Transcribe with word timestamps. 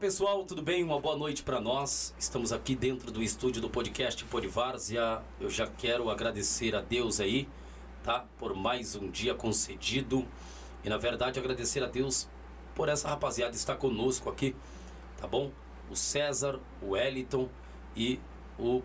Pessoal, 0.00 0.44
tudo 0.44 0.62
bem? 0.62 0.84
Uma 0.84 1.00
boa 1.00 1.16
noite 1.16 1.42
para 1.42 1.60
nós. 1.60 2.14
Estamos 2.16 2.52
aqui 2.52 2.76
dentro 2.76 3.10
do 3.10 3.20
estúdio 3.20 3.60
do 3.60 3.68
podcast 3.68 4.24
Polivárzia. 4.26 5.20
Eu 5.40 5.50
já 5.50 5.66
quero 5.66 6.08
agradecer 6.08 6.72
a 6.76 6.80
Deus 6.80 7.18
aí, 7.18 7.48
tá? 8.04 8.24
Por 8.38 8.54
mais 8.54 8.94
um 8.94 9.10
dia 9.10 9.34
concedido. 9.34 10.24
E 10.84 10.88
na 10.88 10.96
verdade 10.98 11.40
agradecer 11.40 11.82
a 11.82 11.88
Deus 11.88 12.28
por 12.76 12.88
essa 12.88 13.08
rapaziada 13.08 13.56
estar 13.56 13.74
conosco 13.74 14.30
aqui, 14.30 14.54
tá 15.20 15.26
bom? 15.26 15.50
O 15.90 15.96
César, 15.96 16.60
o 16.80 16.90
Wellington 16.90 17.48
e 17.96 18.20
o 18.56 18.82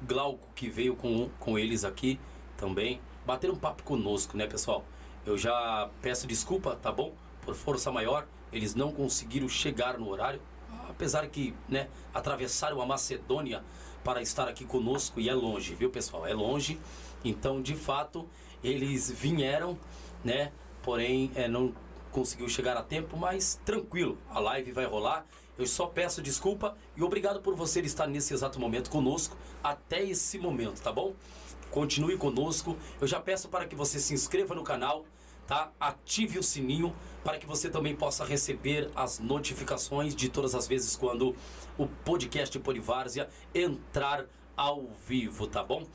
Glauco 0.00 0.48
que 0.54 0.70
veio 0.70 0.96
com, 0.96 1.28
com 1.38 1.58
eles 1.58 1.84
aqui 1.84 2.18
também. 2.56 2.98
Bater 3.26 3.50
um 3.50 3.56
papo 3.56 3.82
conosco, 3.82 4.38
né, 4.38 4.46
pessoal? 4.46 4.86
Eu 5.26 5.36
já 5.36 5.90
peço 6.00 6.26
desculpa, 6.26 6.76
tá 6.76 6.90
bom? 6.90 7.12
Por 7.42 7.54
força 7.54 7.92
maior 7.92 8.26
eles 8.52 8.74
não 8.74 8.92
conseguiram 8.92 9.48
chegar 9.48 9.98
no 9.98 10.08
horário, 10.08 10.40
apesar 10.88 11.26
que, 11.28 11.54
né, 11.68 11.88
atravessaram 12.12 12.80
a 12.80 12.86
Macedônia 12.86 13.62
para 14.02 14.22
estar 14.22 14.48
aqui 14.48 14.64
conosco 14.64 15.20
e 15.20 15.28
é 15.28 15.34
longe, 15.34 15.74
viu, 15.74 15.90
pessoal? 15.90 16.26
É 16.26 16.32
longe. 16.32 16.78
Então, 17.24 17.60
de 17.60 17.74
fato, 17.74 18.28
eles 18.62 19.10
vieram, 19.10 19.78
né? 20.24 20.52
Porém, 20.82 21.30
é, 21.34 21.48
não 21.48 21.74
conseguiu 22.10 22.48
chegar 22.48 22.76
a 22.76 22.82
tempo, 22.82 23.16
mas 23.16 23.60
tranquilo, 23.64 24.18
a 24.30 24.38
live 24.40 24.72
vai 24.72 24.86
rolar. 24.86 25.26
Eu 25.58 25.66
só 25.66 25.86
peço 25.86 26.22
desculpa 26.22 26.76
e 26.96 27.02
obrigado 27.02 27.40
por 27.40 27.54
você 27.54 27.80
estar 27.80 28.06
nesse 28.06 28.32
exato 28.32 28.60
momento 28.60 28.90
conosco 28.90 29.36
até 29.62 30.02
esse 30.02 30.38
momento, 30.38 30.80
tá 30.80 30.92
bom? 30.92 31.14
Continue 31.70 32.16
conosco. 32.16 32.76
Eu 33.00 33.06
já 33.06 33.20
peço 33.20 33.48
para 33.48 33.66
que 33.66 33.74
você 33.74 33.98
se 33.98 34.14
inscreva 34.14 34.54
no 34.54 34.62
canal, 34.62 35.04
tá? 35.48 35.72
Ative 35.80 36.38
o 36.38 36.42
sininho 36.42 36.94
para 37.24 37.38
que 37.38 37.46
você 37.46 37.70
também 37.70 37.96
possa 37.96 38.24
receber 38.24 38.90
as 38.94 39.18
notificações 39.18 40.14
de 40.14 40.28
todas 40.28 40.54
as 40.54 40.68
vezes 40.68 40.94
quando 40.94 41.34
o 41.76 41.86
podcast 41.86 42.56
Polivárzia 42.60 43.28
entrar 43.54 44.26
ao 44.54 44.86
vivo, 45.06 45.46
tá 45.46 45.64
bom? 45.64 45.86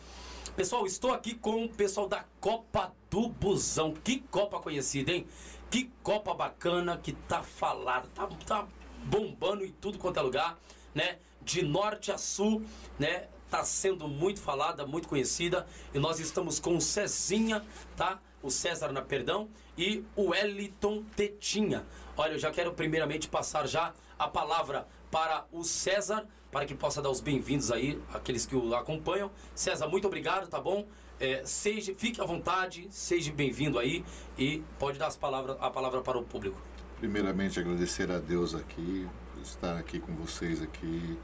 Pessoal, 0.56 0.86
estou 0.88 1.14
aqui 1.14 1.36
com 1.36 1.66
o 1.66 1.70
pessoal 1.70 2.08
da 2.08 2.26
Copa 2.42 2.94
do 3.10 3.30
Busão. 3.30 3.94
Que 3.94 4.20
Copa 4.20 4.60
conhecida, 4.60 5.12
hein? 5.12 5.28
Que 5.70 5.92
Copa 6.02 6.34
bacana 6.34 6.98
que 6.98 7.14
tá 7.14 7.44
falada, 7.44 8.08
tá, 8.14 8.28
tá 8.46 8.68
bombando 9.06 9.64
em 9.64 9.72
tudo 9.72 10.00
quanto 10.00 10.18
é 10.20 10.22
lugar, 10.22 10.58
né? 10.96 11.20
De 11.42 11.64
norte 11.64 12.12
a 12.12 12.18
sul, 12.18 12.64
né? 12.98 13.28
Tá 13.52 13.64
sendo 13.64 14.08
muito 14.08 14.42
falada, 14.42 14.86
muito 14.86 15.08
conhecida. 15.08 15.68
E 15.94 16.00
nós 16.00 16.20
estamos 16.20 16.60
com 16.60 16.76
o 16.76 16.82
Cezinha, 16.82 17.64
tá? 17.96 18.20
O 18.44 18.52
César 18.52 18.92
na 18.92 19.02
Perdão 19.02 19.50
e 19.78 20.04
o 20.16 20.30
Wellington 20.30 21.04
Tetinha. 21.16 21.86
Olha, 22.16 22.34
eu 22.34 22.40
já 22.40 22.52
quero 22.52 22.74
primeiramente 22.74 23.28
passar 23.28 23.66
já 23.66 23.94
a 24.20 24.28
palavra 24.28 24.86
para 25.10 25.46
o 25.52 25.64
César, 25.64 26.28
para 26.52 26.66
que 26.66 26.76
possa 26.76 27.02
dar 27.02 27.10
os 27.10 27.22
bem-vindos 27.22 27.72
aí, 27.72 28.00
aqueles 28.14 28.46
que 28.46 28.56
o 28.56 28.76
acompanham. 28.76 29.32
César, 29.56 29.88
muito 29.88 30.06
obrigado, 30.06 30.48
tá 30.48 30.60
bom? 30.60 30.86
É, 31.20 31.44
seja, 31.46 31.96
fique 31.96 32.20
à 32.20 32.26
vontade, 32.26 32.88
seja 32.92 33.32
bem-vindo 33.32 33.80
aí 33.80 34.04
e 34.38 34.62
pode 34.78 35.00
dar 35.00 35.08
as 35.08 35.16
palavras, 35.16 35.58
a 35.60 35.70
palavra 35.70 36.02
para 36.02 36.18
o 36.18 36.24
público. 36.24 36.60
Primeiramente, 37.00 37.60
agradecer 37.60 38.12
a 38.12 38.20
Deus 38.20 38.54
aqui, 38.54 39.08
estar 39.42 39.78
aqui 39.78 40.00
com 40.00 40.14
vocês 40.16 40.62
aqui, 40.62 41.18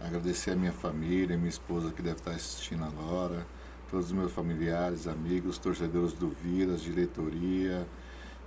agradecer 0.00 0.50
a 0.50 0.56
minha 0.56 0.72
família, 0.72 1.36
minha 1.36 1.48
esposa 1.48 1.90
que 1.90 2.02
deve 2.02 2.18
estar 2.18 2.32
assistindo 2.32 2.84
agora, 2.84 3.46
todos 3.90 4.06
os 4.06 4.12
meus 4.12 4.32
familiares, 4.32 5.06
amigos, 5.06 5.58
torcedores 5.58 6.12
do 6.12 6.28
Viras, 6.28 6.82
diretoria. 6.82 7.86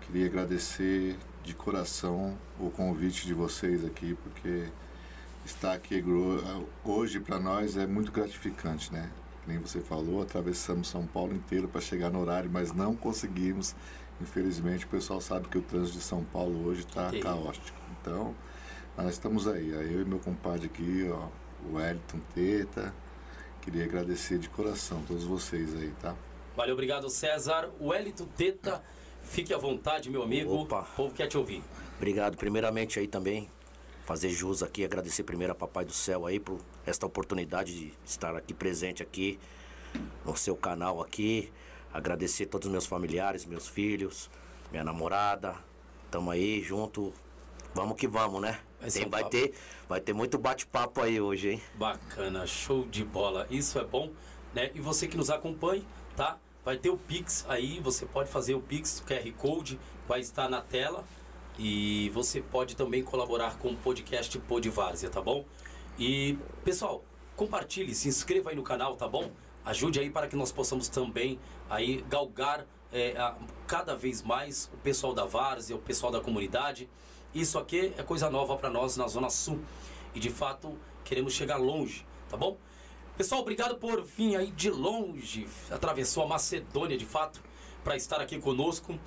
Queria 0.01 0.25
agradecer 0.25 1.17
de 1.43 1.53
coração 1.53 2.37
o 2.59 2.69
convite 2.69 3.25
de 3.25 3.33
vocês 3.33 3.85
aqui, 3.85 4.17
porque 4.23 4.65
estar 5.45 5.73
aqui 5.73 6.03
hoje 6.83 7.19
para 7.19 7.39
nós 7.39 7.77
é 7.77 7.87
muito 7.87 8.11
gratificante, 8.11 8.91
né? 8.91 9.09
Nem 9.47 9.57
você 9.57 9.79
falou, 9.79 10.21
atravessamos 10.21 10.87
São 10.87 11.05
Paulo 11.07 11.33
inteiro 11.33 11.67
para 11.67 11.81
chegar 11.81 12.09
no 12.09 12.19
horário, 12.19 12.49
mas 12.51 12.71
não 12.71 12.95
conseguimos. 12.95 13.75
Infelizmente, 14.21 14.85
o 14.85 14.89
pessoal 14.89 15.21
sabe 15.21 15.47
que 15.47 15.57
o 15.57 15.61
trânsito 15.61 15.97
de 15.97 16.03
São 16.03 16.23
Paulo 16.23 16.67
hoje 16.67 16.81
está 16.81 17.09
caótico. 17.19 17.79
Então, 18.01 18.35
nós 18.97 19.13
estamos 19.13 19.47
aí, 19.47 19.69
eu 19.69 20.01
e 20.01 20.05
meu 20.05 20.19
compadre 20.19 20.65
aqui, 20.65 21.09
ó, 21.11 21.29
o 21.67 21.75
Wellington 21.75 22.19
Teta, 22.35 22.93
Queria 23.61 23.85
agradecer 23.85 24.37
de 24.39 24.49
coração 24.49 25.03
todos 25.07 25.23
vocês 25.23 25.75
aí, 25.75 25.91
tá? 26.01 26.15
Valeu, 26.55 26.73
obrigado 26.73 27.09
César. 27.09 27.69
Wellington 27.79 28.25
Teta, 28.35 28.83
fique 29.23 29.53
à 29.53 29.57
vontade, 29.57 30.09
meu 30.09 30.23
amigo. 30.23 30.53
Opa. 30.53 30.81
O 30.81 30.95
povo 30.95 31.13
quer 31.13 31.27
te 31.27 31.37
ouvir. 31.37 31.63
Obrigado, 31.97 32.37
primeiramente 32.37 32.99
aí 32.99 33.07
também. 33.07 33.49
Fazer 34.05 34.29
jus 34.29 34.63
aqui, 34.63 34.83
agradecer 34.83 35.23
primeiro 35.23 35.53
a 35.53 35.55
Papai 35.55 35.85
do 35.85 35.93
Céu 35.93 36.25
aí 36.25 36.39
por 36.39 36.59
esta 36.85 37.05
oportunidade 37.05 37.77
de 37.77 37.93
estar 38.03 38.35
aqui 38.35 38.53
presente 38.53 39.03
aqui 39.03 39.39
no 40.25 40.35
seu 40.35 40.55
canal 40.55 41.01
aqui. 41.01 41.51
Agradecer 41.93 42.47
todos 42.47 42.65
os 42.67 42.71
meus 42.71 42.85
familiares, 42.85 43.45
meus 43.45 43.67
filhos, 43.67 44.29
minha 44.71 44.83
namorada. 44.83 45.55
Tamo 46.09 46.31
aí 46.31 46.61
junto. 46.61 47.13
Vamos 47.73 47.97
que 47.97 48.07
vamos, 48.07 48.41
né? 48.41 48.59
Vai, 48.79 48.89
Tem, 48.89 49.09
vai 49.09 49.23
ter, 49.25 49.53
vai 49.87 50.01
ter 50.01 50.13
muito 50.13 50.37
bate-papo 50.37 51.01
aí 51.01 51.19
hoje, 51.19 51.51
hein? 51.51 51.61
Bacana, 51.75 52.47
show 52.47 52.85
de 52.85 53.03
bola. 53.03 53.45
Isso 53.49 53.77
é 53.77 53.83
bom, 53.83 54.11
né? 54.53 54.71
E 54.73 54.79
você 54.79 55.07
que 55.07 55.17
nos 55.17 55.29
acompanha, 55.29 55.83
tá? 56.15 56.37
Vai 56.63 56.77
ter 56.77 56.89
o 56.89 56.97
Pix 56.97 57.45
aí, 57.49 57.79
você 57.79 58.05
pode 58.05 58.29
fazer 58.29 58.53
o 58.53 58.61
Pix, 58.61 58.99
o 58.99 59.03
QR 59.03 59.31
Code 59.33 59.79
vai 60.07 60.21
estar 60.21 60.49
na 60.49 60.61
tela. 60.61 61.03
E 61.57 62.09
você 62.13 62.41
pode 62.41 62.75
também 62.75 63.03
colaborar 63.03 63.57
com 63.57 63.69
o 63.69 63.75
podcast 63.75 64.37
Podvárzia, 64.39 65.09
tá 65.09 65.19
bom? 65.19 65.43
E, 65.97 66.37
pessoal, 66.63 67.03
compartilhe, 67.35 67.93
se 67.93 68.07
inscreva 68.07 68.51
aí 68.51 68.55
no 68.55 68.63
canal, 68.63 68.95
tá 68.95 69.07
bom? 69.09 69.29
Ajude 69.65 69.99
aí 69.99 70.09
para 70.09 70.27
que 70.27 70.37
nós 70.37 70.53
possamos 70.53 70.87
também 70.87 71.37
aí 71.69 72.01
galgar 72.07 72.65
é, 72.93 73.17
a, 73.17 73.35
cada 73.67 73.93
vez 73.93 74.21
mais 74.21 74.71
o 74.73 74.77
pessoal 74.77 75.13
da 75.13 75.25
Várzea, 75.25 75.75
o 75.75 75.79
pessoal 75.79 76.11
da 76.11 76.21
comunidade. 76.21 76.89
Isso 77.33 77.59
aqui 77.59 77.93
é 77.97 78.03
coisa 78.03 78.29
nova 78.29 78.55
para 78.57 78.69
nós 78.69 78.97
na 78.97 79.07
Zona 79.07 79.29
Sul. 79.29 79.59
E 80.13 80.19
de 80.19 80.29
fato 80.29 80.75
queremos 81.03 81.33
chegar 81.33 81.57
longe, 81.57 82.05
tá 82.27 82.35
bom? 82.35 82.57
Pessoal, 83.15 83.41
obrigado 83.41 83.75
por 83.75 84.01
vir 84.01 84.35
aí 84.37 84.51
de 84.51 84.69
longe, 84.69 85.47
atravessou 85.69 86.23
a 86.23 86.27
Macedônia 86.27 86.97
de 86.97 87.05
fato, 87.05 87.41
para 87.83 87.95
estar 87.95 88.19
aqui 88.21 88.39
conosco. 88.39 88.97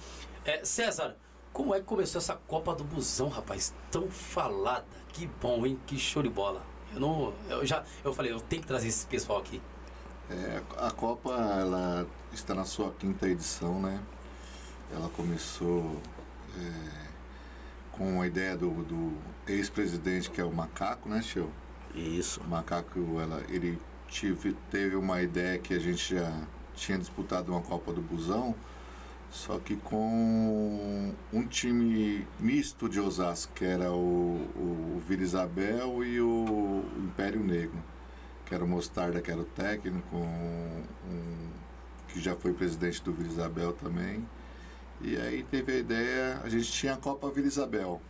É, 0.45 0.65
César, 0.65 1.17
como 1.53 1.75
é 1.75 1.81
que 1.81 1.87
começou 1.87 2.19
essa 2.19 2.35
Copa 2.35 2.75
do 2.75 2.85
Busão, 2.85 3.29
rapaz? 3.29 3.75
Tão 3.91 4.11
falada. 4.11 4.85
Que 5.13 5.27
bom, 5.41 5.67
hein? 5.67 5.79
Que 5.87 5.99
show 5.99 6.23
de 6.23 6.29
bola. 6.29 6.63
Eu 6.95 7.01
não. 7.01 7.35
Eu 7.49 7.67
já. 7.67 7.85
Eu 8.05 8.13
falei, 8.13 8.33
eu 8.33 8.41
tenho 8.41 8.63
que 8.63 8.69
trazer 8.69 8.89
esse 8.89 9.07
pessoal 9.07 9.39
aqui. 9.39 9.61
É, 10.31 10.63
a 10.79 10.91
Copa 10.91 11.31
ela 11.31 12.07
está 12.33 12.55
na 12.55 12.65
sua 12.65 12.93
quinta 12.93 13.29
edição, 13.29 13.81
né? 13.81 14.01
Ela 14.93 15.09
começou. 15.11 15.97
É 16.57 17.02
com 17.93 18.21
a 18.21 18.27
ideia 18.27 18.57
do, 18.57 18.71
do 18.85 19.13
ex-presidente 19.47 20.31
que 20.31 20.41
é 20.41 20.45
o 20.45 20.53
Macaco, 20.53 21.09
né, 21.09 21.21
Tio? 21.21 21.51
Isso. 21.95 22.41
O 22.41 22.49
Macaco, 22.49 22.99
ela, 23.21 23.43
ele 23.49 23.79
tive, 24.09 24.57
teve 24.71 24.97
uma 24.97 25.23
ideia 25.23 25.59
que 25.59 25.75
a 25.75 25.79
gente 25.79 26.15
já 26.15 26.33
tinha 26.75 26.99
disputado 26.99 27.53
uma 27.53 27.61
Copa 27.61 27.93
do 27.93 28.01
Busão, 28.01 28.55
só 29.31 29.59
que 29.59 29.77
com 29.77 31.15
um 31.33 31.47
time 31.47 32.27
misto 32.41 32.89
de 32.89 32.99
Osasco, 32.99 33.53
que 33.55 33.65
era 33.65 33.93
o, 33.93 34.41
o 34.57 35.03
Vila 35.07 35.23
Isabel 35.23 36.05
e 36.05 36.21
o 36.21 36.85
Império 36.99 37.41
Negro, 37.43 37.83
que 38.47 38.55
era 38.55 38.65
o 38.65 38.69
Mostarda, 38.69 39.21
que 39.21 39.31
era 39.31 39.41
o 39.41 39.45
técnico, 39.45 40.17
um, 40.17 40.83
um, 41.11 41.51
que 42.09 42.21
já 42.21 42.35
foi 42.35 42.53
presidente 42.53 43.03
do 43.03 43.13
Vila 43.13 43.29
Isabel 43.29 43.73
também 43.73 44.27
e 45.03 45.17
aí 45.17 45.43
teve 45.43 45.73
a 45.73 45.77
ideia, 45.77 46.41
a 46.45 46.49
gente 46.49 46.71
tinha 46.71 46.95
a 46.95 46.97
Copa 46.97 47.29
Vila 47.31 47.49
Isabel. 47.49 48.01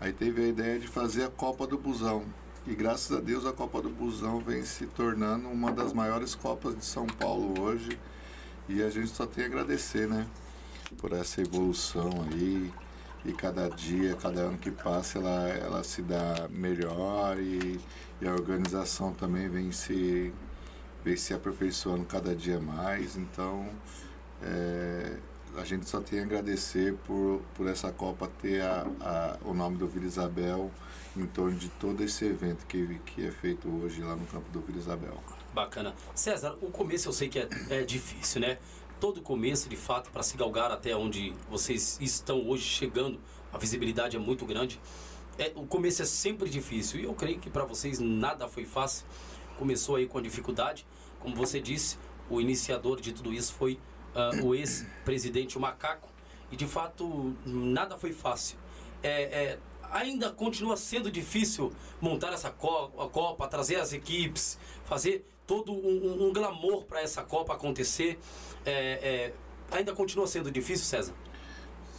Aí 0.00 0.12
teve 0.12 0.42
a 0.42 0.46
ideia 0.46 0.78
de 0.78 0.86
fazer 0.86 1.24
a 1.24 1.28
Copa 1.28 1.66
do 1.66 1.76
Busão. 1.76 2.24
E 2.64 2.74
graças 2.76 3.16
a 3.16 3.20
Deus 3.20 3.44
a 3.44 3.52
Copa 3.52 3.82
do 3.82 3.90
Busão 3.90 4.38
vem 4.38 4.64
se 4.64 4.86
tornando 4.86 5.48
uma 5.48 5.72
das 5.72 5.92
maiores 5.92 6.34
Copas 6.34 6.76
de 6.76 6.84
São 6.84 7.06
Paulo 7.06 7.60
hoje. 7.60 7.98
E 8.68 8.82
a 8.82 8.88
gente 8.88 9.08
só 9.08 9.26
tem 9.26 9.44
a 9.44 9.46
agradecer, 9.48 10.06
né? 10.06 10.26
Por 10.98 11.12
essa 11.12 11.40
evolução 11.40 12.10
aí. 12.30 12.72
E 13.24 13.32
cada 13.32 13.68
dia, 13.68 14.14
cada 14.14 14.42
ano 14.42 14.58
que 14.58 14.70
passa, 14.70 15.18
ela, 15.18 15.48
ela 15.48 15.84
se 15.84 16.02
dá 16.02 16.48
melhor 16.50 17.38
e, 17.38 17.80
e 18.20 18.28
a 18.28 18.32
organização 18.32 19.12
também 19.12 19.48
vem 19.48 19.72
se, 19.72 20.32
vem 21.04 21.16
se 21.16 21.34
aperfeiçoando 21.34 22.04
cada 22.04 22.34
dia 22.34 22.60
mais. 22.60 23.16
Então, 23.16 23.68
é, 24.40 25.16
a 25.56 25.64
gente 25.64 25.88
só 25.88 26.00
tem 26.00 26.20
a 26.20 26.22
agradecer 26.22 26.94
por, 27.06 27.42
por 27.54 27.66
essa 27.66 27.92
Copa 27.92 28.30
ter 28.40 28.62
a, 28.62 28.86
a, 29.00 29.36
o 29.44 29.52
nome 29.52 29.76
do 29.76 29.86
Vila 29.86 30.06
Isabel 30.06 30.70
em 31.16 31.26
torno 31.26 31.56
de 31.56 31.68
todo 31.68 32.02
esse 32.02 32.24
evento 32.24 32.64
que, 32.66 32.98
que 33.04 33.26
é 33.26 33.30
feito 33.30 33.68
hoje 33.68 34.02
lá 34.02 34.16
no 34.16 34.26
campo 34.26 34.50
do 34.50 34.60
Vila 34.60 34.78
Isabel. 34.78 35.18
Bacana. 35.52 35.94
César, 36.14 36.56
o 36.62 36.70
começo 36.70 37.08
eu 37.08 37.12
sei 37.12 37.28
que 37.28 37.38
é, 37.38 37.48
é 37.70 37.82
difícil, 37.82 38.40
né? 38.40 38.58
Todo 38.98 39.20
começo, 39.20 39.68
de 39.68 39.76
fato, 39.76 40.10
para 40.10 40.22
se 40.22 40.36
galgar 40.36 40.70
até 40.70 40.96
onde 40.96 41.34
vocês 41.50 41.98
estão 42.00 42.48
hoje 42.48 42.62
chegando, 42.62 43.20
a 43.52 43.58
visibilidade 43.58 44.16
é 44.16 44.20
muito 44.20 44.46
grande. 44.46 44.80
é, 45.38 45.52
o 45.54 45.66
começo 45.66 46.02
é 46.02 46.04
sempre 46.06 46.48
difícil 46.48 47.00
e 47.00 47.04
eu 47.04 47.14
creio 47.14 47.38
que 47.38 47.50
para 47.50 47.64
vocês 47.64 47.98
nada 47.98 48.48
foi 48.48 48.64
fácil. 48.64 49.04
Começou 49.58 49.96
aí 49.96 50.06
com 50.06 50.20
dificuldade, 50.22 50.86
como 51.20 51.36
você 51.36 51.60
disse, 51.60 51.98
o 52.30 52.40
iniciador 52.40 53.00
de 53.00 53.12
tudo 53.12 53.32
isso 53.32 53.52
foi 53.54 53.78
uh, 54.14 54.44
o 54.44 54.54
ex-presidente 54.54 55.56
o 55.56 55.60
Macaco 55.60 56.08
e 56.50 56.56
de 56.56 56.66
fato 56.66 57.34
nada 57.46 57.96
foi 57.96 58.12
fácil. 58.12 58.58
É, 59.02 59.22
é, 59.22 59.58
ainda 59.90 60.30
continua 60.30 60.76
sendo 60.76 61.10
difícil 61.10 61.72
montar 62.00 62.32
essa 62.32 62.50
Copa, 62.50 63.08
Copa 63.08 63.48
trazer 63.48 63.76
as 63.76 63.92
equipes, 63.92 64.58
fazer 64.84 65.26
todo 65.46 65.72
um, 65.72 66.28
um 66.28 66.32
glamour 66.32 66.84
para 66.84 67.00
essa 67.00 67.22
Copa 67.22 67.54
acontecer. 67.54 68.18
É, 68.64 68.72
é, 68.72 69.34
ainda 69.76 69.92
continua 69.92 70.26
sendo 70.26 70.50
difícil, 70.50 70.84
César? 70.84 71.14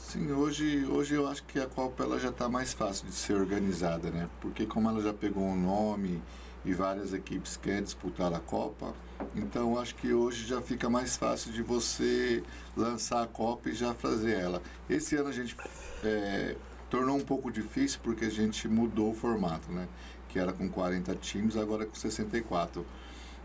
Sim, 0.08 0.32
hoje, 0.32 0.86
hoje 0.86 1.16
eu 1.16 1.28
acho 1.28 1.44
que 1.46 1.60
a 1.60 1.66
Copa 1.66 2.04
ela 2.04 2.20
já 2.20 2.30
está 2.30 2.48
mais 2.48 2.72
fácil 2.74 3.08
de 3.08 3.14
ser 3.14 3.34
organizada, 3.34 4.12
né? 4.12 4.30
Porque 4.40 4.66
como 4.66 4.88
ela 4.88 5.02
já 5.02 5.14
pegou 5.14 5.44
um 5.44 5.60
nome 5.60 6.22
e 6.66 6.74
várias 6.74 7.14
equipes 7.14 7.58
querem 7.58 7.84
disputar 7.84 8.34
a 8.34 8.40
Copa, 8.40 8.94
então 9.36 9.80
acho 9.80 9.96
que 9.96 10.14
hoje 10.14 10.46
já 10.46 10.62
fica 10.62 10.90
mais 10.90 11.16
fácil 11.16 11.52
de 11.52 11.62
você 11.62 12.44
lançar 12.76 13.24
a 13.24 13.28
Copa 13.28 13.70
e 13.70 13.74
já 13.74 13.94
fazer 13.94 14.38
ela. 14.38 14.62
Esse 14.90 15.16
ano 15.16 15.30
a 15.30 15.32
gente 15.32 15.56
é, 16.04 16.56
tornou 16.90 17.18
um 17.18 17.24
pouco 17.24 17.52
difícil 17.52 18.00
porque 18.04 18.26
a 18.26 18.30
gente 18.30 18.68
mudou 18.68 19.12
o 19.12 19.14
formato, 19.14 19.72
né? 19.72 19.88
Que 20.30 20.40
era 20.40 20.54
com 20.54 20.70
40 20.70 21.16
times, 21.16 21.58
agora 21.58 21.84
é 21.84 21.86
com 21.86 21.96
64. 21.96 22.86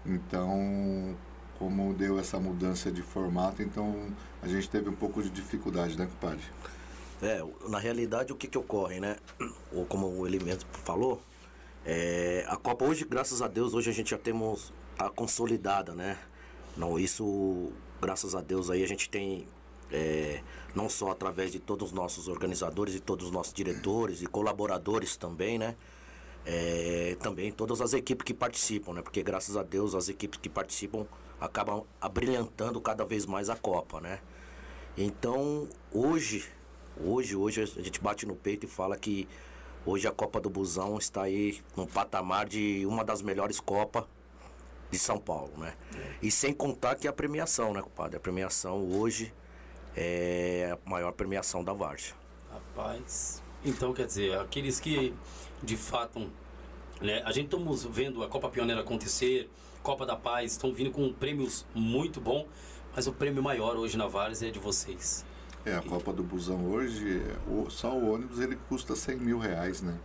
Então, 0.06 1.16
como 1.58 1.92
deu 1.92 2.18
essa 2.18 2.38
mudança 2.38 2.90
de 2.90 3.02
formato, 3.02 3.62
então 3.62 4.08
a 4.42 4.48
gente 4.48 4.68
teve 4.70 4.88
um 4.88 4.94
pouco 4.94 5.22
de 5.22 5.30
dificuldade, 5.30 5.98
né, 5.98 6.06
compadre? 6.06 6.44
É, 7.20 7.44
na 7.68 7.78
realidade 7.78 8.32
o 8.32 8.36
que 8.36 8.46
que 8.46 8.56
ocorre, 8.56 9.00
né? 9.00 9.16
Ou 9.72 9.84
como 9.84 10.26
ele 10.26 10.38
mesmo 10.42 10.68
falou, 10.72 11.20
é, 11.84 12.44
a 12.48 12.56
Copa 12.56 12.84
hoje, 12.84 13.04
graças 13.04 13.42
a 13.42 13.48
Deus, 13.48 13.74
hoje 13.74 13.90
a 13.90 13.92
gente 13.92 14.10
já 14.10 14.18
temos 14.18 14.72
a 14.98 15.08
consolidada, 15.08 15.94
né? 15.94 16.18
Não, 16.76 16.98
isso, 16.98 17.72
graças 18.00 18.34
a 18.34 18.40
Deus 18.40 18.70
aí 18.70 18.82
a 18.82 18.86
gente 18.86 19.08
tem 19.08 19.46
é, 19.90 20.42
não 20.74 20.88
só 20.88 21.10
através 21.10 21.50
de 21.52 21.58
todos 21.58 21.88
os 21.88 21.92
nossos 21.92 22.28
organizadores 22.28 22.94
e 22.94 23.00
todos 23.00 23.26
os 23.26 23.32
nossos 23.32 23.52
diretores 23.52 24.22
e 24.22 24.26
colaboradores 24.26 25.16
também, 25.16 25.58
né? 25.58 25.76
É, 26.46 27.16
também 27.20 27.52
todas 27.52 27.80
as 27.80 27.92
equipes 27.92 28.24
que 28.24 28.32
participam, 28.32 28.94
né? 28.94 29.02
Porque 29.02 29.22
graças 29.22 29.56
a 29.56 29.62
Deus 29.62 29.94
as 29.94 30.08
equipes 30.08 30.38
que 30.40 30.48
participam 30.48 31.06
acabam 31.40 31.84
abrilhantando 32.00 32.80
cada 32.80 33.04
vez 33.04 33.26
mais 33.26 33.50
a 33.50 33.56
Copa, 33.56 34.00
né? 34.00 34.20
Então, 34.96 35.68
hoje, 35.92 36.44
hoje, 37.00 37.36
hoje 37.36 37.62
a 37.62 37.82
gente 37.82 38.00
bate 38.00 38.26
no 38.26 38.34
peito 38.34 38.66
e 38.66 38.68
fala 38.68 38.96
que 38.96 39.28
hoje 39.84 40.06
a 40.06 40.12
Copa 40.12 40.40
do 40.40 40.50
Busão 40.50 40.98
está 40.98 41.22
aí 41.22 41.60
no 41.76 41.86
patamar 41.86 42.46
de 42.46 42.84
uma 42.86 43.04
das 43.04 43.22
melhores 43.22 43.60
Copas 43.60 44.04
de 44.90 44.98
São 44.98 45.18
Paulo, 45.18 45.52
né? 45.58 45.74
É. 45.94 46.14
E 46.22 46.30
sem 46.30 46.52
contar 46.52 46.94
que 46.94 47.06
a 47.06 47.12
premiação, 47.12 47.72
né, 47.72 47.82
compadre? 47.82 48.16
A 48.16 48.20
premiação 48.20 48.90
hoje 48.90 49.32
é 49.96 50.70
a 50.72 50.90
maior 50.90 51.12
premiação 51.12 51.62
da 51.62 51.72
Várzea. 51.72 52.14
Rapaz, 52.50 53.42
então 53.64 53.92
quer 53.92 54.06
dizer, 54.06 54.38
aqueles 54.38 54.80
que 54.80 55.14
de 55.62 55.76
fato, 55.76 56.30
né, 57.00 57.22
a 57.24 57.32
gente 57.32 57.46
estamos 57.46 57.84
vendo 57.84 58.22
a 58.22 58.28
Copa 58.28 58.48
Pioneira 58.48 58.80
acontecer, 58.80 59.50
Copa 59.82 60.06
da 60.06 60.16
Paz, 60.16 60.52
estão 60.52 60.72
vindo 60.72 60.90
com 60.90 61.12
prêmios 61.12 61.66
muito 61.74 62.20
bom, 62.20 62.46
mas 62.94 63.06
o 63.06 63.12
prêmio 63.12 63.42
maior 63.42 63.76
hoje 63.76 63.96
na 63.96 64.06
Várzea 64.06 64.48
é 64.48 64.50
de 64.50 64.58
vocês. 64.58 65.24
É, 65.64 65.74
a 65.74 65.82
Copa 65.82 66.12
do 66.12 66.22
Busão 66.22 66.66
hoje, 66.66 67.22
só 67.68 67.92
o 67.92 68.14
ônibus 68.14 68.40
ele 68.40 68.56
custa 68.68 68.94
100 68.94 69.16
mil 69.16 69.38
reais, 69.38 69.82
né? 69.82 69.98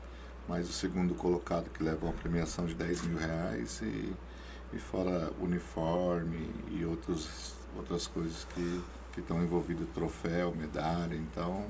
Mas 0.48 0.70
o 0.70 0.74
segundo 0.74 1.16
colocado 1.16 1.70
que 1.70 1.84
leva 1.84 2.06
uma 2.06 2.14
premiação 2.14 2.66
de 2.66 2.74
10 2.74 3.04
mil 3.04 3.18
reais 3.18 3.82
e, 3.82 4.14
e 4.74 4.80
fora 4.80 5.32
uniforme 5.40 6.50
e 6.70 6.84
outros, 6.84 7.54
outras 7.78 8.08
coisas 8.08 8.46
que, 8.54 8.82
que 9.14 9.22
estão 9.22 9.42
envolvidas, 9.42 9.88
troféu, 9.94 10.54
medalha, 10.54 11.16
então 11.16 11.66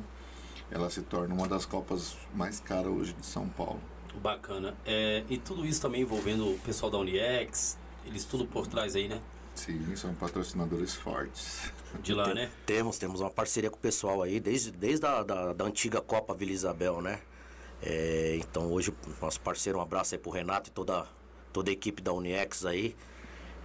ela 0.71 0.89
se 0.89 1.01
torna 1.03 1.35
uma 1.35 1.47
das 1.47 1.65
Copas 1.65 2.17
mais 2.33 2.59
caras 2.59 2.91
hoje 2.91 3.13
de 3.13 3.25
São 3.25 3.47
Paulo. 3.47 3.79
Bacana. 4.15 4.75
É, 4.85 5.23
e 5.29 5.37
tudo 5.37 5.65
isso 5.65 5.81
também 5.81 6.01
envolvendo 6.01 6.49
o 6.49 6.59
pessoal 6.59 6.91
da 6.91 6.97
Uniex, 6.97 7.77
eles 8.05 8.25
tudo 8.25 8.45
por 8.45 8.65
trás 8.65 8.95
aí, 8.95 9.07
né? 9.07 9.19
Sim, 9.55 9.95
são 9.95 10.13
patrocinadores 10.15 10.95
fortes. 10.95 11.71
De 12.01 12.13
lá, 12.13 12.25
Tem, 12.25 12.33
né? 12.33 12.51
Temos, 12.65 12.97
temos 12.97 13.21
uma 13.21 13.29
parceria 13.29 13.69
com 13.69 13.77
o 13.77 13.79
pessoal 13.79 14.21
aí, 14.21 14.39
desde, 14.39 14.71
desde 14.71 15.05
a 15.05 15.21
da, 15.23 15.53
da 15.53 15.65
antiga 15.65 16.01
Copa 16.01 16.33
Vila 16.33 16.51
Isabel, 16.51 17.01
né? 17.01 17.19
É, 17.81 18.37
então 18.39 18.71
hoje, 18.71 18.93
nosso 19.21 19.39
parceiro, 19.41 19.77
um 19.77 19.81
abraço 19.81 20.15
aí 20.15 20.19
pro 20.19 20.31
Renato 20.31 20.69
e 20.69 20.73
toda, 20.73 21.05
toda 21.51 21.69
a 21.69 21.73
equipe 21.73 22.01
da 22.01 22.13
Uniex 22.13 22.65
aí. 22.65 22.95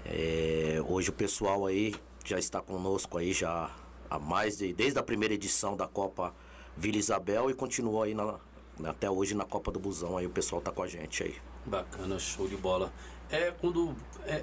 É, 0.05 0.83
hoje 0.87 1.11
o 1.11 1.13
pessoal 1.13 1.67
aí 1.67 1.95
já 2.25 2.39
está 2.39 2.61
conosco 2.61 3.17
aí 3.19 3.33
já 3.33 3.71
há 4.11 4.19
mais 4.19 4.59
de, 4.59 4.73
desde 4.73 4.99
a 4.99 5.03
primeira 5.03 5.35
edição 5.35 5.77
da 5.77 5.87
Copa 5.87 6.35
Vila 6.77 6.97
Isabel 6.97 7.51
e 7.51 7.55
continuou 7.55 8.03
aí 8.03 8.15
na, 8.15 8.39
até 8.85 9.11
hoje 9.11 9.35
na 9.35 9.45
Copa 9.45 9.71
do 9.71 9.79
Busão 9.79 10.17
aí 10.17 10.27
o 10.27 10.31
pessoal 10.31 10.61
tá 10.61 10.71
com 10.71 10.83
a 10.83 10.87
gente 10.87 11.23
aí. 11.23 11.37
Bacana, 11.65 12.19
show 12.19 12.49
de 12.49 12.57
bola 12.57 12.93
é 13.31 13.51
quando 13.51 13.95
é, 14.27 14.43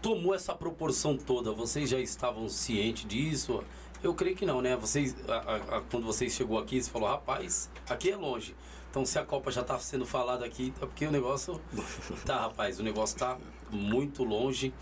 tomou 0.00 0.34
essa 0.34 0.54
proporção 0.54 1.16
toda, 1.16 1.52
vocês 1.52 1.88
já 1.90 1.98
estavam 1.98 2.48
cientes 2.48 3.04
disso? 3.04 3.62
Eu 4.02 4.14
creio 4.14 4.36
que 4.36 4.46
não, 4.46 4.62
né? 4.62 4.76
Vocês, 4.76 5.14
a, 5.28 5.76
a, 5.76 5.80
quando 5.82 6.06
vocês 6.06 6.32
chegou 6.32 6.58
aqui, 6.58 6.80
você 6.80 6.88
falou, 6.88 7.08
rapaz, 7.08 7.68
aqui 7.88 8.10
é 8.10 8.16
longe. 8.16 8.54
Então 8.90 9.04
se 9.04 9.18
a 9.18 9.24
Copa 9.24 9.50
já 9.50 9.60
está 9.60 9.78
sendo 9.78 10.06
falada 10.06 10.44
aqui, 10.44 10.72
é 10.80 10.86
porque 10.86 11.06
o 11.06 11.10
negócio. 11.10 11.60
Tá, 12.24 12.42
rapaz, 12.42 12.78
o 12.78 12.82
negócio 12.82 13.14
está 13.14 13.38
muito 13.70 14.24
longe. 14.24 14.72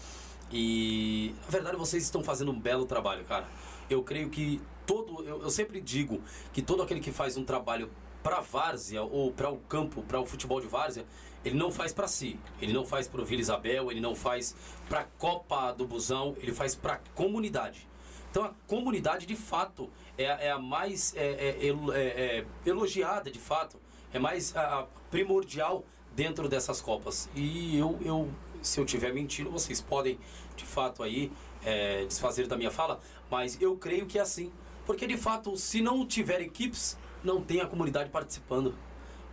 E 0.53 1.35
na 1.45 1.51
verdade 1.51 1.77
vocês 1.77 2.03
estão 2.03 2.23
fazendo 2.23 2.53
um 2.53 2.59
belo 2.59 2.87
trabalho, 2.87 3.25
cara. 3.25 3.47
Eu 3.89 4.03
creio 4.03 4.29
que 4.29 4.61
todo. 4.87 5.25
Eu, 5.25 5.43
eu 5.43 5.51
sempre 5.51 5.81
digo 5.81 6.21
que 6.53 6.63
todo 6.63 6.83
aquele 6.83 7.01
que 7.01 7.11
faz 7.11 7.37
um 7.37 7.45
trabalho 7.45 7.91
para 8.23 8.41
várzea 8.41 9.03
ou 9.03 9.33
para 9.33 9.51
o 9.51 9.59
campo, 9.59 10.03
para 10.03 10.21
o 10.21 10.27
futebol 10.27 10.61
de 10.61 10.67
várzea, 10.67 11.05
ele 11.47 11.57
não 11.57 11.71
faz 11.71 11.93
para 11.93 12.09
si, 12.09 12.37
ele 12.61 12.73
não 12.73 12.85
faz 12.85 13.07
para 13.07 13.23
o 13.23 13.25
Vila 13.25 13.41
Isabel, 13.41 13.93
ele 13.93 14.01
não 14.01 14.17
faz 14.17 14.57
para 14.89 15.01
a 15.01 15.05
Copa 15.05 15.71
do 15.71 15.87
Busão, 15.87 16.35
ele 16.39 16.53
faz 16.53 16.75
para 16.75 16.95
a 16.95 16.99
comunidade. 17.15 17.87
Então 18.29 18.43
a 18.43 18.53
comunidade 18.67 19.27
de 19.27 19.37
fato 19.37 19.89
é, 20.19 20.25
é 20.25 20.51
a 20.51 20.59
mais 20.59 21.15
é, 21.15 21.25
é, 21.25 21.69
é, 21.69 21.95
é, 21.95 22.47
elogiada 22.69 23.31
de 23.31 23.39
fato, 23.39 23.81
é 24.13 24.19
mais 24.19 24.57
a, 24.57 24.81
a 24.81 24.87
primordial 25.09 25.85
dentro 26.17 26.49
dessas 26.49 26.81
copas. 26.81 27.31
E 27.33 27.79
eu, 27.79 27.97
eu, 28.05 28.29
se 28.61 28.81
eu 28.81 28.85
tiver 28.85 29.15
mentindo, 29.15 29.49
vocês 29.49 29.81
podem 29.81 30.19
de 30.57 30.65
fato 30.65 31.01
aí 31.01 31.31
é, 31.65 32.05
desfazer 32.07 32.49
da 32.49 32.57
minha 32.57 32.73
fala, 32.73 33.01
mas 33.31 33.57
eu 33.63 33.77
creio 33.77 34.07
que 34.07 34.19
é 34.19 34.23
assim, 34.23 34.51
porque 34.85 35.07
de 35.07 35.17
fato 35.17 35.57
se 35.57 35.81
não 35.81 36.05
tiver 36.05 36.41
equipes, 36.41 36.99
não 37.23 37.41
tem 37.41 37.61
a 37.61 37.67
comunidade 37.67 38.11
participando. 38.11 38.75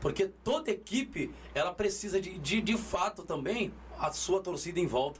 Porque 0.04 0.26
toda 0.44 0.70
equipe, 0.70 1.34
ela 1.56 1.74
precisa 1.74 2.20
de, 2.20 2.38
de, 2.38 2.60
de 2.60 2.78
fato 2.78 3.24
também 3.24 3.74
a 3.98 4.12
sua 4.12 4.42
torcida 4.42 4.78
em 4.78 4.86
volta. 4.86 5.18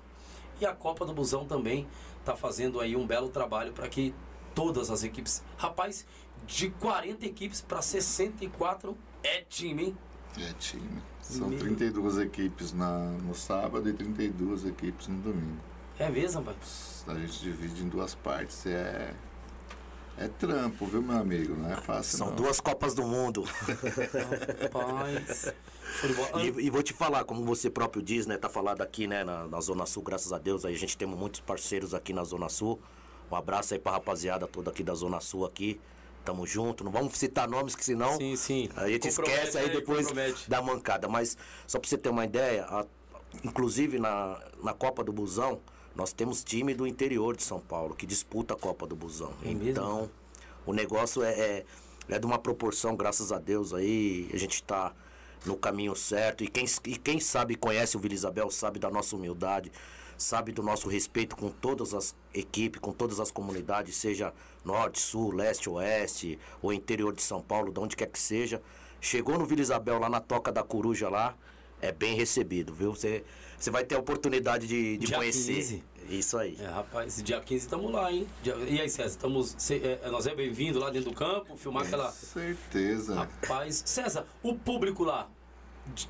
E 0.60 0.66
a 0.66 0.74
Copa 0.74 1.06
do 1.06 1.14
Busão 1.14 1.46
também 1.46 1.88
está 2.20 2.36
fazendo 2.36 2.82
aí 2.82 2.94
um 2.94 3.08
belo 3.08 3.30
trabalho 3.30 3.72
para 3.72 3.88
que 3.88 4.14
todas 4.54 4.92
as 4.92 5.02
equipes. 5.02 5.42
Rapaz, 5.56 6.06
de 6.46 6.70
40 6.70 7.26
equipes 7.26 7.62
para 7.62 7.82
64 7.82 8.98
é 9.24 9.46
time, 9.48 9.84
hein? 9.86 9.98
É 10.38 10.52
time. 10.60 11.02
São 11.22 11.48
Meu... 11.48 11.60
32 11.60 12.18
equipes 12.18 12.74
na, 12.74 13.00
no 13.00 13.34
sábado 13.34 13.88
e 13.88 13.94
32 13.94 14.66
equipes 14.66 15.08
no 15.08 15.22
domingo. 15.22 15.62
É 15.98 16.10
mesmo, 16.10 16.42
rapaz? 16.42 17.06
A 17.08 17.14
gente 17.14 17.40
divide 17.40 17.84
em 17.84 17.88
duas 17.88 18.16
partes. 18.16 18.66
É 18.66 19.14
é 20.18 20.28
trampo, 20.28 20.86
viu, 20.86 21.02
meu 21.02 21.18
amigo? 21.18 21.56
Não 21.56 21.72
é 21.72 21.76
fácil. 21.76 22.18
São 22.18 22.28
não. 22.28 22.36
duas 22.36 22.60
Copas 22.60 22.94
do 22.94 23.04
Mundo. 23.04 23.44
Rapaz. 24.62 25.54
e, 26.42 26.66
e, 26.66 26.70
vou 26.70 26.84
te 26.84 26.94
falar, 26.94 27.24
como 27.24 27.44
você 27.44 27.70
próprio 27.70 28.02
diz, 28.02 28.28
né? 28.28 28.38
Tá 28.38 28.48
falado 28.48 28.82
aqui, 28.82 29.08
né, 29.08 29.24
na, 29.24 29.48
na, 29.48 29.60
Zona 29.60 29.86
Sul, 29.86 30.04
graças 30.04 30.32
a 30.32 30.38
Deus. 30.38 30.66
Aí 30.66 30.76
a 30.76 30.78
gente 30.78 30.98
tem 30.98 31.08
muitos 31.08 31.40
parceiros 31.40 31.94
aqui 31.94 32.14
na 32.14 32.24
Zona 32.24 32.48
Sul. 32.48 32.80
Um 33.32 33.36
abraço 33.36 33.74
aí 33.74 33.80
pra 33.80 33.94
rapaziada 33.94 34.48
toda 34.48 34.70
aqui 34.70 34.84
da 34.84 34.94
Zona 34.94 35.20
Sul 35.20 35.46
aqui. 35.46 35.80
Tamo 36.24 36.46
junto. 36.46 36.84
Não 36.84 36.92
vamos 36.92 37.18
citar 37.18 37.50
nomes, 37.50 37.76
que 37.76 37.84
senão 37.84 38.16
sim, 38.18 38.36
sim. 38.36 38.70
a 38.76 38.88
gente 38.88 39.08
esquece 39.08 39.58
aí 39.58 39.70
depois 39.70 40.08
compromete. 40.08 40.50
da 40.50 40.62
mancada. 40.62 41.10
Mas 41.10 41.36
só 41.68 41.80
pra 41.80 41.90
você 41.90 41.98
ter 41.98 42.10
uma 42.10 42.24
ideia, 42.24 42.66
a, 42.66 42.86
inclusive 43.44 44.00
na, 44.00 44.40
na 44.62 44.74
Copa 44.74 45.04
do 45.04 45.12
Busão 45.12 45.60
nós 45.96 46.12
temos 46.12 46.44
time 46.44 46.74
do 46.74 46.88
interior 46.88 47.36
de 47.36 47.44
São 47.44 47.60
Paulo 47.60 47.96
que 47.96 48.06
disputa 48.06 48.54
a 48.54 48.58
Copa 48.58 48.88
do 48.88 48.96
Busão. 48.96 49.34
É 49.44 49.50
então, 49.50 49.98
mesmo? 49.98 50.12
o 50.66 50.74
negócio 50.74 51.24
é, 51.24 51.32
é, 51.32 51.66
é, 52.10 52.20
de 52.20 52.26
uma 52.26 52.40
proporção, 52.40 52.96
graças 52.96 53.32
a 53.32 53.38
Deus, 53.38 53.74
aí 53.74 54.30
a 54.34 54.38
gente 54.38 54.56
está 54.56 54.94
no 55.46 55.56
caminho 55.56 55.96
certo. 55.96 56.44
E 56.44 56.48
quem, 56.48 56.66
e 56.86 56.98
quem 56.98 57.20
sabe, 57.20 57.56
conhece 57.56 57.96
o 57.96 58.00
Vila 58.00 58.14
Isabel, 58.14 58.50
sabe 58.50 58.80
da 58.80 58.90
nossa 58.90 59.16
humildade, 59.16 59.72
sabe 60.18 60.52
do 60.52 60.64
nosso 60.64 60.88
respeito 60.88 61.36
com 61.36 61.50
todas 61.50 61.94
as 61.94 62.16
equipes, 62.34 62.80
com 62.80 62.92
todas 62.92 63.20
as 63.20 63.30
comunidades, 63.30 63.96
seja 63.96 64.34
norte, 64.64 65.00
sul, 65.00 65.32
leste, 65.32 65.70
oeste, 65.70 66.40
ou 66.62 66.74
interior 66.74 67.14
de 67.14 67.22
São 67.22 67.42
Paulo, 67.42 67.72
de 67.72 67.80
onde 67.80 67.96
quer 67.96 68.08
que 68.08 68.20
seja. 68.20 68.62
Chegou 69.00 69.38
no 69.38 69.46
Vila 69.46 69.62
Isabel, 69.62 70.00
lá 70.00 70.10
na 70.10 70.22
Toca 70.22 70.52
da 70.52 70.64
Coruja 70.64 71.10
lá, 71.10 71.36
é 71.82 71.92
bem 71.92 72.16
recebido, 72.16 72.74
viu? 72.74 72.96
Você, 72.96 73.26
você 73.64 73.72
vai 73.72 73.86
ter 73.86 73.96
a 73.96 74.00
oportunidade 74.00 74.68
de, 74.68 74.98
de 74.98 75.08
Dia 75.08 75.16
conhecer. 75.18 75.54
15. 75.56 75.84
Isso 76.10 76.38
aí. 76.38 76.58
É, 76.60 76.66
rapaz, 76.66 77.24
dia 77.24 77.40
15 77.40 77.64
estamos 77.64 77.90
lá, 77.90 78.12
hein? 78.12 78.28
Dia- 78.44 78.58
E 78.58 78.82
aí, 78.82 78.90
César, 78.90 79.08
estamos, 79.08 79.56
cê- 79.58 80.00
é, 80.04 80.10
nós 80.10 80.28
é 80.28 80.36
bem-vindo 80.36 80.78
lá 80.80 80.90
dentro 80.90 81.12
do 81.12 81.16
campo, 81.16 81.56
filmar 81.56 81.86
aquela... 81.86 82.12
Certeza. 82.12 83.16
Rapaz, 83.16 83.84
César, 83.86 84.28
o 84.44 84.54
público 84.54 85.06
lá, 85.06 85.30
de- 85.96 86.10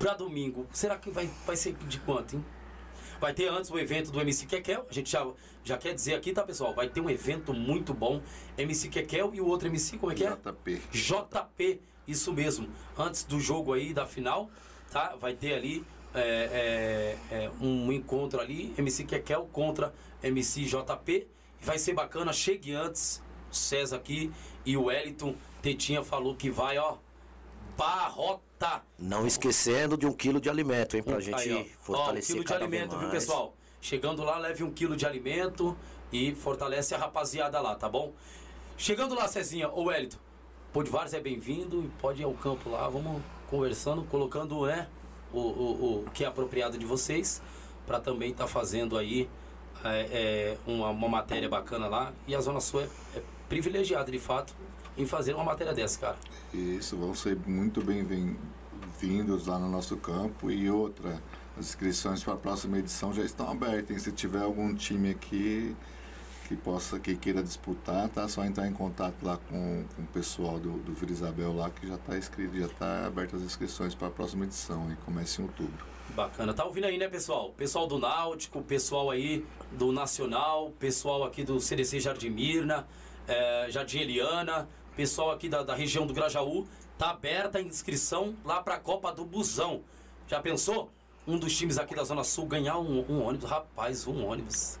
pra 0.00 0.14
domingo, 0.14 0.66
será 0.72 0.98
que 0.98 1.10
vai, 1.10 1.30
vai 1.46 1.54
ser 1.56 1.74
de 1.74 2.00
quanto, 2.00 2.34
hein? 2.34 2.44
Vai 3.20 3.32
ter 3.32 3.46
antes 3.46 3.70
o 3.70 3.78
evento 3.78 4.10
do 4.10 4.20
MC 4.20 4.44
Kekel, 4.46 4.84
a 4.90 4.92
gente 4.92 5.12
já, 5.12 5.24
já 5.62 5.78
quer 5.78 5.94
dizer 5.94 6.14
aqui, 6.14 6.32
tá, 6.32 6.42
pessoal? 6.42 6.74
Vai 6.74 6.88
ter 6.88 7.00
um 7.00 7.08
evento 7.08 7.54
muito 7.54 7.94
bom, 7.94 8.20
MC 8.58 8.88
Kekel 8.88 9.30
e 9.32 9.40
o 9.40 9.46
outro 9.46 9.68
MC, 9.68 9.96
como 9.96 10.10
é 10.10 10.16
que 10.16 10.24
é? 10.24 10.30
JP. 10.36 10.82
JP, 10.90 11.80
isso 12.08 12.32
mesmo. 12.32 12.68
Antes 12.98 13.22
do 13.22 13.38
jogo 13.38 13.72
aí, 13.72 13.94
da 13.94 14.06
final, 14.06 14.50
tá? 14.90 15.14
Vai 15.20 15.34
ter 15.34 15.54
ali 15.54 15.84
é, 16.14 17.18
é, 17.30 17.34
é, 17.44 17.50
um 17.60 17.92
encontro 17.92 18.40
ali, 18.40 18.72
MC 18.78 19.04
Kekel 19.04 19.48
contra 19.52 19.92
MC 20.22 20.62
JP. 20.64 21.26
Vai 21.60 21.78
ser 21.78 21.94
bacana, 21.94 22.32
chegue 22.32 22.72
antes, 22.72 23.22
o 23.50 23.54
César 23.54 23.96
aqui 23.96 24.30
e 24.64 24.76
o 24.76 24.84
Wellington. 24.84 25.34
Tetinha 25.62 26.02
falou 26.04 26.34
que 26.36 26.50
vai, 26.50 26.76
ó, 26.78 26.96
barrota. 27.76 28.82
Não 28.98 29.26
esquecendo 29.26 29.96
de 29.96 30.06
um 30.06 30.12
quilo 30.12 30.40
de 30.40 30.48
alimento, 30.48 30.96
hein? 30.96 31.02
Pra 31.02 31.16
Um- 31.16 31.20
gente 31.20 31.40
aí, 31.40 31.52
ó. 31.52 31.56
Ó, 31.56 31.60
um 31.60 31.64
fortalecer 31.80 32.34
quilo 32.36 32.44
de 32.44 32.54
alimento, 32.54 32.98
viu, 32.98 33.10
pessoal? 33.10 33.54
Chegando 33.80 34.22
lá, 34.22 34.38
leve 34.38 34.62
um 34.62 34.70
quilo 34.70 34.96
de 34.96 35.04
alimento 35.06 35.76
e 36.12 36.34
fortalece 36.34 36.94
a 36.94 36.98
rapaziada 36.98 37.60
lá, 37.60 37.74
tá 37.74 37.88
bom? 37.88 38.12
Chegando 38.76 39.14
lá, 39.14 39.28
Cezinha, 39.28 39.68
ô 39.68 39.84
Wellington, 39.84 40.18
Podvares 40.72 41.14
é 41.14 41.20
bem-vindo 41.20 41.84
e 41.84 41.88
pode 42.00 42.20
ir 42.20 42.24
ao 42.24 42.34
campo 42.34 42.68
lá, 42.68 42.88
vamos 42.88 43.22
conversando, 43.48 44.02
colocando 44.04 44.66
né, 44.66 44.88
o, 45.38 45.40
o, 45.40 46.04
o 46.06 46.10
que 46.12 46.24
é 46.24 46.26
apropriado 46.26 46.78
de 46.78 46.86
vocês, 46.86 47.42
para 47.86 48.00
também 48.00 48.30
estar 48.30 48.46
fazendo 48.46 48.96
aí 48.96 49.28
é, 49.84 49.88
é, 49.88 50.56
uma, 50.66 50.88
uma 50.90 51.08
matéria 51.08 51.48
bacana 51.48 51.86
lá. 51.86 52.12
E 52.26 52.34
a 52.34 52.40
Zona 52.40 52.60
Sul 52.60 52.80
é, 52.82 52.88
é 53.16 53.22
privilegiada, 53.48 54.10
de 54.10 54.18
fato, 54.18 54.54
em 54.96 55.06
fazer 55.06 55.34
uma 55.34 55.44
matéria 55.44 55.74
dessa, 55.74 55.98
cara. 55.98 56.16
Isso, 56.52 56.96
vão 56.96 57.14
ser 57.14 57.36
muito 57.46 57.82
bem-vindos 57.82 59.46
lá 59.46 59.58
no 59.58 59.68
nosso 59.68 59.96
campo. 59.96 60.50
E 60.50 60.70
outra, 60.70 61.20
as 61.58 61.66
inscrições 61.66 62.22
para 62.22 62.34
a 62.34 62.36
próxima 62.36 62.78
edição 62.78 63.12
já 63.12 63.22
estão 63.22 63.50
abertas. 63.50 63.90
hein? 63.90 63.98
Se 63.98 64.12
tiver 64.12 64.42
algum 64.42 64.74
time 64.74 65.10
aqui 65.10 65.76
que 66.48 66.56
possa, 66.56 67.00
que 67.00 67.16
queira 67.16 67.42
disputar, 67.42 68.08
tá? 68.08 68.28
Só 68.28 68.44
entrar 68.44 68.66
em 68.66 68.72
contato 68.72 69.16
lá 69.22 69.38
com, 69.48 69.84
com 69.96 70.02
o 70.02 70.06
pessoal 70.06 70.58
do, 70.58 70.72
do 70.78 70.92
Vila 70.92 71.12
Isabel 71.12 71.54
lá, 71.54 71.70
que 71.70 71.86
já 71.86 71.94
está 71.94 72.16
inscrito, 72.16 72.56
já 72.58 72.66
está 72.66 73.06
abertas 73.06 73.40
as 73.40 73.46
inscrições 73.46 73.94
para 73.94 74.08
a 74.08 74.10
próxima 74.10 74.44
edição, 74.44 74.90
e 74.92 74.96
começa 75.04 75.40
em 75.40 75.44
outubro. 75.44 75.86
Bacana. 76.10 76.52
Tá 76.52 76.64
ouvindo 76.64 76.84
aí, 76.84 76.98
né, 76.98 77.08
pessoal? 77.08 77.50
Pessoal 77.52 77.86
do 77.86 77.98
Náutico, 77.98 78.62
pessoal 78.62 79.10
aí 79.10 79.44
do 79.72 79.90
Nacional, 79.90 80.70
pessoal 80.78 81.24
aqui 81.24 81.42
do 81.42 81.58
CDC 81.58 81.98
Jardim 81.98 82.30
Mirna, 82.30 82.86
eh, 83.26 83.66
Jardim 83.70 84.00
Eliana, 84.00 84.68
pessoal 84.94 85.30
aqui 85.30 85.48
da, 85.48 85.62
da 85.62 85.74
região 85.74 86.06
do 86.06 86.12
Grajaú. 86.12 86.66
Tá 86.98 87.10
aberta 87.10 87.58
a 87.58 87.62
inscrição 87.62 88.36
lá 88.44 88.62
pra 88.62 88.78
Copa 88.78 89.12
do 89.12 89.24
Busão. 89.24 89.80
Já 90.28 90.40
pensou? 90.40 90.90
Um 91.26 91.38
dos 91.38 91.56
times 91.56 91.78
aqui 91.78 91.94
da 91.94 92.04
Zona 92.04 92.22
Sul 92.22 92.46
ganhar 92.46 92.78
um, 92.78 93.04
um 93.08 93.22
ônibus. 93.22 93.48
Rapaz, 93.48 94.06
um 94.06 94.24
ônibus. 94.26 94.78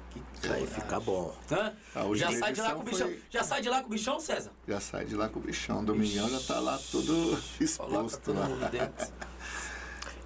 Aí 0.50 0.66
fica 0.66 1.00
bom. 1.00 1.34
Hã? 1.50 1.72
A 1.94 2.14
Já 2.14 2.32
sai 2.32 2.52
de 2.52 2.60
lá 2.60 2.74
com 2.74 2.80
o 2.80 2.84
bichão. 2.84 3.06
foi- 3.08 3.22
Já 3.30 3.42
sai 3.42 3.62
de 3.62 3.68
lá 3.68 3.80
com 3.80 3.86
o 3.86 3.90
bichão, 3.90 4.20
César? 4.20 4.50
Já 4.68 4.80
sai 4.80 5.04
de 5.04 5.14
lá 5.16 5.28
com 5.28 5.38
o 5.38 5.42
bichão. 5.42 5.84
Domingão 5.84 6.28
já 6.28 6.36
está 6.38 6.60
lá 6.60 6.78
tudo 6.90 7.38
exposto 7.60 8.20
todo 8.20 8.38
lá. 8.38 8.48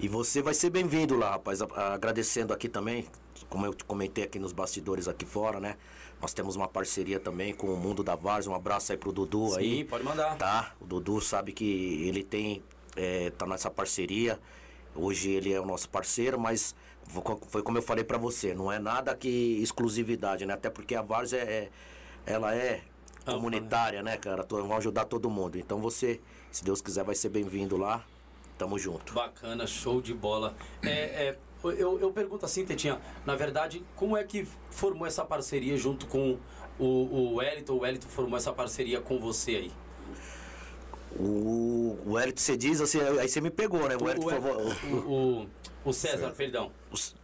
E 0.01 0.07
você 0.07 0.41
vai 0.41 0.55
ser 0.55 0.71
bem-vindo 0.71 1.17
lá, 1.17 1.31
rapaz. 1.33 1.61
Agradecendo 1.61 2.53
aqui 2.53 2.69
também, 2.69 3.05
como 3.49 3.67
eu 3.67 3.75
te 3.75 3.85
comentei 3.85 4.23
aqui 4.25 4.39
nos 4.39 4.53
bastidores 4.53 5.09
aqui 5.09 5.25
fora, 5.27 5.59
né? 5.59 5.77
Nós 6.21 6.33
temos 6.33 6.55
uma 6.55 6.69
parceria 6.69 7.19
também 7.19 7.53
com 7.53 7.67
o 7.69 7.77
Mundo 7.77 8.05
da 8.05 8.15
Vars. 8.15 8.47
Um 8.47 8.55
abraço 8.55 8.93
aí 8.93 8.99
pro 8.99 9.11
Dudu 9.13 9.49
Sim, 9.51 9.59
aí. 9.59 9.85
pode 9.85 10.05
mandar. 10.05 10.37
Tá? 10.37 10.73
O 10.81 10.85
Dudu 10.87 11.21
sabe 11.21 11.53
que 11.53 12.05
ele 12.07 12.23
tem. 12.23 12.63
é, 12.97 13.31
tá 13.31 13.47
nessa 13.47 13.71
parceria. 13.71 14.39
Hoje 14.95 15.31
ele 15.31 15.53
é 15.53 15.61
o 15.61 15.67
nosso 15.67 15.89
parceiro, 15.89 16.39
mas 16.39 16.75
foi 17.49 17.63
como 17.63 17.79
eu 17.79 17.83
falei 17.83 18.05
pra 18.05 18.19
você, 18.19 18.55
não 18.55 18.71
é 18.71 18.79
nada 18.79 19.15
que 19.17 19.29
exclusividade, 19.63 20.45
né? 20.47 20.55
Até 20.55 20.69
porque 20.71 20.95
a 20.95 21.03
Vars 21.03 21.33
é, 21.33 21.39
é- 21.39 21.71
ela 22.27 22.55
é 22.55 22.83
Ampla, 23.21 23.35
comunitária, 23.35 24.03
né, 24.03 24.17
cara? 24.17 24.45
Vão 24.49 24.77
ajudar 24.77 25.05
todo 25.07 25.29
mundo. 25.31 25.59
Então 25.59 25.81
você, 25.81 26.21
se 26.53 26.65
Deus 26.65 26.81
quiser, 26.81 27.05
vai 27.05 27.15
ser 27.15 27.29
bem-vindo 27.31 27.77
lá. 27.77 28.05
Tamo 28.59 28.79
junto. 28.79 29.13
Bacana, 29.15 29.67
show 29.67 30.01
de 30.03 30.13
bola. 30.13 30.55
É, 30.83 30.91
é, 31.29 31.39
eu, 31.65 31.99
eu 32.01 32.13
pergunto 32.13 32.45
assim, 32.45 32.65
Tetinha, 32.65 33.01
na 33.25 33.37
verdade, 33.37 33.85
como 33.95 34.17
é 34.17 34.25
que 34.25 34.47
formou 34.71 35.07
essa 35.07 35.25
parceria 35.25 35.77
junto 35.77 36.07
com 36.07 36.37
o, 36.79 36.85
o 36.85 37.35
Wellington? 37.37 37.73
O 37.75 37.79
Wellington 37.81 38.09
formou 38.09 38.37
essa 38.37 38.53
parceria 38.53 39.01
com 39.01 39.19
você 39.19 39.53
aí. 39.53 39.73
O, 41.19 41.97
o 42.07 42.19
Hélito, 42.19 42.41
você 42.41 42.57
diz 42.57 42.81
assim, 42.81 43.01
aí 43.01 43.29
você 43.29 43.41
me 43.41 43.51
pegou, 43.51 43.89
né? 43.89 43.97
O 43.97 44.09
Hélito 44.09 44.27
o, 44.27 44.97
o, 44.97 45.43
o- 45.43 45.49
o 45.89 45.93
César, 45.93 46.31
perdão. 46.37 46.71
os- 46.91 47.15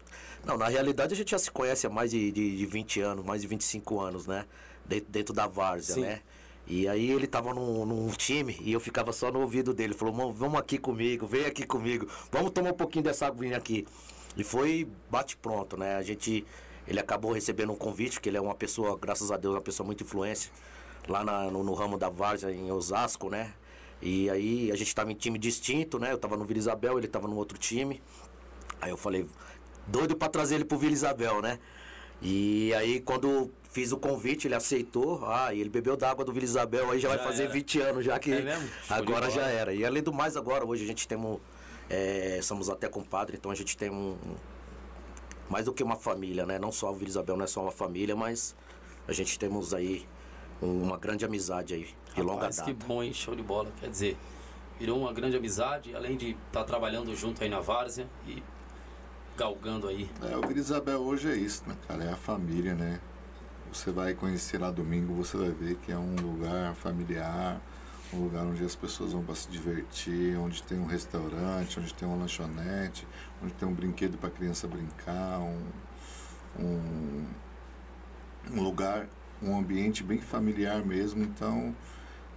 Não, 0.44 0.58
na 0.58 0.68
realidade 0.68 1.14
a 1.14 1.16
gente 1.16 1.30
já 1.30 1.38
se 1.38 1.50
conhece 1.50 1.86
há 1.86 1.90
mais 1.90 2.10
de, 2.10 2.30
de, 2.30 2.56
de 2.58 2.66
20 2.66 3.00
anos, 3.00 3.24
mais 3.24 3.40
de 3.40 3.48
25 3.48 4.00
anos, 4.00 4.26
né? 4.26 4.44
Dentro, 4.84 5.10
dentro 5.10 5.34
da 5.34 5.46
Várzea, 5.46 5.94
Sim. 5.94 6.00
né? 6.02 6.20
E 6.66 6.86
aí 6.88 7.10
ele 7.10 7.26
tava 7.26 7.52
num, 7.54 7.84
num 7.86 8.08
time 8.10 8.56
e 8.60 8.72
eu 8.72 8.80
ficava 8.80 9.12
só 9.12 9.30
no 9.30 9.40
ouvido 9.40 9.72
dele. 9.74 9.94
Falou, 9.94 10.14
"Mano, 10.14 10.32
vamos 10.32 10.58
aqui 10.58 10.76
comigo, 10.78 11.26
vem 11.26 11.44
aqui 11.46 11.64
comigo, 11.66 12.06
vamos 12.30 12.50
tomar 12.52 12.70
um 12.72 12.76
pouquinho 12.76 13.04
dessa 13.04 13.26
aguinha 13.26 13.56
aqui. 13.56 13.86
E 14.36 14.42
foi 14.44 14.86
bate 15.10 15.36
pronto, 15.36 15.76
né? 15.76 15.96
A 15.96 16.02
gente. 16.02 16.44
Ele 16.86 17.00
acabou 17.00 17.32
recebendo 17.32 17.72
um 17.72 17.76
convite, 17.76 18.20
que 18.20 18.28
ele 18.28 18.36
é 18.36 18.40
uma 18.40 18.54
pessoa, 18.54 18.98
graças 18.98 19.30
a 19.30 19.38
Deus, 19.38 19.54
uma 19.54 19.60
pessoa 19.62 19.86
muito 19.86 20.04
influente 20.04 20.50
lá 21.08 21.24
na- 21.24 21.50
no, 21.50 21.62
no 21.64 21.72
ramo 21.72 21.96
da 21.96 22.10
Várzea, 22.10 22.50
em 22.52 22.70
Osasco, 22.70 23.30
né? 23.30 23.54
E 24.02 24.28
aí 24.28 24.70
a 24.70 24.76
gente 24.76 24.94
tava 24.94 25.10
em 25.10 25.14
time 25.14 25.38
distinto, 25.38 25.98
né? 25.98 26.12
Eu 26.12 26.18
tava 26.18 26.36
no 26.36 26.44
Vila 26.44 26.58
Isabel, 26.58 26.98
ele 26.98 27.08
tava 27.08 27.26
no 27.26 27.36
outro 27.36 27.56
time. 27.56 28.02
Aí 28.80 28.90
eu 28.90 28.96
falei, 28.96 29.26
doido 29.86 30.16
pra 30.16 30.28
trazer 30.28 30.56
ele 30.56 30.64
pro 30.64 30.78
Vila 30.78 30.92
Isabel, 30.92 31.40
né? 31.40 31.58
E 32.22 32.72
aí 32.74 33.00
quando 33.00 33.50
fiz 33.70 33.92
o 33.92 33.98
convite, 33.98 34.46
ele 34.46 34.54
aceitou. 34.54 35.26
Ah, 35.26 35.52
e 35.52 35.60
ele 35.60 35.68
bebeu 35.68 35.96
da 35.96 36.10
água 36.10 36.24
do 36.24 36.32
Vila 36.32 36.44
Isabel, 36.44 36.90
aí 36.90 36.98
já, 36.98 37.08
Já 37.08 37.16
vai 37.16 37.26
fazer 37.26 37.44
era. 37.44 37.52
20 37.52 37.80
anos, 37.80 38.04
já 38.04 38.18
que 38.18 38.32
É? 38.32 38.56
Show 38.56 38.96
de 38.96 39.02
agora 39.02 39.30
já 39.30 39.46
era. 39.46 39.74
E 39.74 39.84
além 39.84 40.02
do 40.02 40.12
mais 40.12 40.36
agora, 40.36 40.64
hoje 40.64 40.84
a 40.84 40.86
gente 40.86 41.06
tem 41.08 41.18
um. 41.18 41.38
é, 41.90 42.40
somos 42.42 42.70
até 42.70 42.88
compadre, 42.88 43.36
então 43.36 43.50
a 43.50 43.54
gente 43.54 43.76
tem 43.76 43.90
um. 43.90 44.16
mais 45.50 45.64
do 45.64 45.72
que 45.72 45.82
uma 45.82 45.96
família, 45.96 46.46
né? 46.46 46.58
Não 46.58 46.70
só 46.70 46.90
o 46.90 46.94
Vila 46.94 47.10
Isabel 47.10 47.36
não 47.36 47.44
é 47.44 47.48
só 47.48 47.62
uma 47.62 47.72
família, 47.72 48.14
mas 48.14 48.54
a 49.06 49.12
gente 49.12 49.38
temos 49.38 49.74
aí 49.74 50.06
uma 50.62 50.96
grande 50.96 51.24
amizade 51.24 51.74
aí, 51.74 51.88
de 52.14 52.22
longa 52.22 52.48
data. 52.48 52.62
que 52.62 52.72
bom, 52.72 53.02
hein? 53.02 53.12
Show 53.12 53.34
de 53.34 53.42
bola. 53.42 53.70
Quer 53.80 53.90
dizer, 53.90 54.16
virou 54.78 54.98
uma 54.98 55.12
grande 55.12 55.36
amizade, 55.36 55.94
além 55.94 56.16
de 56.16 56.36
estar 56.46 56.64
trabalhando 56.64 57.14
junto 57.14 57.42
aí 57.42 57.48
na 57.48 57.60
Várzea 57.60 58.08
e 58.26 58.42
galgando 59.36 59.88
aí. 59.88 60.08
É, 60.22 60.36
o 60.36 60.46
Vila 60.46 60.60
Isabel 60.60 61.00
hoje 61.00 61.30
é 61.30 61.36
isso, 61.36 61.64
né, 61.66 61.76
cara? 61.88 62.04
É 62.04 62.12
a 62.12 62.16
família, 62.16 62.74
né? 62.74 63.00
Você 63.72 63.90
vai 63.90 64.14
conhecer 64.14 64.58
lá 64.58 64.70
domingo, 64.70 65.14
você 65.14 65.36
vai 65.36 65.50
ver 65.50 65.76
que 65.76 65.90
é 65.90 65.98
um 65.98 66.14
lugar 66.14 66.74
familiar, 66.74 67.60
um 68.12 68.22
lugar 68.22 68.44
onde 68.44 68.64
as 68.64 68.76
pessoas 68.76 69.12
vão 69.12 69.24
para 69.24 69.34
se 69.34 69.50
divertir, 69.50 70.38
onde 70.38 70.62
tem 70.62 70.78
um 70.78 70.86
restaurante, 70.86 71.80
onde 71.80 71.92
tem 71.92 72.06
uma 72.06 72.16
lanchonete, 72.16 73.06
onde 73.42 73.52
tem 73.54 73.66
um 73.66 73.74
brinquedo 73.74 74.16
para 74.16 74.30
criança 74.30 74.68
brincar, 74.68 75.40
um, 75.40 75.66
um, 76.58 77.26
um 78.52 78.62
lugar, 78.62 79.08
um 79.42 79.58
ambiente 79.58 80.04
bem 80.04 80.20
familiar 80.20 80.84
mesmo. 80.84 81.24
Então, 81.24 81.74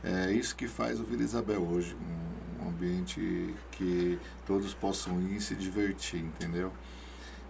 é 0.03 0.31
isso 0.31 0.55
que 0.55 0.67
faz 0.67 0.99
o 0.99 1.03
Vila 1.03 1.21
Isabel 1.21 1.61
hoje, 1.61 1.95
um, 1.95 2.65
um 2.65 2.69
ambiente 2.69 3.53
que 3.71 4.17
todos 4.47 4.73
possam 4.73 5.21
ir 5.21 5.35
e 5.35 5.41
se 5.41 5.53
divertir, 5.53 6.19
entendeu? 6.19 6.71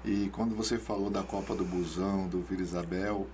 E 0.08 0.30
quando 0.30 0.56
você 0.56 0.78
falou 0.80 1.10
da 1.10 1.22
Copa 1.22 1.54
do 1.54 1.66
Busão, 1.66 2.30
do 2.30 2.42
Vila 2.42 2.62
Isabel, 2.62 3.28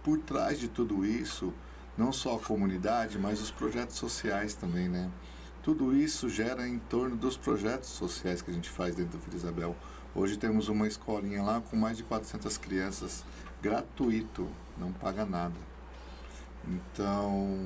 por 0.00 0.16
trás 0.16 0.60
de 0.60 0.68
tudo 0.68 1.04
isso, 1.04 1.52
não 1.98 2.12
só 2.12 2.36
a 2.36 2.38
comunidade, 2.38 3.18
mas 3.18 3.40
os 3.40 3.50
projetos 3.50 3.96
sociais 3.96 4.54
também, 4.54 4.88
né? 4.88 5.10
Tudo 5.60 5.92
isso 5.92 6.28
gera 6.28 6.68
em 6.68 6.78
torno 6.78 7.16
dos 7.16 7.36
projetos 7.36 7.88
sociais 7.88 8.40
que 8.40 8.50
a 8.52 8.54
gente 8.54 8.70
faz 8.70 8.94
dentro 8.94 9.18
do 9.18 9.24
Vila 9.24 9.36
Isabel. 9.36 9.76
Hoje 10.14 10.36
temos 10.36 10.68
uma 10.68 10.86
escolinha 10.86 11.42
lá 11.42 11.60
com 11.60 11.74
mais 11.74 11.96
de 11.96 12.04
400 12.04 12.56
crianças, 12.58 13.24
gratuito, 13.60 14.46
não 14.78 14.92
paga 14.92 15.26
nada. 15.26 15.56
Então, 16.64 17.58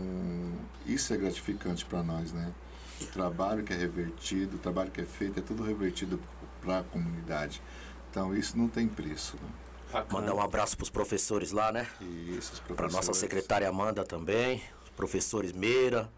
isso 0.87 1.13
é 1.13 1.19
gratificante 1.19 1.85
para 1.85 2.03
nós, 2.03 2.33
né? 2.33 2.51
O 2.99 3.05
trabalho 3.09 3.63
que 3.63 3.75
é 3.75 3.77
revertido, 3.77 4.57
o 4.57 4.59
trabalho 4.59 4.91
que 4.91 5.03
é 5.03 5.05
feito, 5.05 5.39
é 5.39 5.43
tudo 5.43 5.63
revertido 5.63 6.19
para 6.63 6.79
a 6.79 6.83
comunidade. 6.83 7.61
Então, 8.15 8.33
isso 8.33 8.57
não 8.57 8.69
tem 8.69 8.87
preço. 8.87 9.37
Né? 9.93 10.05
Mandar 10.09 10.35
um 10.35 10.41
abraço 10.41 10.77
pros 10.77 10.89
professores 10.89 11.51
lá, 11.51 11.73
né? 11.73 11.89
Isso, 12.01 12.53
os 12.53 12.61
professores. 12.61 12.95
nossa 12.95 13.13
secretária 13.13 13.69
Amanda 13.69 14.05
também, 14.05 14.63
os 14.85 14.91
professores 14.91 15.53
Meira. 15.53 16.09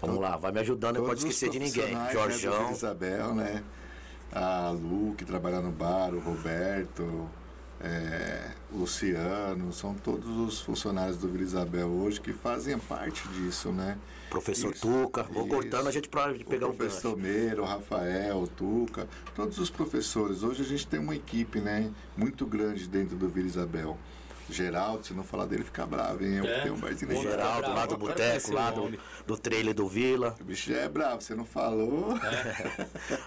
Vamos 0.00 0.20
lá, 0.20 0.36
vai 0.36 0.50
me 0.50 0.58
ajudando, 0.58 0.96
não 0.96 1.06
pode 1.06 1.18
os 1.18 1.24
esquecer 1.24 1.48
de 1.48 1.60
ninguém. 1.60 1.94
Né, 1.94 2.10
Jorjão. 2.12 2.58
Vila 2.58 2.72
Isabel, 2.72 3.34
né? 3.36 3.62
A 4.32 4.70
Lu, 4.70 5.14
que 5.14 5.24
trabalha 5.24 5.60
no 5.60 5.70
bar, 5.70 6.12
o 6.12 6.18
Roberto, 6.18 7.30
é, 7.80 8.50
o 8.72 8.78
Luciano, 8.78 9.72
são 9.72 9.94
todos 9.94 10.28
os 10.38 10.60
funcionários 10.60 11.18
do 11.18 11.28
Vila 11.28 11.44
Isabel 11.44 11.86
hoje 11.86 12.20
que 12.20 12.32
fazem 12.32 12.76
parte 12.80 13.28
disso, 13.28 13.70
né? 13.70 13.96
Professor 14.32 14.72
Isso, 14.72 14.80
Tuca. 14.80 15.24
Vou 15.24 15.44
isso. 15.44 15.54
cortando 15.54 15.88
a 15.88 15.90
gente 15.90 16.08
pra 16.08 16.32
pegar 16.32 16.66
o 16.66 16.72
professor. 16.72 17.14
Meiro, 17.18 17.64
Rafael, 17.64 18.48
Tuca, 18.56 19.06
todos 19.36 19.58
os 19.58 19.68
professores. 19.68 20.42
Hoje 20.42 20.62
a 20.62 20.64
gente 20.64 20.86
tem 20.86 20.98
uma 20.98 21.14
equipe, 21.14 21.60
né, 21.60 21.90
muito 22.16 22.46
grande 22.46 22.88
dentro 22.88 23.14
do 23.14 23.28
Vila 23.28 23.46
Isabel. 23.46 23.98
Geraldo, 24.50 25.06
se 25.06 25.14
não 25.14 25.22
falar 25.22 25.46
dele, 25.46 25.64
fica 25.64 25.86
bravo, 25.86 26.24
hein? 26.24 26.36
Eu 26.38 26.44
É. 26.44 26.60
tenho 26.62 26.74
um 26.74 26.78
barzinho 26.78 27.10
de 27.14 27.22
Geraldo, 27.22 27.70
lá 27.72 27.86
do 27.86 27.96
boteco, 27.96 28.52
lá 28.52 28.70
do, 28.70 28.98
do 29.26 29.36
trailer 29.38 29.74
do 29.74 29.86
Vila. 29.88 30.34
O 30.40 30.44
bicho 30.44 30.70
já 30.72 30.78
é 30.80 30.88
bravo, 30.88 31.20
você 31.22 31.34
não 31.34 31.44
falou. 31.44 32.08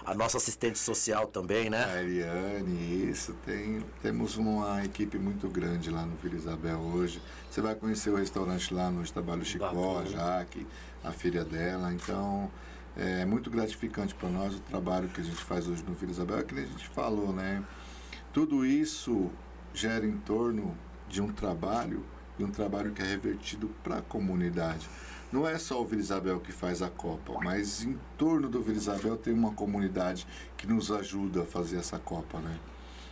A 0.04 0.14
nossa 0.14 0.36
assistente 0.36 0.78
social 0.78 1.26
também, 1.26 1.68
né? 1.70 1.84
A 1.84 2.02
Eliane, 2.02 3.10
isso. 3.10 3.34
Tem, 3.44 3.84
temos 4.02 4.36
uma 4.36 4.84
equipe 4.84 5.18
muito 5.18 5.48
grande 5.48 5.90
lá 5.90 6.02
no 6.04 6.16
Vila 6.16 6.36
Isabel 6.36 6.78
hoje. 6.78 7.20
Você 7.50 7.60
vai 7.60 7.74
conhecer 7.74 8.10
o 8.10 8.16
restaurante 8.16 8.72
lá 8.72 8.90
no 8.90 9.02
Trabalho 9.10 9.44
Chicó, 9.44 10.00
a. 10.00 10.04
Jaque, 10.04 10.66
a 11.02 11.10
filha 11.12 11.44
dela. 11.44 11.92
Então, 11.92 12.50
é 12.96 13.24
muito 13.24 13.50
gratificante 13.50 14.14
para 14.14 14.28
nós 14.28 14.54
o 14.54 14.60
trabalho 14.60 15.08
que 15.08 15.20
a 15.20 15.24
gente 15.24 15.42
faz 15.42 15.66
hoje 15.66 15.82
no 15.86 15.94
Vila 15.94 16.12
Isabel. 16.12 16.38
É 16.38 16.42
que 16.42 16.54
a 16.54 16.62
gente 16.64 16.88
falou, 16.88 17.32
né? 17.32 17.62
Tudo 18.32 18.64
isso 18.66 19.30
gera 19.72 20.06
em 20.06 20.16
torno 20.18 20.76
de 21.08 21.22
um 21.22 21.32
trabalho 21.32 22.04
e 22.38 22.44
um 22.44 22.50
trabalho 22.50 22.92
que 22.92 23.02
é 23.02 23.06
revertido 23.06 23.68
para 23.82 23.98
a 23.98 24.02
comunidade. 24.02 24.88
Não 25.32 25.46
é 25.46 25.58
só 25.58 25.82
o 25.82 25.84
Vila 25.84 26.00
Isabel 26.00 26.40
que 26.40 26.52
faz 26.52 26.82
a 26.82 26.88
Copa, 26.88 27.34
mas 27.42 27.82
em 27.82 27.98
torno 28.16 28.48
do 28.48 28.62
Vila 28.62 28.76
Isabel 28.76 29.16
tem 29.16 29.34
uma 29.34 29.52
comunidade 29.52 30.26
que 30.56 30.66
nos 30.66 30.90
ajuda 30.90 31.42
a 31.42 31.44
fazer 31.44 31.78
essa 31.78 31.98
Copa, 31.98 32.38
né? 32.38 32.58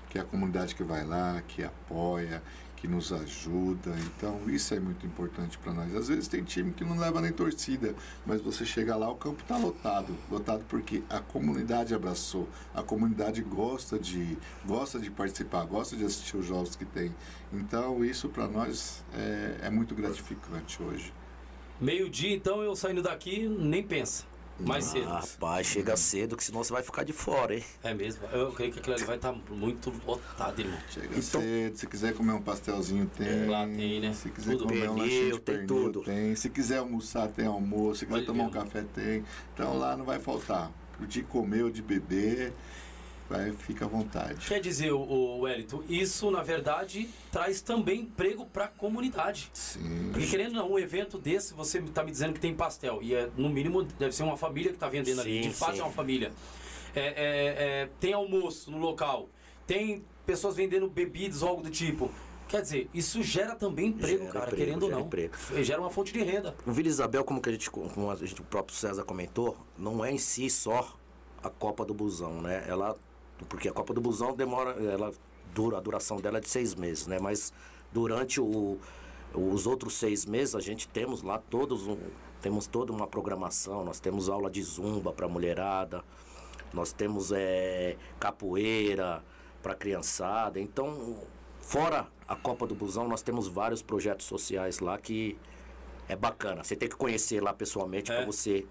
Que 0.09 0.18
é 0.18 0.20
a 0.20 0.24
comunidade 0.24 0.74
que 0.74 0.85
vai 0.85 1.04
lá, 1.04 1.42
que 1.48 1.64
apoia, 1.64 2.42
que 2.85 2.88
nos 2.88 3.14
ajuda. 3.14 3.94
Então 4.14 4.38
isso 4.47 4.75
é 4.75 4.79
muito 4.79 5.07
importante 5.07 5.57
para 5.57 5.73
nós. 5.73 5.94
Às 5.97 6.09
vezes 6.09 6.29
tem 6.29 6.44
time 6.44 6.70
que 6.70 6.85
não 6.85 6.99
leva 6.99 7.18
nem 7.18 7.33
torcida, 7.33 7.94
mas 8.27 8.42
você 8.42 8.66
chega 8.66 8.94
lá, 8.94 9.11
o 9.11 9.16
campo 9.16 9.40
está 9.40 9.57
lotado. 9.57 10.14
Lotado 10.31 10.62
porque 10.68 11.03
a 11.09 11.18
comunidade 11.18 11.94
abraçou, 11.94 12.47
a 12.75 12.83
comunidade 12.83 13.40
gosta 13.40 13.99
de 13.99 14.37
gosta 14.66 14.99
de 14.99 15.11
participar, 15.11 15.64
gosta 15.64 15.97
de 15.97 16.05
assistir 16.05 16.37
os 16.37 16.44
jogos 16.44 16.77
que 16.77 16.85
tem. 16.85 17.14
Então 17.51 18.05
isso 18.05 18.29
para 18.29 18.47
nós 18.47 19.03
é, 19.14 19.61
é 19.62 19.70
muito 19.70 19.94
gratificante 19.94 20.83
hoje. 20.83 21.11
Meio-dia, 21.81 22.37
então, 22.37 22.62
eu 22.62 22.77
saindo 22.77 23.03
daqui, 23.03 23.49
nem 23.49 23.83
pensa. 23.83 24.25
Mais 24.61 24.85
cedo. 24.85 25.09
Ah, 25.09 25.19
rapaz, 25.21 25.67
chega 25.67 25.97
cedo, 25.97 26.37
que 26.37 26.45
senão 26.45 26.62
você 26.62 26.73
vai 26.73 26.83
ficar 26.83 27.03
de 27.03 27.12
fora, 27.12 27.55
hein? 27.57 27.64
É 27.83 27.93
mesmo. 27.93 28.25
Eu 28.33 28.53
creio 28.53 28.73
que 28.73 28.79
aquilo 28.79 28.95
ali 28.95 29.05
vai 29.05 29.17
estar 29.17 29.33
muito 29.51 29.93
lotado, 30.07 30.61
irmão. 30.61 30.79
Chega 30.88 31.07
Então- 31.09 31.40
cedo, 31.40 31.77
se 31.77 31.87
quiser 31.88 32.14
comer 32.14 32.33
um 32.33 32.40
pastelzinho 32.40 33.07
tem. 33.17 33.47
Lá 33.49 33.67
tem, 33.67 34.01
né? 34.01 34.12
Se 34.12 34.31
quiser 34.31 34.53
Tudo. 34.53 34.64
comer 34.69 34.88
um 34.88 34.95
Pernil, 34.95 35.03
lanchinho 35.05 35.33
de 35.33 35.40
tem 35.40 35.55
pernil, 35.57 35.67
tudo. 35.67 36.03
tem. 36.05 36.37
Se 36.37 36.49
quiser 36.49 36.79
almoçar, 36.79 37.29
tem 37.29 37.47
almoço. 37.47 38.01
Se 38.01 38.07
quiser 38.07 38.19
Olha, 38.19 38.27
tomar 38.27 38.45
um 38.45 38.51
meu. 38.51 38.61
café, 38.62 38.85
tem. 38.95 39.25
Então 39.53 39.77
lá 39.77 39.97
não 39.97 40.05
vai 40.05 40.19
faltar. 40.21 40.71
De 41.01 41.23
comer 41.25 41.64
ou 41.64 41.71
de 41.71 41.83
beber, 41.83 42.53
vai, 43.28 43.52
fica 43.52 43.84
à 43.84 43.88
vontade. 43.88 44.46
Quer 44.46 44.60
dizer, 44.60 44.92
o, 44.92 45.38
Wellington, 45.40 45.82
isso 45.88 46.30
na 46.30 46.42
verdade 46.42 47.08
traz 47.30 47.60
também 47.60 48.00
emprego 48.00 48.46
para 48.46 48.64
a 48.66 48.68
comunidade. 48.68 49.50
Sim. 49.52 50.10
Porque 50.12 50.26
querendo 50.26 50.56
ou 50.56 50.62
não, 50.68 50.72
um 50.72 50.78
evento 50.78 51.18
desse, 51.18 51.54
você 51.54 51.78
está 51.78 52.02
me 52.04 52.10
dizendo 52.10 52.34
que 52.34 52.40
tem 52.40 52.54
pastel. 52.54 53.02
E 53.02 53.14
é, 53.14 53.30
no 53.37 53.48
mínimo 53.48 53.82
deve 53.82 54.14
ser 54.14 54.22
uma 54.22 54.37
família 54.37 54.70
que 54.70 54.76
está 54.76 54.88
vendendo 54.88 55.20
ali. 55.20 55.42
Sim, 55.42 55.48
De 55.48 55.54
fato 55.54 55.74
sim. 55.74 55.80
é 55.80 55.82
uma 55.84 55.92
família. 55.92 56.32
É, 56.94 57.00
é, 57.00 57.12
é, 57.82 57.88
tem 57.98 58.12
almoço 58.12 58.70
no 58.70 58.78
local. 58.78 59.28
Tem 59.66 60.04
pessoas 60.24 60.56
vendendo 60.56 60.88
bebidas 60.88 61.42
ou 61.42 61.48
algo 61.48 61.62
do 61.62 61.70
tipo. 61.70 62.10
Quer 62.46 62.60
dizer, 62.62 62.90
isso 62.92 63.22
gera 63.22 63.54
também 63.56 63.87
emprego, 63.88 64.18
Gera 64.18 64.32
cara, 64.32 64.44
emprego, 64.46 64.64
querendo 64.64 64.82
ou 64.84 64.90
não. 64.90 65.00
emprego. 65.00 65.34
Gera 65.62 65.80
uma 65.80 65.90
fonte 65.90 66.12
de 66.12 66.22
renda. 66.22 66.54
O 66.66 66.72
Vila 66.72 66.88
Isabel, 66.88 67.24
como 67.24 67.40
que 67.40 67.48
a 67.48 67.52
gente, 67.52 67.70
como 67.70 68.10
a 68.10 68.14
gente- 68.16 68.40
o 68.40 68.44
próprio 68.44 68.76
César 68.76 69.02
comentou, 69.02 69.56
não 69.78 70.04
é 70.04 70.12
em 70.12 70.18
si 70.18 70.48
só 70.50 70.94
a 71.42 71.48
Copa 71.50 71.84
do 71.84 71.94
Busão, 71.94 72.40
né? 72.42 72.62
Ela, 72.68 72.96
porque 73.49 73.68
a 73.68 73.73
Copa 73.73 73.92
do 73.92 74.01
Busão 74.01 74.35
demora, 74.35 74.70
ela 74.83 75.12
dura, 75.55 75.79
a 75.79 75.81
duração 75.81 76.16
dela 76.18 76.38
é 76.38 76.40
de 76.40 76.49
seis 76.49 76.75
meses, 76.75 77.07
né? 77.07 77.18
Mas 77.20 77.53
durante 77.92 78.40
o, 78.40 78.79
os 79.35 79.66
outros 79.66 79.94
seis 79.94 80.25
meses 80.25 80.55
a 80.55 80.61
gente 80.61 80.88
temos 80.88 81.23
lá 81.23 81.38
todos 81.38 81.87
um, 81.87 81.97
temos 82.40 82.66
toda 82.66 82.92
uma 82.92 83.07
programação, 83.07 83.85
nós 83.85 84.01
temos 84.01 84.29
aula 84.29 84.51
de 84.51 84.62
zumba 84.62 85.12
para 85.12 85.27
mulherada, 85.29 86.05
nós 86.73 86.92
temos 86.92 87.33
é, 87.33 87.97
capoeira 88.20 89.23
para 89.62 89.75
criançada, 89.75 90.61
então 90.61 91.23
fora 91.61 92.07
a 92.29 92.37
Copa 92.37 92.66
do 92.66 92.75
Busão 92.75 93.09
nós 93.09 93.23
temos 93.23 93.49
vários 93.49 93.81
projetos 93.83 94.27
sociais 94.27 94.79
lá 94.81 94.99
que 94.99 95.38
é 96.09 96.14
bacana. 96.16 96.62
Você 96.62 96.77
tem 96.77 96.88
que 96.88 96.97
conhecer 96.97 97.42
lá 97.42 97.55
pessoalmente 97.55 98.12
É. 98.12 98.16
para 98.16 98.27
você 98.27 98.66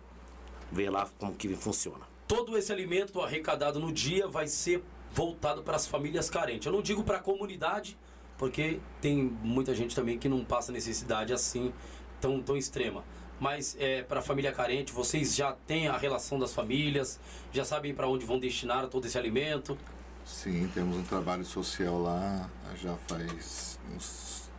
ver 0.72 0.90
lá 0.90 1.10
como 1.18 1.34
que 1.34 1.56
funciona. 1.56 2.13
Todo 2.34 2.58
esse 2.58 2.72
alimento 2.72 3.22
arrecadado 3.22 3.80
no 3.80 3.92
dia 3.92 4.28
vai 4.28 4.48
ser 4.48 4.84
voltado 5.12 5.62
para 5.62 5.76
as 5.76 5.86
famílias 5.86 6.32
carentes. 6.32 6.66
Eu 6.66 6.72
não 6.72 6.82
digo 6.82 7.04
para 7.04 7.18
a 7.18 7.20
comunidade, 7.20 7.96
porque 8.40 8.80
tem 9.00 9.24
muita 9.24 9.76
gente 9.76 9.96
também 9.96 10.18
que 10.18 10.28
não 10.28 10.44
passa 10.44 10.72
necessidade 10.72 11.32
assim 11.32 11.72
tão, 12.20 12.42
tão 12.42 12.58
extrema. 12.58 13.04
Mas 13.40 13.78
é, 13.80 14.02
para 14.02 14.20
a 14.20 14.24
família 14.24 14.52
carente, 14.52 14.92
vocês 14.92 15.36
já 15.36 15.52
têm 15.68 15.88
a 15.88 15.98
relação 15.98 16.40
das 16.40 16.54
famílias, 16.54 17.20
já 17.52 17.64
sabem 17.64 17.94
para 17.94 18.08
onde 18.08 18.26
vão 18.26 18.40
destinar 18.40 18.88
todo 18.88 19.06
esse 19.06 19.18
alimento. 19.18 19.78
Sim, 20.26 20.68
temos 20.74 20.98
um 20.98 21.04
trabalho 21.04 21.46
social 21.46 22.02
lá 22.02 22.50
já 22.82 22.96
faz 23.08 23.80
uns 23.94 24.50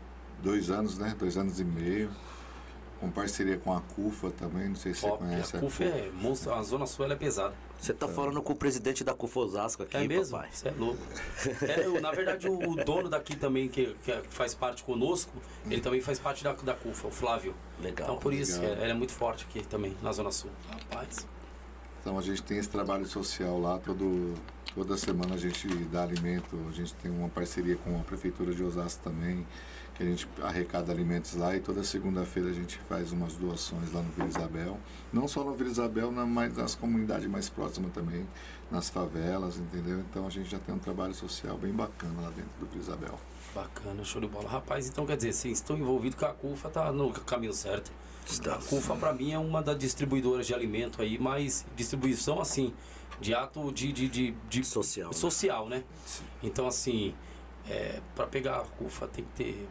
dois 0.43 0.71
anos, 0.71 0.97
né? 0.99 1.17
Dois 1.19 1.37
anos 1.37 1.59
e 1.59 1.65
meio. 1.65 2.11
Com 3.01 3.11
parceria 3.11 3.59
com 3.59 3.75
a 3.77 3.81
CUFA 3.81 4.31
também, 4.31 4.69
não 4.69 4.77
sei 4.77 4.95
se 4.95 5.05
Ó, 5.05 5.11
você 5.11 5.17
conhece 5.17 5.57
a 5.57 5.59
a 5.59 5.63
CUF 5.63 5.83
é 5.83 6.11
a 6.53 6.63
Zona 6.63 6.87
Sul 6.87 7.11
é 7.11 7.17
pesada. 7.17 7.55
Você 7.85 7.93
tá 7.93 8.09
falando 8.09 8.41
com 8.41 8.55
o 8.55 8.57
presidente 8.57 9.05
da 9.05 9.13
CUFA 9.13 9.41
Osasco 9.41 9.83
aqui, 9.83 9.99
É 9.99 10.09
mesmo? 10.09 10.39
papai. 10.39 10.51
Você 10.51 10.69
é 10.69 10.71
louco. 10.71 10.99
É, 11.69 11.85
eu, 11.85 12.01
na 12.01 12.11
verdade, 12.13 12.49
o, 12.49 12.71
o 12.71 12.77
dono 12.83 13.11
daqui 13.11 13.37
também, 13.37 13.69
que, 13.69 13.95
que 14.03 14.23
faz 14.31 14.55
parte 14.55 14.83
conosco, 14.83 15.33
ele 15.67 15.83
também 15.83 16.01
faz 16.01 16.19
parte 16.19 16.43
da, 16.43 16.53
da 16.55 16.73
CUFA, 16.75 17.09
o 17.09 17.11
Flávio. 17.11 17.55
Legal. 17.83 18.09
Então, 18.09 18.19
por 18.19 18.33
isso, 18.33 18.59
legal. 18.59 18.77
é, 18.79 18.83
ele 18.83 18.91
é 18.93 18.95
muito 18.95 19.13
forte 19.13 19.45
aqui 19.45 19.63
também, 19.67 19.95
na 20.03 20.13
Zona 20.13 20.31
Sul. 20.31 20.51
Rapaz. 20.71 21.27
Então 22.01 22.19
a 22.19 22.23
gente 22.23 22.43
tem 22.43 22.57
esse 22.59 22.71
trabalho 22.71 23.05
social 23.07 23.61
lá, 23.61 23.79
todo, 23.79 24.35
toda 24.75 24.97
semana 24.97 25.35
a 25.35 25.39
gente 25.39 25.69
dá 25.87 26.03
alimento, 26.03 26.59
a 26.69 26.73
gente 26.73 26.95
tem 26.95 27.11
uma 27.11 27.29
parceria 27.29 27.77
com 27.77 27.97
a 27.99 28.03
Prefeitura 28.03 28.55
de 28.55 28.63
Osasco 28.63 29.03
também, 29.05 29.47
que 29.95 30.03
a 30.03 30.07
gente 30.07 30.29
arrecada 30.43 30.91
alimentos 30.93 31.35
lá 31.35 31.57
e 31.57 31.61
toda 31.61 31.85
segunda-feira 31.85 32.51
a 32.51 32.53
gente 32.53 32.79
faz 32.89 33.13
umas 33.13 33.35
doações 33.35 33.93
lá 33.93 34.03
no 34.03 34.11
Vila 34.11 34.29
Isabel. 34.29 34.79
Não 35.13 35.29
só 35.29 35.45
no 35.45 35.55
Vila 35.55 35.71
Isabel, 35.71 36.11
na- 36.11 36.27
mas 36.27 36.57
nas 36.57 36.75
comunidades 36.75 37.29
mais 37.29 37.49
próximas 37.49 37.93
também, 37.93 38.27
nas 38.71 38.91
favelas, 38.91 39.57
entendeu? 39.57 40.01
Então 40.01 40.27
a 40.27 40.31
gente 40.31 40.51
já 40.51 40.59
tem 40.59 40.75
um 40.75 40.79
trabalho 40.79 41.15
social 41.15 41.57
bem 41.57 41.73
bacana 41.73 42.23
lá 42.23 42.31
dentro 42.31 42.51
do 42.59 42.67
Vila 42.67 42.83
Isabel. 42.83 43.19
Bacana, 43.55 44.03
show 44.05 44.21
de 44.21 44.27
bola. 44.27 44.49
Rapaz, 44.49 44.89
então 44.89 45.07
quer 45.07 45.17
dizer, 45.17 45.33
vocês 45.33 45.59
estão 45.59 45.79
envolvidos 45.79 46.19
com 46.19 46.27
a 46.27 46.33
CUFA, 46.35 46.69
tá 46.71 46.91
no 46.91 47.11
caminho 47.13 47.53
certo. 47.53 47.93
A 48.27 48.31
Estamos. 48.31 48.67
CUFA, 48.67 48.97
pra 48.97 49.13
mim, 49.13 49.33
é 49.33 49.39
uma 49.39 49.63
das 49.63 49.79
distribuidoras 49.79 50.45
de 50.47 50.55
alimento 50.55 51.01
aí, 51.01 51.19
mas 51.21 51.65
distribuição, 51.77 52.41
assim, 52.41 52.73
de 53.21 53.33
ato 53.33 53.71
de... 53.71 53.93
de, 53.93 54.09
de, 54.09 54.35
de 54.49 54.65
Social, 54.65 55.09
né? 55.11 55.15
Social, 55.15 55.69
né? 55.69 55.85
Então, 56.43 56.67
assim, 56.67 57.15
é, 57.69 58.01
para 58.15 58.27
pegar 58.27 58.57
a 58.57 58.65
CUFA 58.65 59.07
tem 59.09 59.25
que 59.25 59.45
ter 59.45 59.69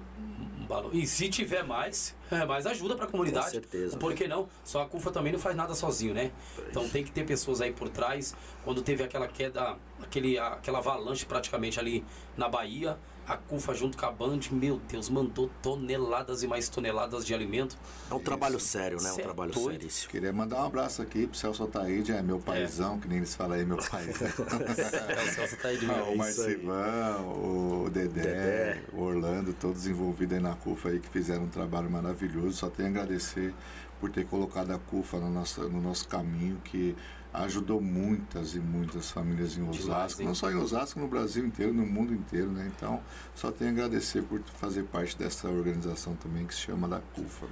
um 0.64 0.66
valor. 0.66 0.96
E 0.96 1.06
se 1.06 1.30
tiver 1.30 1.64
mais, 1.64 2.16
é 2.32 2.46
mais 2.46 2.66
ajuda 2.66 2.96
para 2.96 3.06
a 3.06 3.08
comunidade. 3.08 3.46
Com 3.46 3.52
certeza. 3.52 3.98
Por 3.98 4.14
que 4.14 4.28
não? 4.28 4.48
Só 4.64 4.82
a 4.82 4.86
CUFA 4.86 5.12
também 5.12 5.32
não 5.32 5.40
faz 5.40 5.56
nada 5.56 5.76
sozinho, 5.76 6.14
né? 6.14 6.32
Então 6.70 6.88
tem 6.90 7.04
que 7.04 7.12
ter 7.12 7.26
pessoas 7.26 7.62
aí 7.62 7.72
por 7.72 7.90
trás. 7.90 8.36
Quando 8.64 8.82
teve 8.82 9.04
aquela 9.04 9.28
queda, 9.28 9.78
aquele, 10.02 10.40
aquela 10.40 10.80
avalanche 10.80 11.26
praticamente 11.26 11.80
ali 11.80 12.04
na 12.36 12.50
Bahia, 12.50 12.98
a 13.28 13.38
CUFA 13.38 13.74
junto 13.74 13.98
com 13.98 14.06
a 14.06 14.12
Band, 14.12 14.40
meu 14.52 14.80
Deus, 14.90 15.10
mandou 15.10 15.50
toneladas 15.62 16.44
e 16.44 16.48
mais 16.48 16.68
toneladas 16.70 17.26
de 17.26 17.34
alimento. 17.34 17.78
É 18.12 18.14
um 18.14 18.20
trabalho 18.20 18.60
sério, 18.60 19.02
né? 19.02 19.12
Um 19.12 19.16
Cê 19.16 19.22
é 19.22 19.24
trabalho 19.24 19.52
doido. 19.54 19.80
seríssimo. 19.80 20.12
Queria 20.12 20.34
mandar 20.34 20.62
um 20.62 20.66
abraço 20.66 21.02
aqui 21.02 21.26
pro 21.28 21.38
Celso 21.38 21.64
Ataíde, 21.64 22.12
é 22.12 22.22
meu 22.22 22.40
paizão, 22.40 23.00
que 23.00 23.08
nem 23.08 23.20
eles 23.20 23.34
falam 23.34 23.58
aí, 23.58 23.66
meu 23.66 23.78
paizão. 23.90 24.28
É, 24.28 25.24
o 25.24 25.34
Celso 25.34 25.58
aí 25.66 25.78
de 25.78 25.86
Ah, 25.90 25.94
mim. 25.96 26.02
o 26.02 26.10
isso. 26.10 26.18
Marcivan, 26.18 27.18
o 27.22 27.90
Dedé, 27.90 28.22
Dedé. 28.22 28.82
o 28.94 29.02
Orlando, 29.02 29.54
todos 29.54 29.88
envolvidos 29.88 30.36
aí 30.38 30.44
na 30.44 30.56
CUFA 30.56 30.90
aí 30.90 31.00
que 31.00 31.10
fizeram 31.10 31.44
um 31.44 31.50
trabalho 31.50 31.90
maravilhoso. 31.90 32.54
Só 32.58 32.70
tenho 32.70 32.90
a 32.90 32.92
agradecer 32.92 33.54
por 34.00 34.10
ter 34.12 34.26
colocado 34.26 34.72
a 34.72 34.80
CUFA 34.80 35.18
no 35.20 35.30
nosso, 35.30 35.62
no 35.70 35.82
nosso 35.82 36.08
caminho, 36.10 36.58
que 36.64 36.96
ajudou 37.34 37.82
muitas 37.82 38.54
e 38.54 38.60
muitas 38.60 39.10
famílias 39.10 39.58
em 39.58 39.68
Osasco, 39.68 40.20
Demais, 40.20 40.20
não 40.20 40.36
só 40.36 40.52
em 40.52 40.56
Osasco, 40.56 41.00
no 41.00 41.08
Brasil 41.08 41.46
inteiro, 41.46 41.74
no 41.74 41.86
mundo 41.86 42.14
inteiro, 42.14 42.52
né? 42.52 42.72
Então, 42.76 43.02
só 43.34 43.52
tenho 43.52 43.72
a 43.72 43.74
agradecer 43.74 44.22
por 44.22 44.40
fazer 44.60 44.84
parte 44.84 45.18
dessa 45.18 45.50
organização 45.50 46.16
também 46.16 46.46
que 46.46 46.54
se 46.54 46.62
chama 46.62 46.88
da 46.88 47.00
CUFA, 47.00 47.48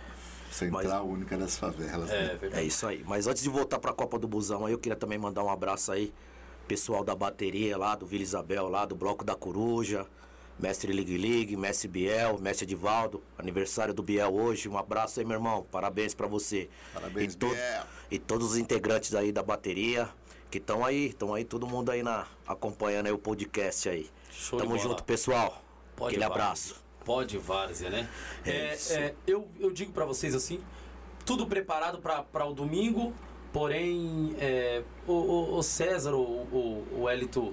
Central 0.51 1.07
Única 1.07 1.35
das 1.35 1.57
Favelas. 1.57 2.09
É 2.11 2.35
né? 2.35 2.39
É 2.53 2.63
isso 2.63 2.85
aí. 2.85 3.03
Mas 3.07 3.25
antes 3.25 3.41
de 3.41 3.49
voltar 3.49 3.79
pra 3.79 3.91
Copa 3.91 4.19
do 4.19 4.27
Busão 4.27 4.65
aí, 4.65 4.73
eu 4.73 4.79
queria 4.79 4.95
também 4.95 5.17
mandar 5.17 5.43
um 5.43 5.49
abraço 5.49 5.91
aí, 5.91 6.13
pessoal 6.67 7.03
da 7.03 7.15
bateria 7.15 7.75
lá, 7.75 7.95
do 7.95 8.05
Vila 8.05 8.23
Isabel 8.23 8.69
lá, 8.69 8.85
do 8.85 8.95
Bloco 8.95 9.25
da 9.25 9.35
Coruja, 9.35 10.05
Mestre 10.61 10.93
Ligue 10.93 11.17
Ligue, 11.17 11.57
Mestre 11.57 11.87
Biel, 11.87 12.37
Mestre 12.39 12.65
Edivaldo, 12.65 13.23
aniversário 13.37 13.93
do 13.93 14.03
Biel 14.03 14.31
hoje. 14.33 14.69
Um 14.69 14.77
abraço 14.77 15.19
aí, 15.19 15.25
meu 15.25 15.37
irmão. 15.37 15.65
Parabéns 15.71 16.13
pra 16.13 16.27
você. 16.27 16.69
Parabéns, 16.93 17.33
e, 17.33 17.37
to- 17.37 17.47
Biel. 17.49 17.83
e 18.11 18.19
todos 18.19 18.51
os 18.51 18.57
integrantes 18.57 19.15
aí 19.15 19.31
da 19.31 19.41
bateria 19.41 20.07
que 20.51 20.57
estão 20.59 20.85
aí, 20.85 21.07
estão 21.07 21.33
aí, 21.33 21.43
todo 21.45 21.65
mundo 21.65 21.89
aí 21.89 22.03
na, 22.03 22.27
acompanhando 22.45 23.07
aí 23.07 23.11
o 23.11 23.17
podcast 23.17 23.89
aí. 23.89 24.09
Show 24.31 24.59
Tamo 24.59 24.77
junto, 24.77 25.03
pessoal. 25.03 25.63
Pode 25.95 26.15
Aquele 26.15 26.27
várzea. 26.29 26.43
abraço. 26.43 26.83
Pode 27.03 27.37
várzea, 27.39 27.89
né? 27.89 28.09
É 28.45 28.49
É, 28.51 28.77
é, 28.93 29.15
eu, 29.25 29.47
eu 29.59 29.71
digo 29.71 29.91
pra 29.91 30.05
vocês 30.05 30.35
assim, 30.35 30.61
tudo 31.25 31.47
preparado 31.47 31.99
para 31.99 32.45
o 32.45 32.53
domingo, 32.53 33.13
porém, 33.51 34.35
é, 34.39 34.83
o, 35.07 35.13
o- 35.13 35.57
o 35.57 35.63
César, 35.63 36.13
o, 36.13 36.21
o, 36.21 36.87
o 37.01 37.09
Elito... 37.09 37.51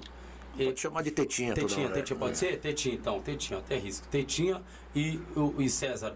é, 0.59 0.65
Pode 0.67 0.81
chamar 0.81 1.03
de 1.03 1.11
tetinha, 1.11 1.55
toda 1.55 1.67
Tetinha, 1.67 1.87
hora. 1.87 1.95
tetinha, 1.95 2.19
pode 2.19 2.39
ser? 2.39 2.59
Tetinha, 2.59 2.95
então, 2.95 3.21
tetinha, 3.21 3.59
até 3.59 3.77
risco. 3.79 4.07
Tetinha 4.09 4.63
e, 4.95 5.21
o, 5.37 5.55
e 5.61 5.69
César. 5.71 6.15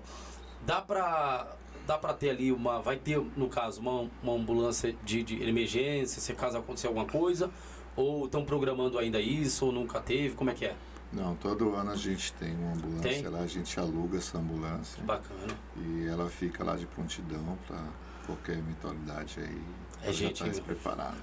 Dá 0.66 0.80
pra, 0.80 1.56
dá 1.86 1.98
pra 1.98 2.12
ter 2.12 2.30
ali 2.30 2.52
uma. 2.52 2.80
Vai 2.80 2.96
ter, 2.96 3.18
no 3.36 3.48
caso, 3.48 3.80
uma, 3.80 4.08
uma 4.22 4.32
ambulância 4.34 4.94
de, 5.04 5.22
de 5.22 5.42
emergência, 5.42 6.20
se 6.20 6.32
caso 6.34 6.58
acontecer 6.58 6.86
alguma 6.86 7.06
coisa? 7.06 7.50
Ou 7.96 8.24
estão 8.26 8.44
programando 8.44 8.98
ainda 8.98 9.20
isso, 9.20 9.66
ou 9.66 9.72
nunca 9.72 10.00
teve? 10.00 10.34
Como 10.34 10.50
é 10.50 10.54
que 10.54 10.64
é? 10.66 10.74
Não, 11.12 11.34
todo 11.36 11.74
ano 11.74 11.90
a 11.90 11.96
gente 11.96 12.32
tem 12.34 12.56
uma 12.56 12.72
ambulância 12.72 13.10
Tem? 13.10 13.26
lá, 13.28 13.40
a 13.40 13.46
gente 13.46 13.78
aluga 13.78 14.16
essa 14.16 14.38
ambulância 14.38 15.02
Bacana. 15.04 15.54
e 15.76 16.06
ela 16.08 16.26
fica 16.30 16.64
lá 16.64 16.74
de 16.74 16.86
prontidão 16.86 17.58
para 17.68 17.84
qualquer 18.24 18.56
eventualidade 18.56 19.38
aí. 19.40 19.62
É 20.02 20.10
gente- 20.10 20.42
tá 20.42 20.62
preparada. 20.62 21.18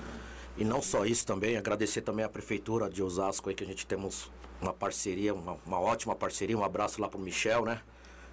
E 0.59 0.65
não 0.65 0.81
só 0.81 1.05
isso 1.05 1.25
também, 1.25 1.55
agradecer 1.55 2.01
também 2.01 2.25
à 2.25 2.29
Prefeitura 2.29 2.89
de 2.89 3.01
Osasco 3.01 3.47
aí, 3.47 3.55
que 3.55 3.63
a 3.63 3.67
gente 3.67 3.87
temos 3.87 4.29
uma 4.61 4.73
parceria, 4.73 5.33
uma, 5.33 5.57
uma 5.65 5.79
ótima 5.79 6.13
parceria. 6.13 6.57
Um 6.57 6.65
abraço 6.65 7.01
lá 7.01 7.07
pro 7.07 7.17
Michel, 7.17 7.63
né? 7.63 7.81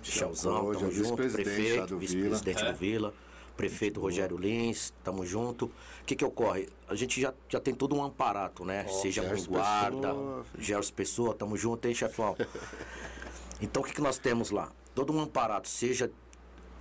Michel 0.00 0.30
Michelzão, 0.30 0.72
tamo 0.72 0.90
junto. 0.90 1.22
vice-presidente 1.22 1.78
lá 1.78 1.86
Prefeito, 1.86 1.98
vice-presidente 1.98 2.64
do 2.64 2.74
Vila. 2.74 3.14
Prefeito 3.56 4.00
Rogério 4.00 4.36
Lins, 4.36 4.92
tamo 5.04 5.24
junto. 5.24 5.66
O 5.66 6.04
que 6.04 6.16
que 6.16 6.24
ocorre? 6.24 6.68
A 6.88 6.96
gente 6.96 7.20
já, 7.20 7.32
já 7.48 7.60
tem 7.60 7.72
todo 7.72 7.94
um 7.94 8.02
amparato, 8.02 8.64
né? 8.64 8.84
Ó, 8.88 8.92
Seja 8.92 9.22
com 9.22 9.42
guarda. 9.44 10.12
Gerson 10.58 10.92
Pessoa, 10.94 11.32
tamo 11.32 11.56
junto, 11.56 11.86
hein, 11.86 11.94
chefão? 11.94 12.36
Então 13.58 13.82
o 13.82 13.86
que, 13.86 13.94
que 13.94 14.02
nós 14.02 14.18
temos 14.18 14.50
lá? 14.50 14.70
Todo 14.94 15.14
um 15.14 15.18
amparato, 15.18 15.66
seja 15.66 16.10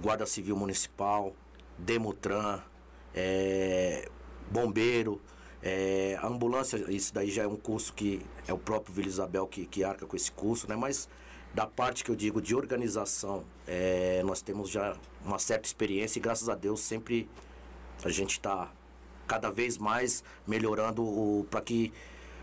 Guarda 0.02 0.26
Civil 0.26 0.58
Municipal, 0.58 1.34
Demutran, 1.78 2.60
é, 3.14 4.10
bombeiro, 4.52 5.22
é, 5.65 6.15
a 6.21 6.28
ambulância, 6.28 6.78
isso 6.89 7.12
daí 7.12 7.32
já 7.32 7.41
é 7.41 7.47
um 7.47 7.56
curso 7.56 7.91
que 7.91 8.21
é 8.47 8.54
o 8.54 8.58
próprio 8.58 8.93
Vila 8.93 9.08
Isabel 9.08 9.47
que, 9.47 9.65
que 9.65 9.84
arca 9.84 10.06
com 10.06 10.15
esse 10.15 10.32
curso, 10.32 10.69
né? 10.69 10.75
Mas 10.75 11.10
da 11.56 11.65
parte 11.65 12.04
que 12.04 12.12
eu 12.12 12.15
digo 12.15 12.39
de 12.39 12.56
organização, 12.56 13.43
é, 13.65 14.21
nós 14.23 14.43
temos 14.43 14.69
já 14.69 14.95
uma 15.25 15.39
certa 15.39 15.65
experiência 15.65 16.19
e 16.19 16.21
graças 16.21 16.49
a 16.49 16.54
Deus 16.54 16.82
sempre 16.82 17.28
a 18.04 18.10
gente 18.10 18.34
está 18.34 18.71
cada 19.25 19.49
vez 19.49 19.75
mais 19.80 20.23
melhorando 20.45 21.47
para 21.49 21.62
que 21.62 21.91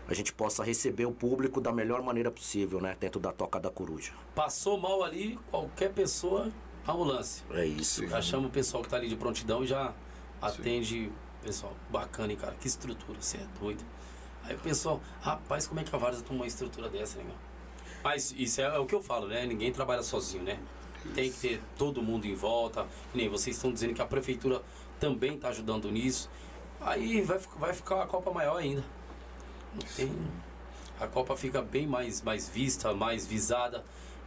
a 0.05 0.13
gente 0.13 0.33
possa 0.33 0.61
receber 0.61 1.05
o 1.05 1.13
público 1.13 1.61
da 1.61 1.71
melhor 1.71 2.01
maneira 2.01 2.29
possível, 2.29 2.81
né? 2.81 2.97
Dentro 2.99 3.21
da 3.21 3.31
Toca 3.31 3.57
da 3.57 3.69
Coruja. 3.69 4.11
Passou 4.35 4.77
mal 4.77 5.01
ali, 5.01 5.39
qualquer 5.49 5.93
pessoa, 5.93 6.51
ambulância. 6.85 7.45
É 7.51 7.65
isso. 7.65 8.01
Sim. 8.01 8.09
Já 8.09 8.21
chama 8.21 8.47
o 8.47 8.51
pessoal 8.51 8.83
que 8.83 8.89
tá 8.89 8.97
ali 8.97 9.07
de 9.07 9.15
prontidão 9.15 9.63
e 9.63 9.67
já 9.67 9.93
atende 10.41 11.09
o 11.09 11.22
pessoal. 11.43 11.73
Bacana, 11.89 12.31
hein, 12.31 12.37
cara? 12.37 12.55
Que 12.59 12.67
estrutura, 12.67 13.21
você 13.21 13.37
é 13.37 13.47
doido. 13.59 13.83
Aí 14.43 14.55
o 14.55 14.59
pessoal, 14.59 15.01
rapaz, 15.21 15.67
como 15.67 15.79
é 15.79 15.83
que 15.83 15.95
a 15.95 15.97
Várzea 15.97 16.23
tem 16.23 16.35
uma 16.35 16.47
estrutura 16.47 16.89
dessa, 16.89 17.17
né, 17.17 17.23
meu? 17.25 17.35
Mas 18.03 18.33
isso 18.37 18.59
é 18.61 18.77
o 18.77 18.85
que 18.85 18.93
eu 18.93 19.01
falo, 19.01 19.27
né? 19.27 19.45
Ninguém 19.45 19.71
trabalha 19.71 20.03
sozinho, 20.03 20.43
né? 20.43 20.59
Tem 21.13 21.31
que 21.31 21.39
ter 21.39 21.61
todo 21.77 22.01
mundo 22.01 22.25
em 22.25 22.35
volta. 22.35 22.85
E 23.13 23.17
nem 23.17 23.29
vocês 23.29 23.55
estão 23.55 23.71
dizendo 23.71 23.93
que 23.93 24.01
a 24.01 24.05
prefeitura 24.05 24.61
também 24.99 25.35
está 25.35 25.49
ajudando 25.49 25.89
nisso. 25.91 26.29
Aí 26.81 27.21
vai, 27.21 27.39
vai 27.57 27.73
ficar 27.73 28.03
a 28.03 28.07
Copa 28.07 28.31
maior 28.31 28.57
ainda. 28.57 28.83
Não 29.73 29.81
tem. 29.95 30.11
A 30.99 31.07
Copa 31.07 31.35
fica 31.37 31.61
bem 31.61 31.87
mais, 31.87 32.21
mais 32.21 32.49
vista, 32.49 32.93
mais 32.93 33.25
visada. 33.25 33.83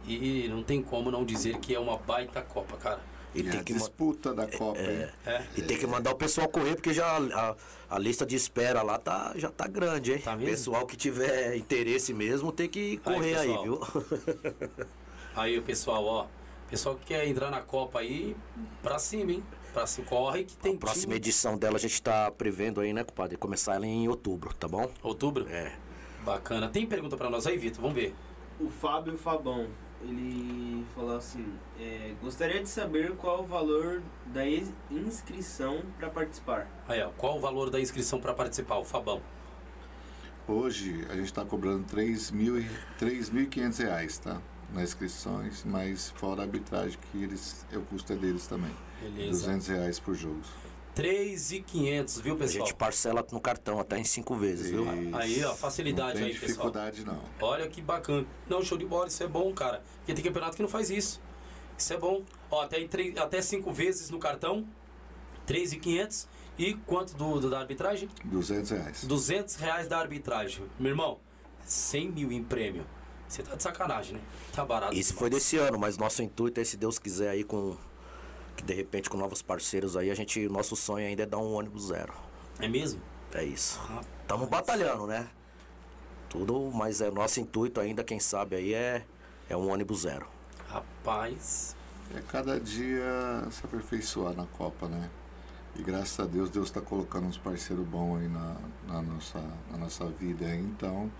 E 0.07 0.47
não 0.49 0.63
tem 0.63 0.81
como 0.81 1.11
não 1.11 1.23
dizer 1.23 1.57
que 1.57 1.75
é 1.75 1.79
uma 1.79 1.97
baita 1.97 2.41
Copa, 2.41 2.77
cara. 2.77 3.01
E, 3.37 3.41
E, 3.41 3.49
tem 3.51 3.59
a 3.59 3.63
que 3.63 3.73
disputa 3.73 4.33
da 4.33 4.47
Copa, 4.47 4.79
hein? 4.79 5.07
É. 5.25 5.43
E 5.55 5.61
tem 5.61 5.77
que 5.77 5.85
mandar 5.87 6.11
o 6.11 6.15
pessoal 6.15 6.47
correr, 6.49 6.75
porque 6.75 6.93
já 6.93 7.17
a, 7.17 7.55
a 7.89 7.99
lista 7.99 8.25
de 8.25 8.35
espera 8.35 8.81
lá 8.81 8.97
tá, 8.97 9.33
já 9.35 9.49
tá 9.51 9.67
grande, 9.67 10.13
hein? 10.13 10.19
Tá 10.19 10.35
mesmo? 10.35 10.49
pessoal 10.51 10.85
que 10.85 10.97
tiver 10.97 11.55
interesse 11.55 12.13
mesmo 12.13 12.51
tem 12.51 12.67
que 12.67 12.97
correr 12.97 13.35
aí, 13.37 13.47
pessoal. 13.47 13.63
viu? 13.63 13.81
Aí 15.35 15.55
o 15.57 15.61
pessoal, 15.61 16.03
ó. 16.03 16.25
Pessoal 16.67 16.95
que 16.95 17.05
quer 17.05 17.27
entrar 17.27 17.51
na 17.51 17.61
Copa 17.61 17.99
aí, 17.99 18.35
pra 18.81 18.97
cima, 18.97 19.31
hein? 19.33 19.43
Pra 19.71 19.85
cima, 19.85 20.07
corre 20.07 20.43
que 20.43 20.57
tem 20.57 20.73
a 20.75 20.77
próxima 20.77 21.13
time. 21.13 21.15
edição 21.17 21.55
dela 21.57 21.75
a 21.77 21.79
gente 21.79 22.01
tá 22.01 22.31
prevendo 22.31 22.81
aí, 22.81 22.91
né, 22.91 23.03
compadre? 23.03 23.37
Começar 23.37 23.75
ela 23.75 23.85
em 23.85 24.07
outubro, 24.07 24.51
tá 24.55 24.67
bom? 24.67 24.89
Outubro? 25.03 25.47
É. 25.47 25.71
Bacana. 26.25 26.67
Tem 26.67 26.85
pergunta 26.87 27.15
pra 27.15 27.29
nós 27.29 27.45
aí, 27.45 27.55
Vitor? 27.57 27.81
Vamos 27.81 27.95
ver. 27.95 28.15
O 28.59 28.69
Fábio 28.69 29.15
Fabão, 29.17 29.67
ele 30.01 30.85
falou 30.93 31.15
assim: 31.17 31.45
é, 31.79 32.13
gostaria 32.21 32.61
de 32.61 32.69
saber 32.69 33.15
qual 33.15 33.43
o 33.43 33.45
valor 33.45 34.01
da 34.27 34.43
inscrição 34.91 35.81
para 35.97 36.09
participar. 36.09 36.67
Aí, 36.87 37.01
ó. 37.01 37.09
Qual 37.17 37.37
o 37.37 37.39
valor 37.39 37.69
da 37.69 37.79
inscrição 37.79 38.19
pra 38.19 38.33
participar? 38.33 38.77
O 38.77 38.85
Fabão. 38.85 39.21
Hoje 40.47 41.05
a 41.09 41.15
gente 41.15 41.25
está 41.25 41.43
cobrando 41.43 41.83
3 41.85 42.31
mil 42.31 42.59
e- 42.59 42.69
3.500 42.99 43.79
reais, 43.79 44.17
tá? 44.17 44.41
Nas 44.73 44.83
inscrições, 44.89 45.63
mas 45.65 46.09
fora 46.11 46.41
a 46.41 46.45
arbitragem 46.45 46.97
que 47.11 47.23
eles, 47.23 47.65
é 47.71 47.77
o 47.77 47.81
custo 47.81 48.13
é 48.13 48.15
deles 48.15 48.47
também. 48.47 48.71
Beleza. 49.01 49.45
200 49.45 49.67
reais 49.67 49.99
por 49.99 50.15
jogo. 50.15 50.41
3,500, 50.97 52.19
viu, 52.21 52.33
A 52.33 52.37
pessoal? 52.37 52.65
gente 52.65 52.75
parcela 52.75 53.25
no 53.31 53.39
cartão 53.39 53.79
até 53.79 53.97
em 53.99 54.03
cinco 54.03 54.35
vezes, 54.35 54.69
viu? 54.71 54.83
Isso. 54.93 55.15
Aí, 55.15 55.43
ó, 55.45 55.53
facilidade 55.53 56.13
não 56.15 56.15
tem 56.15 56.23
aí, 56.25 56.31
pessoal. 56.33 56.47
dificuldade 56.71 57.05
não. 57.05 57.21
Olha 57.39 57.67
que 57.67 57.81
bacana. 57.81 58.25
Não, 58.49 58.63
show 58.63 58.77
de 58.77 58.85
bola, 58.85 59.07
isso 59.07 59.21
é 59.23 59.27
bom, 59.27 59.53
cara. 59.53 59.83
Porque 59.99 60.13
tem 60.13 60.23
campeonato 60.23 60.55
que 60.55 60.61
não 60.61 60.69
faz 60.69 60.89
isso. 60.89 61.21
Isso 61.77 61.93
é 61.93 61.97
bom. 61.97 62.23
Ó, 62.49 62.61
até, 62.61 62.83
três- 62.87 63.15
até 63.17 63.41
cinco 63.41 63.71
vezes 63.71 64.09
no 64.09 64.17
cartão, 64.19 64.67
3,500. 65.45 66.27
E 66.57 66.73
quanto 66.73 67.13
do, 67.15 67.39
do- 67.39 67.49
da 67.51 67.59
arbitragem? 67.59 68.09
200 68.25 68.71
reais. 68.71 69.03
200 69.03 69.55
reais 69.57 69.87
da 69.87 69.99
arbitragem. 69.99 70.65
Meu 70.79 70.89
irmão, 70.89 71.19
100 71.65 72.09
mil 72.11 72.31
em 72.31 72.43
prêmio. 72.43 72.83
Você 73.27 73.43
tá 73.43 73.55
de 73.55 73.61
sacanagem, 73.61 74.15
né? 74.15 74.21
Tá 74.53 74.65
barato. 74.65 74.95
Isso 74.95 75.13
foi 75.13 75.29
desse 75.29 75.57
ano, 75.57 75.77
mas 75.77 75.97
nosso 75.97 76.23
intuito 76.23 76.59
é, 76.59 76.63
se 76.63 76.75
Deus 76.77 76.97
quiser, 76.97 77.29
aí 77.29 77.43
com. 77.43 77.77
Que 78.57 78.63
de 78.63 78.73
repente 78.73 79.09
com 79.09 79.17
novos 79.17 79.41
parceiros 79.41 79.95
aí, 79.95 80.11
a 80.11 80.15
gente. 80.15 80.49
Nosso 80.49 80.75
sonho 80.75 81.07
ainda 81.07 81.23
é 81.23 81.25
dar 81.25 81.37
um 81.37 81.53
ônibus 81.53 81.87
zero. 81.87 82.13
É 82.59 82.67
mesmo? 82.67 82.99
É 83.33 83.43
isso. 83.43 83.79
Estamos 84.21 84.49
batalhando, 84.49 85.07
né? 85.07 85.29
Tudo, 86.29 86.69
mas 86.73 86.99
é 86.99 87.09
nosso 87.09 87.39
intuito 87.39 87.79
ainda, 87.79 88.03
quem 88.03 88.19
sabe 88.19 88.57
aí, 88.57 88.73
é, 88.73 89.05
é 89.49 89.55
um 89.55 89.71
ônibus 89.71 90.01
zero. 90.01 90.27
Rapaz. 90.67 91.75
É 92.13 92.21
cada 92.27 92.59
dia 92.59 93.47
se 93.51 93.65
aperfeiçoar 93.65 94.33
na 94.33 94.45
Copa, 94.45 94.87
né? 94.87 95.09
E 95.75 95.83
graças 95.83 96.19
a 96.19 96.25
Deus, 96.25 96.49
Deus 96.49 96.67
está 96.67 96.81
colocando 96.81 97.27
uns 97.27 97.37
parceiros 97.37 97.85
bons 97.85 98.19
aí 98.19 98.27
na, 98.27 98.57
na, 98.87 99.01
nossa, 99.01 99.39
na 99.69 99.77
nossa 99.77 100.05
vida. 100.05 100.53
Então, 100.55 101.11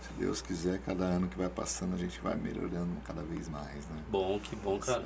se 0.00 0.12
Deus 0.14 0.40
quiser, 0.40 0.80
cada 0.80 1.04
ano 1.04 1.28
que 1.28 1.36
vai 1.36 1.48
passando, 1.48 1.94
a 1.94 1.98
gente 1.98 2.20
vai 2.20 2.36
melhorando 2.36 2.94
cada 3.04 3.22
vez 3.22 3.48
mais, 3.48 3.86
né? 3.88 4.02
Bom, 4.08 4.38
que 4.38 4.54
bom, 4.54 4.78
cara. 4.78 5.04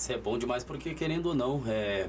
Isso 0.00 0.10
é 0.14 0.16
bom 0.16 0.38
demais 0.38 0.64
porque, 0.64 0.94
querendo 0.94 1.26
ou 1.26 1.34
não, 1.34 1.62
é, 1.66 2.08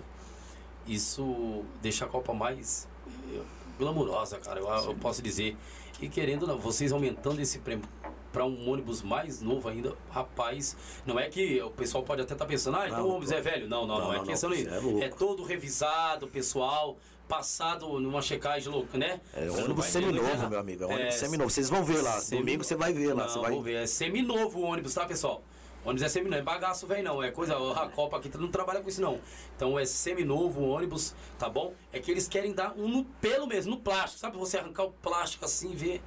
isso 0.88 1.66
deixa 1.82 2.06
a 2.06 2.08
Copa 2.08 2.34
mais 2.34 2.88
é, 3.34 3.42
glamurosa, 3.78 4.38
cara. 4.38 4.62
Eu, 4.62 4.68
eu 4.70 4.96
posso 4.96 5.22
dizer. 5.22 5.58
E 6.02 6.08
querendo 6.08 6.44
ou 6.44 6.48
não, 6.48 6.58
vocês 6.58 6.94
aumentando 6.94 7.42
esse 7.42 7.60
prêmio 7.60 7.84
para 8.32 8.46
um 8.46 8.70
ônibus 8.70 9.02
mais 9.02 9.42
novo 9.42 9.68
ainda, 9.68 9.94
rapaz, 10.10 10.78
não 11.06 11.20
é 11.20 11.28
que 11.28 11.62
o 11.62 11.70
pessoal 11.70 12.02
pode 12.02 12.22
até 12.22 12.32
estar 12.32 12.46
pensando, 12.46 12.78
ah, 12.78 12.88
então 12.88 13.06
o 13.06 13.10
ônibus 13.10 13.30
é 13.34 13.42
velho. 13.42 13.68
Não, 13.68 13.86
não, 13.86 14.00
não, 14.00 14.06
não, 14.06 14.14
é 14.14 14.18
não, 14.20 14.26
questão 14.26 14.54
é. 14.54 15.04
É 15.04 15.10
todo 15.10 15.44
revisado, 15.44 16.30
pessoal, 16.30 16.98
passado 17.28 18.00
numa 18.00 18.22
checagem 18.22 18.72
louca, 18.72 18.98
né? 18.98 19.20
É 19.34 19.48
Você 19.48 19.64
ônibus 19.64 19.86
seminovo, 19.88 20.50
meu 20.50 20.60
amigo. 20.60 20.86
É 20.86 20.88
É, 20.88 20.96
ônibus 20.96 21.16
seminovo. 21.16 21.50
Vocês 21.50 21.70
vão 21.70 21.84
ver 21.84 22.02
lá. 22.02 22.22
Domingo 22.30 22.64
você 22.64 22.76
vai 22.76 22.94
ver 22.94 23.14
lá. 23.14 23.24
Não, 23.24 23.30
Você 23.30 23.40
vai... 23.40 23.52
vou 23.52 23.62
ver. 23.62 23.84
É 23.84 23.86
seminovo 23.86 24.60
o 24.60 24.64
ônibus, 24.64 24.94
tá, 24.94 25.06
pessoal? 25.06 25.44
Ônibus 25.84 26.04
é 26.04 26.10
semi 26.10 26.30
não 26.30 26.38
é 26.38 26.42
bagaço, 26.42 26.86
velho, 26.86 27.04
não. 27.04 27.24
É 27.24 27.32
coisa. 27.32 27.56
A 27.74 27.90
Copa 27.90 28.18
aqui 28.18 28.30
não 28.38 28.50
trabalha 28.50 28.82
com 28.82 28.90
isso, 28.90 29.02
não. 29.02 29.20
Então 29.56 29.80
é 29.80 29.86
semi-novo 29.86 30.62
o 30.62 30.70
ônibus, 30.70 31.16
tá 31.40 31.50
bom? 31.50 31.74
É 31.92 32.00
que 32.00 32.12
eles 32.12 32.28
querem 32.28 32.54
dar 32.54 32.74
um 32.78 32.88
no 32.88 33.04
pelo 33.04 33.48
mesmo, 33.48 33.72
no 33.72 33.78
plástico. 33.82 34.20
Sabe 34.20 34.38
você 34.38 34.58
arrancar 34.60 34.84
o 34.84 34.92
plástico 34.92 35.44
assim 35.46 35.72
e 35.72 35.76
ver. 35.76 36.02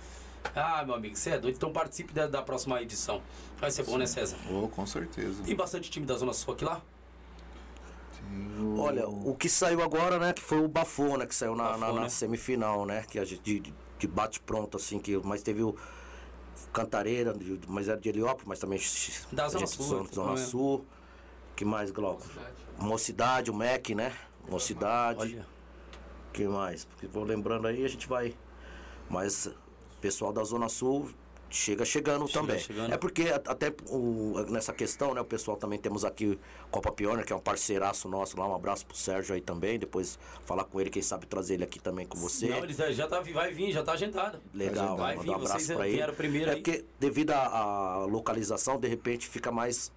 Ah, 0.54 0.84
meu 0.84 0.94
amigo, 0.94 1.16
você 1.16 1.30
é 1.30 1.38
doido. 1.38 1.56
Então 1.56 1.72
participe 1.72 2.12
da, 2.12 2.26
da 2.26 2.40
próxima 2.42 2.80
edição. 2.82 3.20
Vai 3.58 3.70
ser 3.70 3.82
bom, 3.84 3.96
né, 3.98 4.06
César? 4.06 4.36
Oh, 4.50 4.68
com 4.68 4.86
certeza. 4.86 5.42
Tem 5.42 5.56
bastante 5.56 5.90
time 5.90 6.06
da 6.06 6.14
Zona 6.16 6.32
Sul 6.32 6.54
aqui 6.54 6.64
lá? 6.64 6.80
Olha, 8.78 9.08
o 9.08 9.34
que 9.34 9.48
saiu 9.48 9.82
agora, 9.82 10.18
né, 10.18 10.32
que 10.32 10.40
foi 10.42 10.58
o 10.58 10.66
Bafô, 10.68 11.16
né, 11.16 11.26
que 11.26 11.34
saiu 11.34 11.54
na, 11.54 11.64
Bafô, 11.64 11.78
na- 11.80 11.92
na 11.92 12.00
né? 12.02 12.08
semifinal, 12.08 12.86
né, 12.86 13.04
que 13.08 13.18
a 13.18 13.24
gente 13.24 13.40
de, 13.60 13.72
de 13.98 14.06
bate 14.06 14.40
pronto, 14.40 14.76
assim, 14.76 14.98
que, 14.98 15.16
mas 15.18 15.42
teve 15.42 15.62
o 15.62 15.76
Cantareira, 16.74 17.32
mas 17.68 17.88
era 17.88 17.98
de 17.98 18.08
Heliópolis, 18.08 18.46
mas 18.46 18.58
também 18.58 18.78
Da 19.32 19.44
a 19.44 19.48
Zona 19.48 19.64
gente- 19.66 19.76
Sul, 19.76 19.86
Zona, 19.86 20.08
que 20.08 20.14
Zona 20.16 20.28
também 20.28 20.42
é. 20.42 20.46
Sul, 20.46 20.84
que 21.56 21.64
mais, 21.64 21.90
Glauco? 21.90 22.26
Mocidade, 22.78 23.50
o 23.50 23.54
MEC, 23.54 23.94
né, 23.94 24.12
Mocidade, 24.50 25.20
Olha. 25.20 25.46
que 26.32 26.46
mais? 26.48 26.84
Porque 26.84 27.06
vou 27.06 27.22
lembrando 27.24 27.66
aí, 27.68 27.84
a 27.84 27.88
gente 27.88 28.08
vai, 28.08 28.34
mas 29.08 29.48
pessoal 30.00 30.32
da 30.32 30.42
Zona 30.44 30.68
Sul 30.68 31.08
chega 31.54 31.84
chegando 31.84 32.26
Chega 32.26 32.40
também. 32.40 32.58
chegando. 32.58 32.92
É 32.92 32.96
porque 32.96 33.24
até 33.46 33.72
o- 33.88 34.34
nessa 34.50 34.72
questão, 34.72 35.14
né, 35.14 35.20
o 35.20 35.24
pessoal 35.24 35.56
também 35.56 35.78
temos 35.78 36.04
aqui 36.04 36.38
Copa 36.70 36.90
Pioneer, 36.92 37.24
que 37.24 37.32
é 37.32 37.36
um 37.36 37.40
parceiraço 37.40 38.08
nosso 38.08 38.38
lá, 38.38 38.46
um 38.48 38.54
abraço 38.54 38.84
pro 38.86 38.96
Sérgio 38.96 39.34
aí 39.34 39.40
também, 39.40 39.78
depois 39.78 40.18
falar 40.44 40.64
com 40.64 40.80
ele, 40.80 40.90
quem 40.90 41.02
sabe 41.02 41.26
trazer 41.26 41.54
ele 41.54 41.64
aqui 41.64 41.78
também 41.78 42.06
com 42.06 42.18
você. 42.18 42.48
Não, 42.48 42.58
eles 42.64 42.76
já- 42.76 43.06
tá, 43.06 43.20
vai 43.20 43.52
vir, 43.52 43.70
já 43.72 43.82
tá 43.82 43.92
agendado. 43.92 44.40
Legal, 44.52 44.96
Vai 44.96 45.16
vir, 45.16 45.30
um 45.30 45.34
abraço 45.34 45.74
pra 45.74 45.88
ele. 45.88 46.12
primeiro 46.12 46.50
é 46.50 46.54
aí. 46.54 46.62
porque 46.62 46.84
devido 46.98 47.30
à 47.30 47.44
à 47.46 48.04
localização, 48.04 48.78
de 48.78 48.88
repente 48.88 49.28
fica 49.28 49.52
mais, 49.52 49.92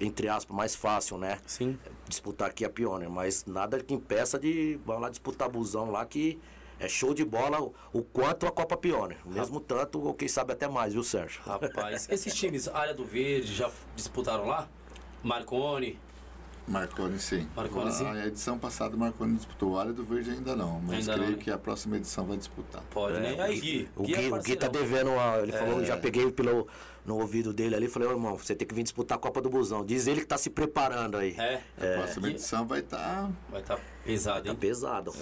entre 0.00 0.28
aspas, 0.28 0.54
mais 0.56 0.74
fácil, 0.74 1.16
né? 1.18 1.38
Sim. 1.46 1.78
Disputar 2.06 2.50
aqui 2.50 2.64
a 2.64 2.70
Pioneer, 2.70 3.10
mas 3.10 3.44
nada 3.46 3.80
que 3.80 3.94
impeça 3.94 4.38
de 4.38 4.78
vamos 4.84 5.02
lá 5.02 5.08
disputar 5.08 5.48
busão 5.48 5.90
lá 5.90 6.04
que 6.04 6.38
é 6.78 6.88
show 6.88 7.12
de 7.12 7.24
bola 7.24 7.60
o, 7.60 7.74
o 7.92 8.02
quanto 8.02 8.46
a 8.46 8.50
Copa 8.50 8.76
Pioneer. 8.76 9.18
Mesmo 9.26 9.60
tanto, 9.60 10.00
ou 10.00 10.14
quem 10.14 10.28
sabe 10.28 10.52
até 10.52 10.68
mais, 10.68 10.92
viu, 10.92 11.02
Sérgio? 11.02 11.40
Rapaz, 11.44 12.08
esses 12.10 12.34
times, 12.34 12.68
área 12.68 12.94
do 12.94 13.04
Verde, 13.04 13.54
já 13.54 13.70
disputaram 13.96 14.46
lá? 14.46 14.68
Marconi, 15.22 15.98
Marconi 16.68 17.18
sim. 17.18 17.48
Marconi, 17.56 17.90
sim. 17.92 18.06
A 18.06 18.26
edição 18.26 18.58
passada 18.58 18.94
o 18.94 18.98
Marconi 18.98 19.36
disputou. 19.36 19.72
O 19.72 19.78
Área 19.78 19.92
do 19.92 20.04
Verde 20.04 20.30
ainda 20.30 20.54
não, 20.54 20.80
mas 20.80 21.00
Ainda 21.08 21.14
creio 21.14 21.30
não, 21.30 21.36
né? 21.38 21.42
que 21.42 21.50
a 21.50 21.58
próxima 21.58 21.96
edição 21.96 22.26
vai 22.26 22.36
disputar. 22.36 22.82
pode, 22.90 23.18
né? 23.20 23.36
Aí, 23.40 23.58
Gui. 23.58 23.88
O 23.96 24.02
Gui, 24.02 24.14
Gui, 24.14 24.24
é 24.26 24.28
o 24.28 24.42
Gui 24.42 24.56
tá 24.56 24.68
parceirão. 24.68 24.70
devendo, 24.72 25.10
uma, 25.12 25.38
ele 25.38 25.52
falou, 25.52 25.84
já 25.84 25.96
peguei 25.96 26.30
pelo, 26.30 26.68
no 27.06 27.16
ouvido 27.18 27.52
dele 27.52 27.74
ali, 27.74 27.88
falei, 27.88 28.08
ô 28.08 28.12
irmão, 28.12 28.36
você 28.36 28.54
tem 28.54 28.68
que 28.68 28.74
vir 28.74 28.82
disputar 28.82 29.16
a 29.16 29.20
Copa 29.20 29.40
do 29.40 29.48
Busão. 29.48 29.84
Diz 29.84 30.06
ele 30.06 30.20
que 30.20 30.26
tá 30.26 30.36
se 30.36 30.50
preparando 30.50 31.16
aí. 31.16 31.34
É, 31.38 31.60
A 31.78 31.98
próxima 31.98 32.26
Gui- 32.28 32.34
edição 32.34 32.66
vai 32.66 32.80
estar. 32.80 33.30
vai 33.50 33.60
estar 33.62 33.80
pesado, 34.04 34.44
Tá 34.44 34.50
hein? 34.50 34.56
pesado. 34.56 35.14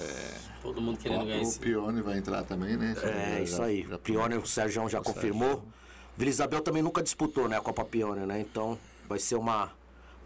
Todo 0.62 0.80
mundo 0.80 0.98
querendo 0.98 1.24
ganhar 1.24 1.38
o 1.38 1.42
esse. 1.42 1.58
Pione 1.60 2.02
vai 2.02 2.18
entrar 2.18 2.42
também, 2.42 2.76
né? 2.76 2.94
É, 3.02 3.36
Já- 3.36 3.40
isso 3.40 3.62
aí. 3.62 3.86
já- 3.88 3.94
O 3.96 3.98
Pioneer, 3.98 4.40
o 4.42 4.46
Sérgio 4.46 4.88
já 4.88 5.00
O 5.00 5.02
confirmou. 5.02 5.62
Vila 6.16 6.30
Isabel 6.30 6.60
também 6.62 6.82
nunca 6.82 7.02
disputou, 7.02 7.46
né, 7.48 7.58
a 7.58 7.60
Copa 7.60 7.84
Pioneer, 7.84 8.26
né? 8.26 8.40
Então 8.40 8.78
vai 9.08 9.18
ser 9.18 9.36
uma, 9.36 9.70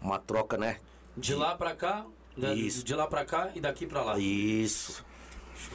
uma 0.01 0.17
troca, 0.17 0.57
né? 0.57 0.77
De 1.17 1.35
lá 1.35 1.55
pra 1.55 1.75
cá, 1.75 2.05
né, 2.37 2.53
Isso. 2.53 2.83
de 2.83 2.93
lá 2.95 3.05
pra 3.07 3.25
cá 3.25 3.51
e 3.55 3.59
daqui 3.59 3.85
pra 3.85 4.01
lá. 4.03 4.17
Isso. 4.17 5.03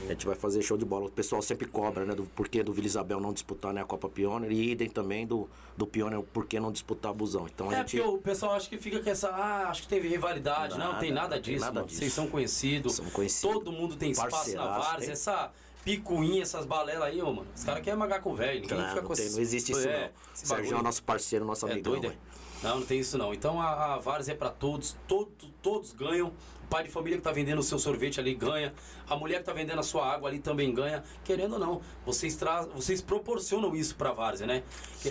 A 0.05 0.09
gente 0.09 0.27
vai 0.27 0.35
fazer 0.35 0.63
show 0.63 0.77
de 0.77 0.85
bola. 0.85 1.07
O 1.07 1.11
pessoal 1.11 1.41
sempre 1.41 1.67
cobra, 1.69 2.05
né? 2.05 2.13
Do 2.15 2.25
porquê 2.25 2.61
do 2.63 2.73
Vila 2.73 2.87
Isabel 2.89 3.21
não 3.21 3.33
disputar 3.33 3.73
né, 3.73 3.81
a 3.81 3.85
Copa 3.85 4.09
Pioneer 4.09 4.51
e 4.51 4.73
idem 4.73 4.89
também 4.91 5.25
do, 5.25 5.49
do 5.77 5.87
Pioneer, 5.87 6.23
por 6.23 6.45
que 6.47 6.59
não 6.59 6.73
disputar 6.73 7.13
a 7.13 7.15
Busão. 7.15 7.47
Então 7.47 7.71
a 7.71 7.73
É, 7.73 7.77
gente. 7.79 7.97
porque 7.99 8.09
o 8.17 8.19
pessoal 8.19 8.55
acha 8.55 8.69
que 8.69 8.79
fica 8.79 9.01
com 9.01 9.09
essa. 9.09 9.29
Ah, 9.29 9.69
acho 9.71 9.83
que 9.83 9.89
teve 9.89 10.09
rivalidade. 10.09 10.77
não, 10.77 10.89
Nada, 10.89 10.99
tem 10.99 11.13
nada 11.13 11.37
não 11.37 11.43
tem 11.43 11.55
disso, 11.55 11.65
nada 11.67 11.83
disso. 11.85 11.99
Vocês 12.01 12.13
são 12.13 12.27
conhecidos. 12.27 12.95
São 12.97 13.09
conhecidos. 13.11 13.55
Todo 13.55 13.71
mundo 13.71 13.95
tem 13.95 14.11
espaço 14.11 14.57
na 14.57 14.79
várzea. 14.79 15.13
Essa 15.13 15.53
picuinha, 15.85 16.43
essas 16.43 16.67
balelas 16.67 17.05
aí, 17.05 17.23
ô, 17.23 17.27
mano. 17.33 17.47
Os 17.55 17.63
caras 17.63 17.81
querem 17.85 17.99
magar 17.99 18.21
com 18.21 18.33
o 18.33 18.35
velho. 18.35 18.63
Ninguém 18.63 18.77
Não, 18.79 18.89
fica 18.89 19.01
não, 19.03 19.09
com 19.09 19.15
tem, 19.15 19.31
não 19.31 19.39
existe 19.41 19.71
isso, 19.71 19.87
é, 19.89 20.01
não. 20.01 20.11
esse 20.35 20.47
Sérgio 20.47 20.79
é 20.79 20.83
nosso 20.83 21.03
parceiro, 21.05 21.45
nosso 21.45 21.65
É 21.69 21.73
amigão. 21.73 21.93
doido, 21.93 22.09
é? 22.09 22.17
Não, 22.63 22.81
não 22.81 22.87
tem 22.87 22.99
isso 23.01 23.17
não. 23.19 23.33
Então 23.35 23.61
a, 23.61 23.95
a 23.95 23.99
Várzea 23.99 24.33
é 24.33 24.37
pra 24.37 24.51
todos, 24.51 24.97
todo, 25.07 25.31
todos 25.63 25.93
ganham. 25.93 26.29
O 26.65 26.69
pai 26.69 26.83
de 26.85 26.91
família 26.91 27.17
que 27.19 27.23
tá 27.23 27.31
vendendo 27.31 27.59
o 27.61 27.63
seu 27.63 27.79
sorvete 27.79 28.19
ali 28.19 28.35
ganha. 28.35 28.75
A 29.09 29.15
mulher 29.17 29.39
que 29.39 29.45
tá 29.45 29.53
vendendo 29.53 29.79
a 29.79 29.83
sua 29.85 30.13
água 30.13 30.29
ali 30.29 30.41
também 30.41 30.75
ganha. 30.75 31.05
Querendo 31.25 31.53
ou 31.55 31.59
não, 31.59 31.81
vocês, 32.05 32.35
tra 32.35 32.63
vocês 32.63 33.01
proporcionam 33.01 33.75
isso 33.77 33.95
pra 33.95 34.13
Várzea, 34.13 34.47
né? 34.47 34.63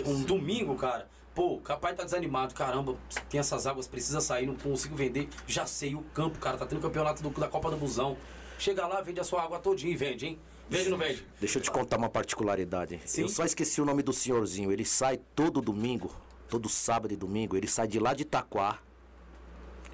Um 0.04 0.22
domingo, 0.22 0.74
cara, 0.74 1.08
pô, 1.34 1.54
o 1.54 1.60
capaz 1.60 1.96
tá 1.96 2.04
desanimado. 2.04 2.52
Caramba, 2.54 2.96
tem 3.30 3.40
essas 3.40 3.66
águas, 3.66 3.86
precisa 3.86 4.20
sair, 4.20 4.46
não 4.46 4.54
consigo 4.54 4.94
vender. 4.94 5.28
Já 5.46 5.64
sei 5.64 5.94
o 5.94 6.02
campo, 6.12 6.38
cara, 6.38 6.58
tá 6.58 6.66
tendo 6.66 6.80
campeonato 6.82 7.22
do- 7.22 7.30
da 7.40 7.48
Copa 7.48 7.70
do 7.70 7.76
Busão. 7.78 8.18
Chega 8.58 8.86
lá, 8.86 9.00
vende 9.00 9.20
a 9.20 9.24
sua 9.24 9.42
água 9.42 9.58
todinha 9.58 9.92
e 9.92 9.96
vende, 9.96 10.26
hein? 10.26 10.38
Vende 10.68 10.86
ou 10.86 10.98
não 10.98 10.98
vende? 10.98 11.24
Deixa 11.40 11.58
eu 11.58 11.62
te 11.62 11.70
contar 11.70 11.96
uma 11.96 12.08
particularidade. 12.08 13.00
Sim. 13.06 13.22
Eu 13.22 13.28
só 13.28 13.44
esqueci 13.44 13.80
o 13.80 13.84
nome 13.84 14.02
do 14.02 14.12
senhorzinho. 14.12 14.72
Ele 14.72 14.84
sai 14.84 15.18
todo 15.34 15.60
domingo, 15.62 16.10
todo 16.48 16.68
sábado 16.68 17.12
e 17.12 17.16
domingo, 17.16 17.56
ele 17.56 17.66
sai 17.66 17.86
de 17.86 17.98
lá 17.98 18.14
de 18.14 18.22
Itaquá. 18.22 18.78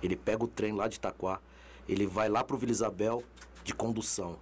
Ele 0.02 0.16
pega 0.16 0.44
o 0.44 0.48
trem 0.48 0.72
lá 0.72 0.88
de 0.88 0.96
Itaquá. 0.96 1.40
Ele 1.88 2.06
vai 2.06 2.28
lá 2.28 2.42
pro 2.44 2.56
Vila 2.56 2.72
Isabel 2.72 3.22
de 3.64 3.74
condução. 3.74 4.36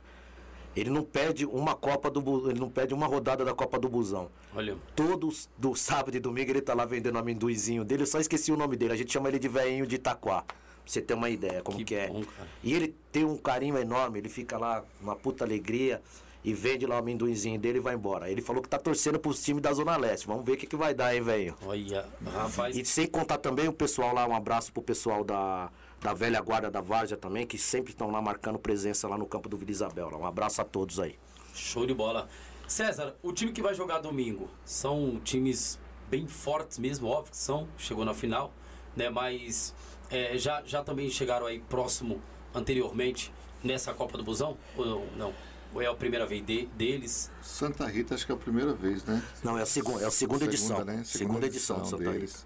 Ele 0.74 0.88
não 0.88 1.02
perde 1.02 1.44
uma 1.44 1.74
Copa 1.74 2.08
do 2.10 2.48
ele 2.48 2.60
não 2.60 2.70
perde 2.70 2.94
uma 2.94 3.06
rodada 3.06 3.44
da 3.44 3.52
Copa 3.52 3.78
do 3.78 3.88
Busão. 3.88 4.30
Olha, 4.54 4.76
Todos 4.94 5.48
do 5.58 5.74
sábado 5.74 6.16
e 6.16 6.20
domingo 6.20 6.50
ele 6.50 6.60
tá 6.60 6.74
lá 6.74 6.84
vendendo 6.84 7.16
o 7.16 7.18
amendoizinho 7.18 7.84
dele. 7.84 8.02
Eu 8.04 8.06
só 8.06 8.20
esqueci 8.20 8.52
o 8.52 8.56
nome 8.56 8.76
dele. 8.76 8.92
A 8.92 8.96
gente 8.96 9.12
chama 9.12 9.28
ele 9.28 9.38
de 9.38 9.48
veinho 9.48 9.86
de 9.86 9.96
Itaquá. 9.96 10.42
Pra 10.42 10.54
você 10.86 11.02
ter 11.02 11.14
uma 11.14 11.28
ideia 11.28 11.62
como 11.62 11.76
Que 11.78 11.84
que, 11.84 11.94
é. 11.94 12.08
bom. 12.08 12.22
E 12.62 12.72
ele 12.72 12.94
tem 13.12 13.24
um 13.24 13.36
carinho 13.36 13.76
enorme. 13.76 14.18
Ele 14.20 14.28
fica 14.28 14.56
lá, 14.56 14.84
uma 15.00 15.14
puta 15.16 15.44
alegria. 15.44 16.00
E 16.42 16.54
vende 16.54 16.86
lá 16.86 16.96
o 16.96 16.98
amendoizinho 16.98 17.58
dele 17.60 17.78
e 17.78 17.80
vai 17.80 17.94
embora. 17.94 18.30
Ele 18.30 18.40
falou 18.40 18.62
que 18.62 18.68
tá 18.68 18.78
torcendo 18.78 19.18
pros 19.18 19.42
times 19.42 19.62
da 19.62 19.72
Zona 19.74 19.96
Leste. 19.96 20.26
Vamos 20.26 20.44
ver 20.44 20.52
o 20.52 20.56
que, 20.56 20.66
que 20.66 20.76
vai 20.76 20.94
dar, 20.94 21.14
hein, 21.14 21.20
velho. 21.20 21.54
olha, 21.66 22.06
rapaz. 22.32 22.76
E 22.76 22.84
sem 22.84 23.06
contar 23.06 23.38
também 23.38 23.68
o 23.68 23.72
pessoal 23.72 24.14
lá, 24.14 24.26
um 24.26 24.34
abraço 24.34 24.72
pro 24.72 24.82
pessoal 24.82 25.22
da, 25.22 25.70
da 26.00 26.14
velha 26.14 26.40
guarda 26.40 26.70
da 26.70 26.80
Várzea 26.80 27.16
também, 27.16 27.46
que 27.46 27.58
sempre 27.58 27.92
estão 27.92 28.10
lá 28.10 28.22
marcando 28.22 28.58
presença 28.58 29.06
lá 29.06 29.18
no 29.18 29.26
campo 29.26 29.48
do 29.50 29.56
Vila 29.58 29.70
Isabel. 29.70 30.08
lá. 30.08 30.16
Um 30.16 30.24
abraço 30.26 30.62
a 30.62 30.64
todos 30.64 30.98
aí. 30.98 31.18
Show 31.54 31.84
de 31.86 31.92
bola. 31.92 32.26
César, 32.66 33.16
o 33.22 33.32
time 33.32 33.52
que 33.52 33.60
vai 33.60 33.74
jogar 33.74 33.98
domingo 33.98 34.48
são 34.64 35.20
times 35.22 35.78
bem 36.08 36.26
fortes 36.26 36.78
mesmo, 36.78 37.08
óbvio 37.08 37.32
que 37.32 37.36
são, 37.36 37.68
chegou 37.76 38.04
na 38.04 38.14
final, 38.14 38.52
né? 38.96 39.10
Mas 39.10 39.74
é, 40.08 40.38
já, 40.38 40.62
já 40.64 40.82
também 40.82 41.10
chegaram 41.10 41.46
aí 41.46 41.58
próximo, 41.58 42.22
anteriormente, 42.54 43.32
nessa 43.62 43.92
Copa 43.92 44.16
do 44.16 44.24
Busão? 44.24 44.56
Ou 44.76 45.04
não? 45.16 45.34
Ou 45.72 45.80
é 45.80 45.86
a 45.86 45.94
primeira 45.94 46.26
vez 46.26 46.44
de- 46.44 46.66
deles? 46.66 47.30
Santa 47.42 47.86
Rita 47.86 48.14
acho 48.14 48.26
que 48.26 48.32
é 48.32 48.34
a 48.34 48.38
primeira 48.38 48.72
vez, 48.74 49.04
né? 49.04 49.22
Não, 49.44 49.56
é 49.56 49.62
a, 49.62 49.66
segun, 49.66 50.00
é 50.00 50.04
a 50.04 50.10
segunda, 50.10 50.44
edição. 50.44 50.84
né? 50.84 51.02
Segunda, 51.04 51.46
edição 51.46 51.78
do 51.80 51.86
Santa 51.86 52.10
Rita. 52.10 52.38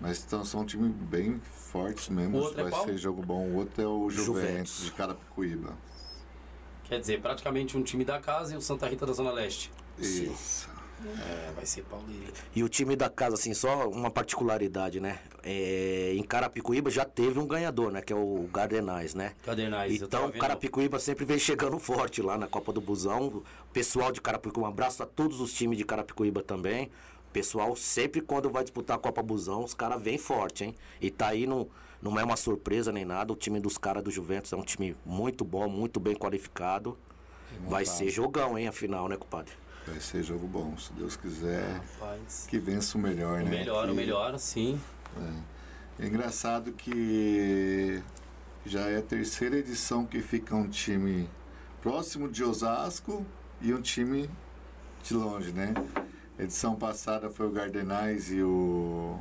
Mas 0.00 0.24
então, 0.26 0.44
são 0.44 0.60
um 0.62 0.64
time 0.64 0.88
bem 0.88 1.40
fortes 1.44 2.08
mesmo. 2.08 2.38
O 2.38 2.40
outro 2.40 2.60
é 2.60 2.62
Vai 2.64 2.72
qual? 2.72 2.84
ser 2.86 2.96
jogo 2.98 3.22
bom. 3.22 3.46
O 3.48 3.56
outro 3.56 3.82
é 3.82 3.86
o 3.86 4.10
Juventus, 4.10 4.24
Juventus. 4.44 4.84
de 4.84 4.92
Carapicuíba. 4.92 5.72
Quer 6.84 7.00
dizer, 7.00 7.20
praticamente 7.20 7.76
um 7.76 7.82
time 7.82 8.04
da 8.04 8.18
casa 8.20 8.54
e 8.54 8.56
o 8.56 8.60
Santa 8.60 8.86
Rita 8.88 9.06
da 9.06 9.12
Zona 9.12 9.30
Leste. 9.32 9.70
Isso. 9.98 10.68
É, 11.04 11.52
vai 11.54 11.66
ser 11.66 11.82
pauleirinho. 11.82 12.32
E 12.54 12.62
o 12.62 12.68
time 12.68 12.96
da 12.96 13.10
casa, 13.10 13.34
assim, 13.34 13.52
só 13.52 13.88
uma 13.88 14.10
particularidade, 14.10 15.00
né? 15.00 15.18
É, 15.42 16.14
em 16.16 16.22
Carapicuíba 16.22 16.90
já 16.90 17.04
teve 17.04 17.38
um 17.38 17.46
ganhador, 17.46 17.90
né? 17.92 18.00
Que 18.00 18.12
é 18.12 18.16
o 18.16 18.48
Gardenais, 18.52 19.14
né? 19.14 19.34
Tava 19.98 20.20
Então, 20.20 20.32
vendo. 20.32 20.40
Carapicuíba 20.40 20.98
sempre 20.98 21.24
vem 21.24 21.38
chegando 21.38 21.78
forte 21.80 22.22
lá 22.22 22.38
na 22.38 22.46
Copa 22.46 22.72
do 22.72 22.80
Busão. 22.80 23.42
Pessoal 23.72 24.12
de 24.12 24.20
Carapicuíba, 24.20 24.66
um 24.66 24.70
abraço 24.70 25.02
a 25.02 25.06
todos 25.06 25.40
os 25.40 25.52
times 25.52 25.76
de 25.76 25.84
Carapicuíba 25.84 26.42
também. 26.42 26.86
O 27.28 27.32
pessoal 27.34 27.74
sempre 27.76 28.20
quando 28.20 28.48
vai 28.48 28.62
disputar 28.62 28.96
a 28.96 28.98
Copa 29.00 29.22
Busão, 29.22 29.64
os 29.64 29.74
caras 29.74 30.00
vêm 30.00 30.16
forte, 30.16 30.64
hein? 30.64 30.74
E 31.00 31.10
tá 31.10 31.28
aí, 31.28 31.46
não, 31.46 31.68
não 32.00 32.18
é 32.18 32.24
uma 32.24 32.36
surpresa 32.36 32.90
nem 32.92 33.04
nada. 33.04 33.32
O 33.32 33.36
time 33.36 33.60
dos 33.60 33.76
caras 33.76 34.02
do 34.02 34.10
Juventus 34.10 34.52
é 34.52 34.56
um 34.56 34.62
time 34.62 34.96
muito 35.04 35.44
bom, 35.44 35.68
muito 35.68 35.98
bem 36.00 36.14
qualificado. 36.14 36.96
Vai 37.68 37.84
ser 37.84 38.08
jogão, 38.08 38.58
hein, 38.58 38.68
afinal, 38.68 39.08
né, 39.08 39.16
compadre? 39.16 39.52
Vai 39.86 40.00
ser 40.00 40.22
jogo 40.22 40.46
bom, 40.46 40.76
se 40.78 40.92
Deus 40.94 41.16
quiser. 41.16 41.80
Rapaz. 42.00 42.46
Que 42.48 42.58
vença 42.58 42.96
o 42.96 43.00
melhor, 43.00 43.40
O 43.40 43.44
né? 43.44 43.50
melhor, 43.50 43.86
que... 43.86 43.92
o 43.92 43.94
melhor, 43.94 44.38
sim. 44.38 44.80
É 45.98 46.06
engraçado 46.06 46.72
que 46.72 48.02
já 48.64 48.88
é 48.88 48.98
a 48.98 49.02
terceira 49.02 49.56
edição 49.56 50.06
que 50.06 50.20
fica 50.22 50.54
um 50.56 50.68
time 50.68 51.28
próximo 51.82 52.28
de 52.28 52.42
Osasco 52.42 53.24
e 53.60 53.72
um 53.74 53.80
time 53.80 54.28
de 55.02 55.14
longe, 55.14 55.52
né? 55.52 55.74
Edição 56.38 56.74
passada 56.74 57.28
foi 57.30 57.46
o 57.46 57.50
Gardenais 57.50 58.32
e 58.32 58.42
o 58.42 59.18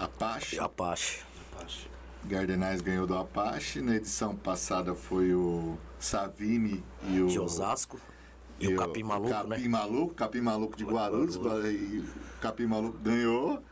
Apache. 0.00 0.58
Apache. 0.58 1.20
Rapaz. 1.52 1.86
Gardenais 2.24 2.80
ganhou 2.80 3.06
do 3.06 3.16
Apache. 3.16 3.80
Na 3.80 3.94
edição 3.96 4.34
passada 4.34 4.94
foi 4.94 5.34
o 5.34 5.76
Savini 6.00 6.82
e 7.08 7.20
o. 7.20 7.28
De 7.28 7.38
Osasco. 7.38 8.00
E, 8.64 8.74
o 8.74 8.76
Capim 8.76 9.02
Maluco, 9.02 9.30
Capim 9.30 9.48
né? 9.62 9.68
Maluco, 9.68 10.14
Capim 10.14 10.40
Maluco 10.40 10.76
de 10.76 10.84
Guarulhos. 10.84 11.36
E 11.36 11.98
o 11.98 12.04
Capim 12.40 12.66
Maluco 12.66 12.98
ganhou. 12.98 13.62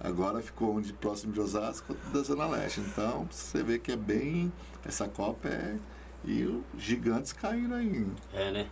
Agora 0.00 0.40
ficou 0.40 0.76
um 0.76 0.80
de 0.80 0.92
próximo 0.92 1.32
de 1.32 1.40
Osasco, 1.40 1.94
da 2.12 2.22
Zona 2.22 2.46
Leste. 2.46 2.80
Então, 2.80 3.26
você 3.30 3.62
vê 3.62 3.78
que 3.78 3.90
é 3.92 3.96
bem. 3.96 4.52
Essa 4.84 5.08
Copa 5.08 5.48
é. 5.48 5.76
E 6.24 6.44
os 6.44 6.62
gigantes 6.82 7.32
caíram 7.32 7.76
aí. 7.76 8.06
É, 8.32 8.50
né? 8.52 8.68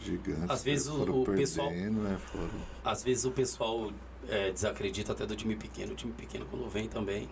Gigantes. 0.00 0.50
Às 0.50 0.64
vezes 0.64 0.88
o- 0.88 0.96
foram 0.98 1.20
o 1.22 1.24
pessoal- 1.24 1.68
perdendo, 1.68 2.00
né? 2.00 2.18
Foram. 2.18 2.48
Às 2.84 3.02
vezes 3.04 3.24
o 3.24 3.30
pessoal 3.30 3.90
é, 4.28 4.50
desacredita 4.50 5.12
até 5.12 5.26
do 5.26 5.36
time 5.36 5.56
pequeno. 5.56 5.92
O 5.92 5.94
time 5.94 6.12
pequeno 6.12 6.46
quando 6.50 6.68
vem 6.70 6.88
também. 6.88 7.28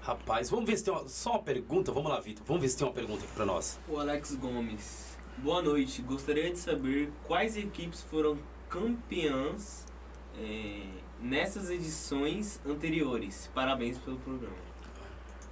Rapaz, 0.00 0.48
vamos 0.48 0.64
ver 0.66 0.76
se 0.78 0.84
tem 0.84 0.92
uma, 0.94 1.06
só 1.08 1.32
uma 1.32 1.42
pergunta. 1.42 1.90
Vamos 1.92 2.10
lá, 2.10 2.20
Vitor. 2.20 2.44
Vamos 2.46 2.62
ver 2.62 2.68
se 2.68 2.76
tem 2.78 2.86
uma 2.86 2.92
pergunta 2.94 3.24
aqui 3.24 3.32
pra 3.34 3.44
nós. 3.44 3.78
O 3.88 3.98
Alex 3.98 4.34
Gomes. 4.36 5.07
Boa 5.42 5.62
noite. 5.62 6.02
Gostaria 6.02 6.50
de 6.50 6.58
saber 6.58 7.12
quais 7.24 7.56
equipes 7.56 8.02
foram 8.02 8.36
campeãs 8.68 9.86
é, 10.36 10.82
nessas 11.20 11.70
edições 11.70 12.60
anteriores. 12.66 13.48
Parabéns 13.54 13.98
pelo 13.98 14.18
programa. 14.18 14.56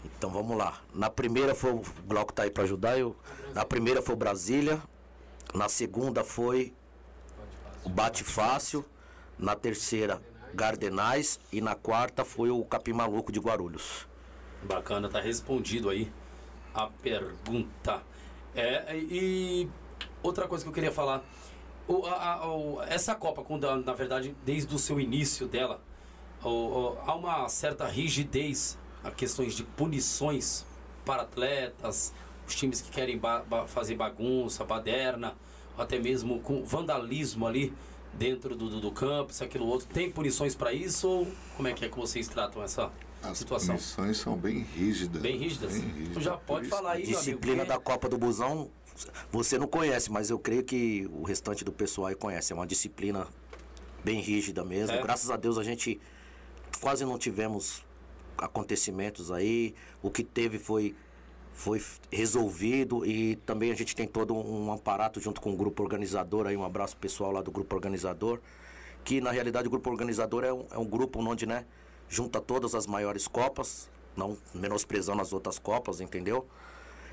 Então 0.04 0.28
vamos 0.28 0.56
lá. 0.56 0.80
Na 0.92 1.08
primeira 1.08 1.54
foi 1.54 1.72
o 1.72 1.82
Glauco 2.04 2.32
tá 2.32 2.42
aí 2.42 2.50
pra 2.50 2.64
ajudar. 2.64 2.98
Eu, 2.98 3.14
na 3.54 3.64
primeira 3.64 4.02
foi 4.02 4.16
o 4.16 4.18
Brasília. 4.18 4.82
Na 5.54 5.68
segunda 5.68 6.24
foi 6.24 6.74
o 7.84 7.88
Bate 7.88 8.24
Fácil. 8.24 8.84
Na 9.38 9.54
terceira, 9.54 10.20
Gardenais. 10.52 11.38
E 11.52 11.60
na 11.60 11.76
quarta 11.76 12.24
foi 12.24 12.50
o 12.50 12.64
Capim 12.64 12.92
Maluco 12.92 13.30
de 13.30 13.38
Guarulhos. 13.38 14.08
Bacana, 14.64 15.08
tá 15.08 15.20
respondido 15.20 15.88
aí 15.88 16.10
a 16.74 16.88
pergunta. 16.88 18.02
É, 18.56 18.96
e 18.96 19.68
outra 20.22 20.48
coisa 20.48 20.64
que 20.64 20.68
eu 20.70 20.72
queria 20.74 20.90
falar. 20.92 21.22
O, 21.86 22.04
a- 22.06 22.32
a- 22.42 22.52
o- 22.52 22.82
essa 22.82 23.14
Copa, 23.14 23.42
quando, 23.44 23.64
na 23.84 23.92
verdade, 23.92 24.34
desde 24.44 24.74
o 24.74 24.78
seu 24.78 24.98
início 24.98 25.46
dela, 25.46 25.80
o- 26.42 26.96
há 27.06 27.14
uma 27.14 27.48
certa 27.48 27.86
rigidez 27.86 28.78
a 29.04 29.10
questões 29.10 29.54
de 29.54 29.62
punições 29.62 30.64
para 31.04 31.22
atletas, 31.22 32.12
os 32.48 32.54
times 32.56 32.80
que 32.80 32.90
querem 32.90 33.18
ba- 33.18 33.40
ba- 33.48 33.66
fazer 33.68 33.94
bagunça, 33.94 34.64
baderna, 34.64 35.34
até 35.78 35.98
mesmo 35.98 36.40
com 36.40 36.64
vandalismo 36.64 37.46
ali 37.46 37.72
dentro 38.14 38.56
do, 38.56 38.68
do, 38.70 38.80
do 38.80 38.90
campo, 38.90 39.30
isso, 39.30 39.44
aquilo, 39.44 39.66
outro. 39.66 39.86
Tem 39.88 40.10
punições 40.10 40.54
para 40.54 40.72
isso 40.72 41.08
ou 41.08 41.28
como 41.56 41.68
é 41.68 41.72
que 41.72 41.84
é 41.84 41.88
que 41.88 41.96
vocês 41.98 42.26
tratam 42.26 42.62
essa 42.62 42.90
As 43.30 43.38
situação? 43.38 43.74
punições 43.76 44.16
são 44.18 44.36
bem 44.36 44.58
rígidas. 44.60 45.20
Bem 45.22 45.36
rígidas? 45.38 45.72
Bem 45.72 45.82
rígidas. 45.82 46.08
Então 46.10 46.22
já 46.22 46.36
pode 46.36 46.66
isso 46.66 46.74
falar 46.76 46.92
aí, 46.92 47.02
amigo. 47.04 47.18
Disciplina 47.18 47.62
que- 47.62 47.68
da 47.68 47.78
Copa 47.78 48.08
do 48.08 48.16
Busão, 48.18 48.70
você 49.30 49.58
não 49.58 49.66
conhece, 49.66 50.10
mas 50.10 50.30
eu 50.30 50.38
creio 50.38 50.62
que 50.64 51.08
o 51.12 51.22
restante 51.22 51.64
do 51.64 51.72
pessoal 51.72 52.08
aí 52.08 52.14
conhece. 52.14 52.52
É 52.52 52.56
uma 52.56 52.66
disciplina 52.66 53.26
bem 54.04 54.20
rígida 54.20 54.64
mesmo. 54.64 54.96
É. 54.96 55.02
Graças 55.02 55.30
a 55.30 55.36
Deus 55.36 55.58
a 55.58 55.64
gente 55.64 56.00
quase 56.80 57.04
não 57.04 57.18
tivemos 57.18 57.84
acontecimentos 58.38 59.30
aí. 59.32 59.74
O 60.02 60.10
que 60.10 60.22
teve 60.22 60.58
foi, 60.58 60.94
foi 61.52 61.82
resolvido 62.12 63.04
e 63.04 63.36
também 63.36 63.70
a 63.70 63.74
gente 63.74 63.94
tem 63.96 64.06
todo 64.06 64.34
um 64.34 64.72
aparato 64.72 65.20
junto 65.20 65.40
com 65.40 65.52
o 65.52 65.56
grupo 65.56 65.82
organizador 65.82 66.46
aí. 66.46 66.56
Um 66.56 66.64
abraço 66.64 66.96
pessoal 66.96 67.32
lá 67.32 67.42
do 67.42 67.50
grupo 67.50 67.74
organizador. 67.74 68.40
Que 69.04 69.20
na 69.20 69.30
realidade 69.30 69.68
o 69.68 69.70
grupo 69.70 69.88
organizador 69.88 70.42
é 70.44 70.52
um, 70.52 70.66
é 70.70 70.78
um 70.78 70.84
grupo 70.84 71.20
onde, 71.20 71.46
né, 71.46 71.64
junta 72.08 72.40
todas 72.40 72.74
as 72.74 72.86
maiores 72.86 73.26
copas, 73.28 73.88
não 74.16 74.36
menosprezando 74.54 75.20
as 75.22 75.32
outras 75.32 75.58
copas, 75.58 76.00
entendeu? 76.00 76.46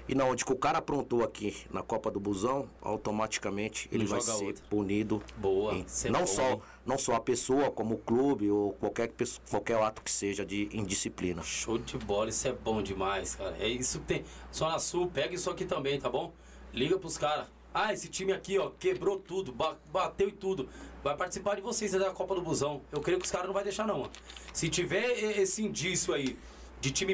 E 0.07 0.13
na 0.15 0.25
onde 0.25 0.43
que 0.43 0.51
o 0.51 0.57
cara 0.57 0.79
aprontou 0.79 1.23
aqui 1.23 1.55
na 1.71 1.81
Copa 1.81 2.11
do 2.11 2.19
Busão, 2.19 2.67
automaticamente 2.81 3.87
ele 3.91 4.05
vai 4.05 4.19
ser 4.19 4.43
outra. 4.45 4.63
punido. 4.69 5.21
Boa, 5.37 5.73
em- 5.75 5.85
não 6.11 6.21
bom, 6.21 6.27
só 6.27 6.49
hein? 6.51 6.61
não 6.85 6.97
só 6.97 7.15
a 7.15 7.19
pessoa, 7.21 7.71
como 7.71 7.95
o 7.95 7.97
clube 7.97 8.51
ou 8.51 8.73
qualquer 8.73 9.09
qualquer 9.49 9.81
ato 9.81 10.01
que 10.01 10.11
seja 10.11 10.45
de 10.45 10.67
indisciplina. 10.73 11.41
Show 11.41 11.77
de 11.77 11.97
bola, 11.97 12.29
isso 12.29 12.45
é 12.47 12.51
bom 12.51 12.81
demais, 12.81 13.35
cara. 13.35 13.55
É 13.59 13.67
isso 13.67 13.99
que 13.99 14.05
tem. 14.05 14.25
Só 14.51 14.69
na 14.69 14.77
Sul, 14.79 15.07
pega 15.09 15.33
isso 15.35 15.49
aqui 15.49 15.63
também, 15.63 15.97
tá 15.99 16.09
bom? 16.09 16.33
Liga 16.73 16.97
pros 16.99 17.17
caras. 17.17 17.47
Ah, 17.73 17.93
esse 17.93 18.07
time 18.09 18.33
aqui, 18.33 18.59
ó, 18.59 18.71
quebrou 18.77 19.17
tudo, 19.17 19.51
ba- 19.53 19.77
bateu 19.91 20.27
e 20.27 20.31
tudo. 20.33 20.67
Vai 21.03 21.15
participar 21.17 21.55
de 21.55 21.61
vocês 21.61 21.91
da 21.91 22.11
Copa 22.11 22.33
do 22.35 22.41
Busão. 22.41 22.81
Eu 22.91 23.01
creio 23.01 23.19
que 23.19 23.25
os 23.25 23.31
caras 23.31 23.47
não 23.47 23.53
vai 23.53 23.63
deixar, 23.63 23.85
não. 23.85 24.09
Se 24.53 24.69
tiver 24.69 25.11
esse 25.39 25.61
indício 25.63 26.13
aí 26.13 26.37
de 26.79 26.91
time 26.91 27.13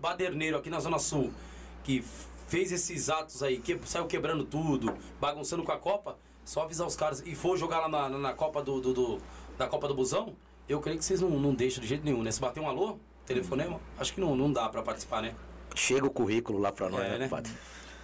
baderneiro 0.00 0.56
aqui 0.56 0.70
na 0.70 0.80
Zona 0.80 0.98
Sul, 0.98 1.32
que 1.84 2.02
fez 2.48 2.72
esses 2.72 3.10
atos 3.10 3.42
aí, 3.42 3.58
que 3.58 3.78
saiu 3.84 4.06
quebrando 4.06 4.44
tudo, 4.44 4.94
bagunçando 5.20 5.62
com 5.62 5.72
a 5.72 5.78
Copa, 5.78 6.16
só 6.44 6.62
avisar 6.62 6.86
os 6.86 6.96
caras 6.96 7.22
e 7.26 7.34
for 7.34 7.56
jogar 7.58 7.80
lá 7.80 7.88
na, 7.88 8.08
na- 8.08 8.18
na 8.18 8.32
Copa 8.32 8.62
do, 8.62 8.80
do- 8.80 8.92
do- 8.94 9.18
da 9.58 9.66
Copa 9.66 9.88
do 9.88 9.94
Busão, 9.94 10.34
eu 10.68 10.80
creio 10.80 10.98
que 10.98 11.04
vocês 11.04 11.20
não, 11.20 11.30
não 11.30 11.54
deixam 11.54 11.82
de 11.82 11.88
jeito 11.88 12.04
nenhum, 12.04 12.22
né? 12.22 12.30
Se 12.30 12.40
bater 12.40 12.60
um 12.60 12.68
alô, 12.68 12.98
telefonema, 13.26 13.80
acho 13.98 14.14
que 14.14 14.20
não, 14.20 14.34
não 14.36 14.52
dá 14.52 14.68
pra 14.68 14.82
participar, 14.82 15.20
né? 15.22 15.34
Chega 15.74 16.06
o 16.06 16.10
currículo 16.10 16.58
lá 16.58 16.72
pra 16.72 16.88
nós, 16.88 17.04
É, 17.04 17.08
né, 17.10 17.18
né? 17.18 17.24
compadre? 17.28 17.52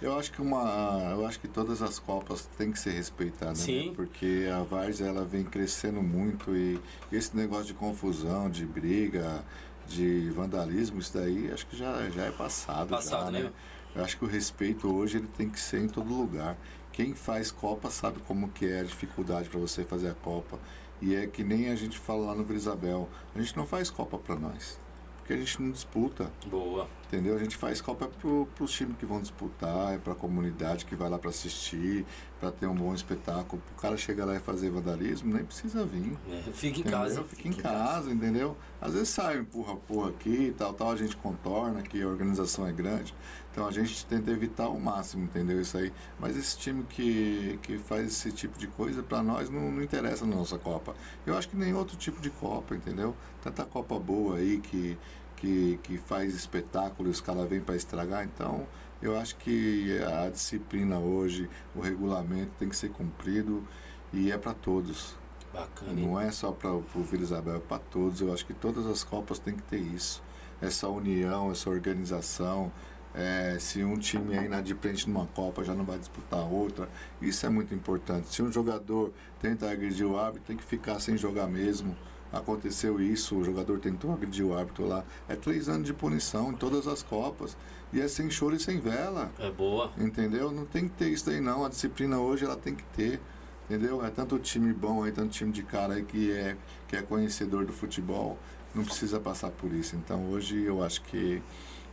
Eu 0.03 0.19
acho 0.19 0.33
que 0.33 0.41
uma, 0.41 1.11
eu 1.11 1.25
acho 1.25 1.39
que 1.39 1.47
todas 1.47 1.81
as 1.81 1.97
copas 1.97 2.45
têm 2.57 2.73
que 2.73 2.77
ser 2.77 2.91
respeitadas, 2.91 3.59
Sim. 3.59 3.91
né? 3.91 3.93
Porque 3.95 4.49
a 4.53 4.61
Várzea 4.61 5.07
ela 5.07 5.23
vem 5.23 5.45
crescendo 5.45 6.03
muito 6.03 6.53
e 6.53 6.77
esse 7.09 7.33
negócio 7.33 7.67
de 7.67 7.73
confusão, 7.73 8.49
de 8.49 8.65
briga, 8.65 9.41
de 9.87 10.29
vandalismo, 10.31 10.99
isso 10.99 11.13
daí 11.13 11.49
acho 11.53 11.65
que 11.67 11.77
já, 11.77 12.09
já 12.09 12.25
é 12.25 12.31
passado, 12.31 12.89
Passado, 12.89 13.27
já, 13.27 13.31
né? 13.31 13.43
né? 13.43 13.51
Eu 13.95 14.03
acho 14.03 14.17
que 14.17 14.25
o 14.25 14.27
respeito 14.27 14.93
hoje 14.93 15.19
ele 15.19 15.27
tem 15.37 15.49
que 15.49 15.57
ser 15.59 15.79
em 15.79 15.87
todo 15.87 16.13
lugar. 16.13 16.57
Quem 16.91 17.15
faz 17.15 17.49
Copa 17.49 17.89
sabe 17.89 18.19
como 18.27 18.49
que 18.49 18.65
é 18.65 18.81
a 18.81 18.83
dificuldade 18.83 19.47
para 19.47 19.59
você 19.59 19.85
fazer 19.85 20.09
a 20.09 20.13
Copa. 20.13 20.59
E 21.01 21.15
é 21.15 21.27
que 21.27 21.45
nem 21.45 21.69
a 21.69 21.75
gente 21.75 21.97
fala 21.97 22.25
lá 22.25 22.35
no 22.35 22.53
Isabel, 22.53 23.07
a 23.33 23.39
gente 23.39 23.55
não 23.55 23.65
faz 23.65 23.89
Copa 23.89 24.17
para 24.17 24.35
nós, 24.35 24.77
porque 25.23 25.33
a 25.33 25.37
gente 25.37 25.61
não 25.61 25.71
disputa. 25.71 26.29
Boa. 26.47 26.85
Entendeu? 27.07 27.35
A 27.35 27.39
gente 27.39 27.55
faz 27.55 27.79
Copa 27.79 28.07
pro, 28.07 28.45
pros 28.55 28.71
times 28.73 28.97
que 28.97 29.05
vão 29.05 29.21
disputar, 29.21 29.93
é 29.93 29.97
pra 29.97 30.13
comunidade 30.13 30.83
que 30.83 30.95
vai 30.95 31.09
lá 31.09 31.17
pra 31.17 31.29
assistir, 31.29 32.05
pra 32.39 32.51
ter 32.51 32.67
um 32.67 32.75
bom 32.75 32.93
espetáculo. 32.93 33.61
O 33.77 33.81
cara 33.81 33.95
chegar 33.95 34.25
lá 34.25 34.35
e 34.35 34.39
fazer 34.39 34.69
vandalismo, 34.69 35.33
nem 35.33 35.45
precisa 35.45 35.85
vir. 35.85 36.17
É, 36.29 36.51
fica 36.51 36.81
em 36.81 36.83
casa. 36.83 37.23
Fica 37.23 37.47
em 37.47 37.53
casa, 37.53 38.11
entendeu? 38.11 38.57
Às 38.81 38.93
vezes 38.93 39.09
sai, 39.09 39.37
empurra 39.37 39.75
porra 39.77 40.09
aqui, 40.09 40.53
tal, 40.57 40.73
tal, 40.73 40.91
a 40.91 40.95
gente 40.97 41.15
contorna, 41.15 41.81
que 41.81 42.01
a 42.01 42.07
organização 42.07 42.67
é 42.67 42.73
grande. 42.73 43.15
Então 43.53 43.67
a 43.67 43.71
gente 43.71 44.03
tenta 44.07 44.31
evitar 44.31 44.63
ao 44.63 44.79
máximo, 44.79 45.25
entendeu? 45.25 45.61
Isso 45.61 45.77
aí. 45.77 45.93
Mas 46.19 46.35
esse 46.35 46.57
time 46.57 46.83
que, 46.89 47.59
que 47.61 47.77
faz 47.77 48.07
esse 48.07 48.31
tipo 48.31 48.57
de 48.57 48.65
coisa, 48.65 49.03
pra 49.03 49.21
nós 49.21 49.47
não, 49.47 49.71
não 49.71 49.83
interessa 49.83 50.25
na 50.25 50.35
nossa 50.35 50.57
Copa. 50.57 50.95
Eu 51.23 51.37
acho 51.37 51.47
que 51.47 51.55
nem 51.55 51.71
outro 51.71 51.95
tipo 51.95 52.19
de 52.19 52.31
Copa, 52.31 52.75
entendeu? 52.75 53.15
Tanta 53.43 53.63
Copa 53.63 53.99
boa 53.99 54.37
aí 54.37 54.59
que, 54.59 54.97
que, 55.35 55.79
que 55.83 55.97
faz 55.99 56.33
espetáculo 56.33 57.09
e 57.09 57.11
os 57.11 57.21
caras 57.21 57.47
vêm 57.47 57.61
pra 57.61 57.75
estragar. 57.75 58.23
Então 58.25 58.65
eu 58.99 59.15
acho 59.15 59.35
que 59.35 59.99
a 60.01 60.31
disciplina 60.31 60.97
hoje, 60.97 61.47
o 61.75 61.79
regulamento 61.79 62.53
tem 62.57 62.67
que 62.67 62.75
ser 62.75 62.89
cumprido 62.89 63.63
e 64.11 64.31
é 64.31 64.37
pra 64.37 64.55
todos. 64.55 65.15
Bacana, 65.53 65.99
hein? 65.99 66.07
Não 66.07 66.19
é 66.19 66.31
só 66.31 66.51
para 66.51 66.71
o 66.71 66.81
Vila 66.81 67.21
Isabel, 67.21 67.57
é 67.57 67.59
para 67.59 67.77
todos. 67.77 68.19
Eu 68.19 68.33
acho 68.33 68.47
que 68.47 68.53
todas 68.55 68.87
as 68.87 69.03
Copas 69.03 69.37
têm 69.37 69.55
que 69.55 69.61
ter 69.61 69.77
isso. 69.77 70.23
Essa 70.59 70.87
união, 70.87 71.51
essa 71.51 71.69
organização. 71.69 72.71
É, 73.15 73.57
se 73.59 73.83
um 73.83 73.97
time 73.97 74.35
é 74.35 74.45
inadimplente 74.45 75.07
numa 75.07 75.27
Copa, 75.27 75.63
já 75.63 75.73
não 75.75 75.85
vai 75.85 75.99
disputar 75.99 76.39
outra. 76.51 76.89
Isso 77.21 77.45
é 77.45 77.49
muito 77.49 77.73
importante. 77.73 78.33
Se 78.33 78.41
um 78.41 78.51
jogador 78.51 79.11
tenta 79.39 79.69
agredir 79.69 80.07
o 80.07 80.17
árbitro, 80.17 80.43
tem 80.47 80.57
que 80.57 80.63
ficar 80.63 80.99
sem 80.99 81.17
jogar 81.17 81.47
mesmo. 81.47 81.95
Aconteceu 82.31 82.99
isso, 82.99 83.35
o 83.37 83.43
jogador 83.43 83.79
tentou 83.79 84.11
agredir 84.11 84.43
o 84.43 84.57
árbitro 84.57 84.87
lá. 84.87 85.05
É 85.29 85.35
três 85.35 85.69
anos 85.69 85.85
de 85.85 85.93
punição 85.93 86.51
em 86.51 86.55
todas 86.55 86.87
as 86.87 87.03
Copas. 87.03 87.55
E 87.93 88.01
é 88.01 88.07
sem 88.07 88.27
choro 88.31 88.55
e 88.55 88.59
sem 88.59 88.79
vela. 88.79 89.31
É 89.37 89.51
boa. 89.51 89.91
Entendeu? 89.95 90.51
Não 90.51 90.65
tem 90.65 90.89
que 90.89 90.95
ter 90.95 91.09
isso 91.09 91.29
aí 91.29 91.39
não. 91.39 91.63
A 91.63 91.69
disciplina 91.69 92.17
hoje 92.17 92.43
ela 92.43 92.55
tem 92.55 92.73
que 92.73 92.83
ter. 92.85 93.21
Entendeu? 93.65 94.03
É 94.03 94.09
tanto 94.09 94.39
time 94.39 94.73
bom 94.73 95.03
aí, 95.03 95.11
tanto 95.11 95.29
time 95.29 95.51
de 95.51 95.61
cara 95.61 95.93
aí 95.93 96.03
que 96.03 96.31
é, 96.31 96.57
que 96.87 96.95
é 96.95 97.03
conhecedor 97.03 97.65
do 97.65 97.71
futebol. 97.71 98.39
Não 98.73 98.83
precisa 98.83 99.19
passar 99.19 99.51
por 99.51 99.71
isso. 99.71 99.95
Então 99.95 100.25
hoje 100.31 100.63
eu 100.63 100.83
acho 100.83 101.03
que 101.03 101.39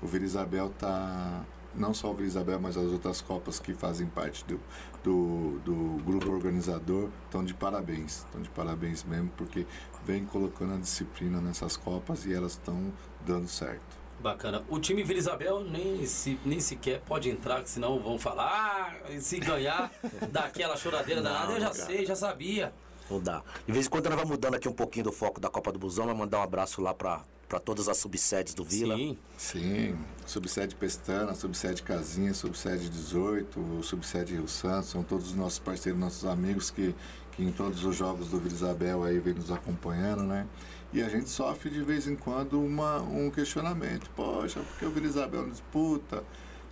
o 0.03 0.07
Vila 0.07 0.24
Isabel 0.24 0.70
tá. 0.78 1.44
Não 1.74 1.94
só 1.94 2.11
o 2.11 2.14
Vila 2.14 2.26
Isabel, 2.26 2.59
mas 2.59 2.76
as 2.76 2.90
outras 2.90 3.20
Copas 3.20 3.61
que 3.61 3.72
fazem 3.74 4.07
parte 4.09 4.44
do, 4.44 4.61
do, 5.05 5.61
do 5.61 6.03
grupo 6.05 6.32
organizador 6.32 7.09
estão 7.26 7.44
de 7.44 7.55
parabéns. 7.55 8.18
Estão 8.18 8.42
de 8.42 8.51
parabéns 8.51 9.05
mesmo, 9.05 9.30
porque 9.36 9.66
vem 10.05 10.24
colocando 10.24 10.74
a 10.74 10.76
disciplina 10.76 11.40
nessas 11.40 11.76
Copas 11.76 12.26
e 12.26 12.34
elas 12.34 12.53
estão 12.53 12.92
dando 13.24 13.46
certo. 13.46 14.01
Bacana. 14.18 14.62
O 14.68 14.78
time 14.78 15.03
Vila 15.03 15.18
Isabel 15.18 15.61
nem, 15.64 16.05
se, 16.07 16.38
nem 16.44 16.61
sequer 16.61 17.01
pode 17.01 17.30
entrar, 17.30 17.62
que 17.62 17.70
senão 17.70 18.01
vão 18.01 18.18
falar. 18.18 19.01
Ah, 19.07 19.20
se 19.20 19.38
ganhar, 19.38 19.90
dá 20.30 20.40
aquela 20.44 20.76
choradeira 20.76 21.22
danada. 21.22 21.53
Eu 21.53 21.61
já 21.61 21.72
sei, 21.72 22.05
já 22.05 22.16
sabia. 22.16 22.72
Não 23.09 23.20
dá. 23.20 23.42
De 23.66 23.72
vez 23.72 23.86
em 23.86 23.90
quando 23.90 24.07
nós 24.07 24.16
vamos 24.16 24.30
mudando 24.30 24.55
aqui 24.55 24.68
um 24.68 24.72
pouquinho 24.72 25.05
do 25.05 25.12
foco 25.12 25.40
da 25.40 25.48
Copa 25.48 25.72
do 25.72 25.78
Busão, 25.78 26.07
vai 26.07 26.14
mandar 26.14 26.38
um 26.38 26.42
abraço 26.42 26.82
lá 26.82 26.92
pra, 26.92 27.24
para 27.51 27.59
todas 27.59 27.88
as 27.88 27.98
subsedes 27.98 28.55
do 28.55 28.62
Vila. 28.62 28.96
Sim. 28.96 29.18
Sim, 29.36 29.98
subsede 30.24 30.76
Pestana, 30.76 31.34
subsede 31.34 31.82
Casinha, 31.82 32.32
subsede 32.32 32.88
18, 32.88 33.82
subsede 33.82 34.34
Rio 34.34 34.46
Santos, 34.46 34.90
são 34.90 35.03
todos 35.03 35.30
os 35.30 35.34
nossos 35.34 35.59
parceiros, 35.59 36.01
nossos 36.01 36.24
amigos 36.24 36.70
que, 36.70 36.94
que 37.32 37.42
em 37.42 37.51
todos 37.51 37.84
os 37.84 37.96
jogos 37.96 38.28
do 38.28 38.38
Vila 38.38 38.55
Isabel 38.55 39.03
aí 39.03 39.18
vem 39.18 39.34
nos 39.34 39.51
acompanhando, 39.51 40.22
né? 40.22 40.46
E 40.92 41.03
a 41.03 41.09
gente 41.09 41.28
sofre 41.28 41.70
de 41.70 41.82
vez 41.82 42.07
em 42.07 42.14
quando 42.14 42.62
uma, 42.62 43.03
um 43.03 43.28
questionamento. 43.32 44.09
Poxa, 44.14 44.61
porque 44.61 44.86
o 44.86 44.90
Vila 44.90 45.07
Isabel 45.09 45.42
não 45.42 45.51
disputa? 45.51 46.22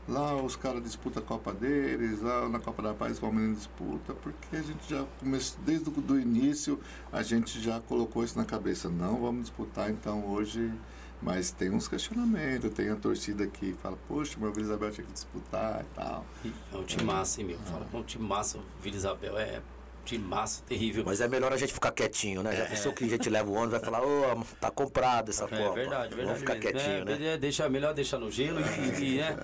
Lá 0.09 0.34
os 0.34 0.56
caras 0.56 0.82
disputam 0.82 1.22
a 1.22 1.26
Copa 1.26 1.52
deles, 1.52 2.22
lá 2.22 2.48
na 2.48 2.59
Copa 2.59 2.82
da 2.82 2.94
Paz 2.94 3.18
o 3.18 3.20
Palmeiras 3.20 3.56
disputa, 3.56 4.14
porque 4.14 4.56
a 4.56 4.62
gente 4.62 4.88
já 4.88 5.04
começou, 5.20 5.61
desde 5.64 5.90
o 5.90 6.18
início, 6.18 6.80
a 7.12 7.22
gente 7.22 7.61
já 7.61 7.78
colocou 7.80 8.24
isso 8.24 8.38
na 8.38 8.44
cabeça. 8.44 8.88
Não 8.88 9.20
vamos 9.20 9.42
disputar, 9.42 9.90
então 9.90 10.26
hoje 10.26 10.72
mas 11.20 11.50
tem 11.50 11.70
uns 11.70 11.88
questionamentos, 11.88 12.72
tem 12.72 12.90
a 12.90 12.96
torcida 12.96 13.46
que 13.46 13.72
fala, 13.74 13.98
poxa, 14.06 14.38
meu 14.38 14.52
Vila 14.52 14.66
Isabel 14.66 14.90
tinha 14.92 15.06
que 15.06 15.12
disputar 15.12 15.82
e 15.82 15.94
tal. 15.94 16.24
É 16.72 16.76
um 16.76 16.84
time 16.84 17.02
massa, 17.02 17.40
hein, 17.40 17.48
meu? 17.48 17.59
Fala 17.59 17.84
que 17.84 17.96
é 17.96 17.98
um 17.98 18.04
time 18.04 18.24
massa, 18.24 18.59
o 18.59 18.62
Vila 18.80 18.96
Isabel 18.96 19.36
é 19.36 19.61
time 20.09 20.24
massa, 20.24 20.62
terrível. 20.66 21.02
Mas 21.06 21.20
é 21.20 21.28
melhor 21.28 21.52
a 21.52 21.56
gente 21.56 21.72
ficar 21.72 21.92
quietinho, 21.92 22.42
né? 22.42 22.54
Já 22.56 22.66
pensou 22.66 22.92
que 22.92 23.04
a 23.04 23.09
gente 23.09 23.28
leva 23.28 23.48
o 23.50 23.54
ônibus 23.54 23.72
vai 23.72 23.80
falar, 23.80 24.02
ô, 24.02 24.44
tá 24.61 24.70
comprado 24.70 25.30
essa 25.30 25.44
É 25.44 25.48
Copa. 25.48 25.74
verdade, 25.74 26.14
verdade. 26.14 26.24
Vamos 26.24 26.38
ficar 26.40 26.54
mesmo. 26.54 26.70
quietinho, 26.70 26.96
é, 26.96 27.04
né? 27.04 27.26
é, 27.34 27.38
deixa, 27.38 27.68
melhor 27.68 27.94
deixar 27.94 28.18
no 28.18 28.30
gelo 28.30 28.61
e, 28.61 29.04
e, 29.04 29.16
né? 29.18 29.36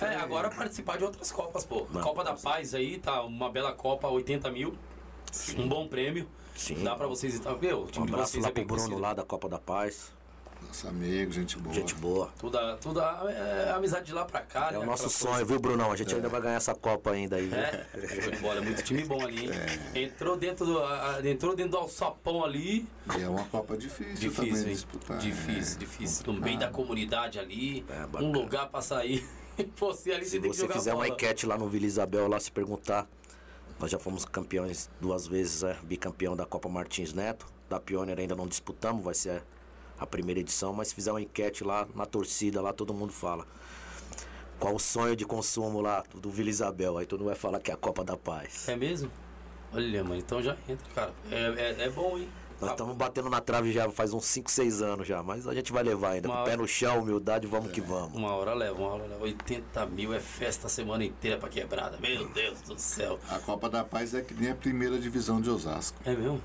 É 0.00 0.04
É, 0.04 0.16
agora 0.16 0.50
participar 0.50 0.98
de 0.98 1.04
outras 1.04 1.30
Copas, 1.32 1.64
pô. 1.64 1.86
Não. 1.90 2.00
Copa 2.00 2.22
da 2.24 2.34
Paz 2.34 2.74
aí, 2.74 2.98
tá 2.98 3.22
uma 3.22 3.50
bela 3.50 3.72
Copa, 3.72 4.08
80 4.08 4.50
mil. 4.50 4.74
Um 5.56 5.66
bom 5.68 5.88
prêmio. 5.88 6.28
Sim. 6.54 6.82
Dá 6.84 6.94
pra 6.94 7.06
vocês 7.06 7.34
estar. 7.34 7.56
Meu, 7.56 7.78
o 7.78 7.82
Um 7.84 7.86
time 7.86 8.06
de 8.06 8.12
abraço 8.12 8.32
vocês 8.32 8.42
lá 8.44 8.50
é 8.50 8.52
pro 8.52 8.64
Bruno 8.64 8.82
conhecido. 8.82 9.00
lá 9.00 9.14
da 9.14 9.22
Copa 9.24 9.48
da 9.48 9.58
Paz. 9.58 10.12
Nosso 10.66 10.88
amigo, 10.88 11.30
gente 11.32 11.58
boa. 11.58 11.74
Gente 11.74 11.94
boa. 11.96 12.32
Tudo, 12.38 12.58
a- 12.58 12.76
tudo 12.76 13.00
a- 13.00 13.26
é, 13.30 13.72
amizade 13.72 14.06
de 14.06 14.12
lá 14.12 14.24
pra 14.24 14.40
cá, 14.40 14.68
É 14.68 14.72
né? 14.72 14.78
o 14.78 14.86
nosso 14.86 15.10
sonho, 15.10 15.44
viu, 15.44 15.58
Brunão? 15.60 15.92
A 15.92 15.96
gente 15.96 16.14
ainda 16.14 16.28
vai 16.28 16.40
ganhar 16.40 16.56
essa 16.56 16.74
Copa 16.74 17.10
ainda 17.10 17.36
aí. 17.36 17.46
viu? 17.46 17.58
É, 17.58 17.86
de 18.30 18.36
bola, 18.38 18.58
é 18.58 18.60
muito 18.62 18.82
time 18.82 19.04
bom 19.04 19.22
ali, 19.22 19.44
hein? 19.46 19.50
É. 19.94 20.00
Entrou 20.02 20.36
dentro 20.36 20.64
do. 20.64 20.78
a- 20.82 21.20
entrou 21.24 21.54
dentro 21.54 21.72
do 21.72 21.76
alçapão 21.78 22.42
ali. 22.44 22.88
E 23.18 23.22
é 23.22 23.28
uma 23.28 23.44
Copa 23.44 23.76
difícil, 23.76 24.06
também 24.06 24.28
Difícil, 24.30 24.54
de 24.64 24.68
hein? 24.70 24.74
disputar. 24.74 25.18
Difícil, 25.18 25.76
é. 25.76 25.78
difícil. 25.78 26.26
No 26.32 26.40
meio 26.40 26.58
da 26.58 26.68
comunidade 26.70 27.38
ali. 27.38 27.84
É, 27.90 28.18
um 28.22 28.32
lugar 28.32 28.68
pra 28.68 28.80
sair. 28.80 29.26
Você 29.76 30.12
ali 30.12 30.24
Se 30.24 30.38
você 30.38 30.62
você 30.66 30.72
fizer 30.72 30.94
uma 30.94 31.06
enquete 31.06 31.44
lá 31.44 31.58
no 31.58 31.68
Vila 31.68 31.84
Isabel, 31.84 32.26
lá 32.26 32.40
se 32.40 32.50
perguntar, 32.50 33.06
nós 33.78 33.90
já 33.90 33.98
fomos 33.98 34.24
campeões 34.24 34.88
duas 34.98 35.26
vezes, 35.26 35.62
é, 35.62 35.76
bicampeão 35.82 36.34
da 36.34 36.46
Copa 36.46 36.68
Martins 36.70 37.12
Neto. 37.12 37.44
Da 37.68 37.78
Pioneer 37.78 38.18
ainda 38.18 38.34
não 38.34 38.46
disputamos, 38.46 39.04
vai 39.04 39.12
ser 39.14 39.42
a 40.02 40.06
primeira 40.06 40.40
edição, 40.40 40.72
mas 40.72 40.88
se 40.88 40.94
fizer 40.94 41.12
uma 41.12 41.20
enquete 41.20 41.64
lá 41.64 41.86
na 41.94 42.06
torcida, 42.06 42.60
lá 42.60 42.72
todo 42.72 42.92
mundo 42.92 43.12
fala. 43.12 43.46
Qual 44.58 44.74
o 44.74 44.78
sonho 44.78 45.16
de 45.16 45.24
consumo 45.24 45.80
lá 45.80 46.04
do 46.14 46.30
Vila 46.30 46.50
Isabel? 46.50 46.98
Aí 46.98 47.06
todo 47.06 47.20
mundo 47.20 47.28
vai 47.28 47.36
falar 47.36 47.58
que 47.60 47.70
é 47.70 47.74
a 47.74 47.76
Copa 47.76 48.04
da 48.04 48.16
Paz. 48.16 48.68
É 48.68 48.76
mesmo? 48.76 49.10
Olha, 49.72 50.04
mano, 50.04 50.16
então 50.16 50.42
já 50.42 50.56
entra, 50.68 50.86
cara. 50.94 51.12
É, 51.30 51.36
é, 51.80 51.84
é 51.86 51.90
bom, 51.90 52.18
hein? 52.18 52.28
Nós 52.62 52.70
estamos 52.70 52.94
batendo 52.94 53.28
na 53.28 53.40
trave 53.40 53.72
já 53.72 53.90
faz 53.90 54.12
uns 54.12 54.24
5, 54.26 54.48
6 54.48 54.82
anos 54.82 55.08
já, 55.08 55.20
mas 55.20 55.48
a 55.48 55.54
gente 55.54 55.72
vai 55.72 55.82
levar 55.82 56.10
ainda. 56.10 56.28
Uma 56.28 56.36
Com 56.36 56.42
o 56.42 56.44
pé 56.44 56.56
no 56.56 56.68
chão, 56.68 57.00
humildade, 57.00 57.44
vamos 57.44 57.72
que 57.72 57.80
vamos. 57.80 58.14
Uma 58.14 58.36
hora 58.36 58.54
leva, 58.54 58.78
uma 58.78 58.88
hora 58.90 59.06
leva. 59.06 59.24
80 59.24 59.86
mil 59.86 60.14
é 60.14 60.20
festa 60.20 60.68
a 60.68 60.70
semana 60.70 61.04
inteira 61.04 61.38
pra 61.38 61.48
quebrada. 61.48 61.98
Meu 61.98 62.28
Deus 62.28 62.60
do 62.62 62.78
céu. 62.78 63.18
A 63.28 63.40
Copa 63.40 63.68
da 63.68 63.82
Paz 63.82 64.14
é 64.14 64.22
que 64.22 64.32
nem 64.32 64.52
a 64.52 64.54
primeira 64.54 64.96
divisão 64.96 65.40
de 65.40 65.50
Osasco. 65.50 65.98
É 66.04 66.14
mesmo? 66.14 66.40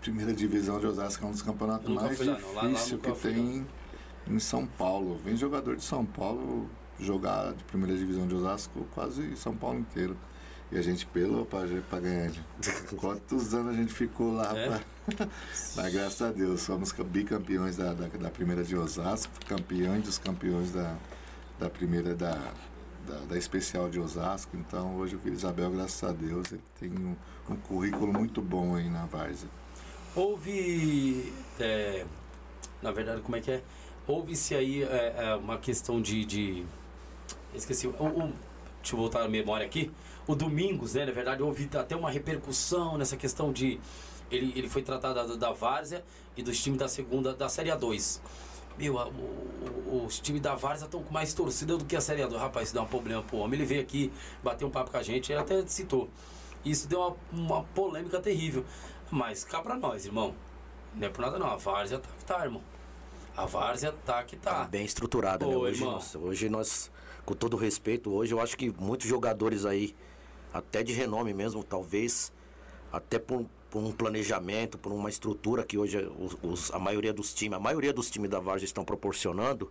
Primeira 0.00 0.32
divisão 0.32 0.80
de 0.80 0.86
Osasco 0.86 1.24
é 1.24 1.28
um 1.28 1.30
dos 1.30 1.42
campeonatos 1.42 1.88
mais 1.94 2.16
difíceis 2.18 3.00
que 3.00 3.12
tem 3.34 3.66
em 4.26 4.38
São 4.38 4.66
Paulo. 4.66 5.20
Vem 5.24 5.36
jogador 5.36 5.76
de 5.76 5.84
São 5.84 6.04
Paulo 6.06 6.68
jogar 6.98 7.52
de 7.52 7.64
primeira 7.64 7.96
divisão 7.96 8.26
de 8.26 8.34
Osasco 8.34 8.86
quase 8.94 9.36
São 9.36 9.54
Paulo 9.54 9.78
inteiro. 9.78 10.16
E 10.72 10.78
a 10.78 10.82
gente 10.82 11.04
pelou 11.06 11.44
pra 11.44 11.66
ganhar. 12.00 12.30
Quantos 12.96 13.52
anos 13.54 13.74
a 13.74 13.76
gente 13.76 13.92
ficou 13.92 14.32
lá 14.32 14.56
É? 14.56 14.68
pra... 15.06 15.28
Mas 15.76 15.92
graças 15.92 16.22
a 16.22 16.30
Deus, 16.30 16.60
somos 16.60 16.92
bicampeões 16.92 17.76
da, 17.76 17.92
da, 17.92 18.06
da 18.06 18.30
primeira 18.30 18.62
de 18.62 18.76
Osasco, 18.76 19.32
campeões 19.46 20.04
dos 20.04 20.16
campeões 20.18 20.70
da, 20.70 20.96
da 21.58 21.68
primeira 21.68 22.14
da, 22.14 22.38
da, 23.06 23.16
da 23.28 23.36
especial 23.36 23.90
de 23.90 23.98
Osasco. 23.98 24.56
Então 24.56 24.96
hoje 24.96 25.18
o 25.22 25.28
Isabel, 25.28 25.70
graças 25.72 26.08
a 26.08 26.12
Deus, 26.12 26.52
ele 26.52 26.62
tem 26.78 26.90
um, 26.90 27.16
um 27.52 27.56
currículo 27.56 28.12
muito 28.12 28.40
bom 28.40 28.76
aí 28.76 28.88
na 28.88 29.04
Várzea. 29.06 29.48
Houve. 30.14 31.32
é, 31.58 32.04
na 32.82 32.90
verdade, 32.90 33.20
como 33.22 33.36
é 33.36 33.40
que 33.40 33.50
é? 33.50 33.62
Houve-se 34.06 34.54
aí 34.54 34.82
é, 34.82 35.14
é, 35.18 35.34
uma 35.36 35.58
questão 35.58 36.00
de. 36.00 36.24
de 36.24 36.64
esqueci. 37.54 37.86
O, 37.86 37.90
o- 37.92 38.32
deixa 38.82 38.94
eu 38.94 38.98
voltar 38.98 39.22
a 39.22 39.28
memória 39.28 39.64
aqui. 39.64 39.90
O 40.26 40.34
Domingos, 40.34 40.94
né? 40.94 41.06
Na 41.06 41.12
verdade, 41.12 41.42
houve 41.42 41.68
até 41.74 41.94
uma 41.94 42.10
repercussão 42.10 42.98
nessa 42.98 43.16
questão 43.16 43.52
de. 43.52 43.78
Ele, 44.30 44.52
ele 44.56 44.68
foi 44.68 44.82
tratado 44.82 45.26
da, 45.36 45.48
da 45.48 45.52
Várzea 45.52 46.04
e 46.36 46.42
dos 46.42 46.60
times 46.62 46.78
da 46.78 46.88
segunda, 46.88 47.34
da 47.34 47.48
Série 47.48 47.70
A2. 47.70 48.20
Meu, 48.78 48.96
os 50.04 50.18
times 50.20 50.40
da 50.40 50.54
Várzea 50.54 50.86
estão 50.86 51.02
com 51.02 51.12
mais 51.12 51.34
torcida 51.34 51.76
do 51.76 51.84
que 51.84 51.94
a 51.96 52.00
Série 52.00 52.22
A2. 52.22 52.36
Rapaz, 52.36 52.68
isso 52.68 52.74
dá 52.74 52.82
um 52.82 52.86
problema 52.86 53.22
pro 53.22 53.38
homem. 53.38 53.58
Ele 53.58 53.66
veio 53.66 53.82
aqui 53.82 54.12
bater 54.42 54.64
um 54.64 54.70
papo 54.70 54.90
com 54.90 54.96
a 54.96 55.02
gente, 55.02 55.30
ele 55.32 55.40
até 55.40 55.64
citou. 55.66 56.08
Isso 56.64 56.86
deu 56.88 57.00
uma, 57.00 57.16
uma 57.32 57.62
polêmica 57.74 58.20
terrível. 58.20 58.64
Mas 59.10 59.44
cá 59.44 59.60
pra 59.60 59.76
nós, 59.76 60.06
irmão. 60.06 60.34
Não 60.94 61.06
é 61.06 61.10
por 61.10 61.22
nada 61.22 61.38
não. 61.38 61.48
A 61.50 61.56
Várzea 61.56 61.98
tá 61.98 62.08
que 62.18 62.24
tá, 62.24 62.44
irmão. 62.44 62.62
A 63.36 63.46
Várzea 63.46 63.92
tá 64.04 64.22
que 64.24 64.36
tá. 64.36 64.64
bem 64.64 64.84
estruturada, 64.84 65.46
né? 65.46 65.54
Ô, 65.54 65.60
Hoje 65.60 65.80
irmão. 65.80 65.94
nós, 65.94 66.14
hoje 66.16 66.48
nós, 66.48 66.90
com 67.24 67.34
todo 67.34 67.56
respeito, 67.56 68.10
hoje 68.12 68.32
eu 68.34 68.40
acho 68.40 68.56
que 68.56 68.70
muitos 68.78 69.06
jogadores 69.08 69.64
aí, 69.64 69.94
até 70.52 70.82
de 70.82 70.92
renome 70.92 71.32
mesmo, 71.32 71.62
talvez, 71.62 72.32
até 72.92 73.18
por, 73.18 73.46
por 73.70 73.80
um 73.82 73.92
planejamento, 73.92 74.76
por 74.76 74.92
uma 74.92 75.08
estrutura 75.08 75.64
que 75.64 75.78
hoje 75.78 75.98
os, 76.18 76.36
os- 76.42 76.70
a 76.74 76.78
maioria 76.78 77.12
dos 77.12 77.32
times, 77.32 77.56
a 77.56 77.60
maioria 77.60 77.92
dos 77.92 78.10
times 78.10 78.28
da 78.30 78.40
Vargas 78.40 78.64
estão 78.64 78.84
proporcionando, 78.84 79.70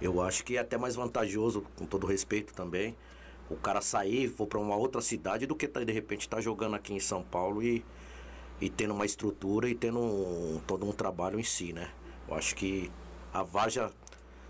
eu 0.00 0.20
acho 0.20 0.44
que 0.44 0.56
é 0.58 0.60
até 0.60 0.76
mais 0.76 0.94
vantajoso, 0.94 1.64
com 1.76 1.86
todo 1.86 2.06
respeito 2.06 2.52
também, 2.52 2.94
o 3.48 3.56
cara 3.56 3.80
sair 3.80 4.24
e 4.24 4.28
for 4.28 4.46
para 4.46 4.58
uma 4.58 4.76
outra 4.76 5.00
cidade 5.00 5.46
do 5.46 5.54
que 5.56 5.66
tá, 5.66 5.82
de 5.82 5.92
repente 5.92 6.20
estar 6.22 6.40
jogando 6.42 6.74
aqui 6.76 6.92
em 6.92 7.00
São 7.00 7.22
Paulo 7.22 7.62
e, 7.62 7.82
e 8.60 8.68
tendo 8.70 8.94
uma 8.94 9.04
estrutura 9.04 9.68
e 9.68 9.74
tendo 9.74 9.98
um- 9.98 10.60
todo 10.66 10.86
um 10.88 10.92
trabalho 10.92 11.38
em 11.38 11.42
si, 11.44 11.72
né? 11.72 11.90
Eu 12.28 12.34
acho 12.34 12.54
que 12.54 12.90
a 13.32 13.42
Varja, 13.42 13.90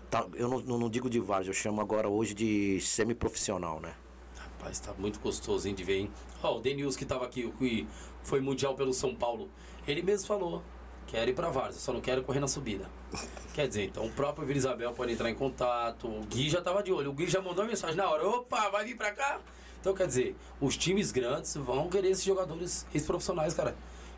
tá, 0.09 0.25
eu 0.35 0.47
não, 0.47 0.59
não 0.59 0.89
digo 0.89 1.09
de 1.09 1.19
Varja, 1.19 1.49
eu 1.49 1.53
chamo 1.53 1.81
agora 1.81 2.07
hoje 2.07 2.33
de 2.33 2.79
semiprofissional, 2.81 3.79
né? 3.79 3.93
Rapaz, 4.37 4.79
tá 4.79 4.93
muito 4.97 5.19
gostoso, 5.19 5.67
hein, 5.67 5.75
de 5.75 5.83
ver, 5.83 5.97
hein? 5.99 6.11
Ó, 6.41 6.57
o 6.57 6.61
Denilson 6.61 6.97
que 6.97 7.05
tava 7.05 7.25
aqui, 7.25 7.45
o 7.45 7.51
que 7.51 7.87
foi 8.23 8.39
mundial 8.39 8.75
pelo 8.75 8.93
São 8.93 9.13
Paulo, 9.13 9.49
ele 9.87 10.01
mesmo 10.01 10.25
falou, 10.27 10.63
quero 11.05 11.29
ir 11.29 11.33
pra 11.33 11.49
Várzea, 11.49 11.79
só 11.79 11.91
não 11.93 12.01
quero 12.01 12.23
correr 12.23 12.39
na 12.39 12.47
subida. 12.47 12.89
Quer 13.53 13.67
dizer, 13.67 13.85
então 13.85 14.05
o 14.05 14.11
próprio 14.11 14.45
Vila 14.45 14.57
Isabel 14.59 14.91
pode 14.93 15.11
entrar 15.13 15.29
em 15.29 15.35
contato, 15.35 16.07
o 16.07 16.21
Gui 16.25 16.49
já 16.49 16.61
tava 16.61 16.83
de 16.83 16.91
olho, 16.91 17.09
o 17.09 17.13
Gui 17.13 17.27
já 17.27 17.41
mandou 17.41 17.63
uma 17.63 17.69
mensagem 17.69 17.95
na 17.95 18.07
hora, 18.09 18.27
opa, 18.27 18.69
vai 18.69 18.85
vir 18.85 18.95
pra 18.95 19.11
cá? 19.11 19.39
Então, 19.79 19.93
quer 19.95 20.05
dizer, 20.07 20.35
os 20.59 20.75
times 20.77 21.11
grandes 21.11 21.55
vão 21.55 21.87
querer 21.89 22.09
esses 22.09 22.23
jogadores 22.23 22.85
ex-profissionais, 22.93 23.53
cara. 23.53 23.75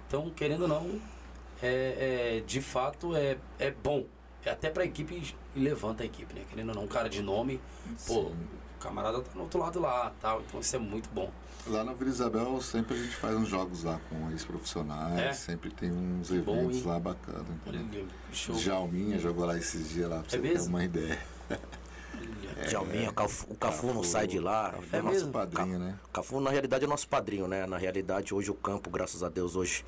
Então, 0.09 0.27
querendo 0.31 0.63
ou 0.63 0.67
não, 0.67 0.99
é, 1.61 2.37
é, 2.39 2.43
de 2.45 2.59
fato 2.61 3.15
é, 3.15 3.37
é 3.59 3.69
bom. 3.69 4.05
É 4.43 4.49
até 4.49 4.67
pra 4.71 4.83
equipe 4.83 5.35
e 5.55 5.59
levanta 5.59 6.01
a 6.01 6.05
equipe, 6.07 6.33
né? 6.33 6.41
Querendo 6.49 6.69
ou 6.69 6.75
não, 6.75 6.83
um 6.85 6.87
cara 6.87 7.07
de 7.07 7.21
nome, 7.21 7.61
pô, 8.07 8.21
o 8.21 8.35
camarada 8.79 9.21
tá 9.21 9.29
no 9.35 9.41
outro 9.41 9.59
lado 9.59 9.79
lá, 9.79 10.11
tal. 10.19 10.41
Então 10.41 10.59
isso 10.61 10.75
é 10.75 10.79
muito 10.79 11.09
bom. 11.13 11.29
Lá 11.67 11.83
na 11.83 11.93
Vila 11.93 12.09
Isabel 12.09 12.59
sempre 12.61 12.95
a 12.95 12.97
gente 12.97 13.15
faz 13.17 13.35
uns 13.35 13.47
jogos 13.49 13.83
lá 13.83 13.99
com 14.09 14.31
ex-profissionais, 14.31 15.19
É? 15.19 15.33
sempre 15.33 15.69
tem 15.69 15.91
uns 15.91 16.29
bom, 16.31 16.55
eventos 16.55 16.77
hein? 16.77 16.83
lá 16.87 16.99
bacanas. 16.99 17.45
Olha, 17.67 17.77
entendeu? 17.77 18.07
Jalminha 18.57 19.19
jogou 19.19 19.45
lá 19.45 19.55
esses 19.57 19.89
dias 19.89 20.09
lá 20.09 20.19
pra 20.23 20.25
É 20.25 20.29
você 20.29 20.37
ter 20.39 20.41
mesmo? 20.53 20.69
uma 20.69 20.83
ideia. 20.83 21.19
Olha. 22.57 22.69
Jalminha, 22.69 23.09
o 23.09 23.13
Cafu, 23.13 23.45
o 23.49 23.55
Cafu 23.55 23.87
não 23.93 24.03
sai 24.03 24.27
de 24.27 24.39
lá. 24.39 24.71
Cafu 24.71 24.95
é 24.95 24.99
É 24.99 25.01
nosso 25.01 25.15
mesmo? 25.15 25.31
padrinho, 25.31 25.79
né? 25.79 25.99
O 26.05 26.09
Cafu, 26.09 26.39
na 26.39 26.49
realidade, 26.49 26.83
é 26.85 26.87
nosso 26.87 27.07
padrinho, 27.07 27.47
né? 27.47 27.65
Na 27.65 27.77
realidade, 27.77 28.33
hoje 28.33 28.51
o 28.51 28.53
campo, 28.55 28.89
graças 28.89 29.23
a 29.23 29.29
Deus, 29.29 29.55
hoje 29.55 29.85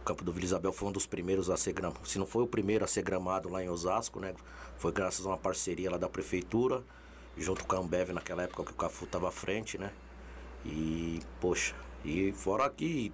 o 0.00 0.04
campo 0.04 0.22
do 0.22 0.32
Vila 0.32 0.44
Isabel 0.44 0.72
foi 0.72 0.88
um 0.88 0.92
dos 0.92 1.06
primeiros 1.06 1.48
a 1.48 1.56
ser 1.56 1.72
gramado. 1.72 2.06
Se 2.06 2.18
não 2.18 2.26
foi 2.26 2.42
o 2.42 2.46
primeiro 2.46 2.84
a 2.84 2.88
ser 2.88 3.02
gramado 3.02 3.48
lá 3.48 3.62
em 3.64 3.68
Osasco, 3.68 4.20
né? 4.20 4.34
Foi 4.76 4.92
graças 4.92 5.24
a 5.24 5.30
uma 5.30 5.38
parceria 5.38 5.90
lá 5.90 5.96
da 5.96 6.08
prefeitura, 6.08 6.82
junto 7.38 7.64
com 7.64 7.76
a 7.76 7.78
Ambev 7.78 8.10
naquela 8.10 8.42
época 8.42 8.64
que 8.64 8.72
o 8.72 8.74
Cafu 8.74 9.04
estava 9.04 9.28
à 9.28 9.32
frente, 9.32 9.78
né? 9.78 9.90
E, 10.64 11.20
poxa, 11.40 11.74
e 12.04 12.32
fora 12.32 12.64
aqui, 12.64 13.12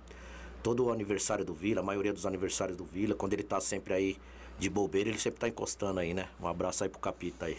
todo 0.63 0.87
o 0.87 0.93
aniversário 0.93 1.45
do 1.45 1.55
Vila, 1.55 1.81
a 1.81 1.85
maioria 1.85 2.13
dos 2.13 2.27
aniversários 2.27 2.77
do 2.77 2.85
Vila, 2.85 3.15
quando 3.15 3.33
ele 3.35 3.43
tá 3.43 3.61
sempre 3.61 3.95
aí 3.95 4.17
de 4.59 4.69
bobeira, 4.69 5.09
ele 5.09 5.19
sempre 5.19 5.41
tá 5.41 5.49
encostando 5.49 6.01
aí, 6.01 6.13
né? 6.13 6.29
Um 6.41 6.47
abraço 6.47 6.83
aí 6.85 6.91
pro 6.91 6.99
Capita 7.01 7.47
aí. 7.47 7.57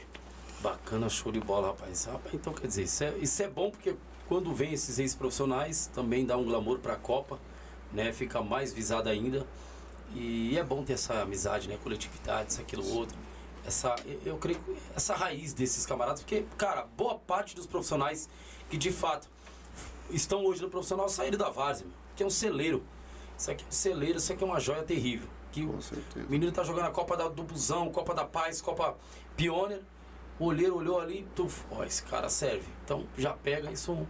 Bacana, 0.61 1.09
show 1.09 1.31
de 1.31 1.39
bola, 1.39 1.67
rapaz. 1.69 2.05
Rapaz, 2.05 2.33
Então, 2.33 2.53
quer 2.53 2.67
dizer, 2.67 2.83
isso 2.83 3.03
é, 3.03 3.17
isso 3.17 3.41
é 3.41 3.47
bom 3.47 3.71
porque 3.71 3.95
quando 4.27 4.53
vem 4.53 4.73
esses 4.73 4.99
ex-profissionais, 4.99 5.89
também 5.93 6.25
dá 6.25 6.37
um 6.37 6.45
glamour 6.45 6.79
pra 6.79 6.95
Copa, 6.95 7.39
né? 7.91 8.13
Fica 8.13 8.41
mais 8.41 8.71
visada 8.71 9.09
ainda. 9.09 9.45
E 10.13 10.57
é 10.57 10.63
bom 10.63 10.83
ter 10.83 10.93
essa 10.93 11.21
amizade, 11.21 11.67
né? 11.67 11.77
Coletividade, 11.81 12.51
isso, 12.51 12.61
aquilo, 12.61 12.87
outro. 12.93 13.17
Essa, 13.65 13.95
eu 14.25 14.37
creio 14.37 14.59
que 14.59 14.77
essa 14.95 15.15
raiz 15.15 15.53
desses 15.53 15.85
camaradas, 15.85 16.21
porque, 16.21 16.45
cara, 16.57 16.87
boa 16.97 17.17
parte 17.17 17.55
dos 17.55 17.67
profissionais 17.67 18.29
que 18.69 18.77
de 18.77 18.91
fato 18.91 19.27
estão 20.09 20.45
hoje 20.45 20.61
no 20.61 20.69
profissional 20.69 21.07
saíram 21.09 21.37
da 21.37 21.49
várzea, 21.49 21.85
que 22.15 22.23
é 22.23 22.25
um 22.25 22.29
celeiro. 22.29 22.83
Isso 23.37 23.51
aqui 23.51 23.63
é 23.63 23.67
um 23.67 23.71
celeiro, 23.71 24.17
isso 24.17 24.31
aqui 24.31 24.43
é 24.43 24.47
uma 24.47 24.59
joia 24.59 24.83
terrível. 24.83 25.27
Que 25.51 25.63
o 25.63 25.79
menino 26.29 26.51
tá 26.51 26.63
jogando 26.63 26.85
a 26.85 26.91
Copa 26.91 27.17
da, 27.17 27.27
do 27.27 27.43
Busão, 27.43 27.91
Copa 27.91 28.13
da 28.13 28.23
Paz, 28.23 28.61
Copa 28.61 28.95
Pioneer. 29.35 29.81
O 30.39 30.45
olheiro 30.45 30.75
olhou 30.75 30.99
ali, 30.99 31.27
tu, 31.35 31.47
ó, 31.69 31.83
esse 31.83 32.03
cara 32.03 32.27
serve. 32.29 32.65
Então 32.83 33.05
já 33.17 33.31
pega 33.33 33.71
isso, 33.71 34.07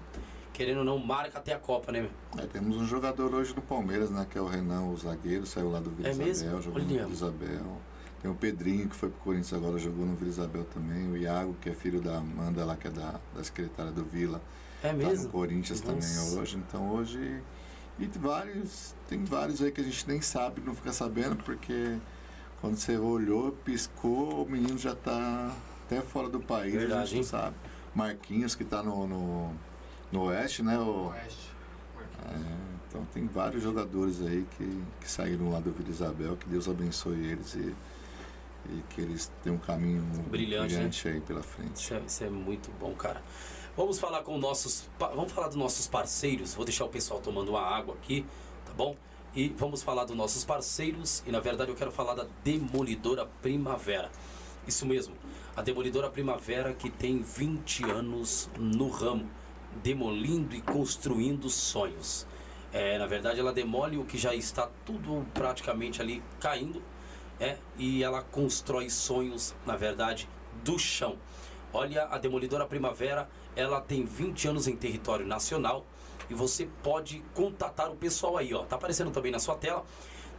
querendo 0.53 0.79
ou 0.79 0.83
não, 0.85 0.97
marca 0.97 1.39
até 1.39 1.53
a 1.53 1.59
Copa, 1.59 1.91
né, 1.91 2.01
meu? 2.01 2.43
É, 2.43 2.47
temos 2.47 2.77
um 2.77 2.85
jogador 2.85 3.33
hoje 3.33 3.53
no 3.55 3.61
Palmeiras, 3.61 4.09
né? 4.09 4.25
Que 4.29 4.37
é 4.37 4.41
o 4.41 4.47
Renan, 4.47 4.83
o 4.83 4.97
zagueiro, 4.97 5.45
saiu 5.45 5.69
lá 5.71 5.79
do 5.79 5.89
Vila 5.91 6.09
É 6.09 6.11
Isabel, 6.11 6.61
jogou 6.61 6.81
no. 6.81 6.87
Vila 6.87 7.09
Isabel. 7.09 7.77
Tem 8.21 8.29
o 8.29 8.35
Pedrinho, 8.35 8.87
que 8.87 8.95
foi 8.95 9.09
pro 9.09 9.19
Corinthians 9.19 9.53
agora, 9.53 9.77
jogou 9.79 10.05
no 10.05 10.15
Vila 10.15 10.29
Isabel 10.29 10.63
também. 10.65 11.09
O 11.11 11.17
Iago, 11.17 11.55
que 11.59 11.69
é 11.69 11.73
filho 11.73 11.99
da 11.99 12.17
Amanda 12.17 12.63
lá, 12.63 12.75
que 12.77 12.87
é 12.87 12.91
da, 12.91 13.19
da 13.35 13.43
secretária 13.43 13.91
do 13.91 14.03
Vila. 14.03 14.39
É 14.83 14.89
Tá 14.89 14.93
mesmo? 14.93 15.25
no 15.25 15.29
Corinthians 15.31 15.81
Nossa. 15.81 16.23
também 16.23 16.39
hoje. 16.39 16.57
Então 16.57 16.91
hoje. 16.91 17.41
E 17.99 18.05
vários. 18.05 18.95
Tem 19.07 19.23
vários 19.23 19.61
aí 19.61 19.71
que 19.71 19.81
a 19.81 19.83
gente 19.83 20.07
nem 20.07 20.21
sabe, 20.21 20.61
não 20.61 20.73
fica 20.73 20.93
sabendo, 20.93 21.35
porque 21.43 21.97
quando 22.61 22.77
você 22.77 22.97
olhou, 22.97 23.51
piscou, 23.51 24.43
o 24.45 24.49
menino 24.49 24.77
já 24.77 24.95
tá 24.95 25.51
até 25.91 26.01
fora 26.01 26.29
do 26.29 26.39
país, 26.39 26.73
a 26.73 26.79
Verdade, 26.79 27.09
gente 27.09 27.17
hein? 27.17 27.23
sabe. 27.23 27.55
Marquinhos 27.93 28.55
que 28.55 28.63
tá 28.63 28.81
no, 28.81 29.05
no, 29.05 29.53
no 30.09 30.23
Oeste, 30.23 30.63
né? 30.63 30.79
O, 30.79 31.09
Oeste. 31.09 31.51
é, 32.25 32.37
então 32.87 33.05
tem 33.13 33.27
vários 33.27 33.61
jogadores 33.61 34.21
aí 34.21 34.45
que, 34.57 34.83
que 35.01 35.11
saíram 35.11 35.51
lá 35.51 35.59
do 35.59 35.71
Vila 35.71 35.89
Isabel, 35.89 36.37
que 36.37 36.47
Deus 36.47 36.69
abençoe 36.69 37.31
eles 37.31 37.53
e, 37.55 37.75
e 38.69 38.83
que 38.89 39.01
eles 39.01 39.29
tenham 39.43 39.57
um 39.57 39.59
caminho 39.59 40.01
Brilhante, 40.29 40.75
brilhante 40.75 41.07
aí 41.09 41.19
pela 41.19 41.43
frente. 41.43 41.75
Isso 41.75 41.93
é, 41.93 42.01
isso 42.07 42.23
é 42.23 42.29
muito 42.29 42.71
bom, 42.79 42.93
cara. 42.93 43.21
Vamos 43.75 43.99
falar 43.99 44.21
com 44.23 44.37
nossos. 44.37 44.89
Vamos 44.97 45.31
falar 45.33 45.47
dos 45.47 45.57
nossos 45.57 45.87
parceiros. 45.87 46.53
Vou 46.53 46.63
deixar 46.63 46.85
o 46.85 46.89
pessoal 46.89 47.19
tomando 47.19 47.49
uma 47.49 47.61
água 47.61 47.95
aqui, 47.95 48.25
tá 48.65 48.71
bom? 48.73 48.95
E 49.35 49.49
vamos 49.57 49.81
falar 49.83 50.05
dos 50.05 50.15
nossos 50.15 50.45
parceiros. 50.45 51.21
E 51.25 51.31
na 51.31 51.39
verdade 51.41 51.69
eu 51.69 51.75
quero 51.75 51.91
falar 51.91 52.13
da 52.15 52.25
Demolidora 52.43 53.25
Primavera. 53.41 54.09
Isso 54.67 54.85
mesmo. 54.85 55.15
A 55.53 55.61
Demolidora 55.61 56.09
Primavera 56.09 56.73
que 56.73 56.89
tem 56.89 57.21
20 57.21 57.83
anos 57.83 58.49
no 58.57 58.87
ramo, 58.87 59.29
demolindo 59.83 60.55
e 60.55 60.61
construindo 60.61 61.49
sonhos. 61.49 62.25
É, 62.71 62.97
na 62.97 63.05
verdade, 63.05 63.41
ela 63.41 63.51
demole 63.51 63.97
o 63.97 64.05
que 64.05 64.17
já 64.17 64.33
está 64.33 64.69
tudo 64.85 65.27
praticamente 65.33 66.01
ali 66.01 66.23
caindo 66.39 66.81
é, 67.37 67.57
e 67.77 68.01
ela 68.01 68.21
constrói 68.21 68.89
sonhos, 68.89 69.53
na 69.65 69.75
verdade, 69.75 70.29
do 70.63 70.79
chão. 70.79 71.17
Olha, 71.73 72.05
a 72.05 72.17
Demolidora 72.17 72.65
Primavera, 72.65 73.29
ela 73.53 73.81
tem 73.81 74.05
20 74.05 74.47
anos 74.47 74.67
em 74.69 74.75
território 74.77 75.27
nacional 75.27 75.85
e 76.29 76.33
você 76.33 76.69
pode 76.81 77.21
contatar 77.33 77.91
o 77.91 77.97
pessoal 77.97 78.37
aí, 78.37 78.53
ó. 78.53 78.63
Tá 78.63 78.77
aparecendo 78.77 79.11
também 79.11 79.33
na 79.33 79.39
sua 79.39 79.55
tela, 79.55 79.83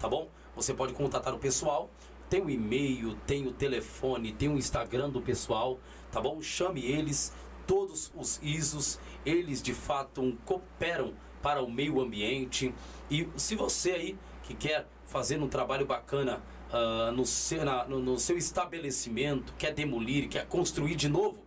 tá 0.00 0.08
bom? 0.08 0.30
Você 0.56 0.72
pode 0.72 0.94
contatar 0.94 1.34
o 1.34 1.38
pessoal. 1.38 1.90
Tem 2.32 2.40
o 2.40 2.48
e-mail, 2.48 3.14
tem 3.26 3.46
o 3.46 3.52
telefone, 3.52 4.32
tem 4.32 4.48
o 4.48 4.56
Instagram 4.56 5.10
do 5.10 5.20
pessoal, 5.20 5.78
tá 6.10 6.18
bom? 6.18 6.40
Chame 6.40 6.82
eles, 6.82 7.30
todos 7.66 8.10
os 8.16 8.40
ISOs, 8.42 8.98
eles 9.26 9.60
de 9.60 9.74
fato 9.74 10.34
cooperam 10.46 11.12
para 11.42 11.62
o 11.62 11.70
meio 11.70 12.00
ambiente. 12.00 12.72
E 13.10 13.28
se 13.36 13.54
você 13.54 13.90
aí 13.90 14.18
que 14.44 14.54
quer 14.54 14.86
fazer 15.04 15.42
um 15.42 15.46
trabalho 15.46 15.84
bacana 15.84 16.40
ah, 16.72 17.12
no, 17.14 17.26
seu, 17.26 17.66
na- 17.66 17.84
no- 17.84 18.00
no 18.00 18.18
seu 18.18 18.38
estabelecimento, 18.38 19.52
quer 19.58 19.74
demolir, 19.74 20.26
quer 20.30 20.46
construir 20.46 20.94
de 20.94 21.10
novo, 21.10 21.44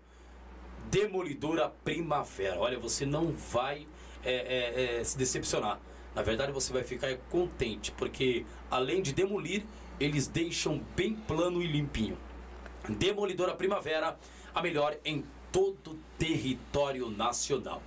Demolidora 0.92 1.68
Primavera. 1.84 2.60
Olha, 2.60 2.78
você 2.78 3.08
não 3.08 3.32
vai 3.32 3.88
é, 4.24 4.36
é, 4.36 5.00
é, 5.00 5.04
se 5.04 5.18
decepcionar. 5.18 5.80
Na 6.14 6.22
verdade, 6.22 6.52
você 6.52 6.72
vai 6.72 6.84
ficar 6.84 7.18
contente, 7.32 7.92
porque 7.92 8.46
além 8.70 9.02
de 9.02 9.14
demolir, 9.14 9.66
eles 10.00 10.28
deixam 10.28 10.82
bem 10.96 11.16
plano 11.16 11.62
e 11.62 11.68
limpinho. 11.68 12.18
Demolidora 12.88 13.56
Primavera, 13.56 14.18
a 14.54 14.62
melhor 14.62 14.98
em 15.04 15.26
todo 15.52 15.92
o 15.92 16.00
território 16.18 17.10
nacional. 17.10 17.82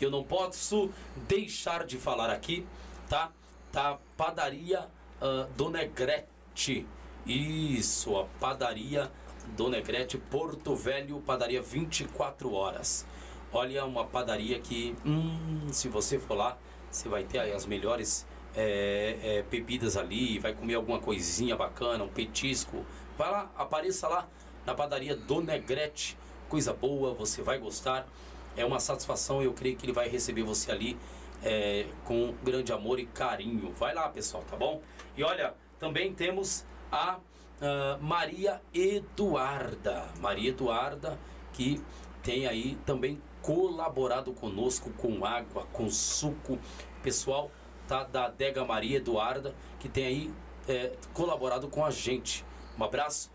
Eu 0.00 0.10
não 0.10 0.22
posso 0.22 0.90
deixar 1.28 1.84
de 1.84 1.96
falar 1.96 2.30
aqui, 2.30 2.64
tá? 3.08 3.32
Tá 3.72 3.98
padaria 4.16 4.88
ah, 5.20 5.48
Dona 5.56 5.78
Negrete. 5.78 6.86
Isso, 7.26 8.16
a 8.16 8.24
padaria 8.40 9.10
Dona 9.56 9.78
Negrete, 9.78 10.16
Porto 10.16 10.76
Velho, 10.76 11.20
padaria 11.20 11.60
24 11.60 12.52
horas. 12.52 13.04
Olha, 13.52 13.84
uma 13.84 14.04
padaria 14.04 14.60
que, 14.60 14.94
hum, 15.04 15.68
se 15.72 15.88
você 15.88 16.18
for 16.18 16.34
lá, 16.34 16.58
você 16.90 17.08
vai 17.08 17.24
ter 17.24 17.40
as 17.40 17.66
melhores 17.66 18.26
é, 18.54 19.18
é, 19.22 19.42
bebidas 19.42 19.96
ali, 19.96 20.38
vai 20.38 20.54
comer 20.54 20.74
alguma 20.74 20.98
coisinha 20.98 21.56
bacana, 21.56 22.04
um 22.04 22.08
petisco. 22.08 22.84
Vai 23.16 23.30
lá, 23.30 23.50
apareça 23.56 24.08
lá 24.08 24.28
na 24.66 24.74
padaria 24.74 25.16
Dona 25.16 25.52
Negrete. 25.52 26.16
Coisa 26.48 26.72
boa, 26.72 27.14
você 27.14 27.42
vai 27.42 27.58
gostar. 27.58 28.06
É 28.56 28.64
uma 28.64 28.80
satisfação, 28.80 29.42
eu 29.42 29.52
creio 29.52 29.76
que 29.76 29.86
ele 29.86 29.92
vai 29.92 30.08
receber 30.08 30.42
você 30.42 30.70
ali 30.70 30.98
é, 31.42 31.86
com 32.04 32.34
grande 32.42 32.72
amor 32.72 32.98
e 32.98 33.06
carinho. 33.06 33.72
Vai 33.72 33.94
lá, 33.94 34.08
pessoal, 34.08 34.44
tá 34.50 34.56
bom? 34.56 34.82
E 35.16 35.22
olha, 35.22 35.54
também 35.78 36.12
temos 36.12 36.64
a 36.90 37.18
ah, 37.60 37.98
Maria 38.00 38.60
Eduarda. 38.72 40.08
Maria 40.20 40.50
Eduarda, 40.50 41.18
que 41.52 41.80
tem 42.22 42.46
aí 42.46 42.76
também 42.86 43.20
colaborado 43.42 44.32
conosco 44.32 44.90
com 44.90 45.24
água, 45.24 45.66
com 45.72 45.90
suco. 45.90 46.58
Pessoal 47.02 47.50
tá, 47.88 48.04
da 48.04 48.26
Adega 48.26 48.64
Maria 48.64 48.98
Eduarda, 48.98 49.54
que 49.80 49.88
tem 49.88 50.04
aí 50.06 50.30
é, 50.68 50.92
colaborado 51.12 51.66
com 51.68 51.84
a 51.84 51.90
gente. 51.90 52.44
Um 52.78 52.84
abraço. 52.84 53.30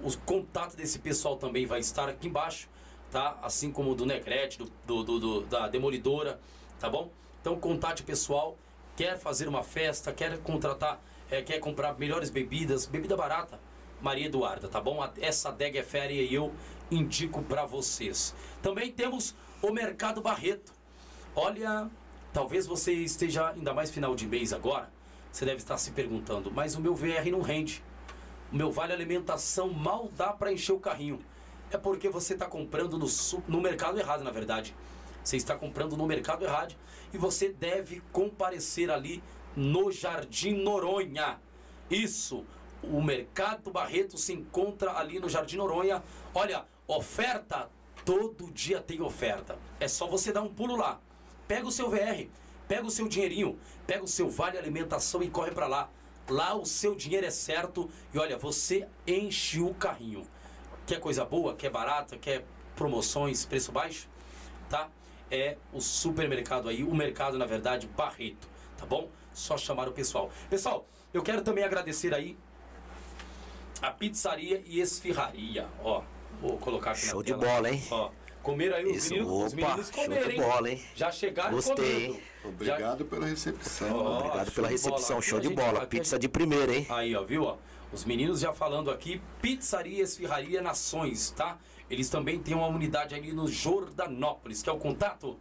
O 0.00 0.16
contato 0.18 0.76
desse 0.76 0.98
pessoal 1.00 1.36
também 1.36 1.66
vai 1.66 1.80
estar 1.80 2.08
aqui 2.08 2.28
embaixo, 2.28 2.68
tá? 3.10 3.36
Assim 3.42 3.70
como 3.72 3.94
do 3.94 4.06
Negrete, 4.06 4.58
do, 4.58 4.70
do- 4.86 5.02
do- 5.04 5.18
do- 5.20 5.40
da 5.46 5.68
Demolidora, 5.68 6.38
tá 6.78 6.88
bom? 6.88 7.10
Então 7.40 7.58
contate 7.58 8.02
pessoal, 8.02 8.56
quer 8.96 9.18
fazer 9.18 9.48
uma 9.48 9.62
festa, 9.62 10.12
quer 10.12 10.38
contratar, 10.38 11.00
é, 11.30 11.42
quer 11.42 11.58
comprar 11.58 11.98
melhores 11.98 12.30
bebidas, 12.30 12.86
bebida 12.86 13.16
barata, 13.16 13.58
Maria 14.00 14.26
Eduarda, 14.26 14.68
tá 14.68 14.80
bom? 14.80 14.98
Essa 15.20 15.48
adega 15.48 15.78
é 15.80 15.82
férias 15.82 16.30
e 16.30 16.34
eu 16.34 16.52
indico 16.90 17.42
para 17.42 17.64
vocês. 17.64 18.34
Também 18.62 18.92
temos 18.92 19.34
o 19.62 19.70
Mercado 19.72 20.20
Barreto. 20.20 20.72
Olha, 21.34 21.90
talvez 22.36 22.66
você 22.66 22.92
esteja 22.92 23.48
ainda 23.48 23.72
mais 23.72 23.90
final 23.90 24.14
de 24.14 24.26
mês 24.26 24.52
agora. 24.52 24.90
Você 25.32 25.46
deve 25.46 25.56
estar 25.56 25.78
se 25.78 25.92
perguntando, 25.92 26.52
mas 26.52 26.74
o 26.74 26.82
meu 26.82 26.94
VR 26.94 27.30
não 27.32 27.40
rende. 27.40 27.82
O 28.52 28.56
meu 28.56 28.70
vale 28.70 28.92
alimentação 28.92 29.70
mal 29.72 30.10
dá 30.14 30.34
para 30.34 30.52
encher 30.52 30.74
o 30.74 30.78
carrinho. 30.78 31.18
É 31.70 31.78
porque 31.78 32.10
você 32.10 32.34
está 32.34 32.44
comprando 32.44 32.98
no, 32.98 33.06
no 33.48 33.58
mercado 33.58 33.98
errado, 33.98 34.22
na 34.22 34.30
verdade. 34.30 34.76
Você 35.24 35.38
está 35.38 35.56
comprando 35.56 35.96
no 35.96 36.06
mercado 36.06 36.44
errado 36.44 36.74
e 37.10 37.16
você 37.16 37.48
deve 37.48 38.02
comparecer 38.12 38.90
ali 38.90 39.22
no 39.56 39.90
Jardim 39.90 40.62
Noronha. 40.62 41.40
Isso, 41.90 42.44
o 42.82 43.00
Mercado 43.00 43.70
Barreto 43.70 44.18
se 44.18 44.34
encontra 44.34 44.98
ali 44.98 45.18
no 45.18 45.30
Jardim 45.30 45.56
Noronha. 45.56 46.02
Olha, 46.34 46.66
oferta, 46.86 47.70
todo 48.04 48.52
dia 48.52 48.78
tem 48.78 49.00
oferta. 49.00 49.58
É 49.80 49.88
só 49.88 50.06
você 50.06 50.34
dar 50.34 50.42
um 50.42 50.52
pulo 50.52 50.76
lá. 50.76 51.00
Pega 51.46 51.66
o 51.66 51.70
seu 51.70 51.88
VR, 51.88 52.26
pega 52.66 52.86
o 52.86 52.90
seu 52.90 53.08
dinheirinho, 53.08 53.58
pega 53.86 54.04
o 54.04 54.08
seu 54.08 54.28
vale 54.28 54.58
alimentação 54.58 55.22
e 55.22 55.30
corre 55.30 55.50
para 55.52 55.66
lá. 55.66 55.88
Lá 56.28 56.54
o 56.56 56.66
seu 56.66 56.94
dinheiro 56.94 57.26
é 57.26 57.30
certo 57.30 57.88
e 58.12 58.18
olha, 58.18 58.36
você 58.36 58.88
enche 59.06 59.60
o 59.60 59.72
carrinho. 59.74 60.26
Quer 60.86 60.98
coisa 60.98 61.24
boa, 61.24 61.54
quer 61.54 61.70
barata, 61.70 62.16
quer 62.16 62.44
promoções, 62.74 63.44
preço 63.44 63.70
baixo? 63.70 64.08
Tá? 64.68 64.88
É 65.30 65.56
o 65.72 65.80
supermercado 65.80 66.68
aí, 66.68 66.82
o 66.82 66.94
mercado 66.94 67.38
na 67.38 67.46
verdade 67.46 67.86
Barreto, 67.88 68.48
tá 68.76 68.84
bom? 68.86 69.08
Só 69.32 69.56
chamar 69.56 69.88
o 69.88 69.92
pessoal. 69.92 70.30
Pessoal, 70.50 70.86
eu 71.14 71.22
quero 71.22 71.42
também 71.42 71.64
agradecer 71.64 72.12
aí 72.14 72.36
a 73.80 73.90
pizzaria 73.90 74.62
e 74.66 74.80
esfirraria, 74.80 75.68
ó. 75.82 76.02
Vou 76.40 76.58
colocar 76.58 76.90
aqui 76.92 77.06
Show 77.06 77.20
na 77.20 77.24
de 77.24 77.32
tela. 77.32 77.44
bola, 77.44 77.70
hein? 77.70 77.82
Ó, 77.90 78.10
comeram 78.46 78.76
aí 78.76 78.86
os 78.86 78.96
Isso, 78.98 79.10
meninos, 79.10 79.32
os 79.32 79.52
opa, 79.52 79.56
meninos 79.56 79.90
show 79.92 80.04
comeram, 80.04 80.28
de 80.28 80.34
hein? 80.36 80.40
bola, 80.40 80.70
hein? 80.70 80.82
Já 80.94 81.10
chegaram 81.10 81.50
Gostei, 81.50 82.06
comendo. 82.06 82.18
Obrigado 82.44 83.04
pela 83.04 83.26
recepção. 83.26 83.96
Ó, 83.96 84.18
Obrigado 84.20 84.52
pela 84.52 84.68
recepção, 84.68 85.20
show 85.20 85.38
a 85.38 85.40
de 85.42 85.48
gente- 85.48 85.56
bola. 85.56 85.82
a 85.82 85.86
Pizza 85.86 86.16
de 86.16 86.28
primeira, 86.28 86.72
hein? 86.76 86.86
Aí, 86.88 87.16
ó, 87.16 87.24
viu? 87.24 87.42
Ó, 87.42 87.56
os 87.92 88.04
meninos 88.04 88.38
já 88.38 88.52
falando 88.52 88.88
aqui, 88.90 89.20
Pizzaria 89.42 90.00
Esfirraria 90.02 90.62
Nações, 90.62 91.30
tá? 91.32 91.58
Eles 91.90 92.08
também 92.08 92.38
têm 92.38 92.54
uma 92.54 92.68
unidade 92.68 93.16
ali 93.16 93.32
no 93.32 93.48
Jordanópolis, 93.48 94.62
que 94.62 94.70
é 94.70 94.72
o 94.72 94.78
contato 94.78 95.36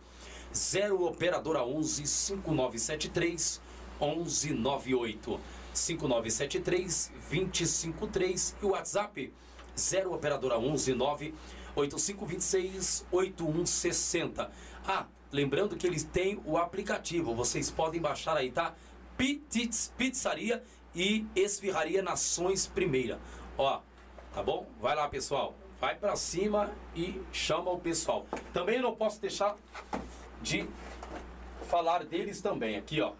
0 0.54 1.06
operadora 1.06 1.64
11 1.64 2.08
5973 2.08 3.62
1198. 4.02 5.40
5973 5.74 7.12
253 7.30 8.56
e 8.62 8.66
o 8.66 8.70
WhatsApp 8.70 9.32
0 9.78 10.14
operadora 10.14 10.58
11 10.58 10.94
9 10.94 11.34
8526 11.76 13.06
8160. 13.12 14.52
Ah, 14.88 15.06
lembrando 15.32 15.76
que 15.76 15.86
eles 15.86 16.04
têm 16.04 16.42
o 16.46 16.58
aplicativo, 16.58 17.36
vocês 17.36 17.70
podem 17.70 18.02
baixar 18.02 18.38
aí, 18.38 18.52
tá? 18.52 18.74
Pitits 19.18 19.94
Pizzaria 19.98 20.64
e 20.94 21.26
Esfirraria 21.36 22.02
Nações 22.02 22.68
Primeira. 22.68 23.20
Ó, 23.58 23.82
tá 24.34 24.42
bom? 24.42 24.68
Vai 24.80 24.96
lá, 24.96 25.08
pessoal. 25.08 25.56
Vai 25.80 25.96
pra 25.96 26.16
cima 26.16 26.72
e 26.96 27.22
chama 27.32 27.70
o 27.72 27.80
pessoal. 27.80 28.26
Também 28.54 28.82
não 28.82 28.96
posso 28.96 29.20
deixar 29.20 29.58
de 30.42 30.68
falar 31.68 32.06
deles 32.06 32.42
também 32.42 32.78
aqui, 32.78 33.02
ó. 33.02 33.14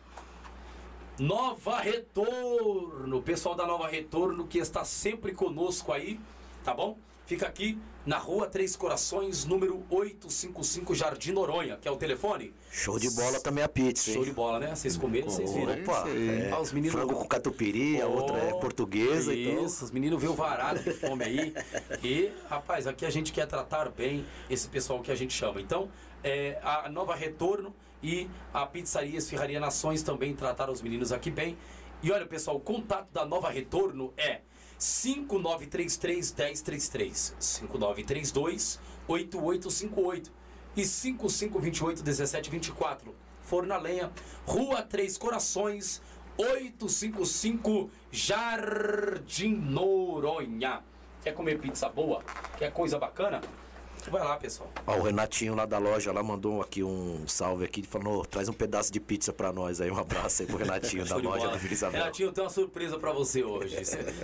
Nova 1.18 1.80
Retorno, 1.80 3.22
pessoal 3.22 3.56
da 3.56 3.66
Nova 3.66 3.88
Retorno 3.88 4.48
que 4.48 4.58
está 4.58 4.84
sempre 4.84 5.34
conosco 5.34 5.94
aí, 5.94 6.20
tá 6.64 6.74
bom? 6.74 6.98
Fica 7.26 7.48
aqui 7.48 7.78
na 8.06 8.20
rua 8.20 8.46
Três 8.48 8.76
Corações, 8.76 9.46
número 9.46 9.84
855, 9.90 10.94
Jardim 10.94 11.32
Noronha, 11.32 11.76
que 11.76 11.88
é 11.88 11.92
o 11.92 11.96
telefone. 11.98 12.54
Show 12.72 13.00
de 13.00 13.10
bola 13.10 13.40
também 13.40 13.64
a 13.64 13.68
pizza, 13.68 14.12
hein? 14.12 14.16
Show 14.18 14.26
de 14.26 14.32
bola, 14.32 14.60
né? 14.60 14.76
Vocês 14.76 14.96
comeram, 14.96 15.28
vocês 15.28 15.52
viram. 15.52 15.74
Opa, 15.82 16.06
é, 16.08 16.52
Ah, 16.52 16.62
os 16.62 16.72
meninos- 16.72 16.96
frango 16.96 17.16
com 17.16 17.26
catupiry, 17.26 18.00
a 18.00 18.06
outra 18.08 18.38
é 18.38 18.52
portuguesa, 18.60 19.34
então... 19.34 19.66
Isso, 19.66 19.84
os 19.86 19.90
meninos 19.90 20.22
veio 20.22 20.36
varado 20.36 20.84
de 20.84 20.92
fome 20.94 21.24
aí. 21.26 21.54
E, 22.04 22.32
rapaz, 22.48 22.86
aqui 22.86 23.08
a 23.08 23.10
gente 23.10 23.32
quer 23.34 23.48
tratar 23.48 23.90
bem 23.90 24.24
esse 24.48 24.68
pessoal 24.68 25.02
que 25.02 25.12
a 25.12 25.16
gente 25.16 25.34
chama. 25.34 25.60
Então, 25.60 25.90
é, 26.24 26.60
a 26.62 26.88
Nova 26.90 27.16
Retorno 27.16 27.74
e 28.04 28.30
a 28.54 28.68
Pizzaria 28.68 29.18
Esfirraria 29.18 29.60
Nações 29.60 30.04
também 30.04 30.36
trataram 30.36 30.72
os 30.72 30.82
meninos 30.84 31.12
aqui 31.12 31.32
bem. 31.32 31.58
E 32.04 32.12
olha, 32.12 32.28
pessoal, 32.28 32.58
o 32.58 32.60
contato 32.60 33.08
da 33.12 33.26
Nova 33.26 33.50
Retorno 33.50 34.14
é 34.16 34.42
5933 34.78 36.32
1033 36.32 37.36
5932 37.40 38.80
8858 39.08 40.32
e 40.76 40.86
5528 40.86 42.04
1724. 42.04 43.16
Forno 43.42 43.74
a 43.74 43.78
Lenha, 43.78 44.12
Rua 44.46 44.82
Três 44.82 45.18
Corações, 45.18 46.02
855 46.38 47.90
Jardim 48.12 49.56
Noronha. 49.56 50.84
Quer 51.24 51.34
comer 51.34 51.60
pizza 51.60 51.88
boa? 51.88 52.24
Quer 52.58 52.72
coisa 52.72 53.00
bacana? 53.00 53.42
Vai 54.10 54.24
lá, 54.24 54.38
pessoal. 54.38 54.70
Ó, 54.86 54.98
o 54.98 55.02
Renatinho 55.04 55.56
lá 55.56 55.66
da 55.66 55.78
loja 55.78 56.12
lá 56.12 56.22
mandou 56.22 56.62
aqui 56.62 56.84
um 56.84 57.28
salve 57.28 57.66
aqui, 57.66 57.84
falou, 57.84 58.26
traz 58.26 58.48
um 58.48 58.54
pedaço 58.54 58.92
de 58.92 59.00
pizza 59.00 59.34
pra 59.34 59.52
nós 59.52 59.82
aí, 59.82 59.90
um 59.90 59.98
abraço 59.98 60.44
aí 60.44 60.48
pro 60.48 60.58
Renatinho 60.58 61.06
da 61.08 61.16
loja 61.16 61.48
da 61.48 61.58
Vila 61.58 61.74
Isabel. 61.74 62.00
Renatinho, 62.00 62.32
tem 62.32 62.44
uma 62.44 62.50
surpresa 62.50 62.98
pra 63.00 63.12
você 63.12 63.44
hoje. 63.44 63.76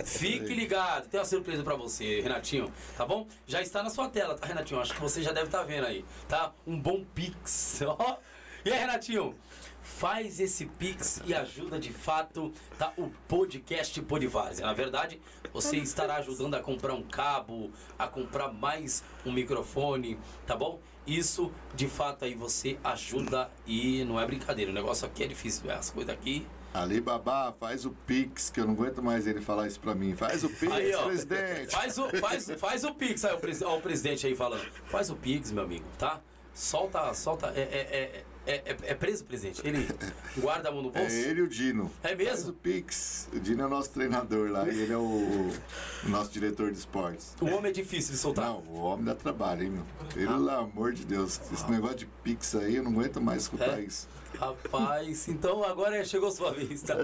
Fique 0.04 0.54
ligado, 0.54 1.08
tem 1.08 1.18
uma 1.18 1.26
surpresa 1.26 1.62
pra 1.62 1.74
você, 1.74 2.20
Renatinho. 2.20 2.72
Tá 2.96 3.04
bom? 3.04 3.26
Já 3.46 3.60
está 3.60 3.82
na 3.82 3.90
sua 3.90 4.08
tela, 4.08 4.34
tá, 4.34 4.46
Renatinho? 4.46 4.80
Acho 4.80 4.94
que 4.94 5.00
você 5.00 5.22
já 5.22 5.32
deve 5.32 5.46
estar 5.46 5.62
vendo 5.64 5.86
aí, 5.86 6.04
tá? 6.28 6.52
Um 6.66 6.78
bom 6.78 7.04
pix. 7.14 7.80
Ó. 7.86 8.16
E 8.64 8.72
aí, 8.72 8.78
Renatinho? 8.78 9.34
Faz 9.98 10.40
esse 10.40 10.66
pix 10.66 11.22
e 11.24 11.32
ajuda 11.32 11.78
de 11.78 11.92
fato 11.92 12.52
tá, 12.78 12.92
o 12.96 13.08
podcast 13.28 14.00
Podvárzea. 14.02 14.66
Na 14.66 14.72
verdade, 14.72 15.20
você 15.52 15.76
estará 15.76 16.16
ajudando 16.16 16.54
a 16.54 16.60
comprar 16.60 16.94
um 16.94 17.02
cabo, 17.02 17.70
a 17.98 18.08
comprar 18.08 18.52
mais 18.52 19.04
um 19.24 19.30
microfone, 19.30 20.18
tá 20.46 20.56
bom? 20.56 20.80
Isso, 21.06 21.52
de 21.74 21.86
fato, 21.86 22.24
aí 22.24 22.34
você 22.34 22.78
ajuda 22.82 23.50
e 23.66 24.04
não 24.04 24.18
é 24.18 24.26
brincadeira. 24.26 24.70
O 24.70 24.74
negócio 24.74 25.06
aqui 25.06 25.22
é 25.22 25.26
difícil, 25.28 25.70
as 25.70 25.90
coisas 25.90 26.12
aqui 26.12 26.46
Alibaba, 26.74 27.54
faz 27.60 27.84
o 27.84 27.90
Pix, 28.06 28.48
que 28.48 28.58
eu 28.58 28.64
não 28.64 28.72
aguento 28.72 29.02
mais 29.02 29.26
ele 29.26 29.42
falar 29.42 29.66
isso 29.66 29.78
pra 29.78 29.94
mim. 29.94 30.16
Faz 30.16 30.42
o 30.42 30.48
Pix, 30.48 30.72
Aí, 30.72 30.94
ó. 30.94 31.04
presidente. 31.04 31.70
Faz 31.70 31.98
o, 31.98 32.08
faz, 32.16 32.50
faz 32.58 32.84
o 32.84 32.94
Pix, 32.94 33.24
aí 33.24 33.34
o, 33.34 33.68
ó, 33.68 33.76
o 33.76 33.82
presidente 33.82 34.26
aí 34.26 34.34
falando. 34.34 34.64
Faz 34.86 35.10
o 35.10 35.16
Pix, 35.16 35.52
meu 35.52 35.64
amigo, 35.64 35.84
tá? 35.98 36.20
Solta, 36.54 37.12
solta. 37.12 37.52
É, 37.54 37.60
é, 37.60 37.78
é, 37.92 38.24
é, 38.46 38.76
é 38.82 38.94
preso, 38.94 39.24
presidente? 39.24 39.60
Ele 39.66 39.88
guarda 40.38 40.68
a 40.68 40.72
mão 40.72 40.82
no 40.82 40.90
bolso? 40.90 41.14
É 41.14 41.20
ele 41.20 41.40
e 41.40 41.42
o 41.42 41.48
Dino. 41.48 41.90
É 42.02 42.14
mesmo? 42.14 42.30
Faz 42.32 42.48
o 42.48 42.52
Pix. 42.52 43.28
O 43.32 43.38
Dino 43.40 43.62
é 43.62 43.66
o 43.66 43.68
nosso 43.68 43.90
treinador 43.90 44.50
lá 44.50 44.68
e 44.68 44.80
ele 44.80 44.92
é 44.92 44.96
o, 44.96 45.00
o 45.00 46.08
nosso 46.08 46.30
diretor 46.30 46.70
de 46.72 46.78
esportes. 46.78 47.34
O 47.40 47.46
homem 47.46 47.70
é 47.70 47.72
difícil 47.72 48.12
de 48.12 48.18
soltar. 48.18 48.46
Não, 48.46 48.58
o 48.68 48.80
homem 48.80 49.04
dá 49.04 49.14
trabalho, 49.14 49.62
hein, 49.64 49.70
meu? 49.70 49.84
Pelo 50.14 50.50
amor 50.50 50.92
de 50.92 51.04
Deus. 51.04 51.40
Esse 51.52 51.70
negócio 51.70 51.98
de 51.98 52.06
Pix 52.06 52.54
aí, 52.54 52.76
eu 52.76 52.82
não 52.82 52.90
aguento 52.92 53.20
mais 53.20 53.42
escutar 53.42 53.78
É? 53.78 53.82
isso. 53.82 54.08
Rapaz, 54.38 55.28
então 55.28 55.62
agora 55.62 55.96
é- 55.98 56.04
chegou 56.04 56.28
a 56.28 56.32
sua 56.32 56.52
vez, 56.52 56.82
tá? 56.82 56.96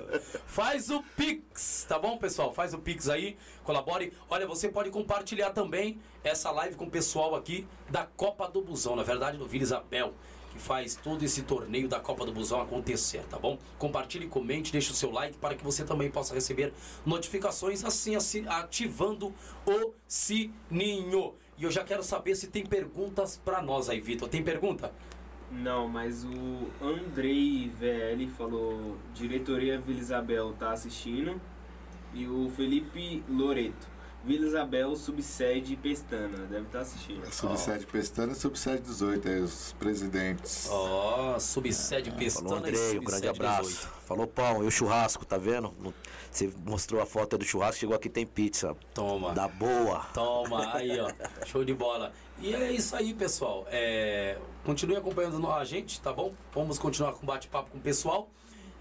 Faz 0.46 0.90
o 0.90 1.02
Pix, 1.14 1.84
tá 1.88 1.98
bom, 1.98 2.16
pessoal? 2.16 2.52
Faz 2.54 2.72
o 2.74 2.78
Pix 2.78 3.08
aí, 3.08 3.36
colabore. 3.64 4.12
Olha, 4.30 4.46
você 4.46 4.68
pode 4.68 4.90
compartilhar 4.90 5.50
também 5.50 6.00
essa 6.24 6.50
live 6.50 6.74
com 6.74 6.86
o 6.86 6.90
pessoal 6.90 7.34
aqui 7.36 7.66
da 7.90 8.06
Copa 8.06 8.48
do 8.48 8.62
Busão, 8.62 8.96
na 8.96 9.02
verdade, 9.02 9.36
do 9.36 9.46
Vila 9.46 9.62
Isabel, 9.62 10.14
que 10.58 10.62
faz 10.62 10.96
todo 10.96 11.22
esse 11.24 11.42
torneio 11.42 11.88
da 11.88 12.00
Copa 12.00 12.26
do 12.26 12.32
Busão 12.32 12.60
acontecer, 12.60 13.22
tá 13.30 13.38
bom? 13.38 13.56
Compartilhe, 13.78 14.26
comente, 14.26 14.72
deixe 14.72 14.90
o 14.90 14.94
seu 14.94 15.10
like 15.10 15.38
para 15.38 15.54
que 15.54 15.64
você 15.64 15.84
também 15.84 16.10
possa 16.10 16.34
receber 16.34 16.74
notificações, 17.06 17.84
assim, 17.84 18.16
assim 18.16 18.44
ativando 18.46 19.32
o 19.64 19.92
sininho. 20.06 21.34
E 21.56 21.64
eu 21.64 21.70
já 21.70 21.84
quero 21.84 22.02
saber 22.02 22.34
se 22.34 22.48
tem 22.48 22.66
perguntas 22.66 23.40
para 23.42 23.62
nós 23.62 23.88
aí, 23.88 24.00
Vitor. 24.00 24.28
Tem 24.28 24.42
pergunta? 24.42 24.92
Não, 25.50 25.88
mas 25.88 26.24
o 26.24 26.84
Andrei 26.84 27.70
VL 27.70 28.28
falou 28.36 28.98
diretoria 29.14 29.80
Vila 29.80 29.98
Isabel 29.98 30.52
tá 30.58 30.72
assistindo. 30.72 31.40
E 32.12 32.26
o 32.26 32.50
Felipe 32.50 33.22
Loreto. 33.28 33.97
Vila 34.24 34.46
Isabel, 34.46 34.96
subsede 34.96 35.76
Pestana, 35.76 36.38
deve 36.46 36.66
estar 36.66 36.80
assistindo. 36.80 37.32
Subsede 37.32 37.86
Pestana 37.86 38.32
e 38.32 38.34
subsede 38.34 38.82
18, 38.82 39.28
aí 39.28 39.40
os 39.40 39.72
presidentes. 39.78 40.68
Ó, 40.70 41.38
subsede 41.38 42.10
Falou 42.10 42.24
Pestana 42.24 42.50
e 42.50 42.58
Andrei, 42.58 42.98
um 42.98 43.04
grande 43.04 43.28
abraço. 43.28 43.70
18. 43.70 43.88
Falou 44.04 44.26
pão, 44.26 44.64
e 44.64 44.66
o 44.66 44.70
churrasco, 44.70 45.24
tá 45.24 45.38
vendo? 45.38 45.72
Você 46.30 46.52
mostrou 46.66 47.00
a 47.00 47.06
foto 47.06 47.38
do 47.38 47.44
churrasco, 47.44 47.80
chegou 47.80 47.94
aqui 47.94 48.08
tem 48.08 48.26
pizza. 48.26 48.76
Toma. 48.92 49.32
Da 49.32 49.46
boa. 49.46 50.00
Toma, 50.12 50.74
aí 50.74 50.98
ó, 50.98 51.10
show 51.46 51.64
de 51.64 51.72
bola. 51.72 52.12
E 52.40 52.54
é 52.54 52.72
isso 52.72 52.96
aí, 52.96 53.14
pessoal. 53.14 53.66
É, 53.70 54.38
continue 54.64 54.96
acompanhando 54.96 55.46
a 55.50 55.64
gente, 55.64 56.00
tá 56.00 56.12
bom? 56.12 56.34
Vamos 56.52 56.78
continuar 56.78 57.12
com 57.12 57.24
bate-papo 57.24 57.70
com 57.70 57.78
o 57.78 57.80
pessoal. 57.80 58.28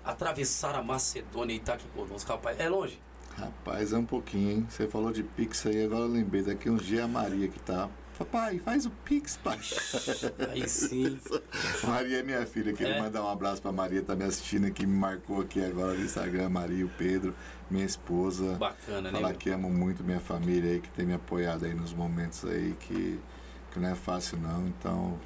Atravessar 0.04 0.76
a 0.76 0.82
Macedônia 0.82 1.54
e 1.54 1.60
tá 1.60 1.74
aqui 1.74 1.88
conosco, 1.90 2.32
rapaz. 2.32 2.60
É 2.60 2.70
longe? 2.70 3.00
Rapaz, 3.38 3.94
é 3.94 3.98
um 3.98 4.06
pouquinho, 4.06 4.50
hein? 4.52 4.68
Você 4.70 4.88
falou 4.88 5.12
de 5.12 5.22
Pix 5.24 5.66
aí, 5.68 5.84
agora 5.86 6.02
eu 6.02 6.08
lembrei. 6.08 6.42
Daqui 6.42 6.70
uns 6.70 6.84
dias 6.84 7.04
a 7.04 7.08
Maria 7.08 7.48
que 7.48 7.60
tá. 7.60 7.88
Papai, 8.18 8.58
faz 8.58 8.88
o 8.88 8.90
Pix, 8.90 9.38
pai. 9.38 9.60
Aí 10.50 10.68
sim. 10.68 11.20
Maria 11.88 12.18
é 12.18 12.24
minha 12.24 12.44
filha, 12.48 12.74
queria 12.74 12.96
É? 12.96 13.00
mandar 13.00 13.24
um 13.24 13.30
abraço 13.30 13.62
pra 13.62 13.72
Maria, 13.72 14.02
tá 14.02 14.16
me 14.16 14.24
assistindo 14.24 14.66
aqui, 14.66 14.88
me 14.88 14.98
marcou 14.98 15.40
aqui 15.40 15.64
agora 15.64 15.94
no 15.94 16.04
Instagram, 16.04 16.50
Maria, 16.50 16.84
o 16.84 16.90
Pedro, 16.90 17.36
minha 17.70 17.86
esposa. 17.86 18.54
Bacana, 18.56 19.02
né? 19.02 19.12
Falar 19.12 19.34
que 19.36 19.52
amo 19.52 19.70
muito 19.70 20.04
minha 20.04 20.20
família 20.20 20.72
aí, 20.72 20.80
que 20.80 20.90
tem 20.90 21.06
me 21.06 21.14
apoiado 21.14 21.66
aí 21.66 21.76
nos 21.76 21.94
momentos 21.94 22.44
aí 22.44 22.76
que, 22.80 23.20
que 23.72 23.80
não 23.80 23.90
é 23.90 23.96
fácil 23.96 24.40
não. 24.40 24.66
Então, 24.68 25.20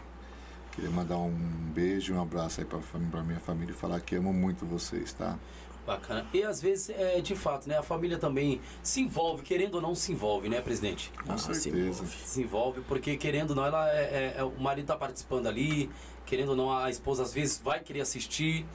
queria 0.74 0.92
mandar 0.92 1.18
um 1.18 1.32
beijo, 1.74 2.14
um 2.14 2.22
abraço 2.22 2.60
aí 2.60 2.66
pra, 2.66 2.80
pra 3.10 3.24
minha 3.24 3.40
família 3.40 3.72
e 3.72 3.76
falar 3.76 4.02
que 4.02 4.16
amo 4.18 4.34
muito 4.34 4.66
vocês, 4.66 5.14
tá? 5.14 5.38
Bacana. 5.86 6.28
E 6.34 6.44
às 6.44 6.62
vezes, 6.62 6.90
é, 6.92 7.20
de 7.22 7.36
fato, 7.36 7.68
né? 7.68 7.78
A 7.78 7.84
família 7.84 8.18
também 8.18 8.62
se 8.84 9.02
envolve, 9.02 9.42
querendo 9.44 9.76
ou 9.76 9.82
não 9.82 9.96
se 9.96 10.12
envolve, 10.12 10.48
né, 10.48 10.62
presidente? 10.62 11.12
Com 11.26 11.34
Ah, 11.34 11.38
se 11.38 11.54
certeza. 11.56 12.06
se 12.06 12.42
envolve, 12.42 12.82
porque 12.82 13.18
querendo 13.18 13.52
ou 13.52 13.56
não, 13.56 13.66
ela 13.66 13.92
é, 13.92 14.02
é- 14.02 14.36
é- 14.38 14.44
o 14.44 14.52
marido 14.60 14.86
tá 14.86 14.96
participando 14.96 15.48
ali, 15.48 15.90
querendo 16.26 16.50
ou 16.50 16.56
não, 16.56 16.72
a 16.72 16.90
esposa 16.90 17.24
às 17.24 17.34
vezes 17.34 17.60
vai 17.64 17.80
querer 17.80 18.02
assistir, 18.02 18.66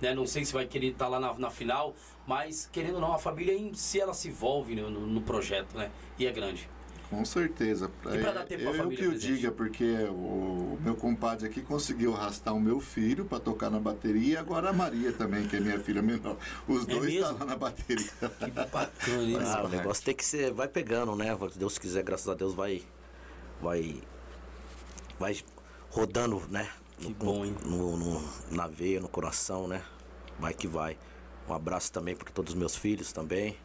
né? 0.00 0.12
Não 0.12 0.26
sei 0.26 0.44
se 0.44 0.52
vai 0.52 0.66
querer 0.66 0.88
estar 0.88 1.06
lá 1.08 1.20
na, 1.20 1.32
na 1.34 1.50
final, 1.50 1.94
mas 2.26 2.68
querendo 2.72 2.96
ou 2.96 3.00
não, 3.00 3.12
a 3.14 3.18
família 3.18 3.54
em 3.54 3.72
si 3.74 4.00
ela 4.00 4.12
se 4.12 4.28
envolve 4.28 4.74
no, 4.74 4.90
no- 4.90 5.06
no 5.06 5.20
projeto, 5.22 5.76
né? 5.76 5.90
E 6.18 6.26
é 6.26 6.32
grande. 6.32 6.68
Com 7.08 7.24
certeza. 7.24 7.88
E 8.12 8.18
pra 8.18 8.32
dar 8.32 8.44
tempo 8.44 8.62
pra 8.64 8.72
eu 8.72 8.76
família, 8.78 8.98
que 8.98 9.04
eu 9.04 9.18
diga, 9.18 9.52
porque 9.52 9.84
o, 10.10 10.76
meu 10.82 10.96
compadre 10.96 11.46
aqui 11.46 11.62
conseguiu 11.62 12.14
arrastar 12.14 12.52
o 12.54 12.60
meu 12.60 12.80
filho 12.80 13.24
para 13.24 13.38
tocar 13.38 13.70
na 13.70 13.78
bateria 13.78 14.34
e 14.34 14.36
agora 14.36 14.70
a 14.70 14.72
Maria 14.72 15.12
também, 15.12 15.46
que 15.46 15.56
é 15.56 15.60
minha 15.60 15.78
filha 15.78 16.02
menor. 16.02 16.36
Os 16.66 16.82
É 16.82 16.86
dois 16.86 17.14
estão 17.14 17.38
lá 17.38 17.44
na 17.44 17.56
bateria. 17.56 18.10
Que 18.40 18.50
bacana 18.50 19.22
isso. 19.22 19.40
Ah, 19.40 19.62
o 19.64 19.68
negócio 19.68 20.04
tem 20.04 20.14
que 20.14 20.24
ser, 20.24 20.52
vai 20.52 20.66
pegando, 20.66 21.14
né? 21.14 21.36
Se 21.52 21.58
Deus 21.58 21.78
quiser, 21.78 22.02
graças 22.02 22.28
a 22.28 22.34
Deus, 22.34 22.54
vai. 22.54 22.82
Vai. 23.62 24.02
Vai 25.18 25.36
rodando, 25.90 26.42
né? 26.48 26.68
Que 26.98 27.12
bom, 27.14 27.44
hein? 27.44 27.54
No, 27.64 27.96
no- 27.96 28.28
na 28.50 28.66
veia, 28.66 29.00
no 29.00 29.08
coração, 29.08 29.68
né? 29.68 29.82
Vai 30.38 30.52
que 30.54 30.66
vai. 30.66 30.98
Um 31.48 31.54
abraço 31.54 31.92
também 31.92 32.16
para 32.16 32.30
todos 32.32 32.52
os 32.52 32.58
meus 32.58 32.74
filhos 32.74 33.12
também. 33.12 33.56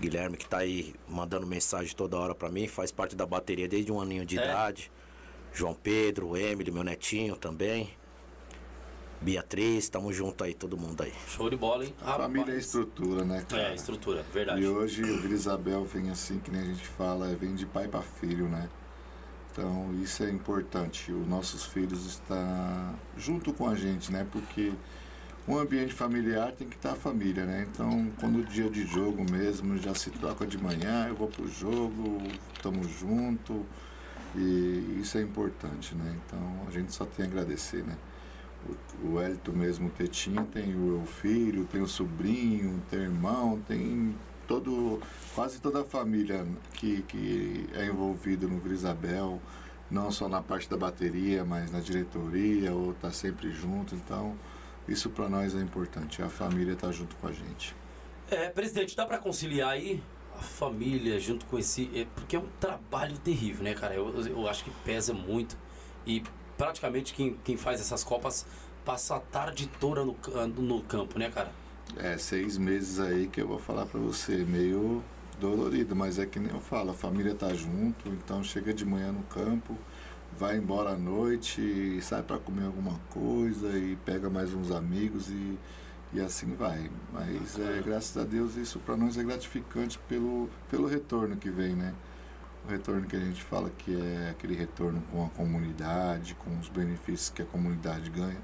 Guilherme 0.00 0.36
que 0.36 0.46
tá 0.48 0.58
aí 0.58 0.94
mandando 1.08 1.46
mensagem 1.46 1.94
toda 1.94 2.16
hora 2.18 2.34
para 2.34 2.48
mim, 2.50 2.66
faz 2.66 2.90
parte 2.90 3.14
da 3.14 3.26
bateria 3.26 3.68
desde 3.68 3.92
um 3.92 4.00
aninho 4.00 4.24
de 4.24 4.38
É? 4.38 4.44
idade. 4.44 4.90
João 5.52 5.74
Pedro, 5.74 6.36
Emily, 6.36 6.70
meu 6.70 6.82
netinho 6.84 7.36
também. 7.36 7.90
Beatriz, 9.20 9.86
tamo 9.90 10.10
junto 10.12 10.42
aí, 10.44 10.54
todo 10.54 10.78
mundo 10.78 11.02
aí. 11.02 11.12
Show 11.28 11.50
de 11.50 11.56
bola, 11.56 11.84
hein? 11.84 11.94
A 12.00 12.14
família 12.14 12.54
é 12.54 12.56
estrutura, 12.56 13.22
né, 13.22 13.44
cara? 13.46 13.64
É, 13.70 13.74
estrutura, 13.74 14.24
verdade. 14.32 14.62
E 14.62 14.66
hoje 14.66 15.02
o 15.02 15.20
Vila 15.20 15.34
Isabel 15.34 15.84
vem 15.84 16.08
assim, 16.10 16.38
que 16.38 16.50
nem 16.50 16.62
a 16.62 16.64
gente 16.64 16.86
fala, 16.86 17.26
vem 17.34 17.54
de 17.54 17.66
pai 17.66 17.86
para 17.86 18.00
filho, 18.00 18.48
né? 18.48 18.70
Então 19.52 19.92
isso 20.02 20.22
é 20.22 20.30
importante, 20.30 21.12
os 21.12 21.26
nossos 21.28 21.66
filhos 21.66 22.06
estão 22.06 22.96
junto 23.18 23.52
com 23.52 23.68
a 23.68 23.74
gente, 23.74 24.10
né? 24.10 24.26
Porque 24.32 24.72
o 25.46 25.58
ambiente 25.58 25.92
familiar 25.92 26.52
tem 26.52 26.68
que 26.68 26.76
estar 26.76 26.92
a 26.92 26.96
família, 26.96 27.44
né? 27.44 27.66
Então 27.70 28.10
quando 28.20 28.40
o 28.40 28.44
dia 28.44 28.68
de 28.68 28.86
jogo 28.86 29.24
mesmo 29.30 29.76
já 29.78 29.94
se 29.94 30.10
toca 30.10 30.46
de 30.46 30.58
manhã, 30.58 31.06
eu 31.08 31.16
vou 31.16 31.28
pro 31.28 31.48
jogo, 31.48 32.22
estamos 32.54 32.88
junto 32.88 33.64
e 34.34 34.98
isso 35.00 35.18
é 35.18 35.22
importante, 35.22 35.94
né? 35.94 36.16
Então 36.24 36.66
a 36.66 36.70
gente 36.70 36.92
só 36.92 37.04
tem 37.04 37.24
a 37.24 37.28
agradecer, 37.28 37.82
né? 37.84 37.96
O, 39.02 39.12
o 39.12 39.20
Hélito 39.20 39.52
mesmo, 39.52 39.88
o 39.88 39.90
Tetinha, 39.90 40.44
tem 40.52 40.74
o 40.74 41.04
filho, 41.06 41.64
tem 41.64 41.80
o 41.80 41.88
sobrinho, 41.88 42.80
tem 42.90 43.00
o 43.00 43.02
irmão, 43.02 43.60
tem 43.66 44.14
todo, 44.50 45.00
quase 45.32 45.60
toda 45.60 45.82
a 45.82 45.84
família 45.84 46.44
que, 46.74 47.02
que 47.02 47.68
é 47.72 47.86
envolvida 47.86 48.48
no 48.48 48.58
Vila 48.58 48.74
Isabel, 48.74 49.40
não 49.88 50.10
só 50.10 50.28
na 50.28 50.42
parte 50.42 50.68
da 50.68 50.76
bateria, 50.76 51.44
mas 51.44 51.70
na 51.70 51.78
diretoria, 51.78 52.72
ou 52.74 52.92
tá 52.94 53.12
sempre 53.12 53.52
junto. 53.52 53.94
Então, 53.94 54.34
isso 54.88 55.10
para 55.10 55.28
nós 55.28 55.54
é 55.54 55.60
importante, 55.60 56.22
a 56.22 56.28
família 56.28 56.74
tá 56.76 56.90
junto 56.90 57.16
com 57.16 57.26
a 57.26 57.32
gente. 57.32 57.74
É, 58.30 58.48
presidente, 58.48 58.96
dá 58.96 59.04
pra 59.06 59.18
conciliar 59.18 59.70
aí 59.70 60.02
a 60.38 60.42
família 60.42 61.18
junto 61.18 61.44
com 61.46 61.58
esse. 61.58 61.90
é, 61.94 62.06
porque 62.14 62.36
é 62.36 62.38
um 62.38 62.48
trabalho 62.58 63.18
terrível, 63.18 63.64
né, 63.64 63.74
cara? 63.74 63.94
Eu, 63.94 64.08
eu 64.26 64.48
acho 64.48 64.64
que 64.64 64.70
pesa 64.84 65.12
muito. 65.12 65.56
E 66.06 66.22
praticamente 66.56 67.12
quem, 67.14 67.36
quem 67.44 67.56
faz 67.56 67.80
essas 67.80 68.04
Copas 68.04 68.46
passa 68.84 69.16
a 69.16 69.20
tarde 69.20 69.70
toda 69.78 70.04
no, 70.04 70.16
no 70.46 70.82
campo, 70.82 71.18
né, 71.18 71.30
cara? 71.30 71.52
É, 71.96 72.16
seis 72.16 72.56
meses 72.56 73.00
aí 73.00 73.26
que 73.26 73.40
eu 73.40 73.48
vou 73.48 73.58
falar 73.58 73.86
para 73.86 73.98
você, 73.98 74.44
meio 74.44 75.02
dolorido, 75.40 75.96
mas 75.96 76.18
é 76.18 76.26
que 76.26 76.38
nem 76.38 76.52
eu 76.52 76.60
falo, 76.60 76.90
a 76.90 76.94
família 76.94 77.34
tá 77.34 77.52
junto, 77.54 78.08
então 78.10 78.44
chega 78.44 78.72
de 78.72 78.84
manhã 78.84 79.10
no 79.10 79.22
campo, 79.22 79.76
vai 80.40 80.56
embora 80.56 80.92
à 80.92 80.96
noite, 80.96 81.60
e 81.60 82.00
sai 82.00 82.22
para 82.22 82.38
comer 82.38 82.64
alguma 82.64 82.98
coisa 83.10 83.78
e 83.78 83.94
pega 84.06 84.30
mais 84.30 84.54
uns 84.54 84.70
amigos 84.70 85.28
e, 85.28 85.58
e 86.14 86.20
assim 86.20 86.54
vai. 86.54 86.90
Mas 87.12 87.58
é, 87.58 87.82
graças 87.84 88.16
a 88.16 88.24
Deus 88.24 88.56
isso 88.56 88.78
para 88.78 88.96
nós 88.96 89.18
é 89.18 89.22
gratificante 89.22 89.98
pelo, 90.08 90.48
pelo 90.70 90.88
retorno 90.88 91.36
que 91.36 91.50
vem, 91.50 91.74
né? 91.74 91.94
O 92.66 92.70
retorno 92.70 93.06
que 93.06 93.16
a 93.16 93.20
gente 93.20 93.42
fala 93.42 93.68
que 93.68 93.94
é 93.94 94.30
aquele 94.30 94.54
retorno 94.54 95.02
com 95.12 95.26
a 95.26 95.28
comunidade, 95.28 96.34
com 96.36 96.58
os 96.58 96.70
benefícios 96.70 97.28
que 97.28 97.42
a 97.42 97.46
comunidade 97.46 98.08
ganha. 98.08 98.40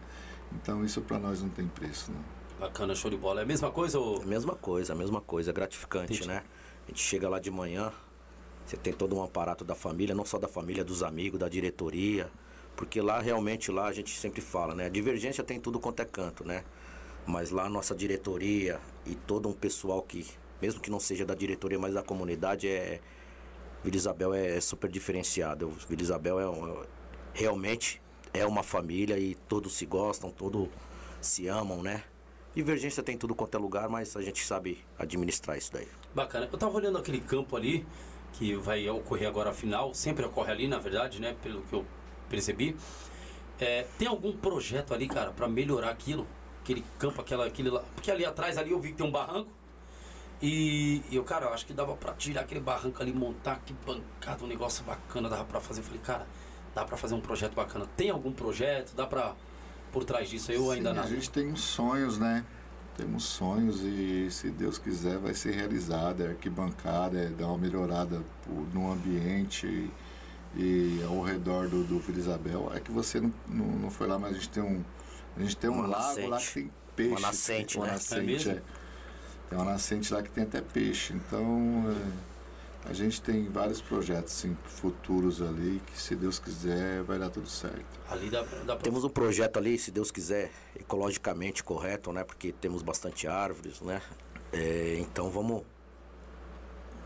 Então 0.53 0.85
isso 0.85 1.01
para 1.01 1.19
nós 1.19 1.41
não 1.41 1.49
tem 1.49 1.67
preço, 1.67 2.13
não. 2.13 2.21
Bacana, 2.61 2.95
show 2.95 3.11
de 3.11 3.17
bola. 3.17 3.41
É 3.41 3.43
a 3.43 3.47
mesma 3.47 3.71
coisa, 3.71 3.99
ô? 3.99 4.21
A 4.21 4.27
mesma 4.27 4.55
coisa, 4.55 4.93
a 4.93 4.97
mesma 4.97 5.23
coisa, 5.23 5.51
é 5.51 5.53
gratificante, 5.53 6.13
Entendi. 6.13 6.29
né? 6.29 6.43
A 6.85 6.89
gente 6.89 7.01
chega 7.01 7.27
lá 7.27 7.39
de 7.39 7.51
manhã, 7.51 7.91
você 8.67 8.77
tem 8.77 8.93
todo 8.93 9.17
um 9.17 9.23
aparato 9.23 9.65
da 9.65 9.75
família, 9.75 10.15
não 10.15 10.25
só 10.25 10.39
da 10.39 10.49
família, 10.49 10.85
dos 10.85 11.03
amigos, 11.03 11.39
da 11.39 11.49
diretoria, 11.49 12.29
porque 12.77 13.01
lá 13.01 13.21
realmente 13.21 13.71
lá 13.71 13.87
a 13.87 13.93
gente 13.93 14.19
sempre 14.19 14.41
fala, 14.41 14.75
né? 14.75 14.91
Divergência 14.91 15.45
tem 15.45 15.61
tudo 15.61 15.79
quanto 15.79 16.01
é 16.01 16.05
canto, 16.05 16.45
né? 16.45 16.65
Mas 17.27 17.51
lá 17.51 17.65
a 17.67 17.69
nossa 17.69 17.95
diretoria 17.95 18.81
e 19.07 19.15
todo 19.15 19.49
um 19.49 19.53
pessoal 19.53 20.03
que, 20.03 20.27
mesmo 20.61 20.81
que 20.81 20.91
não 20.91 21.01
seja 21.01 21.25
da 21.25 21.35
diretoria, 21.35 21.79
mas 21.79 21.95
da 21.95 22.03
comunidade, 22.03 22.69
é. 22.69 23.01
Vila 23.85 23.97
Isabel 23.97 24.35
é 24.35 24.61
super 24.61 24.91
diferenciado. 24.91 25.69
Vila 25.89 26.03
Isabel 26.03 26.41
é 26.41 26.49
um- 26.49 26.83
realmente 27.33 28.03
é 28.35 28.45
uma 28.45 28.63
família 28.65 29.17
e 29.19 29.35
todos 29.49 29.75
se 29.75 29.87
gostam, 29.87 30.31
todos 30.31 30.69
se 31.21 31.47
amam, 31.47 31.83
né? 31.83 32.03
Divergência 32.55 33.03
tem 33.03 33.17
tudo 33.17 33.35
quanto 33.35 33.57
é 33.57 33.61
lugar, 33.61 33.89
mas 33.89 34.17
a 34.17 34.23
gente 34.23 34.45
sabe 34.45 34.85
administrar 34.99 35.57
isso 35.57 35.73
daí. 35.73 35.87
Bacana. 36.15 36.49
Eu 36.51 36.59
tava 36.59 36.75
olhando 36.77 36.99
aquele 36.99 37.21
campo 37.21 37.55
ali, 37.55 37.87
que 38.37 38.55
vai 38.55 38.89
ocorrer 38.89 39.27
agora 39.27 39.51
a 39.51 39.53
final, 39.53 39.95
sempre 39.95 40.25
ocorre 40.25 40.53
ali, 40.53 40.69
na 40.69 40.79
verdade, 40.79 41.21
né? 41.21 41.35
Pelo 41.43 41.63
que 41.63 41.73
eu 41.73 41.85
percebi. 42.29 42.77
É, 43.59 43.87
tem 43.99 44.07
algum 44.07 44.37
projeto 44.37 44.93
ali, 44.93 45.09
cara, 45.09 45.31
pra 45.31 45.49
melhorar 45.49 45.91
aquilo? 45.91 46.27
Aquele 46.61 46.85
campo, 46.99 47.21
aquela, 47.21 47.47
aquele 47.47 47.71
lá. 47.71 47.83
Porque 47.95 48.11
ali 48.11 48.25
atrás 48.25 48.59
ali 48.59 48.73
eu 48.73 48.81
vi 48.81 48.91
que 48.91 48.97
tem 48.97 49.07
um 49.07 49.11
barranco. 49.11 49.51
E, 50.43 51.03
e 51.11 51.17
eu, 51.17 51.25
cara, 51.25 51.47
eu 51.47 51.55
acho 51.55 51.65
que 51.65 51.73
dava 51.73 51.97
pra 51.97 52.13
tirar 52.13 52.43
aquele 52.43 52.61
barranco 52.61 53.01
ali, 53.01 53.11
montar 53.11 53.59
que 53.65 53.73
bancada, 53.73 54.45
um 54.45 54.47
negócio 54.47 54.85
bacana, 54.85 55.31
dava 55.31 55.45
pra 55.45 55.59
fazer. 55.59 55.81
Eu 55.81 55.85
falei, 55.85 56.01
cara, 56.01 56.27
dá 56.75 56.85
pra 56.85 56.99
fazer 56.99 57.15
um 57.15 57.21
projeto 57.21 57.55
bacana. 57.55 57.87
Tem 57.97 58.11
algum 58.11 58.33
projeto? 58.33 58.95
Dá 58.95 59.07
pra. 59.07 59.35
Por 59.91 60.05
trás 60.05 60.29
disso 60.29 60.53
eu 60.53 60.71
ainda 60.71 60.91
Sim, 60.91 60.97
não. 60.97 61.03
A 61.05 61.07
gente 61.07 61.31
tem 61.31 61.51
uns 61.51 61.63
sonhos, 61.63 62.19
né? 62.19 62.45
Temos 62.97 63.25
sonhos 63.25 63.83
e 63.83 64.29
se 64.31 64.49
Deus 64.51 64.79
quiser 64.79 65.19
vai 65.19 65.35
ser 65.35 65.55
realizado. 65.55 66.23
É 66.23 66.29
arquibancada, 66.29 67.19
é 67.19 67.27
dar 67.29 67.49
uma 67.49 67.59
melhorada 67.59 68.23
no 68.73 68.91
ambiente 68.91 69.91
e, 70.57 71.03
ao 71.07 71.21
redor 71.23 71.69
do, 71.69 71.85
do 71.85 71.99
Vila 71.99 72.19
Isabel. 72.19 72.73
É 72.75 72.81
que 72.81 72.91
você 72.91 73.21
não, 73.21 73.33
não, 73.49 73.67
não 73.67 73.91
foi 73.91 74.07
lá, 74.07 74.19
mas 74.19 74.33
a 74.33 74.35
gente 74.35 74.49
tem 74.49 74.63
um, 74.63 74.83
a 75.37 75.41
gente 75.41 75.57
tem 75.57 75.69
um 75.69 75.75
Uma 75.75 75.87
lago 75.89 76.21
lá 76.23 76.29
nascente. 76.31 76.47
que 76.47 76.61
tem 76.61 76.71
peixe. 76.97 77.13
Uma 77.13 77.21
nascente, 77.21 77.77
uma 77.77 77.87
né? 77.87 77.93
nascente, 77.93 78.49
É 78.49 78.53
é. 78.53 78.63
Tem 79.51 79.59
uma 79.59 79.65
nascente 79.73 80.15
lá 80.15 80.23
que 80.23 80.31
tem 80.31 80.45
até 80.45 80.61
peixe. 80.63 81.13
Então 81.13 81.85
é, 81.91 82.36
a 82.89 82.93
gente 82.93 83.21
tem 83.21 83.49
vários 83.49 83.81
projetos 83.81 84.33
assim, 84.33 84.57
futuros 84.65 85.43
ali 85.43 85.83
que 85.87 86.01
se 86.01 86.15
Deus 86.15 86.39
quiser 86.39 87.03
vai 87.03 87.19
dar 87.19 87.31
tudo 87.31 87.49
certo. 87.49 87.85
Ali 88.09 88.31
dá, 88.31 88.43
dá 88.65 88.77
pra. 88.77 88.85
Temos 88.85 89.03
um 89.05 89.09
projeto 89.09 89.57
ali, 89.59 89.77
se 89.79 89.91
Deus 89.91 90.11
quiser, 90.11 90.53
ecologicamente 90.79 91.65
correto, 91.65 92.13
né? 92.13 92.23
Porque 92.23 92.53
temos 92.53 92.83
bastante 92.83 93.27
árvores, 93.27 93.81
né? 93.81 94.01
É, 94.53 94.97
então 95.01 95.29
vamos 95.31 95.63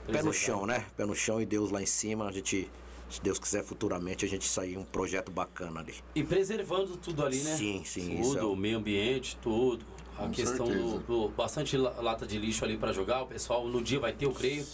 pé 0.06 0.22
no 0.22 0.32
chão, 0.32 0.66
né? 0.66 0.84
Pé 0.96 1.06
no 1.06 1.14
chão 1.14 1.40
e 1.40 1.46
Deus 1.46 1.70
lá 1.70 1.80
em 1.80 1.86
cima. 1.86 2.26
A 2.28 2.32
gente, 2.32 2.70
se 3.08 3.22
Deus 3.22 3.38
quiser, 3.38 3.64
futuramente 3.64 4.24
a 4.24 4.28
gente 4.28 4.46
sair 4.46 4.76
um 4.76 4.84
projeto 4.84 5.30
bacana 5.32 5.80
ali. 5.80 5.94
E 6.14 6.22
preservando 6.22 6.96
tudo 6.98 7.24
ali, 7.24 7.38
né? 7.42 7.56
Sim, 7.56 7.82
sim, 7.86 8.08
Tudo, 8.10 8.20
isso 8.20 8.38
é 8.38 8.42
o 8.42 8.52
o- 8.52 8.56
meio 8.56 8.76
ambiente, 8.78 9.38
tudo. 9.40 9.84
A 10.20 10.24
Com 10.26 10.32
questão 10.32 10.66
do, 10.68 10.98
do- 10.98 11.28
bastante 11.30 11.76
la- 11.78 11.94
lata 12.00 12.26
de 12.26 12.38
lixo 12.38 12.62
ali 12.64 12.76
pra 12.76 12.92
jogar, 12.92 13.22
o 13.22 13.26
pessoal 13.26 13.66
no 13.66 13.82
dia 13.82 13.98
vai 13.98 14.12
ter, 14.12 14.26
eu 14.26 14.32
creio. 14.32 14.60
ou 14.60 14.66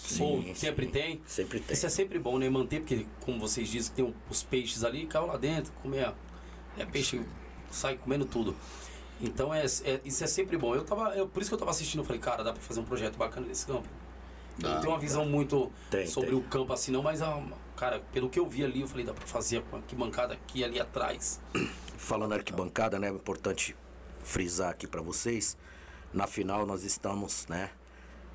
Sim, 0.43 0.53
sempre 0.57 0.87
sim. 0.87 0.91
tem. 0.93 1.21
Sempre 1.27 1.61
tem. 1.61 1.73
Isso 1.75 1.87
é 1.87 1.89
sempre 1.89 2.19
bom, 2.19 2.37
né? 2.39 2.49
Manter, 2.51 2.81
porque 2.81 3.07
como 3.21 3.39
vocês 3.39 3.69
dizem, 3.69 3.95
tem 3.95 4.15
os 4.29 4.43
peixes 4.43 4.83
ali, 4.83 5.07
caiu 5.07 5.27
lá 5.27 5.37
dentro, 5.37 5.73
comer. 5.83 6.13
É 6.77 6.85
peixe, 6.85 7.21
sai 7.71 7.97
comendo 7.97 8.25
tudo. 8.25 8.57
Então 9.21 9.55
é, 9.55 9.65
é- 9.65 10.01
isso 10.05 10.25
é 10.25 10.27
sempre 10.27 10.57
bom. 10.57 10.75
Eu 10.75 10.85
tava, 10.85 11.15
eu, 11.17 11.29
por 11.29 11.41
isso 11.41 11.49
que 11.51 11.55
eu 11.55 11.59
tava 11.59 11.71
assistindo, 11.71 12.01
eu 12.01 12.05
falei, 12.05 12.21
cara, 12.21 12.43
dá 12.43 12.53
pra 12.53 12.61
fazer 12.61 12.81
um 12.81 12.85
projeto 12.85 13.17
bacana 13.17 13.47
nesse 13.47 13.65
campo. 13.67 13.87
Eu 14.61 14.69
não 14.69 14.75
Dá, 14.75 14.81
tenho 14.81 14.93
uma 14.93 14.99
visão 14.99 15.25
muito 15.27 15.71
Tem, 15.91 16.07
sobre 16.07 16.31
tem. 16.31 16.39
o 16.39 16.43
campo 16.43 16.73
assim, 16.73 16.91
não, 16.91 17.03
mas, 17.03 17.23
ah, 17.23 17.41
cara, 17.77 18.01
pelo 18.13 18.29
que 18.29 18.39
eu 18.41 18.49
vi 18.49 18.65
ali, 18.65 18.81
eu 18.81 18.89
falei, 18.89 19.05
dá 19.07 19.13
pra 19.15 19.27
fazer 19.27 19.63
que 19.87 19.95
bancada 19.95 20.35
aqui 20.35 20.65
ali 20.65 20.81
atrás. 20.81 21.41
Falando 21.97 22.33
arquibancada, 22.33 22.99
né? 22.99 23.09
É 23.09 23.11
importante 23.11 23.77
frisar 24.27 24.71
aqui 24.71 24.87
para 24.87 25.01
vocês. 25.01 25.57
Na 26.13 26.27
final 26.27 26.67
nós 26.67 26.83
estamos, 26.83 27.47
né? 27.47 27.71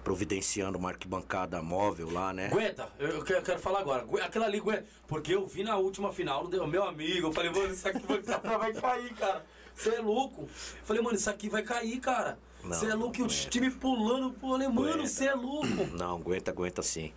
Providenciando 0.04 0.80
uma 0.80 0.90
arquibancada 0.90 1.62
móvel 1.62 2.12
lá, 2.12 2.34
né? 2.34 2.48
Aguenta, 2.48 2.90
eu, 2.98 3.24
quero, 3.24 3.40
eu 3.40 3.44
quero 3.44 3.60
falar 3.60 3.82
agora. 3.82 4.04
Aquela 4.24 4.46
ali, 4.46 4.58
aguenta. 4.58 4.86
Porque 5.08 5.36
eu 5.36 5.46
vi 5.46 5.64
na 5.64 5.78
última 5.78 6.12
final, 6.12 6.48
deu, 6.48 6.66
meu 6.66 6.84
amigo, 6.84 7.28
eu 7.28 7.34
falei, 7.34 7.52
mano, 7.52 7.72
isso 7.72 7.88
aqui 7.88 8.04
vai, 8.08 8.74
cair, 8.74 9.14
cara. 9.14 9.46
Você 9.76 9.90
é 9.90 10.02
louco. 10.02 10.44
Eu 10.44 10.86
falei, 10.86 11.02
mano, 11.04 11.16
isso 11.16 11.30
aqui 11.30 11.50
vai 11.50 11.62
cair, 11.62 12.00
cara. 12.00 12.40
Você 12.64 12.88
é 12.88 12.96
louco 12.96 13.20
e 13.20 13.24
o 13.24 13.28
time 13.28 13.70
pulando, 13.70 14.34
falei, 14.40 14.68
mano, 14.68 15.08
você 15.08 15.26
é 15.26 15.36
louco. 15.36 15.68
Não, 15.94 16.18
aguenta, 16.18 16.52
aguenta 16.52 16.82
sim. 16.82 17.12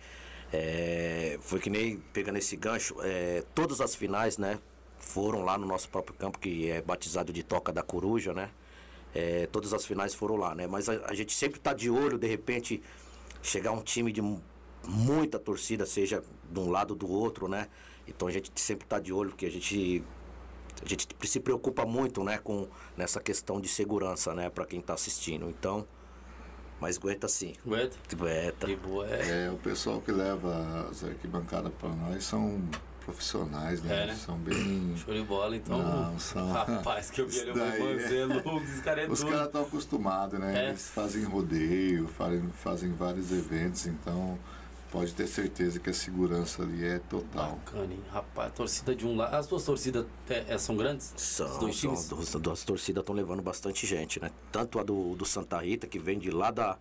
É, 0.53 1.37
foi 1.41 1.59
que 1.59 1.69
nem 1.69 1.97
pegando 2.13 2.37
esse 2.37 2.55
gancho, 2.55 2.95
é, 3.01 3.43
todas 3.53 3.81
as 3.81 3.95
finais, 3.95 4.37
né? 4.37 4.59
Foram 4.99 5.43
lá 5.43 5.57
no 5.57 5.65
nosso 5.65 5.89
próprio 5.89 6.15
campo, 6.15 6.39
que 6.39 6.69
é 6.69 6.81
batizado 6.81 7.33
de 7.33 7.43
Toca 7.43 7.71
da 7.71 7.83
Coruja, 7.83 8.33
né? 8.33 8.49
É, 9.15 9.47
todas 9.47 9.73
as 9.73 9.85
finais 9.85 10.13
foram 10.13 10.35
lá, 10.35 10.53
né? 10.53 10.67
Mas 10.67 10.89
a, 10.89 10.93
a 11.05 11.13
gente 11.13 11.33
sempre 11.33 11.57
tá 11.59 11.73
de 11.73 11.89
olho, 11.89 12.17
de 12.17 12.27
repente, 12.27 12.83
chegar 13.41 13.71
um 13.71 13.81
time 13.81 14.11
de 14.11 14.21
mu- 14.21 14.43
muita 14.85 15.39
torcida, 15.39 15.85
seja 15.85 16.21
de 16.51 16.59
um 16.59 16.69
lado 16.69 16.91
ou 16.91 16.97
do 16.97 17.09
outro, 17.09 17.47
né? 17.47 17.69
Então 18.05 18.27
a 18.27 18.31
gente 18.31 18.51
sempre 18.59 18.85
tá 18.85 18.99
de 18.99 19.13
olho, 19.13 19.29
porque 19.29 19.45
a 19.45 19.51
gente 19.51 20.03
a 20.83 20.87
gente 20.87 21.07
se 21.23 21.39
preocupa 21.39 21.85
muito, 21.85 22.21
né, 22.21 22.37
com 22.37 22.67
nessa 22.97 23.21
questão 23.21 23.61
de 23.61 23.69
segurança, 23.69 24.33
né, 24.33 24.49
para 24.49 24.65
quem 24.65 24.81
tá 24.81 24.93
assistindo. 24.93 25.49
Então, 25.49 25.87
mas 26.81 26.97
aguenta 26.97 27.29
sim. 27.29 27.53
Aguenta. 27.65 27.97
Aguenta. 28.11 28.67
É. 28.69 29.45
É, 29.45 29.49
o 29.51 29.55
pessoal 29.57 30.01
que 30.01 30.11
leva 30.11 30.87
as 30.91 31.01
arquibancadas 31.05 31.71
para 31.79 31.87
nós 31.89 32.25
são 32.25 32.61
profissionais, 33.05 33.81
né? 33.83 34.03
É, 34.03 34.07
né? 34.07 34.15
São 34.15 34.37
bem. 34.37 34.95
Show 34.97 35.13
de 35.13 35.21
bola, 35.23 35.55
então. 35.55 35.77
Não, 35.77 36.19
são- 36.19 36.51
Rapaz, 36.51 37.09
que 37.11 37.21
eu 37.21 37.27
vi 37.27 37.39
ali, 37.41 37.53
daí 37.53 37.79
mano, 37.79 37.99
é- 37.99 38.07
você 38.07 38.77
é 38.79 38.81
cara 38.81 39.01
é 39.03 39.07
Os 39.07 39.23
caras 39.23 39.45
estão 39.45 39.61
acostumados, 39.61 40.39
né? 40.39 40.65
É. 40.65 40.69
Eles 40.69 40.89
fazem 40.89 41.23
rodeio, 41.23 42.07
fazem, 42.07 42.49
fazem 42.61 42.91
vários 42.91 43.31
eventos, 43.31 43.85
então 43.85 44.37
pode 44.91 45.13
ter 45.13 45.27
certeza 45.27 45.79
que 45.79 45.89
a 45.89 45.93
segurança 45.93 46.63
ali 46.63 46.83
é 46.85 46.99
total. 46.99 47.59
Bacana, 47.65 47.93
hein? 47.93 47.99
Rapaz, 48.11 48.47
a 48.47 48.51
torcida 48.51 48.95
de 48.95 49.05
um 49.05 49.15
lado. 49.15 49.35
As 49.35 49.45
duas 49.47 49.63
torcidas 49.63 50.05
é, 50.29 50.45
é, 50.47 50.57
são 50.57 50.75
grandes? 50.75 51.13
São, 51.15 51.45
Os 51.47 51.57
dois 51.57 51.75
são, 51.79 51.91
times? 51.91 52.07
duas, 52.09 52.31
duas 52.35 52.63
torcidas 52.63 53.01
estão 53.01 53.15
levando 53.15 53.41
bastante 53.41 53.85
gente, 53.85 54.21
né? 54.21 54.31
Tanto 54.51 54.79
a 54.79 54.83
do, 54.83 55.15
do 55.15 55.25
Santa 55.25 55.59
Rita, 55.59 55.85
que 55.85 55.99
vem 55.99 56.17
de 56.17 56.31
lá 56.31 56.49
da. 56.49 56.77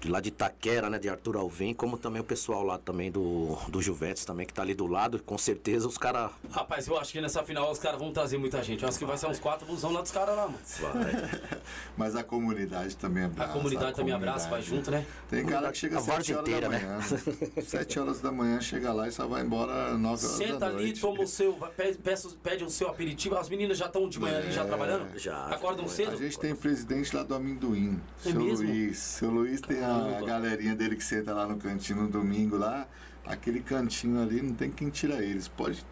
De 0.00 0.08
lá 0.10 0.20
de 0.20 0.28
Itaquera, 0.28 0.90
né? 0.90 0.98
De 0.98 1.08
Arthur 1.08 1.36
Alvim, 1.36 1.72
como 1.74 1.96
também 1.96 2.20
o 2.20 2.24
pessoal 2.24 2.62
lá 2.62 2.78
também 2.78 3.10
do, 3.10 3.56
do 3.68 3.80
Juventus 3.80 4.24
também, 4.24 4.46
que 4.46 4.52
tá 4.52 4.62
ali 4.62 4.74
do 4.74 4.86
lado. 4.86 5.18
Com 5.24 5.38
certeza 5.38 5.88
os 5.88 5.96
caras. 5.98 6.30
Rapaz, 6.50 6.86
eu 6.86 6.98
acho 6.98 7.12
que 7.12 7.20
nessa 7.20 7.42
final 7.42 7.70
os 7.70 7.78
caras 7.78 7.98
vão 7.98 8.12
trazer 8.12 8.36
muita 8.38 8.62
gente. 8.62 8.82
Eu 8.82 8.88
acho 8.88 8.98
que 8.98 9.04
vai 9.04 9.16
ser 9.16 9.26
uns 9.26 9.38
quatro 9.38 9.66
busão 9.66 9.90
lá 9.92 10.02
dos 10.02 10.10
caras 10.10 10.36
lá, 10.36 10.46
mano. 10.48 10.58
Vai. 10.80 11.40
Mas 11.96 12.14
a 12.14 12.22
comunidade 12.22 12.94
também 12.96 13.22
A 13.22 13.26
abraça. 13.26 13.52
comunidade 13.54 13.96
também 13.96 14.14
abraça, 14.14 14.48
vai 14.48 14.62
comunidade. 14.62 14.76
junto, 14.76 14.90
né? 14.90 15.06
Tem 15.30 15.44
cara 15.46 15.72
que 15.72 15.78
chega 15.78 15.96
A 15.96 15.98
às 15.98 16.04
7 16.04 16.14
várzea 16.14 16.36
horas 16.36 16.48
inteira, 16.48 16.68
da 16.68 16.78
né? 16.78 16.84
manhã. 16.84 17.62
7 17.66 17.98
horas 17.98 18.20
da 18.20 18.32
manhã 18.32 18.60
chega 18.60 18.92
lá 18.92 19.08
e 19.08 19.12
só 19.12 19.26
vai 19.26 19.42
embora 19.42 19.92
9 19.96 20.06
horas 20.06 20.22
da 20.22 20.28
Senta 20.28 20.68
noite. 20.70 20.90
ali, 20.90 21.00
toma 21.00 21.22
o 21.22 21.26
seu, 21.26 21.52
pede, 21.76 21.98
pede 22.42 22.64
o 22.64 22.70
seu 22.70 22.88
aperitivo. 22.88 23.36
As 23.36 23.48
meninas 23.48 23.78
já 23.78 23.86
estão 23.86 24.08
de 24.08 24.20
manhã 24.20 24.38
ali, 24.38 24.52
já 24.52 24.62
É, 24.62 24.66
trabalhando? 24.66 25.18
já. 25.18 25.46
Acordam 25.46 25.84
A 25.84 25.88
A 25.88 25.90
cedo? 25.90 26.16
gente 26.18 26.38
tem 26.38 26.54
presidente 26.54 27.16
lá 27.16 27.22
do 27.22 27.34
Amendoim, 27.34 27.98
É 28.24 28.30
seu 28.30 28.40
mesmo? 28.40 28.66
Luiz. 28.68 28.98
Seu 28.98 29.30
Luiz 29.30 29.60
tem 29.60 29.85
a, 29.86 30.18
a 30.18 30.22
galerinha 30.22 30.74
dele 30.74 30.96
que 30.96 31.04
senta 31.04 31.32
lá 31.32 31.46
no 31.46 31.56
cantinho 31.56 32.02
no 32.02 32.08
domingo 32.08 32.56
lá. 32.56 32.86
Aquele 33.24 33.60
cantinho 33.60 34.20
ali 34.22 34.40
não 34.42 34.54
tem 34.54 34.70
quem 34.70 34.88
tira 34.90 35.22
eles. 35.22 35.48
Pode 35.48 35.84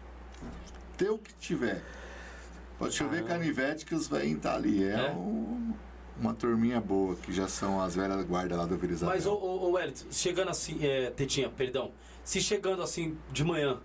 ter 0.97 1.09
o 1.09 1.17
que 1.17 1.33
tiver. 1.35 1.81
Pode 2.79 2.93
chover 2.93 3.23
Caramba. 3.23 3.29
canivete 3.39 3.85
que 3.85 3.95
os 3.95 4.07
velhinhos 4.07 4.41
tá 4.41 4.55
ali. 4.55 4.83
É, 4.83 5.07
É? 5.07 5.11
um- 5.11 5.73
uma 6.17 6.33
turminha 6.33 6.79
boa, 6.79 7.13
que 7.15 7.33
já 7.33 7.45
são 7.47 7.81
as 7.81 7.93
velhas 7.95 8.23
guardas 8.25 8.57
lá 8.57 8.65
do 8.65 8.77
Vila 8.77 8.93
Isabel. 8.93 9.15
Mas, 9.15 9.25
ô, 9.25 9.33
ô, 9.33 9.73
ô 9.73 9.79
chegando 10.11 10.49
assim, 10.49 10.77
é, 10.81 11.09
Tetinha, 11.11 11.49
perdão. 11.49 11.91
Se 12.23 12.39
chegando 12.41 12.81
assim 12.81 13.17
de 13.33 13.43
manhã, 13.43 13.79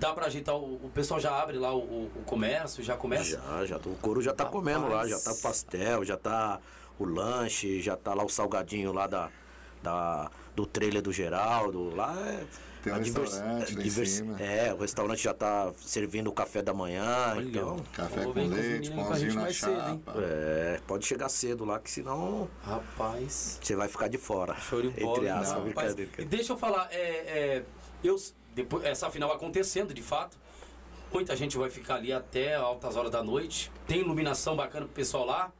dá 0.00 0.12
pra 0.12 0.26
ajeitar, 0.26 0.56
o, 0.56 0.74
o 0.84 0.90
pessoal 0.92 1.20
já 1.20 1.40
abre 1.40 1.56
lá 1.56 1.72
o, 1.72 1.78
o- 1.78 2.10
comércio, 2.26 2.82
já 2.82 2.96
começa? 2.96 3.40
Já, 3.40 3.64
já. 3.66 3.76
O 3.76 3.94
couro 4.02 4.20
já 4.20 4.32
tá 4.34 4.44
comendo 4.44 4.82
lá, 4.88 5.02
Rapaz. 5.04 5.10
já 5.10 5.18
tá 5.20 5.34
pastel, 5.40 6.04
já 6.04 6.16
tá 6.16 6.58
o 6.98 7.04
lanche, 7.04 7.80
já 7.80 7.96
tá 7.96 8.14
lá 8.14 8.24
o 8.24 8.28
salgadinho 8.28 8.92
lá 8.92 9.06
da, 9.06 9.30
da, 9.82 10.30
do 10.54 10.66
trailer 10.66 11.02
do 11.02 11.12
Geraldo. 11.12 11.94
Lá 11.94 12.14
é. 12.20 12.44
Tem 12.84 12.92
um 12.92 13.00
divers- 13.00 13.30
restaurante 13.32 13.76
lá 13.76 13.82
divers- 13.82 14.10
cima. 14.10 14.38
É, 14.42 14.74
o 14.74 14.76
restaurante 14.76 15.22
já 15.22 15.32
tá 15.32 15.72
servindo 15.78 16.28
o 16.28 16.32
café 16.34 16.60
da 16.60 16.74
manhã, 16.74 17.32
Olha, 17.34 17.48
então. 17.48 17.76
Café 17.94 18.20
Vou 18.24 18.34
com 18.34 18.40
leite, 18.46 18.90
pãozinho 18.90 19.30
gente 19.30 19.36
na 19.36 19.40
mais 19.42 19.56
cedo, 19.56 19.72
hein? 19.72 20.02
chapa. 20.04 20.14
É, 20.20 20.80
pode 20.86 21.06
chegar 21.06 21.28
cedo 21.30 21.64
lá, 21.64 21.78
que 21.80 21.90
senão 21.90 22.46
Rapaz. 22.62 23.58
você 23.62 23.74
vai 23.74 23.88
ficar 23.88 24.08
de 24.08 24.18
fora. 24.18 24.54
Bola. 24.70 24.84
Entre 24.84 25.28
aspas, 25.30 25.48
Não, 25.58 25.66
rapaz, 25.68 25.94
brincadeira. 25.94 26.10
e 26.18 26.24
deixa 26.26 26.52
eu 26.52 26.58
falar, 26.58 26.88
é, 26.90 26.98
é, 26.98 27.62
eu, 28.02 28.16
depois, 28.54 28.84
essa 28.84 29.10
final 29.10 29.32
acontecendo, 29.32 29.94
de 29.94 30.02
fato, 30.02 30.36
muita 31.10 31.34
gente 31.34 31.56
vai 31.56 31.70
ficar 31.70 31.94
ali 31.94 32.12
até 32.12 32.54
altas 32.54 32.96
horas 32.96 33.10
da 33.10 33.22
noite. 33.22 33.72
Tem 33.86 34.00
iluminação 34.00 34.54
bacana 34.54 34.84
pro 34.84 34.94
pessoal 34.94 35.24
lá. 35.24 35.50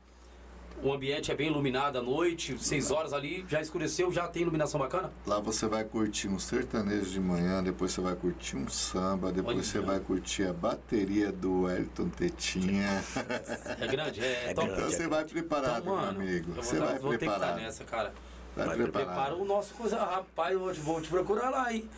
O 0.83 0.93
ambiente 0.93 1.33
é 1.33 1.35
bem 1.35 1.47
iluminado 1.47 1.97
à 1.99 2.03
noite, 2.03 2.59
seis 2.59 2.91
horas 2.91 3.15
ali, 3.15 3.45
já 3.49 3.59
escureceu, 3.61 4.13
já 4.13 4.29
tem 4.29 4.43
iluminação 4.43 4.79
bacana? 4.79 5.11
Lá 5.27 5.41
você 5.41 5.67
vai 5.67 5.83
curtir 5.83 6.29
um 6.29 6.39
sertanejo 6.39 7.11
de 7.11 7.21
manhã, 7.21 7.63
depois 7.63 7.93
você 7.93 8.03
vai 8.03 8.15
curtir 8.15 8.57
um 8.57 8.69
samba, 8.69 9.33
depois 9.33 9.57
Olha. 9.57 9.65
você 9.65 9.81
vai 9.81 9.99
curtir 10.01 10.45
a 10.45 10.53
bateria 10.53 11.33
do 11.33 11.71
Elton 11.71 12.09
Tetinha. 12.11 13.03
É 13.81 13.87
grande? 13.87 14.21
É, 14.21 14.51
É 14.51 14.55
top. 14.55 14.69
Então 14.71 14.85
você 14.91 15.09
vai 15.09 15.25
preparado, 15.25 15.81
Então, 15.83 15.97
mano, 15.97 16.19
meu 16.19 16.29
amigo. 16.29 16.53
eu 16.57 16.63
Você 16.63 16.77
vou, 16.77 16.87
vai 16.87 16.99
vou 16.99 17.11
ter 17.13 17.19
que 17.19 17.25
estar 17.25 17.39
preparado. 17.39 17.61
nessa, 17.63 17.85
cara. 17.85 18.13
Vai 18.55 18.67
Vai 18.67 18.77
preparado. 18.77 19.07
Prepara 19.07 19.35
o 19.37 19.45
nosso 19.45 19.75
coisa. 19.75 19.97
Rapaz, 19.99 20.53
eu 20.53 20.61
vou 20.61 20.73
te, 20.73 20.81
vou 20.81 21.01
te 21.01 21.09
procurar 21.09 21.49
lá, 21.51 21.73
hein? 21.73 21.89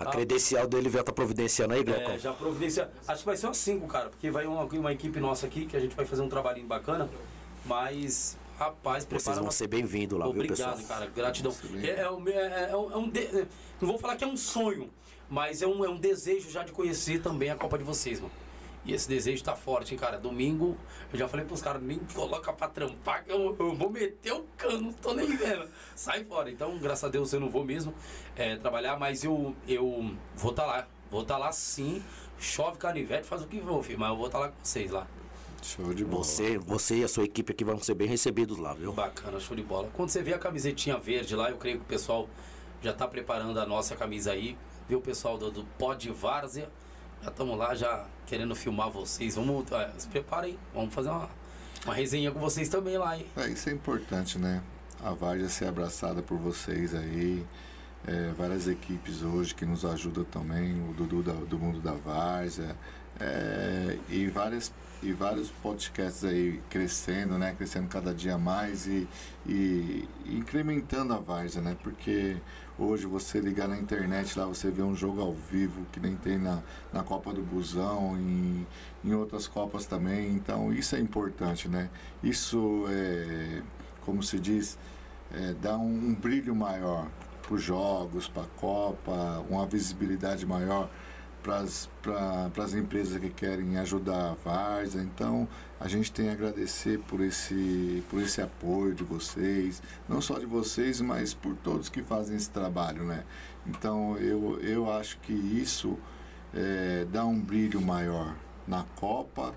A 0.00 0.06
credencial 0.06 0.66
dele 0.66 0.90
já 0.90 1.04
tá 1.04 1.12
providenciando 1.12 1.74
aí, 1.74 1.84
Glaucon? 1.84 2.10
É, 2.10 2.18
já 2.18 2.32
providencia. 2.32 2.90
Acho 3.06 3.20
que 3.20 3.26
vai 3.26 3.36
ser 3.36 3.46
umas 3.46 3.56
5, 3.58 3.86
cara, 3.86 4.08
porque 4.08 4.30
vai 4.30 4.46
uma, 4.46 4.64
uma 4.64 4.92
equipe 4.92 5.20
nossa 5.20 5.46
aqui 5.46 5.64
que 5.64 5.76
a 5.76 5.80
gente 5.80 5.94
vai 5.94 6.04
fazer 6.04 6.22
um 6.22 6.28
trabalhinho 6.28 6.66
bacana. 6.66 7.08
Mas, 7.64 8.36
rapaz, 8.58 9.04
prepara 9.04 9.22
Vocês 9.24 9.36
vão 9.36 9.46
uma- 9.46 9.52
ser 9.52 9.66
bem-vindos 9.68 10.18
lá, 10.18 10.28
viu, 10.28 10.46
pessoal? 10.46 10.72
Obrigado, 10.72 10.88
cara. 10.88 11.06
Gratidão. 11.06 11.54
É, 11.82 12.00
é 12.00 12.10
um- 12.10 12.28
é- 12.28 12.70
é 12.70 12.76
um- 12.76 12.92
é 12.92 12.96
um 12.96 13.08
de- 13.08 13.46
Não 13.80 13.88
vou 13.88 13.98
falar 13.98 14.16
que 14.16 14.24
é 14.24 14.26
um 14.26 14.36
sonho, 14.36 14.90
mas 15.28 15.62
é 15.62 15.66
um, 15.66 15.84
é 15.84 15.88
um 15.88 15.98
desejo 15.98 16.50
já 16.50 16.62
de 16.62 16.72
conhecer 16.72 17.20
também 17.22 17.50
a 17.50 17.56
Copa 17.56 17.78
de 17.78 17.84
vocês, 17.84 18.20
mano. 18.20 18.32
E 18.84 18.92
esse 18.92 19.08
desejo 19.08 19.44
tá 19.44 19.54
forte, 19.54 19.94
hein, 19.94 19.98
cara. 19.98 20.18
Domingo, 20.18 20.76
eu 21.12 21.18
já 21.18 21.28
falei 21.28 21.46
pros 21.46 21.62
caras, 21.62 21.80
nem 21.80 22.00
coloca 22.14 22.52
pra 22.52 22.66
trampar, 22.68 23.24
que 23.24 23.30
eu, 23.30 23.56
eu 23.56 23.74
vou 23.76 23.90
meter 23.90 24.32
o 24.32 24.42
cano, 24.56 24.80
não 24.80 24.92
tô 24.92 25.14
nem 25.14 25.36
vendo. 25.36 25.68
Sai 25.94 26.24
fora. 26.24 26.50
Então, 26.50 26.76
graças 26.78 27.04
a 27.04 27.08
Deus, 27.08 27.32
eu 27.32 27.38
não 27.38 27.48
vou 27.48 27.64
mesmo 27.64 27.94
é, 28.34 28.56
trabalhar, 28.56 28.98
mas 28.98 29.22
eu, 29.22 29.54
eu 29.68 30.12
vou 30.34 30.50
estar 30.50 30.66
lá. 30.66 30.86
Vou 31.10 31.22
estar 31.22 31.38
lá 31.38 31.52
sim. 31.52 32.02
Chove 32.40 32.76
canivete, 32.78 33.24
faz 33.26 33.42
o 33.42 33.46
que 33.46 33.60
for, 33.60 33.84
filho. 33.84 34.00
Mas 34.00 34.08
eu 34.10 34.16
vou 34.16 34.26
estar 34.26 34.38
lá 34.40 34.48
com 34.48 34.56
vocês 34.64 34.90
lá. 34.90 35.06
Show 35.62 35.94
de 35.94 36.04
bola. 36.04 36.24
Você, 36.24 36.58
você 36.58 36.96
e 36.98 37.04
a 37.04 37.08
sua 37.08 37.24
equipe 37.24 37.52
aqui 37.52 37.64
vão 37.64 37.78
ser 37.80 37.94
bem 37.94 38.08
recebidos 38.08 38.58
lá, 38.58 38.74
viu? 38.74 38.92
Bacana, 38.92 39.38
show 39.38 39.56
de 39.56 39.62
bola. 39.62 39.88
Quando 39.94 40.10
você 40.10 40.22
vê 40.22 40.34
a 40.34 40.38
camisetinha 40.38 40.98
verde 40.98 41.36
lá, 41.36 41.50
eu 41.50 41.56
creio 41.56 41.78
que 41.78 41.84
o 41.84 41.86
pessoal 41.88 42.28
já 42.82 42.92
tá 42.92 43.06
preparando 43.06 43.58
a 43.58 43.64
nossa 43.66 43.94
camisa 43.94 44.32
aí. 44.32 44.56
Vê 44.88 44.96
o 44.96 45.00
pessoal 45.00 45.38
do, 45.38 45.50
do 45.50 45.64
Pod 45.78 46.10
Várzea. 46.10 46.68
Já 47.22 47.30
estamos 47.30 47.56
lá, 47.56 47.74
já 47.74 48.04
querendo 48.26 48.54
filmar 48.56 48.90
vocês. 48.90 49.36
Vamos, 49.36 49.70
é, 49.70 49.90
se 49.96 50.08
preparem, 50.08 50.58
vamos 50.74 50.92
fazer 50.92 51.08
uma, 51.10 51.30
uma 51.84 51.94
resenha 51.94 52.32
com 52.32 52.40
vocês 52.40 52.68
também 52.68 52.98
lá, 52.98 53.16
hein? 53.16 53.24
É, 53.36 53.48
isso 53.48 53.68
é 53.68 53.72
importante, 53.72 54.38
né? 54.38 54.60
A 55.04 55.10
Várzea 55.12 55.48
ser 55.48 55.66
abraçada 55.66 56.20
por 56.22 56.36
vocês 56.38 56.92
aí. 56.94 57.46
É, 58.04 58.32
várias 58.36 58.66
equipes 58.66 59.22
hoje 59.22 59.54
que 59.54 59.64
nos 59.64 59.84
ajudam 59.84 60.24
também, 60.24 60.72
o 60.90 60.92
Dudu 60.92 61.22
da- 61.22 61.32
do 61.32 61.56
Mundo 61.56 61.78
da 61.80 61.92
Várzea. 61.92 62.76
é, 63.20 63.96
e, 64.08 64.26
várias, 64.26 64.72
e 65.02 65.12
vários 65.12 65.50
podcasts 65.50 66.24
aí 66.24 66.60
crescendo, 66.70 67.36
né? 67.36 67.54
Crescendo 67.56 67.88
cada 67.88 68.14
dia 68.14 68.38
mais 68.38 68.86
e, 68.86 69.08
e, 69.44 70.08
incrementando 70.26 71.12
a 71.12 71.18
Várzea, 71.18 71.60
né? 71.60 71.76
Porque 71.82 72.36
hoje 72.78 73.06
você 73.06 73.40
ligar 73.40 73.66
na 73.68 73.76
internet 73.76 74.38
lá, 74.38 74.46
você 74.46 74.70
vê 74.70 74.82
um 74.82 74.94
jogo 74.94 75.20
ao 75.20 75.32
vivo 75.32 75.84
que 75.90 75.98
nem 75.98 76.14
tem 76.14 76.38
na, 76.38 76.62
na 76.92 77.02
Copa 77.02 77.32
do 77.32 77.42
Busão, 77.42 78.16
em, 78.16 78.66
em 79.04 79.12
outras 79.12 79.48
Copas 79.48 79.86
também. 79.86 80.30
Então 80.30 80.72
isso 80.72 80.94
é 80.94 81.00
importante, 81.00 81.68
né? 81.68 81.90
Isso 82.22 82.84
é, 82.88 83.62
como 84.02 84.22
se 84.22 84.38
diz, 84.38 84.78
é, 85.32 85.52
dá 85.60 85.76
um, 85.76 86.10
um 86.10 86.14
brilho 86.14 86.54
maior 86.54 87.08
para 87.42 87.54
os 87.54 87.62
jogos, 87.62 88.28
para 88.28 88.44
a 88.44 88.60
Copa, 88.60 89.44
uma 89.50 89.66
visibilidade 89.66 90.46
maior 90.46 90.88
para 91.42 92.64
as 92.64 92.74
empresas 92.74 93.18
que 93.20 93.28
querem 93.28 93.76
ajudar 93.78 94.30
a 94.30 94.34
Varsa. 94.34 94.98
Então, 95.02 95.48
a 95.80 95.88
gente 95.88 96.12
tem 96.12 96.28
a 96.28 96.32
agradecer 96.32 96.98
por 97.00 97.20
esse, 97.20 98.02
por 98.08 98.22
esse 98.22 98.40
apoio 98.40 98.94
de 98.94 99.02
vocês, 99.02 99.82
não 100.08 100.20
só 100.20 100.38
de 100.38 100.46
vocês, 100.46 101.00
mas 101.00 101.34
por 101.34 101.56
todos 101.56 101.88
que 101.88 102.02
fazem 102.02 102.36
esse 102.36 102.50
trabalho, 102.50 103.04
né? 103.04 103.24
Então, 103.66 104.16
eu, 104.18 104.60
eu 104.60 104.92
acho 104.92 105.18
que 105.18 105.32
isso 105.32 105.98
é, 106.54 107.04
dá 107.10 107.24
um 107.24 107.40
brilho 107.40 107.80
maior 107.80 108.34
na 108.66 108.84
Copa 108.96 109.54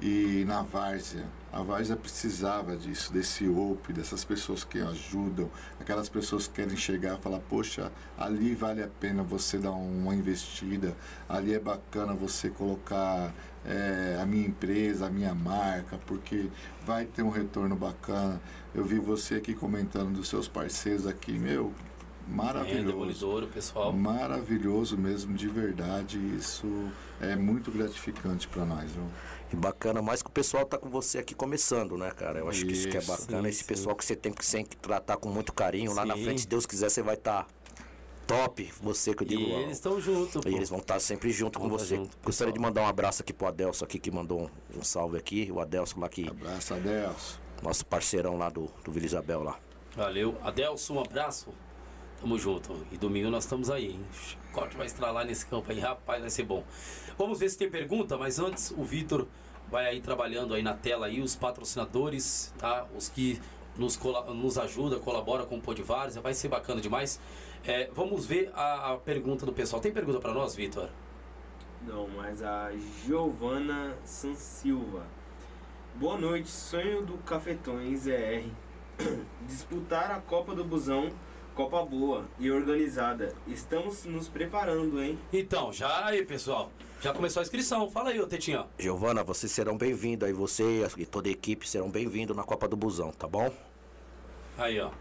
e 0.00 0.44
na 0.46 0.62
Várzea. 0.62 1.26
A 1.50 1.62
Várzea 1.62 1.96
precisava 1.96 2.76
disso, 2.76 3.12
desse 3.12 3.48
OP, 3.48 3.92
dessas 3.92 4.22
pessoas 4.22 4.64
que 4.64 4.80
ajudam, 4.80 5.50
aquelas 5.80 6.08
pessoas 6.08 6.46
que 6.46 6.54
querem 6.54 6.76
chegar 6.76 7.18
e 7.18 7.22
falar, 7.22 7.40
poxa, 7.40 7.90
ali 8.18 8.54
vale 8.54 8.82
a 8.82 8.88
pena 8.88 9.22
você 9.22 9.56
dar 9.58 9.72
uma 9.72 10.14
investida, 10.14 10.94
ali 11.28 11.54
é 11.54 11.58
bacana 11.58 12.12
você 12.12 12.50
colocar 12.50 13.32
é, 13.64 14.18
a 14.20 14.26
minha 14.26 14.46
empresa, 14.46 15.06
a 15.06 15.10
minha 15.10 15.34
marca, 15.34 15.98
porque 16.06 16.50
vai 16.84 17.06
ter 17.06 17.22
um 17.22 17.30
retorno 17.30 17.74
bacana. 17.74 18.40
Eu 18.74 18.84
vi 18.84 18.98
você 18.98 19.36
aqui 19.36 19.54
comentando 19.54 20.12
dos 20.12 20.28
seus 20.28 20.46
parceiros 20.48 21.06
aqui, 21.06 21.32
meu, 21.38 21.72
É, 22.30 22.34
maravilhoso. 22.34 22.86
Demolidor, 22.86 23.42
o 23.44 23.48
pessoal. 23.48 23.92
Maravilhoso 23.92 24.98
mesmo, 24.98 25.34
de 25.34 25.48
verdade. 25.48 26.18
Isso 26.36 26.66
é 27.20 27.34
muito 27.34 27.70
gratificante 27.70 28.46
para 28.46 28.64
nós. 28.66 28.90
Viu? 28.92 29.04
E 29.52 29.56
bacana 29.56 30.02
mais 30.02 30.22
que 30.22 30.28
o 30.28 30.32
pessoal 30.32 30.66
tá 30.66 30.76
com 30.76 30.90
você 30.90 31.18
aqui 31.18 31.34
começando, 31.34 31.96
né, 31.96 32.10
cara? 32.10 32.40
Eu 32.40 32.48
acho 32.48 32.66
que 32.66 32.72
isso 32.72 32.88
que 32.88 32.96
é 32.96 33.00
Isso, 33.00 33.10
bacana. 33.10 33.48
Esse 33.48 33.60
sim, 33.60 33.64
pessoal 33.64 33.96
que 33.96 34.04
você 34.04 34.14
tem 34.14 34.32
que 34.32 34.44
sempre 34.44 34.76
tratar 34.76 35.16
com 35.16 35.28
muito 35.30 35.52
carinho. 35.54 35.94
Lá 35.94 36.04
na 36.04 36.16
Sim. 36.16 36.24
frente, 36.24 36.40
se 36.42 36.48
Deus 36.48 36.66
quiser, 36.66 36.90
você 36.90 37.02
vai 37.02 37.14
estar 37.14 37.46
top. 38.26 38.70
Você 38.82 39.14
que 39.14 39.22
eu 39.22 39.26
digo. 39.26 39.40
E 39.42 39.52
ó, 39.52 39.60
eles 39.60 39.78
estão 39.78 39.98
juntos. 39.98 40.44
E 40.44 40.54
eles 40.54 40.68
vão 40.68 40.80
estar 40.80 41.00
sempre 41.00 41.30
junto 41.30 41.58
com 41.58 41.64
tá 41.66 41.72
você. 41.78 41.96
junto, 41.96 42.10
Gostaria 42.22 42.52
pessoal. 42.52 42.52
de 42.52 42.60
mandar 42.60 42.82
um 42.82 42.86
abraço 42.86 43.22
aqui 43.22 43.32
pro 43.32 43.46
Adelso 43.46 43.84
aqui, 43.84 43.98
que 43.98 44.10
mandou 44.10 44.42
um, 44.42 44.78
um 44.78 44.84
salve 44.84 45.16
aqui. 45.16 45.50
O 45.50 45.60
Adelso 45.60 45.98
lá 45.98 46.08
que. 46.10 46.28
Abraço, 46.28 46.74
Adelso. 46.74 47.40
Nosso 47.62 47.86
parceirão 47.86 48.36
lá 48.36 48.50
do, 48.50 48.70
do 48.84 48.92
Vila 48.92 49.06
Isabel 49.06 49.42
lá. 49.42 49.58
Valeu. 49.96 50.36
Adelson, 50.42 50.94
um 50.94 51.00
abraço. 51.00 51.48
Tamo 52.20 52.38
junto. 52.38 52.86
E 52.92 52.98
domingo 52.98 53.30
nós 53.30 53.44
estamos 53.44 53.70
aí, 53.70 53.92
hein? 53.92 54.00
Corte 54.52 54.76
vai 54.76 54.86
estralar 54.86 55.26
nesse 55.26 55.46
campo 55.46 55.70
aí, 55.70 55.78
rapaz, 55.78 56.20
vai 56.20 56.30
ser 56.30 56.44
bom. 56.44 56.64
Vamos 57.16 57.38
ver 57.38 57.48
se 57.48 57.58
tem 57.58 57.70
pergunta, 57.70 58.16
mas 58.16 58.38
antes 58.38 58.70
o 58.70 58.84
Vitor 58.84 59.26
vai 59.70 59.86
aí 59.86 60.00
trabalhando 60.00 60.54
aí 60.54 60.62
na 60.62 60.74
tela 60.74 61.06
aí 61.06 61.20
os 61.20 61.36
patrocinadores, 61.36 62.52
tá? 62.58 62.86
Os 62.96 63.08
que 63.08 63.40
nos, 63.76 63.98
nos 64.34 64.58
ajuda, 64.58 64.98
colabora 64.98 65.46
com 65.46 65.56
o 65.56 65.60
Podivares, 65.60 66.16
vai 66.16 66.34
ser 66.34 66.48
bacana 66.48 66.80
demais. 66.80 67.20
É, 67.64 67.90
vamos 67.92 68.26
ver 68.26 68.50
a, 68.54 68.92
a 68.92 68.96
pergunta 68.96 69.46
do 69.46 69.52
pessoal. 69.52 69.80
Tem 69.80 69.92
pergunta 69.92 70.18
para 70.18 70.32
nós, 70.32 70.54
Vitor? 70.54 70.88
Não, 71.86 72.08
mas 72.08 72.42
a 72.42 72.70
Giovana 73.04 73.96
San 74.04 74.34
Silva. 74.34 75.06
Boa 75.94 76.18
noite, 76.18 76.48
sonho 76.48 77.02
do 77.04 77.18
Cafetões 77.18 78.06
ER. 78.06 78.44
Disputar 79.46 80.10
a 80.10 80.20
Copa 80.20 80.54
do 80.54 80.64
Busão, 80.64 81.10
Copa 81.58 81.84
boa 81.84 82.24
e 82.38 82.52
organizada. 82.52 83.34
Estamos 83.44 84.04
nos 84.04 84.28
preparando, 84.28 85.02
hein? 85.02 85.18
Então, 85.32 85.72
já 85.72 86.06
aí, 86.06 86.24
pessoal. 86.24 86.70
Já 87.02 87.12
começou 87.12 87.40
a 87.40 87.42
inscrição. 87.42 87.90
Fala 87.90 88.10
aí, 88.10 88.20
ô 88.20 88.28
Tetinha. 88.28 88.64
Giovana, 88.78 89.24
vocês 89.24 89.50
serão 89.50 89.76
bem-vindos 89.76 90.28
aí, 90.28 90.32
você 90.32 90.86
e 90.96 91.04
toda 91.04 91.28
a 91.28 91.32
equipe 91.32 91.68
serão 91.68 91.90
bem-vindos 91.90 92.36
na 92.36 92.44
Copa 92.44 92.68
do 92.68 92.76
Busão, 92.76 93.10
tá 93.10 93.26
bom? 93.26 93.52
Aí, 94.56 94.78
ó. 94.78 94.92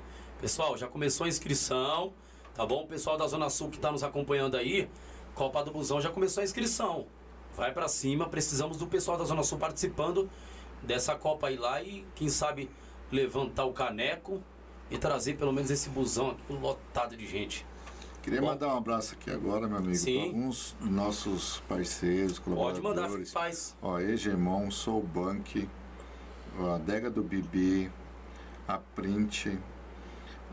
Pessoal, 0.41 0.75
já 0.75 0.87
começou 0.87 1.25
a 1.25 1.27
inscrição, 1.27 2.11
tá 2.55 2.65
bom? 2.65 2.85
O 2.85 2.87
pessoal 2.87 3.19
da 3.19 3.27
Zona 3.27 3.51
Sul 3.51 3.69
que 3.69 3.77
tá 3.77 3.91
nos 3.91 4.01
acompanhando 4.01 4.57
aí, 4.57 4.89
Copa 5.35 5.63
do 5.63 5.69
Busão 5.69 6.01
já 6.01 6.09
começou 6.09 6.41
a 6.41 6.43
inscrição. 6.43 7.05
Vai 7.55 7.71
pra 7.71 7.87
cima, 7.87 8.27
precisamos 8.27 8.77
do 8.77 8.87
pessoal 8.87 9.15
da 9.15 9.25
Zona 9.25 9.43
Sul 9.43 9.59
participando 9.59 10.27
dessa 10.81 11.13
Copa 11.13 11.49
aí 11.49 11.55
lá 11.55 11.83
e, 11.83 12.03
quem 12.15 12.29
sabe, 12.29 12.67
levantar 13.11 13.65
o 13.65 13.73
caneco 13.73 14.41
e 14.89 14.97
trazer 14.97 15.35
pelo 15.35 15.51
menos 15.51 15.69
esse 15.71 15.89
busão 15.89 16.31
aqui 16.31 16.53
lotado 16.53 17.15
de 17.15 17.25
gente. 17.27 17.65
Queria 18.21 18.41
Bom. 18.41 18.47
mandar 18.47 18.67
um 18.67 18.77
abraço 18.77 19.13
aqui 19.13 19.31
agora, 19.31 19.67
meu 19.67 19.77
amigo, 19.77 20.03
para 20.03 20.23
alguns 20.23 20.75
nossos 20.81 21.61
parceiros, 21.67 22.39
Pode 22.39 22.81
colaboradores. 22.81 23.11
mandar, 23.13 23.25
faz. 23.31 23.75
Ó, 23.81 23.99
Egemon, 23.99 24.69
Soul 24.69 25.03
Bank, 25.03 25.69
a 26.59 26.75
Adega 26.75 27.09
do 27.09 27.23
Bibi, 27.23 27.89
a 28.67 28.77
Print, 28.77 29.57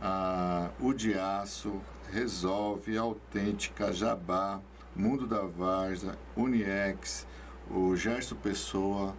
a 0.01 0.71
O 0.79 0.93
de 0.93 1.15
Aço, 1.15 1.81
Resolve, 2.13 2.97
Autêntica, 2.97 3.93
Jabá, 3.93 4.61
Mundo 4.95 5.27
da 5.27 5.41
Varza, 5.43 6.17
Uniex, 6.37 7.27
o 7.69 7.97
Gerson 7.97 8.37
Pessoa, 8.37 9.17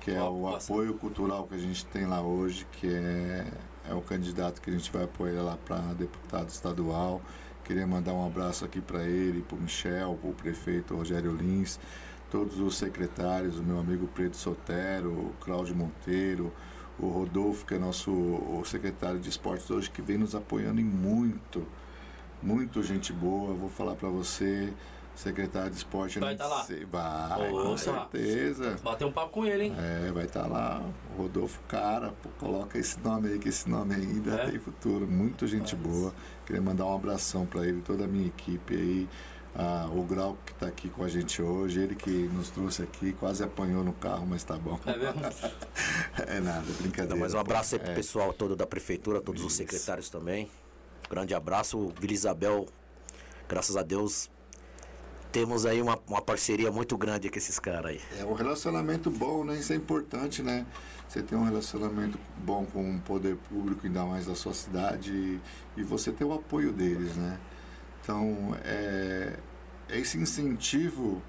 que 0.00 0.10
é 0.10 0.20
Ó, 0.20 0.30
o 0.30 0.56
apoio 0.56 0.94
cultural 0.94 1.46
que 1.46 1.54
a 1.54 1.58
gente 1.58 1.86
tem 1.86 2.06
lá 2.06 2.20
hoje, 2.20 2.66
que 2.72 2.88
é, 2.92 3.46
é 3.88 3.94
o 3.94 4.00
candidato 4.00 4.60
que 4.60 4.70
a 4.70 4.72
gente 4.72 4.90
vai 4.92 5.04
apoiar 5.04 5.42
lá 5.42 5.56
para 5.56 5.78
deputado 5.94 6.48
estadual. 6.48 7.20
Queria 7.64 7.86
mandar 7.86 8.12
um 8.12 8.26
abraço 8.26 8.64
aqui 8.64 8.80
para 8.80 9.04
ele, 9.04 9.42
para 9.42 9.56
o 9.56 9.60
Michel, 9.60 10.18
para 10.20 10.30
o 10.30 10.34
prefeito 10.34 10.96
Rogério 10.96 11.32
Lins, 11.32 11.78
todos 12.30 12.58
os 12.58 12.76
secretários, 12.76 13.58
o 13.58 13.62
meu 13.62 13.78
amigo 13.78 14.06
Preto 14.08 14.36
Sotero, 14.36 15.10
o 15.10 15.34
Cláudio 15.40 15.76
Monteiro, 15.76 16.52
o 16.98 17.08
Rodolfo, 17.08 17.64
que 17.64 17.74
é 17.74 17.78
nosso 17.78 18.12
secretário 18.64 19.20
de 19.20 19.28
esportes 19.28 19.70
hoje, 19.70 19.90
que 19.90 20.02
vem 20.02 20.18
nos 20.18 20.34
apoiando 20.34 20.80
em 20.80 20.84
muito, 20.84 21.66
muito 22.42 22.82
gente 22.82 23.12
boa. 23.12 23.54
Vou 23.54 23.68
falar 23.68 23.94
para 23.94 24.08
você, 24.08 24.72
secretário 25.14 25.70
de 25.70 25.76
esporte. 25.76 26.18
Vai 26.18 26.30
nem 26.30 26.38
tá 26.38 26.46
lá? 26.46 26.64
sei- 26.64 26.84
Vai, 26.84 27.50
com 27.50 27.76
certeza. 27.76 28.76
Bater 28.82 29.04
um 29.04 29.12
papo 29.12 29.30
com 29.30 29.44
ele, 29.44 29.64
hein? 29.64 29.74
É, 29.78 30.10
vai 30.10 30.24
estar 30.24 30.46
lá, 30.46 30.82
o 31.16 31.22
Rodolfo 31.22 31.60
Cara, 31.68 32.12
pô, 32.22 32.28
coloca 32.38 32.78
esse 32.78 32.98
nome 33.00 33.28
aí, 33.28 33.38
que 33.38 33.48
esse 33.48 33.68
nome 33.68 33.94
ainda 33.94 34.34
É? 34.34 34.50
tem 34.50 34.58
futuro, 34.58 35.06
muito 35.06 35.46
gente 35.46 35.76
Mas- 35.76 35.86
boa. 35.86 36.14
Queria 36.46 36.60
mandar 36.62 36.86
um 36.86 36.94
abração 36.94 37.46
para 37.46 37.66
ele, 37.66 37.80
toda 37.82 38.04
a 38.04 38.06
minha 38.08 38.26
equipe 38.26 38.74
aí, 38.74 39.08
ah, 39.54 39.88
o 39.94 40.02
Grau 40.02 40.36
que 40.46 40.52
está 40.52 40.66
aqui 40.66 40.88
com 40.88 41.04
a 41.04 41.08
gente 41.08 41.40
hoje, 41.42 41.80
ele 41.80 41.94
que 41.94 42.10
nos 42.10 42.48
trouxe 42.50 42.82
aqui, 42.82 43.12
quase 43.12 43.44
apanhou 43.44 43.84
no 43.84 43.92
carro, 43.92 44.26
mas 44.26 44.42
tá 44.42 44.56
bom. 44.56 44.78
É 44.86 44.96
mesmo? 44.96 45.20
É 46.26 46.40
nada, 46.40 46.62
brincadeira. 46.78 47.04
Então, 47.04 47.16
mais 47.18 47.34
um 47.34 47.38
abraço 47.38 47.74
aí 47.74 47.78
pro 47.80 47.90
É, 47.92 47.94
pessoal 47.94 48.32
todo 48.32 48.56
da 48.56 48.66
prefeitura, 48.66 49.20
todos 49.20 49.42
os 49.42 49.48
Isso. 49.48 49.56
secretários 49.58 50.08
também. 50.10 50.50
Grande 51.10 51.34
abraço, 51.34 51.92
Vila 52.00 52.12
Isabel. 52.12 52.66
Graças 53.48 53.76
a 53.76 53.82
Deus 53.82 54.30
temos 55.32 55.64
aí 55.64 55.80
uma, 55.80 55.98
uma 56.06 56.20
parceria 56.20 56.70
muito 56.70 56.96
grande 56.96 57.30
com 57.30 57.38
esses 57.38 57.58
caras 57.58 57.92
aí. 57.92 58.00
É 58.20 58.24
um 58.24 58.34
relacionamento 58.34 59.10
bom, 59.10 59.42
né? 59.44 59.56
Isso 59.58 59.72
é 59.72 59.76
importante, 59.76 60.42
né? 60.42 60.66
Você 61.08 61.22
tem 61.22 61.36
um 61.36 61.44
relacionamento 61.44 62.18
bom 62.38 62.66
com 62.66 62.96
o 62.96 63.00
poder 63.00 63.36
público, 63.48 63.86
ainda 63.86 64.04
mais 64.04 64.26
da 64.26 64.34
sua 64.34 64.52
cidade, 64.52 65.10
e, 65.10 65.40
e 65.80 65.82
você 65.82 66.12
ter 66.12 66.24
o 66.24 66.32
apoio 66.32 66.72
deles, 66.72 67.16
né? 67.16 67.38
Então, 68.02 68.56
é, 68.64 69.38
é 69.88 69.98
esse 69.98 70.18
incentivo 70.18 71.22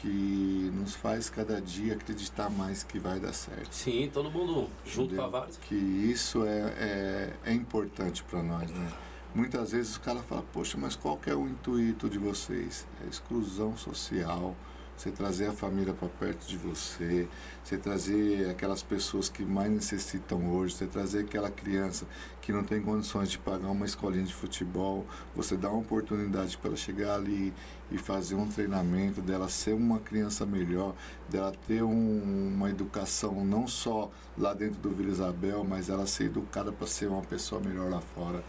que 0.00 0.70
nos 0.74 0.94
faz 0.94 1.30
cada 1.30 1.60
dia 1.60 1.94
acreditar 1.94 2.50
mais 2.50 2.84
que 2.84 2.98
vai 2.98 3.18
dar 3.18 3.32
certo. 3.32 3.74
Sim, 3.74 4.10
todo 4.12 4.30
mundo 4.30 4.68
junto 4.84 5.14
com 5.14 5.22
a 5.22 5.24
Entendeu? 5.24 5.30
Várzea. 5.30 5.60
Que 5.62 5.74
isso 5.74 6.44
é, 6.44 6.74
é, 6.78 7.32
é 7.46 7.52
importante 7.52 8.22
para 8.24 8.42
nós, 8.42 8.70
né? 8.70 8.92
Muitas 9.34 9.72
vezes 9.72 9.96
o 9.96 10.00
cara 10.00 10.20
fala, 10.22 10.44
poxa, 10.52 10.78
mas 10.80 10.94
qual 10.94 11.16
que 11.16 11.28
é 11.28 11.34
o 11.34 11.48
intuito 11.48 12.08
de 12.08 12.18
vocês? 12.18 12.86
É 13.04 13.08
exclusão 13.08 13.76
social, 13.76 14.54
você 14.96 15.10
trazer 15.10 15.48
a 15.48 15.52
família 15.52 15.92
para 15.92 16.08
perto 16.08 16.46
de 16.46 16.56
você, 16.56 17.28
você 17.64 17.76
trazer 17.76 18.48
aquelas 18.48 18.80
pessoas 18.80 19.28
que 19.28 19.44
mais 19.44 19.68
necessitam 19.72 20.54
hoje, 20.54 20.76
você 20.76 20.86
trazer 20.86 21.22
aquela 21.22 21.50
criança 21.50 22.06
que 22.40 22.52
não 22.52 22.62
tem 22.62 22.80
condições 22.80 23.28
de 23.28 23.36
pagar 23.38 23.70
uma 23.70 23.84
escolinha 23.84 24.22
de 24.22 24.32
futebol, 24.32 25.04
você 25.34 25.56
dá 25.56 25.68
uma 25.68 25.80
oportunidade 25.80 26.56
para 26.56 26.68
ela 26.68 26.76
chegar 26.76 27.16
ali 27.16 27.52
e 27.90 27.98
fazer 27.98 28.36
um 28.36 28.46
treinamento, 28.46 29.20
dela 29.20 29.48
ser 29.48 29.72
uma 29.74 29.98
criança 29.98 30.46
melhor, 30.46 30.94
dela 31.28 31.52
ter 31.66 31.82
um- 31.82 32.52
uma 32.54 32.70
educação 32.70 33.44
não 33.44 33.66
só 33.66 34.12
lá 34.38 34.54
dentro 34.54 34.80
do 34.80 34.90
Vila 34.90 35.10
Isabel, 35.10 35.64
mas 35.68 35.88
ela 35.88 36.06
ser 36.06 36.26
educada 36.26 36.70
para 36.70 36.86
ser 36.86 37.08
uma 37.08 37.22
pessoa 37.22 37.60
melhor 37.60 37.90
lá 37.90 38.00
fora. 38.00 38.44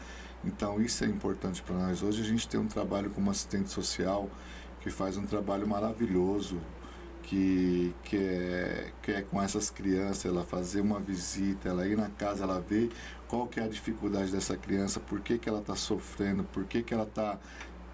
Então 0.46 0.80
isso 0.80 1.04
é 1.04 1.08
importante 1.08 1.62
para 1.64 1.76
nós. 1.76 2.04
Hoje 2.04 2.22
a 2.22 2.26
gente 2.26 2.48
tem 2.48 2.60
um 2.60 2.68
trabalho 2.68 3.10
como 3.10 3.30
assistente 3.32 3.70
social 3.70 4.30
que 4.82 4.89
faz 4.91 5.18
um 5.18 5.26
trabalho 5.26 5.68
maravilhoso, 5.68 6.62
que, 7.24 7.93
que, 8.04 8.18
é, 8.18 8.91
que 9.02 9.12
é 9.12 9.22
com 9.24 9.41
essas 9.41 9.72
crianças, 9.72 10.26
ela 10.26 10.43
fazer 10.43 10.82
uma 10.82 11.00
visita, 11.00 11.70
ela 11.70 11.88
ir 11.88 11.98
na 11.98 12.10
casa, 12.10 12.43
ela 12.43 12.60
ver 12.60 12.91
qual 13.28 13.48
que 13.48 13.60
é 13.60 13.64
a 13.64 13.68
dificuldade 13.68 14.32
dessa 14.32 14.56
criança, 14.56 15.00
por 15.00 15.20
que, 15.22 15.39
que 15.39 15.50
ela 15.50 15.60
está 15.60 15.76
sofrendo, 15.76 16.43
por 16.43 16.66
que, 16.66 16.84
que 16.84 16.93
ela 16.93 17.04
está 17.04 17.39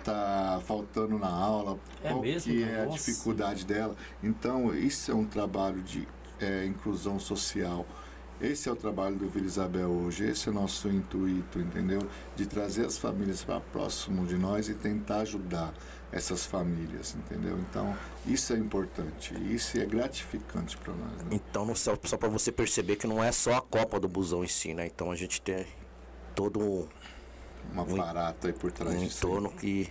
tá 0.03 0.61
faltando 0.65 1.17
na 1.17 1.29
aula, 1.29 1.79
É 2.03 2.09
qual 2.09 2.21
mesmo, 2.21 2.51
que 2.51 2.63
é 2.63 2.81
a 2.81 2.85
Nossa. 2.85 2.97
dificuldade 2.97 3.65
dela. 3.65 3.95
Então, 4.21 4.75
isso 4.75 5.11
é 5.11 5.15
um 5.15 5.25
trabalho 5.25 5.81
de 5.81 6.05
é, 6.39 6.65
inclusão 6.65 7.19
social. 7.19 7.85
Esse 8.41 8.67
é 8.67 8.71
o 8.71 8.75
trabalho 8.75 9.15
do 9.15 9.29
Vila 9.29 9.45
Isabel 9.45 9.87
hoje, 9.89 10.25
esse 10.25 10.49
é 10.49 10.51
o 10.51 10.55
nosso 10.55 10.89
intuito, 10.89 11.59
entendeu? 11.59 12.01
De 12.35 12.47
trazer 12.47 12.85
as 12.87 12.97
famílias 12.97 13.43
para 13.43 13.59
próximo 13.59 14.25
de 14.25 14.35
nós 14.35 14.67
e 14.67 14.73
tentar 14.73 15.17
ajudar 15.19 15.71
essas 16.11 16.43
famílias, 16.45 17.15
entendeu? 17.15 17.55
Então, 17.59 17.95
isso 18.25 18.51
é 18.51 18.57
importante, 18.57 19.35
isso 19.53 19.77
é 19.77 19.85
gratificante 19.85 20.75
para 20.77 20.91
nós, 20.93 21.11
né? 21.23 21.27
Então, 21.29 21.65
não 21.65 21.75
só, 21.75 21.95
só 22.03 22.17
para 22.17 22.29
você 22.29 22.51
perceber 22.51 22.95
que 22.95 23.05
não 23.05 23.23
é 23.23 23.31
só 23.31 23.53
a 23.57 23.61
Copa 23.61 23.99
do 23.99 24.07
Busão 24.07 24.43
em 24.43 24.47
si, 24.47 24.73
né? 24.73 24.87
Então 24.87 25.11
a 25.11 25.15
gente 25.15 25.39
tem 25.39 25.67
todo 26.33 26.59
um, 26.59 26.87
Um 27.75 27.81
aparato 27.81 28.47
aí 28.47 28.53
por 28.53 28.71
trás 28.71 28.95
um 28.95 28.99
disso. 29.05 29.27
aí. 29.27 29.31
entorno 29.31 29.51
que 29.51 29.87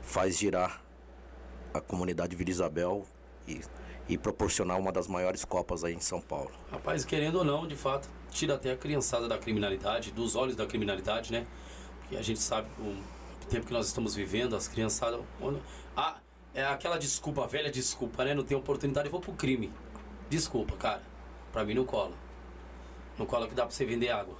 faz 0.00 0.38
girar 0.38 0.82
a 1.74 1.80
comunidade 1.82 2.34
Vila 2.34 2.50
Isabel 2.50 3.06
e, 3.46 3.60
e 4.10 4.18
proporcionar 4.18 4.78
uma 4.78 4.90
das 4.90 5.06
maiores 5.06 5.44
Copas 5.44 5.84
aí 5.84 5.94
em 5.94 6.00
São 6.00 6.20
Paulo. 6.20 6.50
Rapaz, 6.70 7.04
querendo 7.04 7.36
ou 7.36 7.44
não, 7.44 7.66
de 7.66 7.76
fato, 7.76 8.08
tira 8.30 8.54
até 8.54 8.72
a 8.72 8.76
criançada 8.76 9.28
da 9.28 9.38
criminalidade, 9.38 10.10
dos 10.10 10.34
olhos 10.34 10.56
da 10.56 10.66
criminalidade, 10.66 11.30
né? 11.32 11.46
Porque 12.00 12.16
a 12.16 12.22
gente 12.22 12.40
sabe 12.40 12.66
o 12.80 12.96
tempo 13.48 13.66
que 13.66 13.72
nós 13.72 13.86
estamos 13.86 14.14
vivendo, 14.14 14.56
as 14.56 14.66
criançadas. 14.66 15.20
quando- 15.38 15.62
Ah, 15.96 16.16
é 16.52 16.64
aquela 16.64 16.98
desculpa, 16.98 17.44
a 17.44 17.46
velha 17.46 17.70
desculpa, 17.70 18.24
né? 18.24 18.34
Não 18.34 18.42
tem 18.44 18.56
oportunidade, 18.56 19.06
eu 19.06 19.12
vou 19.12 19.20
pro 19.20 19.32
crime. 19.32 19.72
Desculpa, 20.28 20.76
cara. 20.76 21.02
Pra 21.52 21.64
mim 21.64 21.74
não 21.74 21.84
cola. 21.84 22.12
Não 23.16 23.26
cola 23.26 23.46
que 23.46 23.54
dá 23.54 23.62
pra 23.64 23.70
você 23.70 23.84
vender 23.84 24.10
água. 24.10 24.34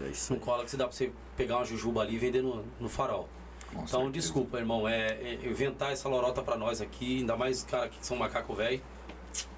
É 0.00 0.08
isso 0.08 0.32
Não 0.32 0.40
cola 0.40 0.64
que 0.64 0.76
dá 0.76 0.84
pra 0.86 0.96
você 0.96 1.12
pegar 1.36 1.56
uma 1.58 1.64
jujuba 1.64 2.00
ali 2.00 2.14
e 2.14 2.18
vender 2.18 2.42
no, 2.42 2.64
no 2.78 2.88
farol. 2.88 3.28
Com 3.68 3.82
Então, 3.82 3.86
certeza. 3.86 4.10
desculpa, 4.12 4.58
irmão, 4.58 4.88
é, 4.88 5.08
é 5.12 5.34
inventar 5.46 5.92
essa 5.92 6.08
lorota 6.08 6.42
pra 6.42 6.56
nós 6.56 6.80
aqui, 6.80 7.18
ainda 7.18 7.36
mais 7.36 7.62
cara 7.62 7.88
que 7.88 8.04
são 8.04 8.16
macaco 8.16 8.54
velho, 8.54 8.82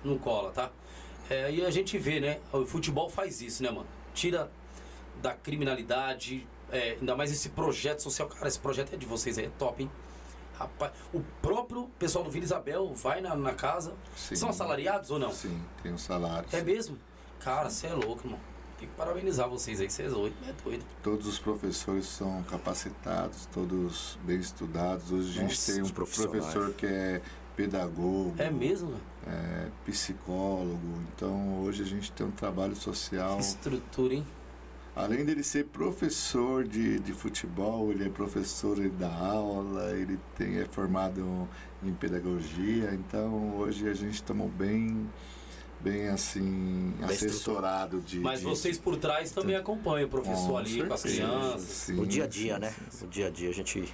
não 0.04 0.18
cola, 0.18 0.50
tá? 0.50 0.70
É, 1.30 1.50
e 1.50 1.64
a 1.64 1.70
gente 1.70 1.96
vê, 1.98 2.20
né? 2.20 2.40
O 2.52 2.66
futebol 2.66 3.08
faz 3.08 3.40
isso, 3.40 3.62
né, 3.62 3.70
mano? 3.70 3.86
Tira 4.12 4.50
da 5.22 5.34
criminalidade, 5.34 6.46
é, 6.70 6.96
ainda 7.00 7.16
mais 7.16 7.30
esse 7.30 7.50
projeto 7.50 8.00
social. 8.00 8.28
Cara, 8.28 8.48
esse 8.48 8.58
projeto 8.58 8.92
é 8.92 8.96
de 8.96 9.06
vocês 9.06 9.38
aí, 9.38 9.46
é 9.46 9.50
top, 9.58 9.82
hein? 9.82 9.90
Rapaz, 10.58 10.92
o 11.12 11.20
próprio 11.40 11.88
pessoal 11.98 12.24
do 12.24 12.30
Vila 12.30 12.44
Isabel 12.44 12.92
vai 12.92 13.20
na, 13.20 13.34
na 13.34 13.54
casa. 13.54 13.94
Sim. 14.16 14.36
São 14.36 14.48
assalariados 14.48 15.10
ou 15.10 15.18
não? 15.18 15.32
Sim, 15.32 15.60
tem 15.82 15.92
um 15.92 15.98
salário. 15.98 16.48
É 16.52 16.60
mesmo? 16.60 16.98
Cara, 17.40 17.70
você 17.70 17.86
é 17.86 17.94
louco, 17.94 18.26
irmão. 18.26 18.38
Tem 18.78 18.88
que 18.88 18.94
parabenizar 18.94 19.48
vocês 19.48 19.80
aí, 19.80 19.88
vocês 19.88 20.08
é 20.08 20.14
doido, 20.14 20.34
é 20.48 20.52
doido. 20.64 20.84
Todos 21.02 21.26
os 21.26 21.38
professores 21.38 22.06
são 22.06 22.42
capacitados, 22.44 23.46
todos 23.46 24.18
bem 24.24 24.38
estudados. 24.38 25.12
Hoje 25.12 25.30
a 25.30 25.42
gente 25.42 25.50
Nossa, 25.50 25.72
tem 25.72 25.82
um 25.82 25.88
professor 25.88 26.72
que 26.74 26.86
é 26.86 27.22
pedagogo, 27.56 28.34
É 28.38 28.50
mesmo, 28.50 28.94
é 29.26 29.68
psicólogo. 29.84 31.00
Então 31.14 31.62
hoje 31.62 31.82
a 31.82 31.86
gente 31.86 32.10
tem 32.12 32.26
um 32.26 32.30
trabalho 32.30 32.74
social 32.76 33.36
Que 33.36 33.42
estrutura, 33.42 34.14
hein? 34.14 34.26
além 34.94 35.24
dele 35.24 35.42
ser 35.42 35.64
professor 35.66 36.64
de, 36.66 36.98
de 36.98 37.12
futebol, 37.12 37.90
ele 37.90 38.04
é 38.06 38.08
professor, 38.08 38.78
ele 38.78 38.90
dá 38.90 39.12
aula, 39.14 39.90
ele 39.96 40.18
tem, 40.36 40.58
é 40.58 40.64
formado 40.66 41.48
em 41.82 41.92
pedagogia, 41.92 42.90
então 42.94 43.56
hoje 43.56 43.88
a 43.88 43.94
gente 43.94 44.14
estamos 44.14 44.50
bem 44.52 45.08
bem 45.80 46.08
assim 46.08 46.92
Bem 46.98 47.06
assessorado 47.08 48.00
de 48.00 48.20
Mas 48.20 48.38
de- 48.38 48.46
vocês 48.46 48.78
por 48.78 48.96
trás 48.96 49.32
também 49.32 49.56
acompanham 49.56 50.06
o 50.06 50.10
professor 50.10 50.50
Com 50.52 50.56
ali 50.58 50.84
com 50.86 50.94
as 50.94 51.00
certeza, 51.00 51.26
crianças. 51.26 51.62
sim, 51.62 52.00
O 52.00 52.06
dia 52.06 52.22
a 52.22 52.26
dia, 52.28 52.54
sim, 52.54 52.60
né? 52.60 52.70
sim, 52.70 52.84
sim. 52.98 53.04
O 53.04 53.08
dia 53.08 53.26
a 53.26 53.30
dia 53.30 53.48
a 53.50 53.52
gente 53.52 53.92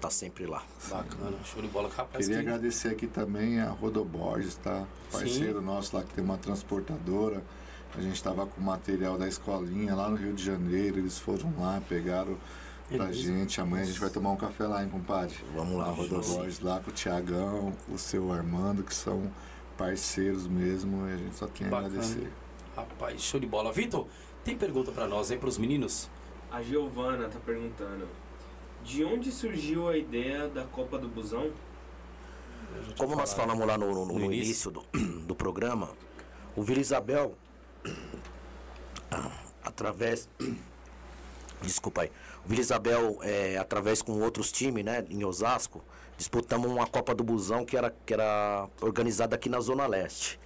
tá 0.00 0.10
sempre 0.10 0.46
lá. 0.46 0.62
Bacana, 0.88 1.36
show 1.44 1.60
de 1.62 1.68
bola. 1.68 1.88
Rapaz, 1.88 2.26
Queria 2.26 2.42
que... 2.42 2.48
agradecer 2.48 2.88
aqui 2.88 3.06
também 3.06 3.60
a 3.60 3.70
Rodoborges, 3.70 4.56
tá? 4.56 4.84
Parceiro 5.10 5.60
nosso 5.62 5.96
lá 5.96 6.02
que 6.02 6.12
tem 6.14 6.22
uma 6.24 6.36
transportadora. 6.38 7.42
A 7.96 8.00
gente 8.00 8.14
estava 8.16 8.46
com 8.46 8.60
material 8.60 9.16
da 9.16 9.26
escolinha 9.26 9.94
lá 9.94 10.08
no 10.08 10.16
Rio 10.16 10.34
de 10.34 10.44
Janeiro. 10.44 10.98
Eles 10.98 11.18
foram 11.18 11.52
lá, 11.58 11.80
pegaram 11.88 12.36
É 12.90 12.96
pra 12.96 13.10
gente. 13.10 13.60
Amanhã 13.60 13.84
a 13.84 13.86
gente 13.86 13.98
vai 13.98 14.10
tomar 14.10 14.30
um 14.32 14.36
café 14.36 14.66
lá, 14.66 14.82
hein, 14.82 14.88
compadre? 14.90 15.34
Vamos 15.54 15.76
lá. 15.78 15.86
Rodoborges 15.86 16.60
lá 16.60 16.78
com 16.80 16.90
o 16.90 16.92
Tiagão, 16.94 17.72
com 17.86 17.94
o 17.94 17.98
seu 17.98 18.30
Armando, 18.32 18.82
que 18.82 18.94
são 18.94 19.30
parceiros 19.78 20.46
mesmo. 20.46 21.08
E 21.08 21.12
a 21.12 21.16
gente 21.16 21.36
só 21.36 21.46
tem 21.46 21.66
a 21.66 21.70
Bacana. 21.70 21.88
agradecer. 21.88 22.30
Rapaz, 22.76 23.22
show 23.22 23.40
de 23.40 23.46
bola. 23.46 23.72
Vitor, 23.72 24.06
tem 24.44 24.56
pergunta 24.58 24.92
pra 24.92 25.06
nós 25.06 25.30
aí, 25.30 25.38
pros 25.38 25.56
meninos? 25.56 26.10
A 26.50 26.62
Giovana 26.62 27.28
tá 27.28 27.38
perguntando. 27.44 28.06
De 28.86 29.04
onde 29.04 29.32
surgiu 29.32 29.88
a 29.88 29.96
ideia 29.96 30.48
da 30.48 30.64
Copa 30.64 30.96
do 30.98 31.08
Busão? 31.08 31.50
Como 32.96 33.16
nós 33.16 33.32
falamos 33.34 33.66
lá 33.66 33.76
no, 33.76 33.92
no- 33.92 34.06
No 34.06 34.14
no 34.18 34.24
início. 34.26 34.44
início 34.44 34.70
do, 34.70 34.82
do 35.26 35.34
programa, 35.34 35.90
o 36.54 36.62
Vila 36.62 36.80
Isabel, 36.80 37.34
através. 39.62 40.28
Desculpa 41.62 42.02
aí. 42.02 42.12
O 42.44 42.48
Vila 42.48 42.60
Isabel, 42.60 43.18
é, 43.22 43.56
através 43.56 44.02
com 44.02 44.20
outros 44.20 44.52
times, 44.52 44.84
né, 44.84 45.04
em 45.08 45.24
Osasco, 45.24 45.82
disputamos 46.16 46.70
uma 46.70 46.86
Copa 46.86 47.14
do 47.14 47.24
Busão 47.24 47.64
que 47.64 47.76
era, 47.76 47.90
que 48.04 48.12
era 48.14 48.68
organizada 48.80 49.34
aqui 49.34 49.48
na 49.48 49.58
Zona 49.60 49.86
Leste. 49.86 50.38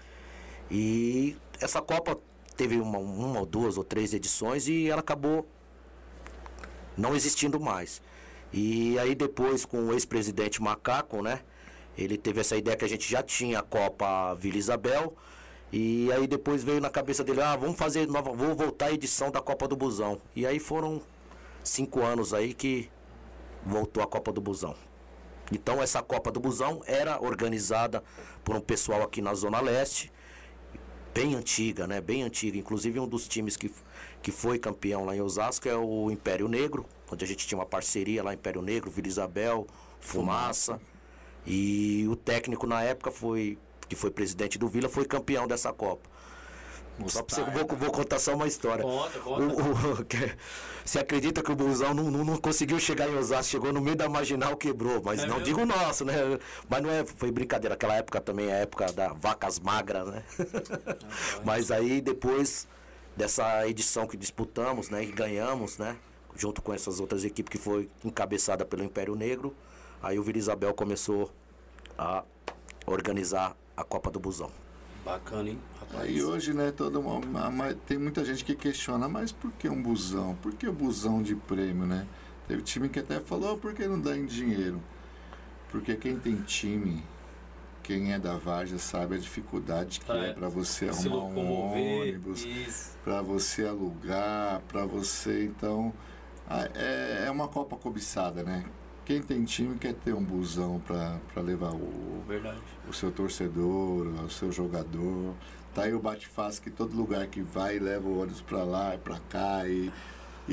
E 0.71 1.37
essa 1.61 1.83
Copa 1.83 2.17
teve 2.57 2.77
uma, 2.81 2.99
uma 2.99 3.41
ou 3.41 3.47
duas 3.47 3.77
ou 3.77 3.85
três 3.85 4.15
edições 4.15 4.69
e 4.69 4.89
ela 4.89 5.01
acabou 5.01 5.47
não 6.97 7.15
existindo 7.17 7.59
mais. 7.59 8.01
E 8.53 8.99
aí 8.99 9.15
depois 9.15 9.65
com 9.65 9.89
o 9.89 9.93
ex-presidente 9.93 10.63
Macaco, 10.63 11.23
né? 11.23 11.41
Ele 11.97 12.17
teve 12.17 12.41
essa 12.41 12.57
ideia 12.57 12.77
que 12.77 12.85
a 12.85 12.89
gente 12.89 13.11
já 13.11 13.23
tinha 13.23 13.61
a 13.61 13.63
Copa 13.63 14.35
Vila 14.35 14.57
Isabel. 14.57 15.15
E 15.73 16.11
aí 16.13 16.27
depois 16.27 16.65
veio 16.65 16.81
na 16.81 16.91
cabeça 16.91 17.23
dele, 17.23 17.41
ah, 17.43 17.55
vamos 17.55 17.77
fazer 17.77 18.09
nova, 18.09 18.33
vou 18.33 18.57
voltar 18.57 18.87
a 18.87 18.93
edição 18.93 19.31
da 19.31 19.41
Copa 19.41 19.69
do 19.69 19.77
Busão. 19.77 20.21
E 20.35 20.45
aí 20.45 20.59
foram 20.59 21.01
cinco 21.63 22.03
anos 22.03 22.35
aí 22.35 22.55
que 22.55 22.91
voltou 23.65 24.03
a 24.03 24.07
Copa 24.07 24.33
do 24.33 24.41
Busão. 24.41 24.75
Então 25.53 25.83
essa 25.83 26.03
Copa 26.03 26.31
do 26.31 26.41
Busão 26.41 26.81
era 26.87 27.23
organizada 27.23 28.03
por 28.45 28.57
um 28.57 28.61
pessoal 28.61 29.03
aqui 29.03 29.21
na 29.21 29.35
Zona 29.35 29.61
Leste, 29.61 30.13
bem 31.15 31.35
antiga, 31.35 31.87
né? 31.87 32.01
Bem 32.01 32.23
antiga. 32.23 32.59
Inclusive 32.59 32.99
um 32.99 33.07
dos 33.07 33.29
times 33.29 33.57
que, 33.57 33.73
que 34.23 34.31
foi 34.31 34.59
campeão 34.59 35.05
lá 35.05 35.17
em 35.17 35.21
Osasco 35.21 35.69
é 35.69 35.77
o 35.77 36.11
Império 36.11 36.49
Negro, 36.49 36.85
onde 37.11 37.25
a 37.25 37.29
gente 37.29 37.47
tinha 37.47 37.59
uma 37.59 37.67
parceria 37.67 38.23
lá, 38.23 38.35
Império 38.35 38.61
Negro, 38.63 38.91
Vila 38.91 39.09
Isabel, 39.09 39.67
Fumaça. 40.01 40.81
E 41.47 42.07
o 42.09 42.17
técnico 42.17 42.67
na 42.67 42.83
época 42.83 43.11
foi, 43.11 43.59
que 43.89 43.97
foi 43.97 44.11
presidente 44.11 44.59
do 44.59 44.69
Vila, 44.69 44.89
foi 44.89 45.05
campeão 45.07 45.47
dessa 45.49 45.73
Copa. 45.73 46.09
Só 47.07 47.23
pra 47.23 47.35
você, 47.35 47.43
vou, 47.45 47.67
vou 47.79 47.91
contar 47.91 48.19
só 48.19 48.35
uma 48.35 48.47
história. 48.47 48.85
Conta, 48.85 49.19
conta. 49.21 49.43
O- 49.43 50.01
o- 50.01 50.05
que- 50.05 50.37
você 50.85 50.99
acredita 50.99 51.43
que 51.43 51.51
o 51.51 51.57
busão 51.57 51.95
não, 51.95 52.11
não, 52.11 52.23
não 52.23 52.37
conseguiu 52.37 52.79
chegar 52.79 53.09
em 53.09 53.17
Osasco, 53.17 53.53
chegou 53.53 53.73
no 53.73 53.81
meio 53.81 53.97
da 53.97 54.07
marginal, 54.07 54.55
quebrou. 54.55 55.01
Mas 55.03 55.21
É 55.21 55.27
não 55.27 55.39
mesmo? 55.39 55.45
digo 55.47 55.65
nosso, 55.65 56.05
né? 56.05 56.15
Mas 56.69 56.83
não 56.83 56.91
é, 56.91 57.03
foi 57.07 57.31
brincadeira. 57.33 57.73
Aquela 57.75 57.95
época 57.95 58.21
também 58.21 58.49
é 58.49 58.53
a 58.53 58.57
época 58.57 58.93
da 58.93 59.15
vacas 59.15 59.59
magras, 59.59 60.09
né? 60.09 60.23
Mas 61.43 61.71
aí 61.71 62.03
depois 62.03 62.69
dessa 63.25 63.69
edição 63.69 64.07
que 64.07 64.17
disputamos, 64.17 64.89
né? 64.89 65.05
E 65.05 65.13
ganhamos, 65.13 65.77
né? 65.77 65.95
Junto 66.35 66.63
com 66.63 66.73
essas 66.73 67.01
outras 67.01 67.23
equipes 67.23 67.51
que 67.51 67.59
foi 67.63 67.87
encabeçada 68.03 68.65
pelo 68.65 68.83
Império 68.83 69.15
Negro. 69.15 69.55
Aí 70.03 70.19
o 70.19 70.23
Vila 70.23 70.39
Isabel 70.39 70.73
começou 70.73 71.31
a 71.99 72.25
organizar 72.87 73.55
a 73.77 73.85
Copa 73.85 74.11
do 74.11 74.19
Busão. 74.19 74.51
Bacana, 75.05 75.51
hein? 75.51 75.59
Rapaz. 75.79 76.03
Aí 76.09 76.23
hoje, 76.23 76.55
né, 76.55 76.73
toda 76.73 76.99
uma, 76.99 77.15
uma- 77.19 77.49
uma- 77.49 77.75
tem 77.75 77.99
muita 77.99 78.25
gente 78.25 78.43
que 78.43 78.55
questiona, 78.55 79.07
mas 79.07 79.33
por 79.33 79.53
que 79.53 79.69
um 79.69 79.83
busão? 79.83 80.35
Por 80.37 80.55
que 80.55 80.67
o 80.67 80.73
busão 80.73 81.23
de 81.23 81.35
prêmio, 81.35 81.87
né? 81.87 82.07
Teve 82.49 82.63
time 82.63 82.89
que 82.89 83.01
até 83.01 83.21
falou, 83.21 83.53
"Oh, 83.55 83.59
por 83.59 83.75
que 83.75 83.87
não 83.87 84.01
dá 84.01 84.17
em 84.17 84.25
dinheiro? 84.25 84.81
Porque 85.71 85.95
quem 85.95 86.19
tem 86.19 86.37
time, 86.37 87.05
quem 87.91 88.13
é 88.13 88.21
da 88.21 88.37
Varja 88.37 88.79
sabe 88.79 89.17
a 89.17 89.19
dificuldade 89.19 89.99
que 89.99 90.13
Ah, 90.13 90.17
é, 90.17 90.31
é. 90.31 90.33
para 90.33 90.49
você 90.49 90.89
arrumar 90.89 91.25
um 91.25 91.99
ônibus, 91.99 92.47
para 93.03 93.21
você 93.21 93.67
alugar, 93.67 94.61
para 94.69 94.87
você, 94.87 95.47
então, 95.47 95.93
é, 96.49 97.25
é 97.27 97.31
uma 97.33 97.49
Copa 97.49 97.77
cobiçada, 97.77 98.45
né? 98.45 98.65
Quem 99.05 99.21
tem 99.21 99.43
time 99.45 99.77
quer 99.77 99.95
ter 99.95 100.15
um 100.15 100.23
busão 100.23 100.81
para 100.87 101.43
levar 101.43 101.73
o, 101.73 102.23
Verdade. 102.29 102.61
o 102.89 102.93
seu 102.93 103.11
torcedor, 103.11 104.07
o 104.25 104.31
seu 104.31 104.53
jogador. 104.53 105.35
Tá 105.75 105.83
aí 105.83 105.93
o 105.93 105.99
Bate-Fácil 105.99 106.63
que 106.63 106.71
todo 106.71 106.95
lugar 106.97 107.27
que 107.27 107.43
vai 107.43 107.81
leva 107.81 108.07
o 108.07 108.21
ônibus 108.21 108.41
pra 108.41 108.63
lá 108.63 108.95
e 108.95 108.99
pra 108.99 109.19
cá. 109.29 109.67
E 109.67 109.91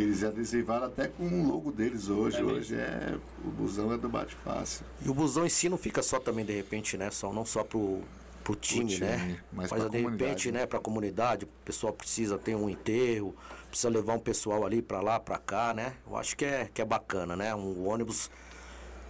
eles 0.02 0.24
adesivaram 0.24 0.86
até 0.88 1.08
com 1.08 1.24
o 1.28 1.48
logo 1.48 1.72
deles 1.72 2.10
hoje. 2.10 2.38
É 2.38 2.44
hoje 2.44 2.76
é. 2.76 3.18
O 3.44 3.50
busão 3.50 3.92
é 3.94 3.98
do 3.98 4.08
Bate-Fácil. 4.08 4.86
E 5.04 5.10
o 5.10 5.14
busão 5.14 5.46
em 5.46 5.50
si 5.50 5.70
não 5.70 5.78
fica 5.78 6.02
só 6.04 6.20
também, 6.20 6.46
de 6.46 6.54
repente, 6.54 6.98
né? 6.98 7.10
Só, 7.12 7.34
não 7.34 7.46
só 7.46 7.64
pro, 7.64 8.02
pro 8.44 8.56
time, 8.56 8.94
time, 8.94 9.06
né? 9.06 9.40
mas 9.52 9.72
Mas 9.72 9.82
pra 9.82 9.90
de 9.90 9.98
repente, 10.02 10.52
né? 10.52 10.60
né, 10.62 10.66
pra 10.66 10.80
comunidade, 10.80 11.46
o 11.46 11.50
pessoal 11.66 11.92
precisa 11.94 12.38
ter 12.38 12.56
um 12.56 12.70
enterro, 12.70 13.36
precisa 13.70 13.90
levar 13.90 14.14
um 14.14 14.20
pessoal 14.20 14.66
ali 14.66 14.82
pra 14.82 15.02
lá, 15.02 15.20
pra 15.20 15.38
cá, 15.38 15.74
né? 15.74 15.94
Eu 16.06 16.16
acho 16.16 16.36
que 16.38 16.46
é, 16.46 16.70
que 16.74 16.82
é 16.82 16.86
bacana, 16.86 17.36
né? 17.36 17.54
Um 17.56 17.88
ônibus. 17.88 18.30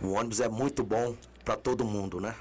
O 0.01 0.11
ônibus 0.11 0.39
é 0.39 0.47
muito 0.47 0.84
bom 0.84 1.15
pra 1.43 1.55
todo 1.55 1.84
mundo, 1.84 2.19
né? 2.19 2.35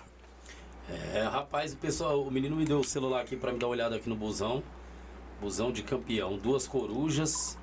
É, 1.13 1.23
rapaz, 1.23 1.73
o 1.73 1.77
pessoal, 1.77 2.23
o 2.23 2.31
menino 2.31 2.55
me 2.55 2.65
deu 2.65 2.79
o 2.79 2.85
celular 2.85 3.23
aqui 3.23 3.37
pra 3.37 3.53
me 3.53 3.59
dar 3.59 3.67
uma 3.67 3.73
olhada 3.73 3.97
aqui 3.97 4.09
no 4.09 4.15
busão. 4.15 4.63
Busão 5.41 5.71
de 5.73 5.83
campeão, 5.83 6.39
duas 6.39 6.67
corujas, 6.67 7.59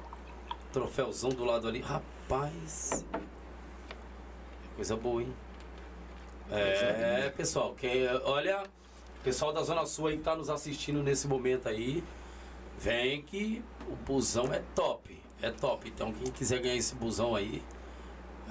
troféuzão 0.73 1.29
do 1.29 1.45
lado 1.45 1.67
ali. 1.67 1.79
Rapaz. 1.79 3.05
Coisa 4.75 4.97
boa, 4.97 5.21
hein? 5.21 5.33
É, 6.51 7.29
pessoal, 7.37 7.73
quem, 7.79 8.05
olha, 8.25 8.63
pessoal 9.23 9.53
da 9.53 9.63
Zona 9.63 9.85
Sul 9.85 10.07
aí 10.07 10.17
que 10.17 10.23
tá 10.23 10.35
nos 10.35 10.49
assistindo 10.49 11.01
nesse 11.01 11.27
momento 11.27 11.69
aí, 11.69 12.03
vem 12.77 13.21
que 13.21 13.63
o 13.87 13.95
busão 13.95 14.51
é 14.53 14.61
top. 14.75 15.21
É 15.41 15.51
top. 15.51 15.87
Então 15.87 16.11
quem 16.11 16.31
quiser 16.31 16.59
ganhar 16.59 16.75
esse 16.75 16.95
busão 16.95 17.35
aí, 17.35 17.63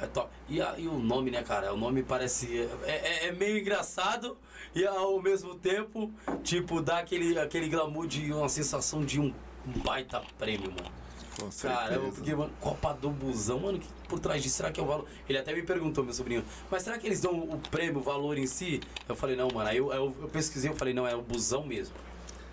é 0.00 0.06
top. 0.06 0.30
E, 0.48 0.60
a- 0.62 0.74
e 0.78 0.86
o 0.88 0.98
nome, 0.98 1.30
né, 1.30 1.42
cara? 1.42 1.72
O 1.74 1.76
nome 1.76 2.02
parece. 2.02 2.68
É, 2.84 2.90
é- 2.92 3.26
é 3.28 3.32
meio 3.32 3.58
engraçado 3.58 4.36
e 4.74 4.86
ao 4.86 5.20
mesmo 5.20 5.54
tempo, 5.56 6.10
tipo, 6.42 6.80
dá 6.80 6.98
aquele, 6.98 7.38
aquele 7.38 7.68
glamour 7.68 8.06
de 8.06 8.32
uma 8.32 8.48
sensação 8.48 9.04
de 9.04 9.20
um, 9.20 9.34
um 9.66 9.72
baita 9.84 10.22
prêmio, 10.38 10.70
mano. 10.70 11.01
Com 11.38 11.50
certeza. 11.50 11.82
Cara, 11.82 11.94
eu 11.94 12.12
fiquei, 12.12 12.34
mano, 12.34 12.52
Copa 12.60 12.92
do 12.92 13.10
Busão, 13.10 13.60
mano, 13.60 13.78
que 13.78 13.86
por 14.08 14.20
trás 14.20 14.42
disso, 14.42 14.56
será 14.56 14.70
que 14.70 14.78
é 14.78 14.82
o 14.82 14.86
valor? 14.86 15.06
Ele 15.28 15.38
até 15.38 15.54
me 15.54 15.62
perguntou, 15.62 16.04
meu 16.04 16.12
sobrinho, 16.12 16.44
mas 16.70 16.82
será 16.82 16.98
que 16.98 17.06
eles 17.06 17.20
dão 17.20 17.32
o 17.32 17.58
prêmio, 17.70 17.98
o 17.98 18.02
valor 18.02 18.36
em 18.36 18.46
si? 18.46 18.80
Eu 19.08 19.16
falei, 19.16 19.36
não, 19.36 19.48
mano, 19.48 19.68
aí 19.68 19.78
eu, 19.78 19.92
eu, 19.92 20.14
eu 20.20 20.28
pesquisei, 20.28 20.70
eu 20.70 20.76
falei, 20.76 20.92
não, 20.92 21.06
é 21.06 21.14
o 21.14 21.22
busão 21.22 21.64
mesmo. 21.64 21.94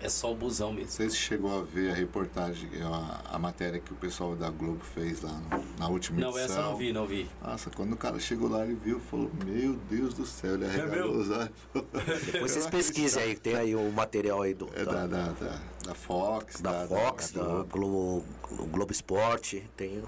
É 0.02 0.08
só 0.08 0.32
o 0.32 0.34
busão 0.34 0.70
mesmo. 0.72 0.86
Não 0.86 0.92
sei 0.96 1.10
se 1.10 1.16
chegou 1.16 1.60
a 1.60 1.62
ver 1.62 1.90
a 1.90 1.94
reportagem, 1.94 2.68
a, 2.82 3.34
a 3.36 3.38
matéria 3.38 3.78
que 3.78 3.92
o 3.92 3.96
pessoal 3.96 4.34
da 4.34 4.48
Globo 4.48 4.80
fez 4.94 5.20
lá 5.20 5.32
no- 5.32 5.64
na 5.78 5.88
última 5.88 6.18
Não, 6.18 6.28
edição. 6.30 6.44
essa 6.44 6.58
eu 6.60 6.62
não 6.70 6.76
vi, 6.76 6.92
não 6.92 7.06
vi. 7.06 7.28
Nossa, 7.42 7.68
quando 7.70 7.92
o 7.92 7.96
cara 7.96 8.18
chegou 8.18 8.48
lá 8.48 8.64
e 8.66 8.72
viu, 8.74 8.98
falou, 8.98 9.30
meu 9.44 9.74
Deus 9.90 10.14
do 10.14 10.24
céu, 10.24 10.54
ele 10.54 10.64
arregalou 10.64 11.12
meu? 11.12 11.20
os 11.20 11.30
olhos. 11.30 11.50
Depois 12.32 12.50
vocês 12.50 12.66
pesquisem 12.70 13.22
aí, 13.22 13.36
tem 13.36 13.56
aí 13.56 13.74
o 13.76 13.92
material 13.92 14.40
aí 14.40 14.54
do, 14.54 14.68
É 14.74 14.84
da, 14.86 15.06
da, 15.06 15.32
da, 15.32 15.58
da 15.84 15.94
Fox, 15.94 16.60
da 16.62 16.86
Fox, 16.86 17.32
da, 17.32 17.42
Globo. 17.42 18.24
Globo, 18.48 18.66
Globo 18.70 18.92
Esporte. 18.92 19.68
Tem, 19.76 20.02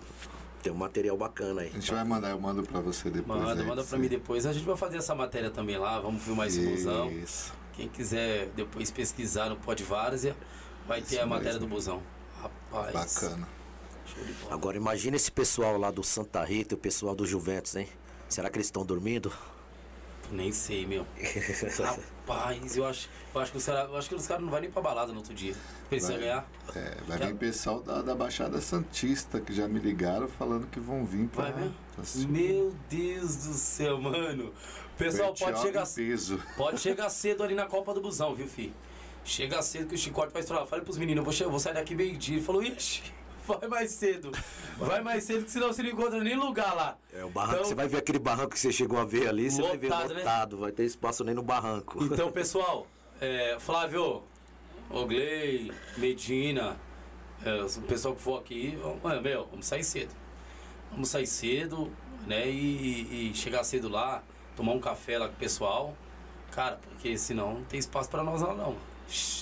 tem 0.62 0.72
um 0.72 0.76
material 0.76 1.18
bacana 1.18 1.60
aí. 1.60 1.68
A 1.68 1.72
gente 1.72 1.92
vai 1.92 2.04
mandar, 2.04 2.30
eu 2.30 2.40
mando 2.40 2.62
pra 2.62 2.80
você 2.80 3.10
depois. 3.10 3.40
Manda, 3.42 3.60
aí, 3.60 3.66
manda 3.68 3.82
pra 3.82 3.90
você- 3.90 3.98
mim 3.98 4.08
depois. 4.08 4.46
A 4.46 4.52
gente 4.54 4.64
vai 4.64 4.76
fazer 4.76 4.96
essa 4.96 5.14
matéria 5.14 5.50
também 5.50 5.76
lá, 5.76 6.00
vamos 6.00 6.22
filmar 6.22 6.46
esse 6.46 6.60
busão. 6.64 7.10
Isso. 7.10 7.52
Quem 7.72 7.88
quiser 7.88 8.46
depois 8.54 8.90
pesquisar 8.90 9.48
no 9.48 9.56
Pod 9.56 9.82
Várzea, 9.82 10.36
vai 10.86 11.00
ter 11.00 11.14
Isso 11.14 11.22
a 11.22 11.26
matéria 11.26 11.54
mesmo. 11.54 11.68
do 11.68 11.74
busão. 11.74 12.02
Rapaz. 12.40 12.92
Bacana. 12.92 13.48
Show 14.06 14.24
de 14.24 14.32
bola. 14.34 14.54
Agora 14.54 14.76
imagina 14.76 15.16
esse 15.16 15.30
pessoal 15.30 15.78
lá 15.78 15.90
do 15.90 16.02
Santa 16.02 16.42
Rita 16.44 16.74
e 16.74 16.76
o 16.76 16.78
pessoal 16.78 17.14
do 17.14 17.24
Juventus, 17.26 17.76
hein? 17.76 17.88
Será 18.28 18.50
que 18.50 18.56
eles 18.56 18.66
estão 18.66 18.84
dormindo? 18.84 19.32
Nem 20.30 20.50
sei, 20.50 20.86
meu. 20.86 21.06
Rapaz, 22.26 22.76
eu 22.76 22.86
acho, 22.86 23.08
eu 23.34 23.40
acho 23.40 23.52
que 23.52 23.58
os 23.58 23.64
caras 23.66 23.94
acho 23.94 24.08
que 24.08 24.14
os 24.14 24.26
caras 24.26 24.42
não 24.42 24.50
vão 24.50 24.60
nem 24.60 24.70
pra 24.70 24.80
balada 24.80 25.12
no 25.12 25.18
outro 25.18 25.34
dia. 25.34 25.54
Eles 25.90 26.08
Vai. 26.08 26.18
ganhar. 26.18 26.48
É, 26.74 26.96
vai 27.06 27.18
Já- 27.18 27.26
vir 27.26 27.34
pessoal 27.36 27.80
da, 27.82 28.00
da 28.00 28.14
Baixada 28.14 28.60
Santista 28.60 29.40
que 29.40 29.52
já 29.52 29.68
me 29.68 29.78
ligaram 29.78 30.26
falando 30.28 30.66
que 30.68 30.80
vão 30.80 31.04
vir 31.04 31.28
pra. 31.28 31.50
Vai 31.50 31.60
mesmo? 31.60 31.74
pra. 31.94 32.04
Meu 32.28 32.74
Deus 32.88 33.36
do 33.36 33.52
céu, 33.54 34.00
mano. 34.00 34.52
Pessoal 34.98 35.34
pode 35.34 35.60
chegar, 35.60 35.84
pode 36.56 36.80
chegar 36.80 37.08
cedo 37.10 37.42
ali 37.42 37.54
na 37.54 37.66
Copa 37.66 37.92
do 37.94 38.00
Busão, 38.00 38.34
viu, 38.34 38.46
fi? 38.46 38.72
Chega 39.24 39.62
cedo 39.62 39.88
que 39.88 39.94
o 39.94 39.98
chicote 39.98 40.32
vai 40.32 40.42
estourar. 40.42 40.66
Falei 40.66 40.84
pros 40.84 40.98
meninos, 40.98 41.24
eu 41.40 41.44
vou, 41.44 41.50
vou 41.52 41.60
sair 41.60 41.74
daqui 41.74 41.94
meio-dia. 41.94 42.36
Ele 42.36 42.44
falou, 42.44 42.62
ixi, 42.62 43.02
vai 43.46 43.68
mais 43.68 43.90
cedo. 43.92 44.30
Vai 44.76 45.00
mais 45.00 45.24
cedo, 45.24 45.44
que 45.44 45.50
senão 45.50 45.68
você 45.72 45.82
não 45.82 45.90
encontra 45.90 46.22
nem 46.22 46.36
lugar 46.36 46.74
lá. 46.74 46.96
É 47.12 47.24
o 47.24 47.30
barranco, 47.30 47.56
Então- 47.58 47.68
você 47.68 47.74
vai 47.74 47.88
ver 47.88 47.98
aquele 47.98 48.18
barranco 48.18 48.50
que 48.50 48.58
você 48.58 48.72
chegou 48.72 48.98
a 48.98 49.04
ver 49.04 49.28
ali, 49.28 49.50
você 49.50 49.62
vai 49.62 49.76
ver 49.76 49.88
Lotado, 49.90 50.08
né? 50.14 50.18
lotado, 50.20 50.56
vai 50.58 50.72
ter 50.72 50.84
espaço 50.84 51.22
nem 51.24 51.34
no 51.34 51.42
barranco. 51.42 52.02
Então, 52.04 52.30
pessoal, 52.32 52.86
é, 53.20 53.56
Flávio, 53.60 54.22
Ogley, 54.90 55.72
Medina, 55.96 56.76
é, 57.44 57.62
o 57.62 57.82
pessoal 57.82 58.14
que 58.14 58.22
for 58.22 58.38
aqui, 58.40 58.78
vamos- 58.82 59.04
é, 59.12 59.20
meu, 59.20 59.46
vamos 59.46 59.66
sair 59.66 59.84
cedo. 59.84 60.14
Vamos 60.90 61.08
sair 61.08 61.26
cedo, 61.26 61.90
né? 62.26 62.48
E, 62.50 63.30
e 63.30 63.34
chegar 63.34 63.62
cedo 63.64 63.88
lá, 63.88 64.22
tomar 64.56 64.72
um 64.72 64.80
café 64.80 65.18
lá 65.18 65.28
com 65.28 65.34
o 65.34 65.36
pessoal. 65.38 65.94
Cara, 66.50 66.78
porque 66.90 67.16
senão 67.16 67.54
não 67.54 67.64
tem 67.64 67.78
espaço 67.80 68.08
pra 68.10 68.22
nós 68.22 68.40
lá 68.42 68.54
não. 68.54 68.76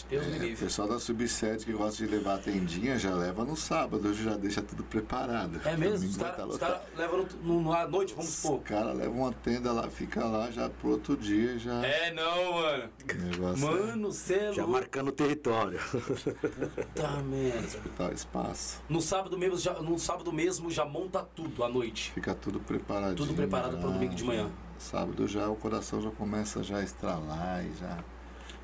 Deus 0.08 0.26
me 0.26 0.32
É, 0.32 0.38
o 0.38 0.42
livre. 0.42 0.64
pessoal 0.64 0.88
da 0.88 0.98
Sub-7 0.98 1.64
que 1.64 1.72
gosta 1.72 2.04
de 2.04 2.10
levar 2.10 2.34
a 2.36 2.38
tendinha 2.38 2.98
já 2.98 3.14
leva 3.14 3.44
no 3.44 3.56
sábado, 3.56 4.08
hoje 4.08 4.24
já 4.24 4.36
deixa 4.36 4.60
tudo 4.60 4.82
preparado. 4.82 5.60
É 5.64 5.76
mesmo? 5.76 6.08
Os 6.08 6.16
caras 6.16 6.36
tá 6.36 6.46
os 6.46 6.56
cara 6.58 6.82
levam 6.96 7.26
no, 7.44 7.60
no- 7.60 7.72
à 7.72 7.86
noite, 7.86 8.12
vamos 8.14 8.30
Os 8.30 8.36
supor. 8.36 8.60
caras 8.62 8.96
levam 8.96 9.18
uma 9.20 9.32
tenda 9.32 9.70
lá, 9.70 9.88
fica 9.88 10.24
lá 10.24 10.50
já 10.50 10.68
pro 10.68 10.90
outro 10.90 11.16
dia 11.16 11.56
já. 11.58 11.84
É 11.86 12.12
não, 12.12 12.54
mano. 12.54 12.90
o 13.12 13.14
negócio 13.22 13.66
é 13.68 13.70
Mano, 13.86 14.10
cê 14.12 14.34
é 14.34 14.52
Já 14.54 14.66
marcando 14.66 15.08
o 15.08 15.12
território. 15.12 15.78
Tá, 16.94 17.10
merda. 17.22 17.60
disputar 17.60 18.12
espaço. 18.12 18.80
No 18.88 19.00
sábado 19.00 19.38
mesmo, 19.38 19.56
já, 19.58 19.74
no 19.74 19.98
sábado 19.98 20.32
mesmo 20.32 20.70
já 20.70 20.84
monta 20.84 21.22
tudo 21.22 21.62
à 21.62 21.68
noite. 21.68 22.10
Fica 22.12 22.34
tudo 22.34 22.58
preparadinho. 22.60 23.16
Tudo 23.16 23.34
preparado 23.34 23.78
pro 23.78 23.90
domingo 23.90 24.14
de 24.14 24.24
manhã. 24.24 24.50
Sábado 24.80 25.28
já 25.28 25.46
o 25.48 25.54
coração 25.56 26.00
já 26.00 26.10
começa 26.10 26.62
já 26.62 26.78
a 26.78 26.82
estralar 26.82 27.62
e 27.64 27.70
já. 27.78 27.98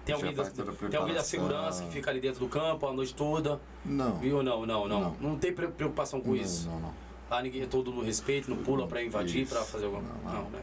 Tem 0.02 0.14
alguém, 0.14 0.32
da, 0.34 0.44
tem 0.44 0.98
alguém 0.98 1.14
da 1.14 1.22
segurança 1.22 1.84
que 1.84 1.90
fica 1.92 2.10
ali 2.10 2.20
dentro 2.20 2.40
do 2.40 2.48
campo 2.48 2.86
a 2.86 2.92
noite 2.92 3.14
toda. 3.14 3.60
Não. 3.84 4.16
Viu? 4.18 4.42
Não, 4.42 4.64
não, 4.64 4.88
não. 4.88 5.00
Não. 5.00 5.16
Não, 5.20 5.38
tem 5.38 5.52
pre- 5.52 5.68
preocupação 5.68 6.20
com 6.20 6.30
não, 6.30 6.36
isso. 6.36 6.68
não, 6.70 6.80
não. 6.80 6.94
Lá 7.28 7.42
ninguém 7.42 7.62
é 7.62 7.66
todo 7.66 7.92
no 7.92 8.02
respeito, 8.02 8.48
não 8.48 8.56
pula 8.62 8.86
pra 8.86 9.02
invadir, 9.02 9.46
pra 9.46 9.62
fazer 9.62 9.84
alguma 9.86 10.02
Não, 10.02 10.32
Não, 10.32 10.42
não. 10.44 10.50
né? 10.50 10.62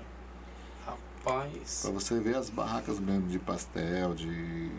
Rapaz. 0.86 1.82
Pra 1.84 1.92
você 1.92 2.20
ver 2.20 2.36
as 2.36 2.50
barracas 2.50 3.00
mesmo 3.00 3.28
de 3.28 3.38
pastel, 3.38 4.14
de 4.16 4.72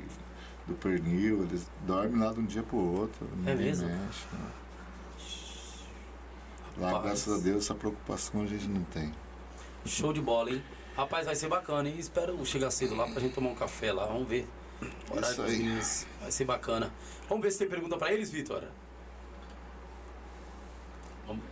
do 0.66 0.74
pernil, 0.74 1.42
eles 1.44 1.70
dormem 1.86 2.18
lá 2.18 2.32
de 2.32 2.40
um 2.40 2.46
dia 2.46 2.62
pro 2.62 2.78
outro. 2.78 3.28
É 3.46 3.54
mesmo? 3.54 3.86
Mexe, 3.86 4.24
não. 4.32 4.64
Lá, 6.82 6.88
Rapaz. 6.88 7.04
graças 7.04 7.34
a 7.40 7.44
Deus, 7.44 7.64
essa 7.64 7.74
preocupação 7.74 8.42
a 8.42 8.46
gente 8.46 8.66
não 8.66 8.82
tem. 8.84 9.12
Show 9.84 10.12
de 10.12 10.20
bola, 10.20 10.50
hein? 10.50 10.62
Rapaz, 10.96 11.26
vai 11.26 11.34
ser 11.34 11.48
bacana, 11.48 11.88
hein? 11.88 11.96
Espero 11.98 12.44
chegar 12.46 12.70
cedo 12.70 12.94
lá 12.94 13.06
pra 13.08 13.20
gente 13.20 13.34
tomar 13.34 13.50
um 13.50 13.54
café 13.54 13.92
lá. 13.92 14.06
Vamos 14.06 14.28
ver. 14.28 14.46
Horário 15.10 15.36
dos 15.36 15.50
meninos. 15.50 16.06
Vai 16.20 16.30
ser 16.30 16.44
bacana. 16.44 16.92
Vamos 17.28 17.42
ver 17.44 17.50
se 17.50 17.58
tem 17.58 17.68
pergunta 17.68 17.96
pra 17.96 18.12
eles, 18.12 18.30
Vitor. 18.30 18.64
Vamos- 21.26 21.44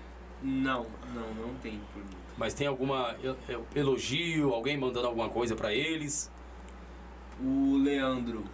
Não, 0.43 0.87
não, 1.15 1.35
não 1.35 1.55
tem 1.57 1.81
pergunta. 1.93 2.17
Mas 2.37 2.55
tem 2.55 2.67
alguma 2.67 3.15
el- 3.23 3.37
el- 3.49 3.67
elogio, 3.75 4.53
alguém 4.55 4.77
mandando 4.77 5.07
alguma 5.07 5.29
coisa 5.29 5.55
pra 5.55 5.73
eles? 5.73 6.31
O 7.41 7.77
Leandro, 7.77 8.45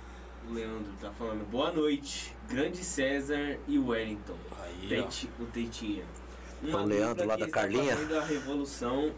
o 0.48 0.52
Leandro 0.52 0.92
tá 1.00 1.10
falando, 1.12 1.48
boa 1.50 1.70
noite, 1.72 2.34
grande 2.48 2.78
César 2.78 3.58
e 3.68 3.78
Wellington. 3.78 4.36
Aí, 4.62 4.86
ó. 5.00 5.02
Tete- 5.04 5.30
o 5.38 5.44
Tetinha. 5.46 6.04
É 6.66 6.74
o 6.74 6.84
Leandro 6.84 7.26
lá 7.26 7.36
da 7.36 7.48
Carlinha? 7.48 7.94
a 7.94 8.24
revolução 8.24 9.12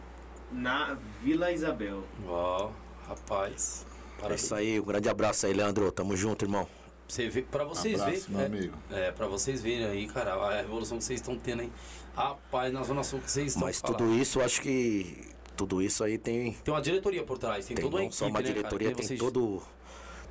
na 0.52 0.96
Vila 1.22 1.50
Isabel. 1.52 2.04
Ó, 2.26 2.70
rapaz. 3.06 3.86
É 4.18 4.20
Parabéns. 4.20 4.42
isso 4.42 4.54
aí, 4.54 4.80
um 4.80 4.84
grande 4.84 5.08
abraço 5.08 5.46
aí, 5.46 5.52
Leandro. 5.52 5.90
Tamo 5.92 6.16
junto, 6.16 6.44
irmão. 6.44 6.66
Você 7.08 7.28
vê, 7.28 7.42
pra 7.42 7.64
vocês 7.64 8.00
Abraço, 8.00 8.30
verem. 8.30 8.30
meu 8.30 8.40
é, 8.40 8.46
amigo. 8.46 8.76
É, 8.90 9.10
pra 9.12 9.26
vocês 9.26 9.60
verem 9.60 9.84
aí, 9.86 10.06
cara, 10.06 10.34
a 10.34 10.56
revolução 10.60 10.98
que 10.98 11.04
vocês 11.04 11.20
estão 11.20 11.36
tendo 11.36 11.62
aí. 11.62 11.72
Rapaz, 12.14 12.72
na 12.72 12.82
Zona 12.84 13.02
Sul 13.02 13.18
que 13.20 13.30
vocês 13.30 13.48
estão 13.48 13.62
Mas 13.66 13.80
falando. 13.80 13.98
tudo 13.98 14.14
isso, 14.14 14.38
eu 14.40 14.44
acho 14.44 14.60
que 14.62 15.26
tudo 15.56 15.82
isso 15.82 16.04
aí 16.04 16.18
tem, 16.18 16.52
Tem 16.52 16.72
uma 16.72 16.80
diretoria 16.80 17.24
por 17.24 17.36
trás, 17.38 17.66
tem, 17.66 17.74
tem 17.74 17.82
toda 17.84 17.96
uma 17.96 18.00
não 18.00 18.06
equipe, 18.06 18.16
só 18.18 18.26
uma 18.28 18.40
né, 18.40 18.46
diretoria, 18.46 18.94
tem 18.94 19.04
vocês- 19.06 19.18
todo, 19.18 19.62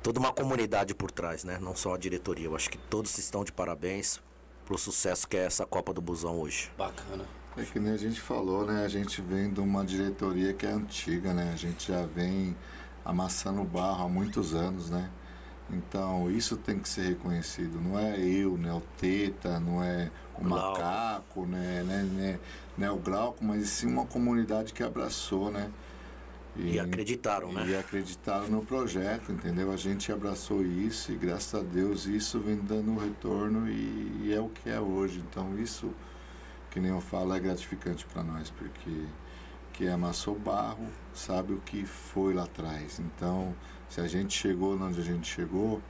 toda 0.02 0.18
uma 0.20 0.32
comunidade 0.32 0.94
por 0.94 1.10
trás, 1.10 1.44
né? 1.44 1.58
Não 1.60 1.74
só 1.76 1.94
a 1.94 1.98
diretoria. 1.98 2.46
Eu 2.46 2.56
acho 2.56 2.70
que 2.70 2.78
todos 2.78 3.16
estão 3.18 3.44
de 3.44 3.52
parabéns 3.52 4.20
pro 4.64 4.78
sucesso 4.78 5.28
que 5.28 5.36
é 5.36 5.44
essa 5.44 5.66
Copa 5.66 5.92
do 5.92 6.00
Busão 6.00 6.38
hoje. 6.40 6.70
Bacana. 6.78 7.26
É 7.56 7.62
que 7.64 7.78
nem 7.78 7.92
a 7.92 7.96
gente 7.96 8.20
falou, 8.20 8.64
né? 8.64 8.84
A 8.84 8.88
gente 8.88 9.20
vem 9.20 9.52
de 9.52 9.60
uma 9.60 9.84
diretoria 9.84 10.52
que 10.52 10.66
é 10.66 10.70
antiga, 10.70 11.34
né? 11.34 11.50
A 11.52 11.56
gente 11.56 11.88
já 11.92 12.06
vem 12.06 12.56
amassando 13.04 13.62
barro 13.64 14.04
há 14.04 14.08
muitos 14.08 14.54
anos, 14.54 14.90
né? 14.90 15.10
Então, 15.72 16.30
isso 16.30 16.56
tem 16.56 16.78
que 16.78 16.88
ser 16.88 17.02
reconhecido. 17.02 17.80
Não 17.80 17.98
é 17.98 18.18
eu, 18.18 18.56
né? 18.56 18.72
O 18.72 18.80
Teta, 18.98 19.60
não 19.60 19.82
é 19.82 20.10
o 20.38 20.44
Glauco. 20.44 20.80
Macaco, 20.80 21.46
né? 21.46 21.82
né, 21.84 22.02
né, 22.02 22.38
né? 22.76 22.90
O 22.90 22.96
Glauco, 22.96 23.44
mas 23.44 23.68
sim 23.68 23.86
uma 23.86 24.06
comunidade 24.06 24.72
que 24.72 24.82
abraçou, 24.82 25.50
né? 25.50 25.70
E 26.56 26.78
acreditaram, 26.80 27.52
né? 27.52 27.66
E 27.68 27.76
acreditaram 27.76 28.48
no 28.48 28.64
projeto, 28.64 29.30
entendeu? 29.30 29.70
A 29.70 29.76
gente 29.76 30.10
abraçou 30.12 30.62
isso 30.64 31.12
e 31.12 31.16
graças 31.16 31.54
a 31.54 31.62
Deus 31.62 32.06
isso 32.06 32.40
vem 32.40 32.56
dando 32.56 32.90
um 32.90 32.96
retorno 32.96 33.68
e, 33.68 34.22
e 34.24 34.34
é 34.34 34.40
o 34.40 34.48
que 34.48 34.68
é 34.68 34.80
hoje. 34.80 35.22
Então 35.30 35.56
isso, 35.58 35.90
que 36.70 36.80
nem 36.80 36.90
eu 36.90 37.00
falo, 37.00 37.34
é 37.34 37.40
gratificante 37.40 38.06
para 38.06 38.22
nós, 38.22 38.50
porque 38.50 39.06
que 39.72 39.88
amassou 39.88 40.38
barro 40.38 40.86
sabe 41.14 41.54
o 41.54 41.58
que 41.58 41.86
foi 41.86 42.34
lá 42.34 42.44
atrás. 42.44 43.00
Então, 43.00 43.54
se 43.88 44.00
a 44.00 44.06
gente 44.06 44.38
chegou 44.38 44.78
onde 44.78 45.00
a 45.00 45.02
gente 45.02 45.26
chegou, 45.26 45.80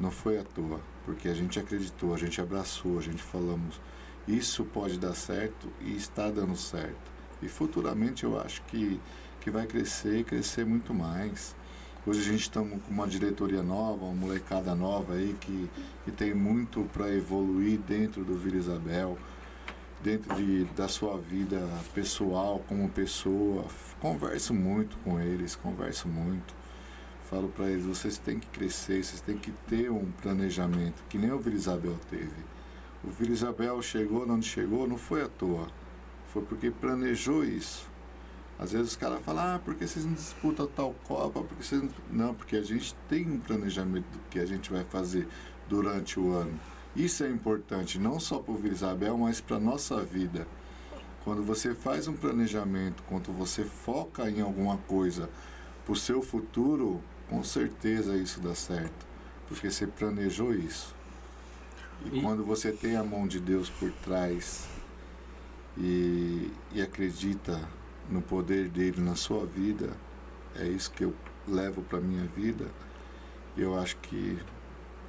não 0.00 0.10
foi 0.10 0.38
à 0.38 0.44
toa, 0.44 0.80
porque 1.04 1.28
a 1.28 1.34
gente 1.34 1.58
acreditou, 1.58 2.14
a 2.14 2.16
gente 2.16 2.40
abraçou, 2.40 2.98
a 2.98 3.02
gente 3.02 3.22
falamos, 3.22 3.80
isso 4.26 4.64
pode 4.64 4.98
dar 4.98 5.14
certo 5.14 5.68
e 5.80 5.94
está 5.94 6.30
dando 6.30 6.56
certo. 6.56 7.12
E 7.42 7.48
futuramente 7.48 8.24
eu 8.24 8.40
acho 8.40 8.62
que, 8.62 8.98
que 9.40 9.50
vai 9.50 9.66
crescer 9.66 10.20
e 10.20 10.24
crescer 10.24 10.64
muito 10.64 10.94
mais. 10.94 11.54
Hoje 12.06 12.20
a 12.20 12.24
gente 12.24 12.42
estamos 12.42 12.82
com 12.82 12.90
uma 12.90 13.06
diretoria 13.06 13.62
nova, 13.62 14.04
uma 14.04 14.14
molecada 14.14 14.74
nova 14.74 15.14
aí 15.14 15.36
que, 15.40 15.68
que 16.04 16.10
tem 16.10 16.34
muito 16.34 16.88
para 16.92 17.10
evoluir 17.12 17.78
dentro 17.80 18.24
do 18.24 18.34
Vila 18.34 18.56
Isabel, 18.56 19.18
dentro 20.02 20.34
de, 20.34 20.64
da 20.76 20.88
sua 20.88 21.16
vida 21.18 21.60
pessoal, 21.94 22.62
como 22.68 22.88
pessoa. 22.88 23.64
Converso 24.00 24.54
muito 24.54 24.96
com 24.98 25.20
eles, 25.20 25.56
converso 25.56 26.08
muito. 26.08 26.54
Falo 27.28 27.48
para 27.48 27.70
eles, 27.70 27.84
vocês 27.84 28.18
têm 28.18 28.38
que 28.38 28.46
crescer, 28.48 29.02
vocês 29.02 29.20
têm 29.20 29.36
que 29.36 29.50
ter 29.68 29.90
um 29.90 30.10
planejamento, 30.22 31.02
que 31.08 31.18
nem 31.18 31.32
o 31.32 31.38
Vila 31.38 31.56
Isabel 31.56 31.96
teve. 32.08 32.30
O 33.02 33.10
Vila 33.10 33.32
Isabel 33.32 33.82
chegou 33.82 34.28
onde 34.28 34.46
chegou, 34.46 34.86
não 34.86 34.96
foi 34.96 35.22
à 35.22 35.28
toa. 35.28 35.66
Foi 36.32 36.42
porque 36.42 36.70
planejou 36.70 37.44
isso. 37.44 37.88
Às 38.58 38.72
vezes 38.72 38.88
os 38.88 38.96
caras 38.96 39.20
falam, 39.22 39.56
ah, 39.56 39.60
porque 39.62 39.86
vocês 39.86 40.04
não 40.04 40.14
disputam 40.14 40.66
tal 40.66 40.94
Copa? 41.04 41.42
Porque 41.42 41.62
vocês 41.62 41.82
não... 41.82 41.90
não, 42.10 42.34
porque 42.34 42.56
a 42.56 42.62
gente 42.62 42.94
tem 43.08 43.26
um 43.26 43.38
planejamento 43.38 44.06
do 44.06 44.18
que 44.30 44.38
a 44.38 44.46
gente 44.46 44.72
vai 44.72 44.84
fazer 44.84 45.28
durante 45.68 46.18
o 46.18 46.32
ano. 46.32 46.58
Isso 46.96 47.22
é 47.24 47.30
importante, 47.30 47.98
não 47.98 48.18
só 48.18 48.38
para 48.40 48.52
o 48.54 48.56
Vila 48.56 48.74
Isabel, 48.74 49.16
mas 49.18 49.40
para 49.40 49.56
a 49.56 49.60
nossa 49.60 50.02
vida. 50.02 50.46
Quando 51.24 51.42
você 51.44 51.74
faz 51.74 52.08
um 52.08 52.14
planejamento, 52.14 53.02
quando 53.08 53.32
você 53.32 53.64
foca 53.64 54.30
em 54.30 54.40
alguma 54.40 54.78
coisa 54.78 55.28
para 55.84 55.92
o 55.92 55.96
seu 55.96 56.22
futuro, 56.22 57.02
com 57.28 57.42
certeza 57.44 58.16
isso 58.16 58.40
dá 58.40 58.54
certo. 58.54 59.06
Porque 59.48 59.70
você 59.70 59.86
planejou 59.86 60.54
isso. 60.54 60.94
E, 62.04 62.12
E- 62.18 62.22
quando 62.22 62.44
você 62.44 62.72
tem 62.72 62.96
a 62.96 63.04
mão 63.04 63.26
de 63.26 63.40
Deus 63.40 63.68
por 63.70 63.92
trás 63.92 64.68
e, 65.76 66.50
e 66.72 66.80
acredita 66.82 67.60
no 68.10 68.22
poder 68.22 68.68
dele 68.68 69.00
na 69.00 69.16
sua 69.16 69.44
vida, 69.46 69.90
é 70.54 70.66
isso 70.66 70.90
que 70.92 71.04
eu 71.04 71.14
levo 71.46 71.82
para 71.82 72.00
minha 72.00 72.24
vida. 72.26 72.66
Eu 73.56 73.78
acho 73.78 73.96
que 73.98 74.38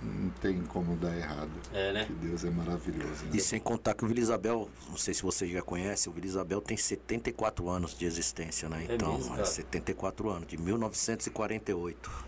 não 0.07 0.29
tem 0.31 0.61
como 0.63 0.95
dar 0.95 1.15
errado. 1.15 1.51
É, 1.73 1.91
né? 1.93 2.05
Que 2.05 2.13
Deus 2.13 2.43
é 2.45 2.49
maravilhoso. 2.49 3.25
né? 3.25 3.31
E 3.33 3.39
sem 3.41 3.59
contar 3.59 3.93
que 3.93 4.03
o 4.05 4.07
Vila 4.07 4.19
Isabel, 4.19 4.69
não 4.89 4.97
sei 4.97 5.13
se 5.13 5.21
você 5.23 5.47
já 5.47 5.61
conhece, 5.61 6.09
o 6.09 6.11
Vila 6.11 6.25
Isabel 6.25 6.61
tem 6.61 6.75
74 6.77 7.69
anos 7.69 7.97
de 7.97 8.05
existência, 8.05 8.67
né? 8.69 8.85
É 8.89 8.95
Então, 8.95 9.13
mesmo, 9.13 9.33
é 9.33 9.37
cara? 9.37 9.45
74 9.45 10.29
anos, 10.29 10.47
de 10.47 10.57
1948. 10.57 12.25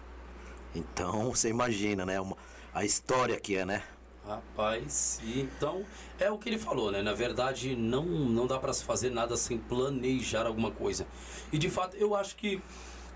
Então, 0.76 1.30
você 1.34 1.50
imagina, 1.50 2.06
né? 2.06 2.20
Uma, 2.20 2.38
a 2.74 2.86
história 2.86 3.40
que 3.40 3.56
é, 3.56 3.66
né? 3.66 3.84
Rapaz, 4.26 5.20
e 5.24 5.40
então 5.42 5.84
é 6.20 6.30
o 6.30 6.38
que 6.38 6.48
ele 6.50 6.60
falou, 6.60 6.92
né? 6.92 7.02
Na 7.02 7.14
verdade, 7.14 7.76
não, 7.76 8.06
não 8.06 8.46
dá 8.46 8.60
pra 8.60 8.72
se 8.74 8.84
fazer 8.84 9.10
nada 9.10 9.36
sem 9.36 9.58
planejar 9.58 10.46
alguma 10.46 10.70
coisa. 10.70 11.08
E 11.52 11.58
de 11.58 11.68
fato, 11.70 11.96
eu 11.98 12.14
acho 12.14 12.36
que 12.36 12.62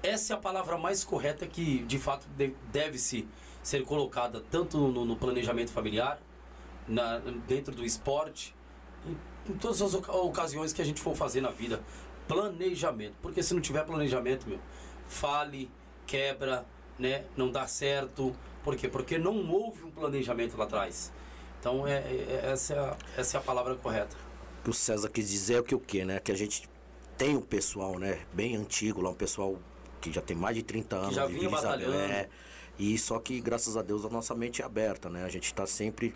essa 0.02 0.34
é 0.34 0.36
a 0.36 0.40
palavra 0.40 0.76
mais 0.78 1.04
correta 1.04 1.46
que 1.46 1.84
de 1.84 2.00
fato 2.00 2.26
de- 2.36 2.56
deve-se 2.72 3.28
ser 3.64 3.84
colocada 3.86 4.44
tanto 4.52 4.78
no, 4.78 5.06
no 5.06 5.16
planejamento 5.16 5.72
familiar, 5.72 6.20
na, 6.88 7.18
dentro 7.48 7.74
do 7.74 7.84
esporte, 7.86 8.54
em, 9.08 9.18
em 9.52 9.58
todas 9.58 9.82
as 9.82 9.94
oca- 9.96 10.12
ocasiões 10.12 10.72
que 10.74 10.82
a 10.82 10.86
gente 10.86 11.02
for 11.02 11.16
fazer 11.16 11.42
na 11.42 11.50
vida. 11.50 11.82
Planejamento. 12.28 13.16
Porque 13.22 13.42
se 13.42 13.54
não 13.54 13.62
tiver 13.62 13.86
planejamento, 13.86 14.48
meu, 14.48 14.60
fale, 15.08 15.70
quebra, 16.06 16.66
né? 17.00 17.26
Não 17.38 17.52
dá 17.52 17.68
certo. 17.68 18.36
Por 18.64 18.76
quê? 18.76 18.88
Porque 18.88 19.18
não 19.18 19.50
houve 19.52 19.84
um 19.84 19.92
planejamento 19.92 20.58
lá 20.58 20.66
atrás. 20.66 21.12
Então 21.60 21.88
é, 21.88 21.98
é- 22.00 22.50
essa, 22.52 22.74
é 22.74 22.80
a, 22.80 22.98
essa 23.18 23.38
é 23.38 23.40
a 23.40 23.44
palavra 23.44 23.76
correta. 23.76 24.16
O 24.60 24.64
que 24.64 24.70
o 24.70 24.74
César 24.74 25.10
quis 25.10 25.30
dizer 25.30 25.56
é 25.56 25.60
o 25.60 25.64
que 25.64 25.76
o 25.76 25.80
quê, 25.80 26.04
né? 26.06 26.20
Que 26.20 26.32
a 26.32 26.36
gente 26.36 26.70
tem 27.18 27.36
um 27.38 27.42
pessoal, 27.42 28.00
né? 28.00 28.20
Bem 28.34 28.56
antigo 28.56 29.02
lá, 29.02 29.10
um 29.10 29.16
pessoal 29.16 29.58
que 30.02 30.12
já 30.12 30.22
tem 30.22 30.36
mais 30.36 30.56
de 30.56 30.64
30 30.64 30.96
anos. 30.96 31.16
já 31.16 31.26
de 31.28 31.34
vinha 31.34 31.50
batalhando. 31.50 31.94
É, 31.94 32.28
e 32.78 32.98
só 32.98 33.20
que, 33.20 33.40
graças 33.40 33.78
a 33.78 33.82
Deus, 33.82 34.04
a 34.06 34.10
nossa 34.10 34.34
mente 34.34 34.62
é 34.62 34.66
aberta, 34.66 35.10
né? 35.10 35.24
A 35.24 35.30
gente 35.30 35.46
está 35.46 35.66
sempre 35.66 36.16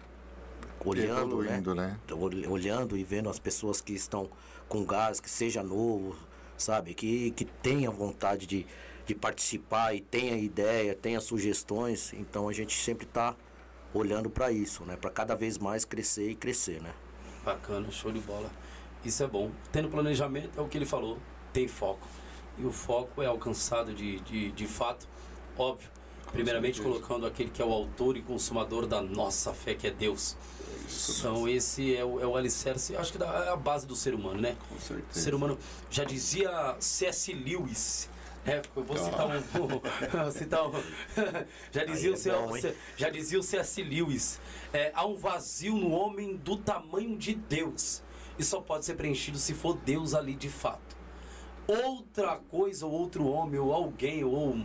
olhando, 0.84 1.42
né? 1.42 1.58
Evoluindo, 1.58 1.76
né? 1.76 2.00
Ol- 2.12 2.52
olhando 2.52 2.98
e 2.98 3.04
vendo 3.04 3.30
as 3.30 3.40
pessoas 3.40 3.82
que 3.82 3.94
estão 3.94 4.30
com 4.68 4.84
gás, 4.86 5.20
que 5.20 5.30
seja 5.30 5.62
novo, 5.64 6.16
sabe? 6.58 6.94
Que, 6.94 7.32
que 7.32 7.46
tenha 7.46 7.90
vontade 7.92 8.46
de, 8.46 8.66
de 9.06 9.16
participar 9.16 9.96
e 9.96 10.02
tenha 10.02 10.36
ideia, 10.38 10.94
tenha 10.96 11.20
sugestões. 11.20 12.14
Então 12.14 12.50
a 12.50 12.54
gente 12.54 12.76
sempre 12.78 13.06
está 13.06 13.36
olhando 13.94 14.30
para 14.30 14.52
isso, 14.52 14.84
né? 14.84 14.96
Para 14.96 15.10
cada 15.10 15.36
vez 15.36 15.58
mais 15.58 15.86
crescer 15.86 16.30
e 16.32 16.36
crescer, 16.36 16.82
né? 16.82 16.94
Bacana, 17.46 17.90
show 17.92 18.12
de 18.12 18.20
bola. 18.20 18.50
Isso 19.06 19.24
é 19.24 19.28
bom. 19.28 19.52
Tendo 19.72 19.90
planejamento, 19.90 20.60
é 20.60 20.62
o 20.62 20.68
que 20.68 20.78
ele 20.78 20.86
falou, 20.86 21.18
tem 21.54 21.68
foco. 21.68 22.08
E 22.58 22.66
o 22.66 22.72
foco 22.72 23.22
é 23.22 23.26
alcançado 23.28 23.94
de, 23.94 24.20
de, 24.22 24.52
de 24.52 24.68
fato, 24.68 25.08
óbvio. 25.58 25.90
Primeiramente 26.32 26.82
colocando 26.82 27.26
aquele 27.26 27.50
que 27.50 27.62
é 27.62 27.66
o 27.66 27.72
autor 27.72 28.18
e 28.18 28.22
consumador 28.22 28.86
da 28.86 29.02
nossa 29.02 29.54
fé, 29.54 29.74
que 29.74 29.88
é 29.88 29.92
Deus. 29.92 30.36
Então 31.20 31.48
esse 31.48 31.96
é 31.96 32.04
o, 32.06 32.20
é 32.20 32.26
o 32.28 32.36
alicerce, 32.38 32.96
acho 32.96 33.12
que 33.14 33.22
é 33.22 33.26
a 33.50 33.56
base 33.56 33.86
do 33.86 33.96
ser 33.96 34.14
humano, 34.14 34.40
né? 34.40 34.56
Com 34.70 34.76
O 34.76 34.80
certeza. 34.80 35.20
ser 35.20 35.34
humano 35.36 35.58
já 35.90 36.04
dizia 36.04 36.76
C.S. 36.80 37.34
Lewis. 37.34 38.10
né? 38.46 38.62
eu 38.76 38.84
vou 38.84 38.98
citar 38.98 39.28
um. 39.28 39.42
vou 40.24 40.32
citar 40.32 40.68
um 40.68 40.72
já, 41.72 41.84
dizia 41.84 42.12
o 42.12 42.16
é 42.16 42.48
bom? 42.48 42.58
C- 42.62 42.76
já 42.96 43.10
dizia 43.10 43.40
o 43.40 43.44
C.S. 43.44 43.84
Lewis. 43.84 44.40
é, 44.72 44.92
há 44.96 45.06
um 45.06 45.16
vazio 45.16 45.76
no 45.76 45.92
homem 45.92 46.38
do 46.38 46.56
tamanho 46.58 47.18
de 47.18 47.34
Deus. 47.36 48.02
E 48.40 48.44
só 48.44 48.62
pode 48.62 48.86
ser 48.86 48.94
preenchido 48.96 49.38
se 49.38 49.54
for 49.54 49.76
Deus 49.78 50.14
ali 50.14 50.36
de 50.36 50.48
fato. 50.50 50.96
Outra 51.68 52.38
coisa, 52.38 52.86
ou 52.86 52.92
outro 52.94 53.26
homem, 53.26 53.60
ou 53.60 53.74
alguém, 53.74 54.24
ou 54.24 54.56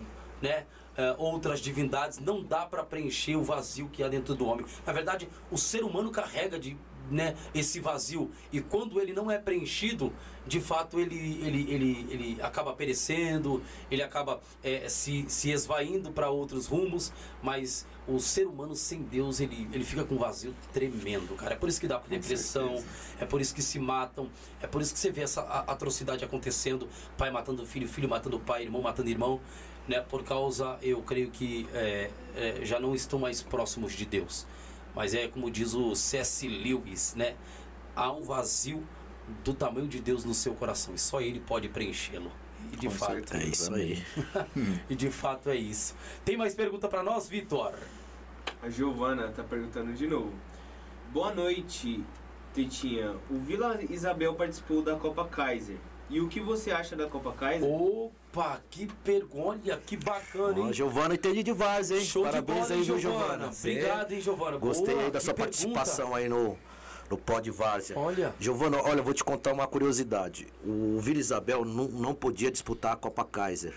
né, 0.41 0.67
é, 0.97 1.15
outras 1.19 1.61
divindades, 1.61 2.19
não 2.19 2.43
dá 2.43 2.67
para 2.67 2.83
preencher 2.83 3.37
o 3.37 3.43
vazio 3.43 3.89
que 3.89 4.03
há 4.03 4.09
dentro 4.09 4.35
do 4.35 4.47
homem. 4.47 4.67
Na 4.87 4.93
verdade, 4.93 5.29
o 5.51 5.59
ser 5.59 5.85
humano 5.85 6.11
carrega 6.11 6.59
de 6.59 6.77
né, 7.11 7.37
esse 7.55 7.81
vazio. 7.81 8.31
E 8.53 8.61
quando 8.61 9.01
ele 9.01 9.13
não 9.13 9.31
é 9.31 9.39
preenchido, 9.39 10.13
de 10.47 10.61
fato 10.61 10.99
ele, 10.99 11.41
ele, 11.45 11.73
ele, 11.73 12.07
ele 12.11 12.43
acaba 12.43 12.73
perecendo, 12.73 13.63
ele 13.91 14.03
acaba 14.03 14.41
é, 14.63 14.89
se, 14.89 15.25
se 15.29 15.51
esvaindo 15.51 16.11
para 16.11 16.31
outros 16.31 16.67
rumos, 16.67 17.13
mas 17.43 17.87
o 18.09 18.19
ser 18.19 18.47
humano 18.47 18.75
sem 18.75 19.03
Deus 19.03 19.41
ele, 19.41 19.69
ele 19.73 19.85
fica 19.85 20.05
com 20.05 20.17
um 20.17 20.19
vazio 20.19 20.55
tremendo, 20.73 21.35
cara. 21.37 21.55
É 21.55 21.57
por 21.57 21.69
isso 21.69 21.81
que 21.81 21.87
dá 21.87 21.99
depressão, 22.09 22.83
é 23.21 23.25
por 23.25 23.41
isso 23.41 23.55
que 23.55 23.63
se 23.63 23.79
matam, 23.79 24.29
é 24.61 24.67
por 24.67 24.83
isso 24.83 24.93
que 24.93 24.99
você 24.99 25.11
vê 25.11 25.23
essa 25.23 25.43
atrocidade 25.43 26.25
acontecendo, 26.25 26.89
pai 27.17 27.31
matando 27.31 27.65
filho, 27.65 27.89
filho 27.89 28.09
matando 28.09 28.41
pai, 28.41 28.63
irmão 28.63 28.83
matando 28.83 29.09
irmão, 29.09 29.41
né? 29.89 30.01
Por 30.01 30.23
causa, 30.23 30.79
eu 30.83 31.03
creio 31.03 31.31
que 31.31 31.69
é, 31.73 32.11
é, 32.35 32.65
já 32.65 32.79
não 32.79 32.95
estão 32.95 33.19
mais 33.19 33.43
próximos 33.43 33.93
de 33.93 34.05
Deus. 34.05 34.47
Mas 34.95 35.15
é 35.15 35.29
como 35.29 35.51
diz 35.51 35.75
o 35.75 35.95
C.S. 35.95 36.47
Lewis, 36.47 37.15
né? 37.15 37.35
Há 37.97 38.13
um 38.13 38.23
vazio 38.23 38.87
do 39.45 39.55
tamanho 39.55 39.89
de 39.89 40.01
Deus 40.01 40.25
no 40.25 40.35
seu 40.35 40.55
coração 40.55 40.95
e 40.95 40.99
só 40.99 41.21
Ele 41.21 41.41
pode 41.41 41.69
preenchê-lo. 41.69 42.31
E 42.73 42.77
de 42.77 42.87
Com 42.87 42.93
fato, 42.93 43.13
certeza. 43.13 43.43
É 43.43 43.47
isso 43.47 43.75
aí. 43.75 44.05
e 44.89 44.95
de 44.95 45.11
fato 45.11 45.51
é 45.51 45.57
isso. 45.57 45.95
Tem 46.25 46.37
mais 46.37 46.55
pergunta 46.55 46.89
para 46.89 47.03
nós, 47.03 47.29
Vitor? 47.29 47.75
A 48.63 48.69
Giovana 48.69 49.29
tá 49.29 49.43
perguntando 49.43 49.93
de 49.93 50.07
novo. 50.07 50.33
Boa 51.13 51.35
noite, 51.35 52.05
Tetinha. 52.55 53.17
O 53.29 53.39
Vila 53.39 53.81
Isabel 53.91 54.35
participou 54.35 54.83
da 54.83 54.95
Copa 54.97 55.27
Kaiser. 55.27 55.77
E 56.09 56.21
o 56.21 56.29
que 56.29 56.41
você 56.41 56.71
acha 56.71 56.95
da 56.95 57.09
Copa 57.09 57.33
Kaiser? 57.33 57.69
Opa, 57.69 58.15
que 58.71 58.87
pergunta, 59.05 59.77
que 59.87 59.97
bacana, 59.97 60.61
Ó, 60.61 60.67
hein? 60.67 60.73
Giovana 60.73 61.15
entende 61.15 61.43
de 61.43 61.53
vários, 61.53 61.91
hein? 61.91 62.01
Show 62.05 62.25
Parabéns 62.25 62.67
de 62.67 62.69
bola, 62.69 62.75
aí, 62.75 62.85
Giovana? 62.85 63.01
Giovana? 63.01 63.47
Obrigado, 63.49 64.13
hein, 64.13 64.21
Giovana? 64.21 64.57
Gostei 64.57 64.95
Boa, 64.95 65.07
aí 65.07 65.11
da 65.11 65.21
sua 65.21 65.35
pergunta. 65.35 65.57
participação 65.57 66.15
aí 66.15 66.29
no, 66.29 66.57
no 67.11 67.19
Pod 67.19 67.51
Várzea. 67.51 67.99
Olha. 67.99 68.35
Giovana, 68.41 68.83
olha, 68.83 69.03
vou 69.03 69.13
te 69.13 69.23
contar 69.23 69.53
uma 69.53 69.67
curiosidade. 69.67 70.47
O 70.65 70.99
Vila 71.01 71.21
Isabel 71.21 71.65
não, 71.65 71.89
não 71.89 72.15
podia 72.15 72.51
disputar 72.51 72.95
a 72.95 72.97
Copa 72.97 73.25
Kaiser, 73.25 73.75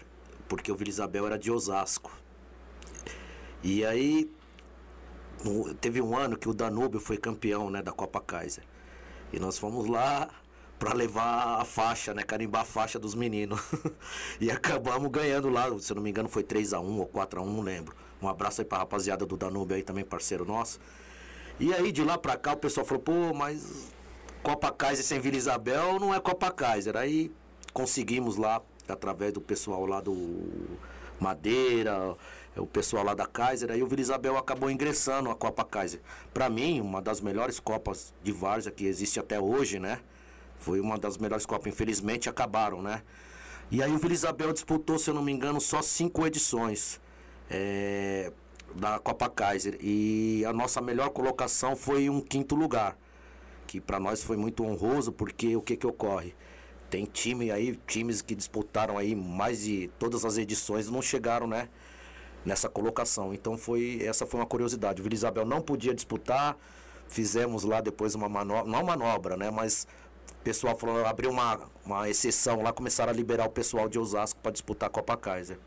porque 0.47 0.71
o 0.71 0.75
Vila 0.75 0.89
Isabel 0.89 1.25
era 1.25 1.37
de 1.37 1.51
Osasco. 1.51 2.11
E 3.61 3.83
aí, 3.85 4.31
teve 5.81 6.01
um 6.01 6.17
ano 6.17 6.37
que 6.37 6.47
o 6.47 6.53
Danúbio 6.53 6.99
foi 6.99 7.17
campeão 7.17 7.69
né, 7.69 7.81
da 7.81 7.91
Copa 7.91 8.21
Kaiser. 8.21 8.63
E 9.33 9.39
nós 9.39 9.57
fomos 9.57 9.87
lá 9.87 10.29
para 10.85 10.93
levar 10.93 11.61
a 11.61 11.65
faixa, 11.65 12.13
né? 12.13 12.21
Carimbar 12.21 12.61
a 12.61 12.65
faixa 12.65 12.99
dos 12.99 13.15
meninos. 13.15 13.59
e 14.39 14.51
acabamos 14.51 15.09
ganhando 15.09 15.49
lá, 15.49 15.65
se 15.79 15.91
eu 15.91 15.95
não 15.95 16.03
me 16.03 16.11
engano 16.11 16.29
foi 16.29 16.43
3x1 16.43 16.99
ou 16.99 17.07
4x1, 17.07 17.43
não 17.43 17.61
lembro. 17.61 17.95
Um 18.21 18.29
abraço 18.29 18.61
aí 18.61 18.65
pra 18.65 18.77
rapaziada 18.77 19.25
do 19.25 19.35
Danúbio 19.35 19.75
aí 19.75 19.81
também, 19.81 20.05
parceiro 20.05 20.45
nosso. 20.45 20.79
E 21.59 21.73
aí 21.73 21.91
de 21.91 22.03
lá 22.03 22.19
pra 22.19 22.37
cá 22.37 22.53
o 22.53 22.57
pessoal 22.57 22.85
falou, 22.85 23.01
pô, 23.01 23.33
mas 23.33 23.91
Copa 24.43 24.71
Kaiser 24.71 25.03
sem 25.03 25.19
Vila 25.19 25.35
Isabel 25.35 25.99
não 25.99 26.13
é 26.13 26.19
Copa 26.19 26.51
Kaiser. 26.51 26.95
Aí 26.95 27.31
conseguimos 27.73 28.35
lá, 28.35 28.61
através 28.87 29.33
do 29.33 29.41
pessoal 29.41 29.87
lá 29.87 29.99
do 29.99 30.67
Madeira, 31.19 32.15
o 32.55 32.67
pessoal 32.67 33.03
lá 33.03 33.15
da 33.15 33.25
Kaiser, 33.25 33.71
aí 33.71 33.81
o 33.81 33.87
Vila 33.87 34.01
Isabel 34.01 34.37
acabou 34.37 34.69
ingressando 34.69 35.31
a 35.31 35.35
Copa 35.35 35.65
Kaiser. 35.65 35.99
Pra 36.31 36.47
mim, 36.47 36.79
uma 36.79 37.01
das 37.01 37.21
melhores 37.21 37.59
Copas 37.59 38.13
de 38.21 38.31
Várzea 38.31 38.71
que 38.71 38.85
existe 38.85 39.19
até 39.19 39.39
hoje, 39.39 39.79
né? 39.79 39.99
Foi 40.59 40.79
uma 40.79 40.97
das 40.97 41.17
melhores 41.17 41.45
Copas. 41.45 41.71
Infelizmente 41.73 42.29
acabaram, 42.29 42.81
né? 42.81 43.01
E 43.71 43.81
aí 43.81 43.91
o 43.91 43.97
Vila 43.97 44.13
Isabel 44.13 44.53
disputou, 44.53 44.99
se 44.99 45.09
eu 45.09 45.13
não 45.13 45.23
me 45.23 45.31
engano, 45.31 45.59
só 45.59 45.81
cinco 45.81 46.25
edições 46.25 47.01
é, 47.49 48.31
da 48.75 48.99
Copa 48.99 49.29
Kaiser. 49.29 49.77
E 49.81 50.43
a 50.45 50.53
nossa 50.53 50.81
melhor 50.81 51.09
colocação 51.09 51.75
foi 51.75 52.09
um 52.09 52.21
quinto 52.21 52.55
lugar. 52.55 52.97
Que 53.65 53.81
para 53.81 53.99
nós 53.99 54.23
foi 54.23 54.37
muito 54.37 54.63
honroso, 54.63 55.11
porque 55.11 55.55
o 55.55 55.61
que 55.61 55.75
que 55.75 55.87
ocorre? 55.87 56.35
Tem 56.89 57.05
time 57.05 57.51
aí, 57.51 57.79
times 57.87 58.21
que 58.21 58.35
disputaram 58.35 58.97
aí 58.97 59.15
mais 59.15 59.63
de 59.63 59.89
todas 59.97 60.23
as 60.23 60.37
edições 60.37 60.89
não 60.89 61.01
chegaram, 61.01 61.47
né? 61.47 61.67
Nessa 62.45 62.69
colocação. 62.69 63.33
Então 63.33 63.57
foi 63.57 63.99
essa 64.03 64.25
foi 64.27 64.39
uma 64.39 64.45
curiosidade. 64.45 65.01
O 65.01 65.03
Vila 65.03 65.15
Isabel 65.15 65.45
não 65.45 65.61
podia 65.61 65.93
disputar. 65.93 66.55
Fizemos 67.07 67.63
lá 67.63 67.81
depois 67.81 68.13
uma 68.15 68.29
manobra, 68.29 68.71
não 68.71 68.83
manobra, 68.83 69.35
né? 69.35 69.49
Mas 69.49 69.87
pessoal 70.43 70.77
falou, 70.77 71.05
abriu 71.05 71.29
uma, 71.31 71.59
uma 71.85 72.09
exceção 72.09 72.61
lá, 72.61 72.71
começaram 72.71 73.11
a 73.11 73.15
liberar 73.15 73.45
o 73.45 73.49
pessoal 73.49 73.87
de 73.89 73.97
Osasco 73.99 74.39
para 74.41 74.51
disputar 74.51 74.87
a 74.87 74.89
Copa 74.91 75.15
Kaiser. 75.17 75.57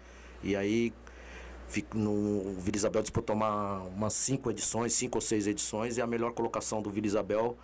E 0.42 0.54
aí 0.54 0.92
fico 1.68 1.96
no, 1.98 2.10
o 2.12 2.56
Vila 2.60 2.76
Isabel 2.76 3.02
disputou 3.02 3.34
uma, 3.36 3.80
umas 3.82 4.12
cinco 4.14 4.50
edições, 4.50 4.92
cinco 4.92 5.18
ou 5.18 5.22
seis 5.22 5.46
edições, 5.46 5.96
e 5.96 6.02
a 6.02 6.06
melhor 6.06 6.32
colocação 6.32 6.80
do 6.80 6.90
Vila 6.90 7.06
Isabel 7.06 7.56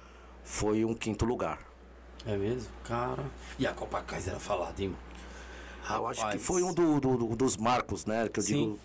foi 0.42 0.84
um 0.84 0.94
quinto 0.94 1.24
lugar. 1.24 1.58
É 2.26 2.36
mesmo? 2.36 2.68
Cara. 2.84 3.24
E 3.58 3.66
a 3.66 3.72
Copa 3.72 4.00
Kaiser 4.02 4.30
era 4.32 4.40
falada, 4.40 4.82
hein? 4.82 4.94
Ah, 5.86 5.96
eu 5.96 6.06
acho 6.06 6.20
que 6.20 6.26
Rapaz. 6.26 6.42
foi 6.46 6.62
um 6.62 6.72
do- 6.72 6.98
do- 6.98 7.16
do- 7.18 7.36
dos 7.36 7.56
marcos, 7.56 8.06
né? 8.06 8.28
Que 8.28 8.40
eu 8.40 8.44
Sim. 8.44 8.52
digo 8.54 8.80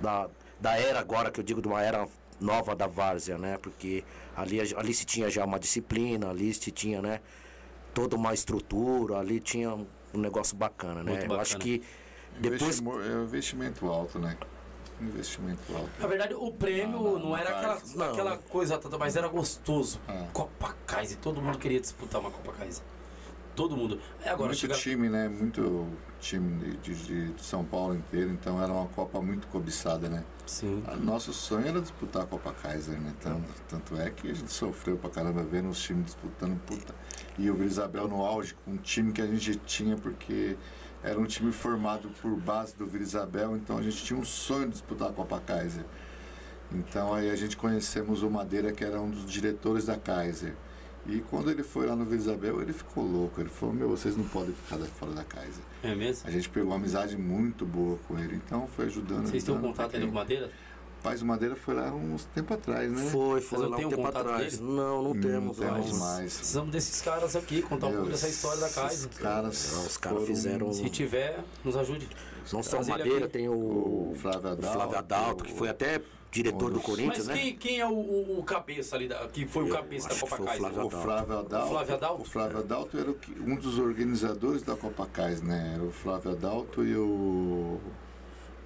da, 0.00 0.28
da 0.60 0.76
era 0.78 1.00
agora, 1.00 1.30
que 1.30 1.40
eu 1.40 1.44
digo 1.44 1.60
de 1.62 1.68
uma 1.68 1.82
era 1.82 2.06
nova 2.40 2.74
da 2.74 2.86
Várzea, 2.86 3.36
né? 3.38 3.58
Porque 3.58 4.04
ali, 4.36 4.60
ali 4.74 4.94
se 4.94 5.04
tinha 5.04 5.30
já 5.30 5.44
uma 5.44 5.58
disciplina, 5.58 6.30
ali 6.30 6.52
se 6.54 6.70
tinha, 6.70 7.02
né? 7.02 7.20
Toda 7.94 8.16
uma 8.16 8.32
estrutura, 8.34 9.18
ali 9.18 9.40
tinha 9.40 9.74
um 9.74 10.18
negócio 10.18 10.56
bacana, 10.56 11.02
né? 11.02 11.12
Muito 11.12 11.22
Eu 11.24 11.28
bacana. 11.28 11.42
acho 11.42 11.58
que 11.58 11.82
depois 12.40 12.80
É 12.80 13.16
um 13.16 13.24
investimento 13.24 13.86
alto, 13.86 14.18
né? 14.18 14.36
Investimento 15.00 15.60
alto. 15.74 15.90
Na 16.00 16.06
verdade, 16.06 16.34
o 16.34 16.52
prêmio 16.52 16.96
Não, 16.96 17.02
não, 17.02 17.12
não, 17.12 17.18
não 17.30 17.36
era 17.36 17.50
aquela. 17.50 17.82
Não. 17.94 18.12
aquela 18.12 18.36
coisa 18.38 18.78
toda, 18.78 18.98
mas 18.98 19.16
era 19.16 19.28
gostoso. 19.28 20.00
Ah. 20.08 20.26
Copa 20.32 20.74
Kaiser, 20.86 21.18
todo 21.18 21.40
mundo 21.40 21.58
queria 21.58 21.80
disputar 21.80 22.20
uma 22.20 22.30
Copa 22.30 22.52
Kaiser. 22.52 22.82
Todo 23.58 23.76
mundo. 23.76 23.98
É 24.24 24.28
agora 24.30 24.50
muito 24.50 24.60
chega. 24.60 24.74
time, 24.74 25.08
né? 25.08 25.28
Muito 25.28 25.88
time 26.20 26.64
de, 26.80 26.94
de- 26.94 27.32
de 27.32 27.42
São 27.44 27.64
Paulo 27.64 27.96
inteiro, 27.96 28.30
então 28.30 28.62
era 28.62 28.72
uma 28.72 28.86
Copa 28.86 29.20
muito 29.20 29.48
cobiçada, 29.48 30.08
né? 30.08 30.22
Sim. 30.46 30.80
A- 30.86 30.94
Nosso 30.94 31.32
sonho 31.32 31.66
era 31.66 31.80
disputar 31.80 32.22
a 32.22 32.26
Copa 32.26 32.52
Kaiser, 32.52 33.00
né? 33.00 33.12
Tanto, 33.20 33.42
tanto 33.68 33.96
é 34.00 34.10
que 34.10 34.30
a 34.30 34.34
gente 34.34 34.52
sofreu 34.52 34.96
pra 34.96 35.10
caramba 35.10 35.42
vendo 35.42 35.68
os 35.70 35.80
times 35.82 36.04
disputando, 36.06 36.56
puta. 36.66 36.94
E 37.36 37.50
o 37.50 37.54
Vila 37.54 37.66
Isabel 37.66 38.06
no 38.06 38.24
auge, 38.24 38.54
com 38.64 38.70
um 38.70 38.76
time 38.76 39.12
que 39.12 39.20
a 39.20 39.26
gente 39.26 39.56
tinha, 39.66 39.96
porque 39.96 40.56
era 41.02 41.18
um 41.18 41.26
time 41.26 41.50
formado 41.50 42.08
por 42.22 42.36
base 42.36 42.76
do 42.76 42.86
Vila 42.86 43.02
Isabel, 43.02 43.56
então 43.56 43.76
a 43.76 43.82
gente 43.82 44.04
tinha 44.04 44.16
um 44.20 44.24
sonho 44.24 44.66
de 44.66 44.74
disputar 44.74 45.08
a 45.10 45.12
Copa 45.12 45.40
Kaiser. 45.44 45.84
Então 46.72 47.12
aí 47.12 47.28
a 47.28 47.34
gente 47.34 47.56
conhecemos 47.56 48.22
o 48.22 48.30
Madeira, 48.30 48.70
que 48.70 48.84
era 48.84 49.00
um 49.00 49.10
dos 49.10 49.28
diretores 49.28 49.86
da 49.86 49.96
Kaiser. 49.96 50.54
E 51.08 51.20
quando 51.30 51.50
ele 51.50 51.62
foi 51.62 51.86
lá 51.86 51.96
no 51.96 52.04
Vila 52.04 52.16
Isabel, 52.16 52.60
ele 52.60 52.72
ficou 52.72 53.02
louco. 53.04 53.40
Ele 53.40 53.48
falou, 53.48 53.74
meu, 53.74 53.88
vocês 53.88 54.14
não 54.16 54.24
podem 54.24 54.54
ficar 54.54 54.76
fora 54.86 55.12
da 55.12 55.24
Kaiser. 55.24 55.62
É 55.82 55.94
mesmo? 55.94 56.28
A 56.28 56.30
gente 56.30 56.48
pegou 56.50 56.68
uma 56.70 56.76
amizade 56.76 57.16
muito 57.16 57.64
boa 57.64 57.98
com 58.06 58.18
ele, 58.18 58.36
então 58.36 58.66
foi 58.76 58.86
ajudando. 58.86 59.26
Vocês 59.26 59.42
têm 59.42 59.54
um 59.54 59.56
ajudando, 59.56 59.74
contato 59.76 59.94
ainda 59.94 60.06
com 60.06 60.12
Madeira? 60.12 60.50
Paz 61.02 61.20
do 61.20 61.26
Madeira 61.26 61.54
foi 61.56 61.74
lá 61.74 61.92
uns 61.92 62.24
tempo 62.26 62.52
atrás, 62.52 62.90
né? 62.90 63.08
Foi, 63.10 63.40
foi 63.40 63.58
lá 63.60 63.68
um 63.76 63.88
tempo 63.88 64.04
atrás. 64.06 64.58
dele? 64.58 64.70
Não, 64.72 65.02
não 65.02 65.12
temos 65.18 65.56
Não 65.58 65.66
temos 65.66 65.86
mais. 65.92 65.98
mais. 65.98 66.34
Precisamos 66.38 66.72
desses 66.72 67.00
caras 67.00 67.36
aqui, 67.36 67.62
contar 67.62 67.86
um 67.86 67.90
pouco 67.90 68.02
Meu, 68.02 68.10
dessa 68.12 68.28
história 68.28 68.60
da 68.60 68.66
esses 68.66 68.76
Kaiser. 68.76 69.10
caras, 69.22 69.72
Não, 69.72 69.86
os 69.86 69.96
caras 69.96 70.26
fizeram- 70.26 70.72
Se 70.72 70.90
tiver, 70.90 71.38
nos 71.64 71.76
ajude. 71.76 72.08
Não 72.52 72.62
só 72.62 72.80
o 72.80 72.86
Madeira, 72.88 73.28
tem 73.28 73.48
o, 73.48 73.52
O 74.10 74.16
Flávio 74.20 74.40
o 74.48 74.52
Adalto, 74.52 74.72
Flávio 74.76 74.98
Adalto, 74.98 75.44
que 75.44 75.52
foi 75.54 75.68
até 75.68 76.02
diretor 76.30 76.70
do 76.70 76.80
Corinthians, 76.80 77.26
Mas 77.26 77.28
né? 77.28 77.34
quem, 77.34 77.56
quem 77.56 77.80
é 77.80 77.86
o, 77.86 77.92
o- 77.92 78.38
o 78.38 78.42
cabeça 78.44 78.96
ali, 78.96 79.08
da, 79.08 79.26
que 79.28 79.46
foi 79.46 79.64
o 79.64 79.68
Eu 79.68 79.74
cabeça 79.74 80.08
da 80.08 80.14
Copa 80.16 80.36
foi 80.36 80.44
o? 80.46 80.48
Flávio 80.58 80.86
O 80.86 80.90
Flávio 80.90 81.38
Adalto, 81.38 81.66
O 81.66 81.70
Flávio 81.70 81.94
Adalto? 81.94 82.22
o 82.22 82.24
Flávio 82.24 82.58
Adalto 82.58 82.98
era 82.98 83.10
o 83.10 83.14
que- 83.14 83.40
um 83.40 83.56
dos 83.56 83.78
organizadores 83.78 84.62
da 84.62 84.76
Copa 84.76 85.06
Kaiser, 85.06 85.44
né? 85.44 85.72
Era 85.74 85.82
o 85.84 85.90
Flávio 85.90 86.30
Adalto 86.32 86.84
e 86.84 86.94
o. 86.96 87.80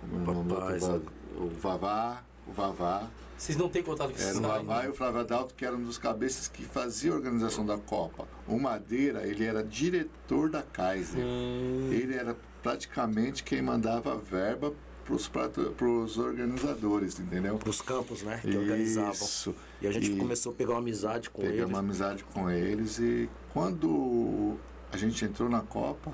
como 0.01 0.15
é 0.15 0.17
o 0.17 0.35
nome 0.35 0.49
do 0.49 0.55
outro 0.55 0.65
Rapaz, 0.67 0.83
lado? 0.83 1.03
o 1.37 1.49
Vavá. 1.49 2.23
O 2.47 2.53
Vavá. 2.53 3.09
Vocês 3.39 3.57
não 3.57 3.69
têm 3.69 3.83
contato 3.83 4.11
com 4.11 4.17
esses 4.17 4.37
Era 4.37 4.39
o? 4.39 4.43
Vavá 4.43 4.85
e 4.85 4.89
o 4.89 4.95
Flávio 4.95 5.21
Adalto, 5.21 5.55
que 5.55 5.65
era 5.65 5.77
um 5.77 5.83
dos 5.83 5.97
cabeças 5.99 6.49
que 6.49 6.65
fazia 6.65 7.13
a 7.13 7.15
organização 7.15 7.65
da 7.65 7.79
Copa. 7.79 8.27
O 8.49 8.59
Madeira, 8.59 9.25
ele 9.27 9.45
era 9.45 9.63
diretor 9.65 10.51
da 10.51 10.63
Kaiser. 10.63 11.25
Hum, 11.25 11.89
Ele 11.93 12.15
era 12.15 12.37
praticamente 12.63 13.43
quem 13.45 13.63
mandava 13.63 14.13
a 14.13 14.17
verba 14.17 14.73
para 15.05 15.87
os 15.87 16.17
organizadores, 16.19 17.19
entendeu? 17.19 17.57
Pros 17.59 17.81
campos, 17.81 18.23
né? 18.23 18.39
Que 18.43 18.57
organizavam. 18.57 19.13
Isso. 19.13 19.55
E 19.81 19.87
a 19.87 19.93
gente 19.93 20.13
E- 20.13 20.17
começou 20.17 20.53
a 20.53 20.55
pegar 20.55 20.73
uma 20.73 20.79
amizade 20.79 21.29
com 21.31 21.43
Pegamos 21.43 21.61
eles. 21.61 21.71
uma 21.71 21.79
amizade 21.81 22.25
com 22.25 22.51
eles 22.51 22.99
e 22.99 23.29
quando 23.53 24.57
a 24.93 24.97
gente 24.97 25.25
entrou 25.25 25.49
na 25.49 25.61
Copa, 25.61 26.13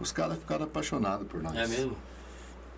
os 0.00 0.10
caras 0.12 0.38
ficaram 0.38 0.64
apaixonados 0.64 1.26
por 1.28 1.42
nós. 1.42 1.54
é 1.56 1.66
mesmo? 1.66 1.96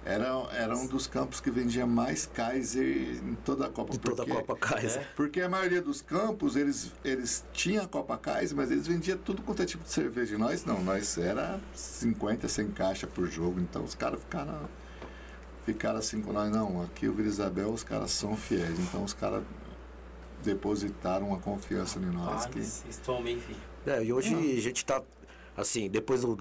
Era, 0.05 0.29
era 0.53 0.77
um 0.77 0.87
dos 0.87 1.09
campos 1.09 1.41
que 1.41 1.51
vendia 1.51 1.85
mais 1.85 2.27
Kaiser 2.27 3.17
em 3.25 3.35
toda 3.45 3.67
a 3.67 3.69
Copa. 3.71 3.91
De 3.91 3.99
toda 3.99 4.23
a 4.23 4.25
porque- 4.27 4.41
Copa 4.41 4.57
Kaiser. 4.57 5.03
É. 5.03 5.05
Porque 5.17 5.41
a 5.41 5.49
maioria 5.49 5.83
dos 5.83 6.01
campos, 6.01 6.55
eles, 6.55 6.93
eles 7.05 7.45
tinham 7.53 7.85
a 7.85 7.89
Copa 7.89 8.17
Kaiser, 8.17 8.57
mas 8.57 8.71
eles 8.71 8.87
vendiam 8.87 9.19
tudo 9.19 9.43
quanto 9.43 9.63
é 9.63 9.67
tipo 9.67 9.83
de 9.83 9.91
cerveja. 9.91 10.37
E 10.37 10.39
nós 10.39 10.65
não, 10.65 10.81
nós 10.85 11.19
era 11.19 11.59
50, 11.75 12.47
100 12.47 12.69
caixas 12.71 13.11
por 13.11 13.27
jogo. 13.27 13.59
Então 13.59 13.83
os 13.83 13.97
caras 13.97 14.21
ficaram, 14.21 14.69
ficaram 15.67 15.99
assim 15.99 16.23
com 16.23 16.33
nós. 16.33 16.51
Não, 16.51 16.83
aqui 16.83 17.09
o 17.09 17.13
Vila 17.13 17.29
Isabel, 17.29 17.71
os 17.71 17.83
caras 17.83 18.13
são 18.13 18.37
fiéis. 18.37 18.79
Então 18.79 19.03
os 19.05 19.13
caras 19.13 19.43
depositaram 20.43 21.29
uma 21.29 21.39
confiança 21.39 21.99
em 21.99 22.07
nós. 22.07 22.47
Ah, 22.47 22.49
que, 22.49 22.63
vocês 22.63 22.97
tomem, 23.05 23.39
filho. 23.41 23.59
É, 23.85 24.03
e 24.03 24.13
hoje 24.13 24.35
a 24.35 24.61
gente 24.61 24.85
tá, 24.85 25.03
assim, 25.57 25.91
depois 25.91 26.23
do, 26.23 26.39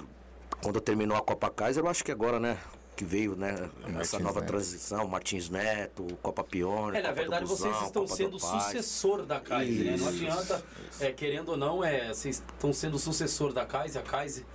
quando 0.62 0.80
terminou 0.80 1.18
a 1.18 1.22
Copa 1.22 1.50
Kaiser, 1.50 1.84
eu 1.84 1.90
acho 1.90 2.04
que 2.04 2.12
agora, 2.12 2.40
né, 2.40 2.58
que 2.96 3.04
veio, 3.04 3.36
né, 3.36 3.70
essa 3.88 3.92
Martins 3.92 4.20
nova 4.20 4.40
Neto. 4.40 4.50
transição, 4.50 5.08
Martins 5.08 5.50
Neto, 5.50 6.08
Copa 6.22 6.44
Pione, 6.44 6.98
É, 6.98 7.02
na 7.02 7.10
Copa 7.10 7.14
do 7.14 7.16
verdade 7.16 7.46
Busão, 7.46 7.72
vocês 7.72 7.86
estão 7.88 8.04
Copa 8.04 8.14
do 8.14 8.18
sendo 8.18 8.40
sucessor 8.40 9.26
da 9.26 9.40
Kaiser, 9.40 9.86
né? 9.86 9.98
Não 9.98 10.10
Isso, 10.10 10.26
adianta, 10.26 10.64
é, 11.00 11.12
querendo 11.12 11.50
ou 11.50 11.58
não, 11.58 11.84
é, 11.84 12.08
vocês 12.14 12.38
estão 12.38 12.72
sendo 12.72 12.98
sucessor 12.98 13.54
da 13.54 13.66
Kaiser. 13.66 14.02
A 14.02 14.06
Kaiser 14.06 14.46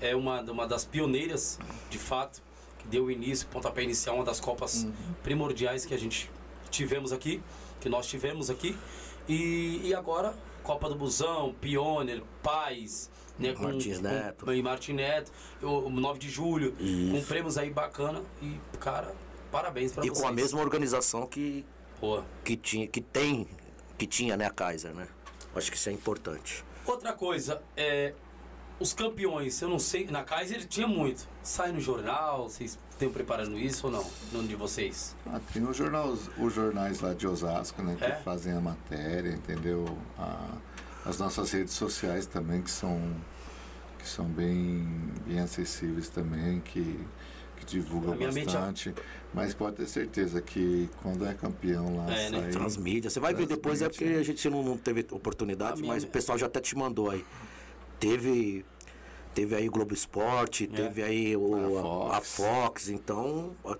é 0.00 0.14
uma, 0.16 0.40
uma 0.42 0.66
das 0.66 0.84
pioneiras, 0.84 1.58
de 1.88 1.98
fato, 1.98 2.42
que 2.80 2.88
deu 2.88 3.10
início, 3.10 3.46
pontapé 3.48 3.82
inicial, 3.82 4.16
uma 4.16 4.24
das 4.24 4.40
Copas 4.40 4.84
Uhum. 4.84 4.92
primordiais 5.22 5.84
que 5.84 5.94
a 5.94 5.98
gente 5.98 6.30
tivemos 6.70 7.12
aqui, 7.12 7.42
que 7.80 7.88
nós 7.88 8.06
tivemos 8.06 8.50
aqui. 8.50 8.76
E, 9.28 9.80
e 9.84 9.94
agora, 9.94 10.34
Copa 10.62 10.88
do 10.88 10.94
Busão, 10.94 11.54
Pioneer, 11.60 12.22
Paz, 12.42 13.10
né, 13.38 13.52
com, 13.52 13.62
Martins 13.64 13.96
com- 13.98 14.02
Neto. 14.02 14.52
e 14.52 14.62
Martins 14.62 14.96
Neto, 14.96 15.32
o, 15.62 15.66
o 15.86 15.90
9 15.90 16.18
de 16.18 16.28
julho, 16.28 16.74
Isso. 16.78 17.12
com 17.12 17.24
prêmios 17.24 17.56
aí 17.58 17.70
bacana. 17.70 18.22
E, 18.42 18.56
cara, 18.78 19.14
parabéns 19.50 19.92
pra 19.92 20.04
E 20.04 20.08
vocês. 20.08 20.20
com 20.20 20.28
a 20.28 20.32
mesma 20.32 20.60
organização 20.60 21.26
que, 21.26 21.64
Pô. 22.00 22.22
que, 22.44 22.56
tinha, 22.56 22.86
que 22.86 23.00
tem, 23.00 23.46
que 23.98 24.06
tinha, 24.06 24.36
né, 24.36 24.46
a 24.46 24.50
Kaiser, 24.50 24.94
né? 24.94 25.06
Acho 25.54 25.70
que 25.70 25.76
isso 25.76 25.88
é 25.88 25.92
importante. 25.92 26.64
Outra 26.86 27.12
coisa, 27.12 27.62
é, 27.76 28.14
os 28.80 28.92
campeões, 28.94 29.60
eu 29.60 29.68
não 29.68 29.78
sei, 29.78 30.06
na 30.06 30.24
Kaiser 30.24 30.66
tinha 30.66 30.86
muito. 30.88 31.28
Sai 31.42 31.70
no 31.70 31.80
jornal, 31.80 32.48
vocês 32.48 32.78
estão 32.90 33.10
preparando 33.10 33.58
isso 33.58 33.86
ou 33.86 33.92
não? 33.92 34.06
No 34.32 34.42
de 34.42 34.56
vocês? 34.56 35.14
Ah, 35.26 35.38
tem 35.52 35.62
os, 35.68 35.76
jornais, 35.76 36.30
os 36.38 36.54
jornais 36.54 37.00
lá 37.00 37.12
de 37.12 37.26
Osasco, 37.26 37.82
né? 37.82 37.94
Que 37.98 38.04
É? 38.04 38.16
fazem 38.16 38.52
a 38.54 38.60
matéria, 38.60 39.30
entendeu? 39.32 39.84
A- 40.18 40.56
as 41.04 41.18
nossas 41.18 41.50
redes 41.52 41.74
sociais 41.74 42.24
também, 42.26 42.62
que 42.62 42.70
são, 42.70 42.98
que 43.98 44.08
são 44.08 44.24
bem, 44.24 44.86
bem 45.26 45.40
acessíveis 45.40 46.08
também, 46.08 46.60
que, 46.60 46.98
que 47.58 47.66
divulgam 47.66 48.14
mente 48.16 48.44
bastante. 48.46 48.94
Mas 49.32 49.52
pode 49.54 49.76
ter 49.76 49.86
certeza 49.88 50.40
que 50.42 50.88
quando 51.02 51.24
é 51.26 51.34
campeão 51.34 51.96
lá, 51.98 52.10
É, 52.12 52.30
né? 52.30 52.40
sai- 52.40 52.50
Transmídia. 52.50 53.10
Você 53.10 53.20
vai 53.20 53.32
ver 53.34 53.46
depois, 53.46 53.80
é 53.82 53.88
porque 53.88 54.04
Transmídia. 54.04 54.20
a 54.20 54.24
gente 54.24 54.50
não, 54.50 54.62
não 54.62 54.76
teve 54.78 55.06
oportunidade, 55.10 55.74
A 55.74 55.76
minha- 55.76 55.92
mas 55.94 56.02
o 56.04 56.08
pessoal 56.08 56.36
já 56.38 56.46
até 56.46 56.60
te 56.60 56.74
mandou 56.76 57.10
aí. 57.10 57.24
Teve. 58.00 58.64
Teve 59.32 59.54
aí 59.54 59.68
o 59.68 59.70
Globo 59.70 59.94
Esporte, 59.94 60.66
teve 60.66 61.04
aí 61.04 61.36
o, 61.36 62.08
A 62.10 62.14
Fox. 62.14 62.16
a, 62.16 62.20
Fox, 62.20 62.88
então 62.88 63.52
a- 63.64 63.78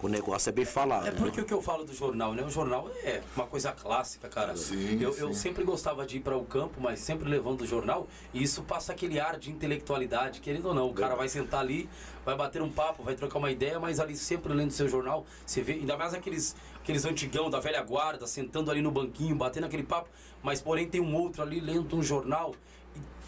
o 0.00 0.08
negócio 0.08 0.48
é 0.48 0.52
bem 0.52 0.64
falado. 0.64 1.08
É 1.08 1.10
né? 1.10 1.16
porque 1.18 1.40
o 1.42 1.44
que 1.44 1.52
eu 1.52 1.60
falo 1.60 1.84
do 1.84 1.92
jornal, 1.92 2.32
né? 2.32 2.42
O 2.42 2.48
jornal 2.48 2.88
é 3.02 3.20
uma 3.36 3.46
coisa 3.46 3.70
clássica, 3.70 4.28
cara. 4.28 4.56
Sim, 4.56 4.98
eu, 4.98 5.14
eu 5.18 5.28
sim. 5.28 5.34
sempre 5.34 5.62
gostava 5.62 6.06
de 6.06 6.16
ir 6.16 6.20
para 6.20 6.36
o 6.38 6.44
campo, 6.44 6.80
mas 6.80 7.00
sempre 7.00 7.28
levando 7.28 7.60
o 7.62 7.66
jornal. 7.66 8.06
E 8.32 8.42
isso 8.42 8.62
passa 8.62 8.92
aquele 8.92 9.20
ar 9.20 9.38
de 9.38 9.50
intelectualidade, 9.50 10.40
querendo 10.40 10.66
ou 10.68 10.74
não. 10.74 10.88
O 10.88 10.94
cara 10.94 11.14
vai 11.14 11.28
sentar 11.28 11.60
ali, 11.60 11.86
vai 12.24 12.34
bater 12.34 12.62
um 12.62 12.70
papo, 12.70 13.02
vai 13.02 13.14
trocar 13.14 13.38
uma 13.38 13.50
ideia, 13.50 13.78
mas 13.78 14.00
ali 14.00 14.16
sempre 14.16 14.54
lendo 14.54 14.70
seu 14.70 14.88
jornal, 14.88 15.26
você 15.44 15.60
vê, 15.62 15.72
ainda 15.74 15.98
mais 15.98 16.14
aqueles, 16.14 16.56
aqueles 16.80 17.04
antigão 17.04 17.50
da 17.50 17.60
velha 17.60 17.82
guarda, 17.82 18.26
sentando 18.26 18.70
ali 18.70 18.80
no 18.80 18.90
banquinho, 18.90 19.34
batendo 19.36 19.64
aquele 19.66 19.82
papo, 19.82 20.08
mas 20.42 20.62
porém 20.62 20.88
tem 20.88 21.00
um 21.00 21.14
outro 21.14 21.42
ali 21.42 21.60
lendo 21.60 21.94
um 21.94 22.02
jornal. 22.02 22.54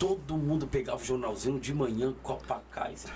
Todo 0.00 0.38
mundo 0.38 0.66
pegava 0.66 0.98
o 1.00 1.04
jornalzinho 1.04 1.60
de 1.60 1.74
manhã, 1.74 2.14
Copa 2.22 2.62
Kaiser, 2.70 3.12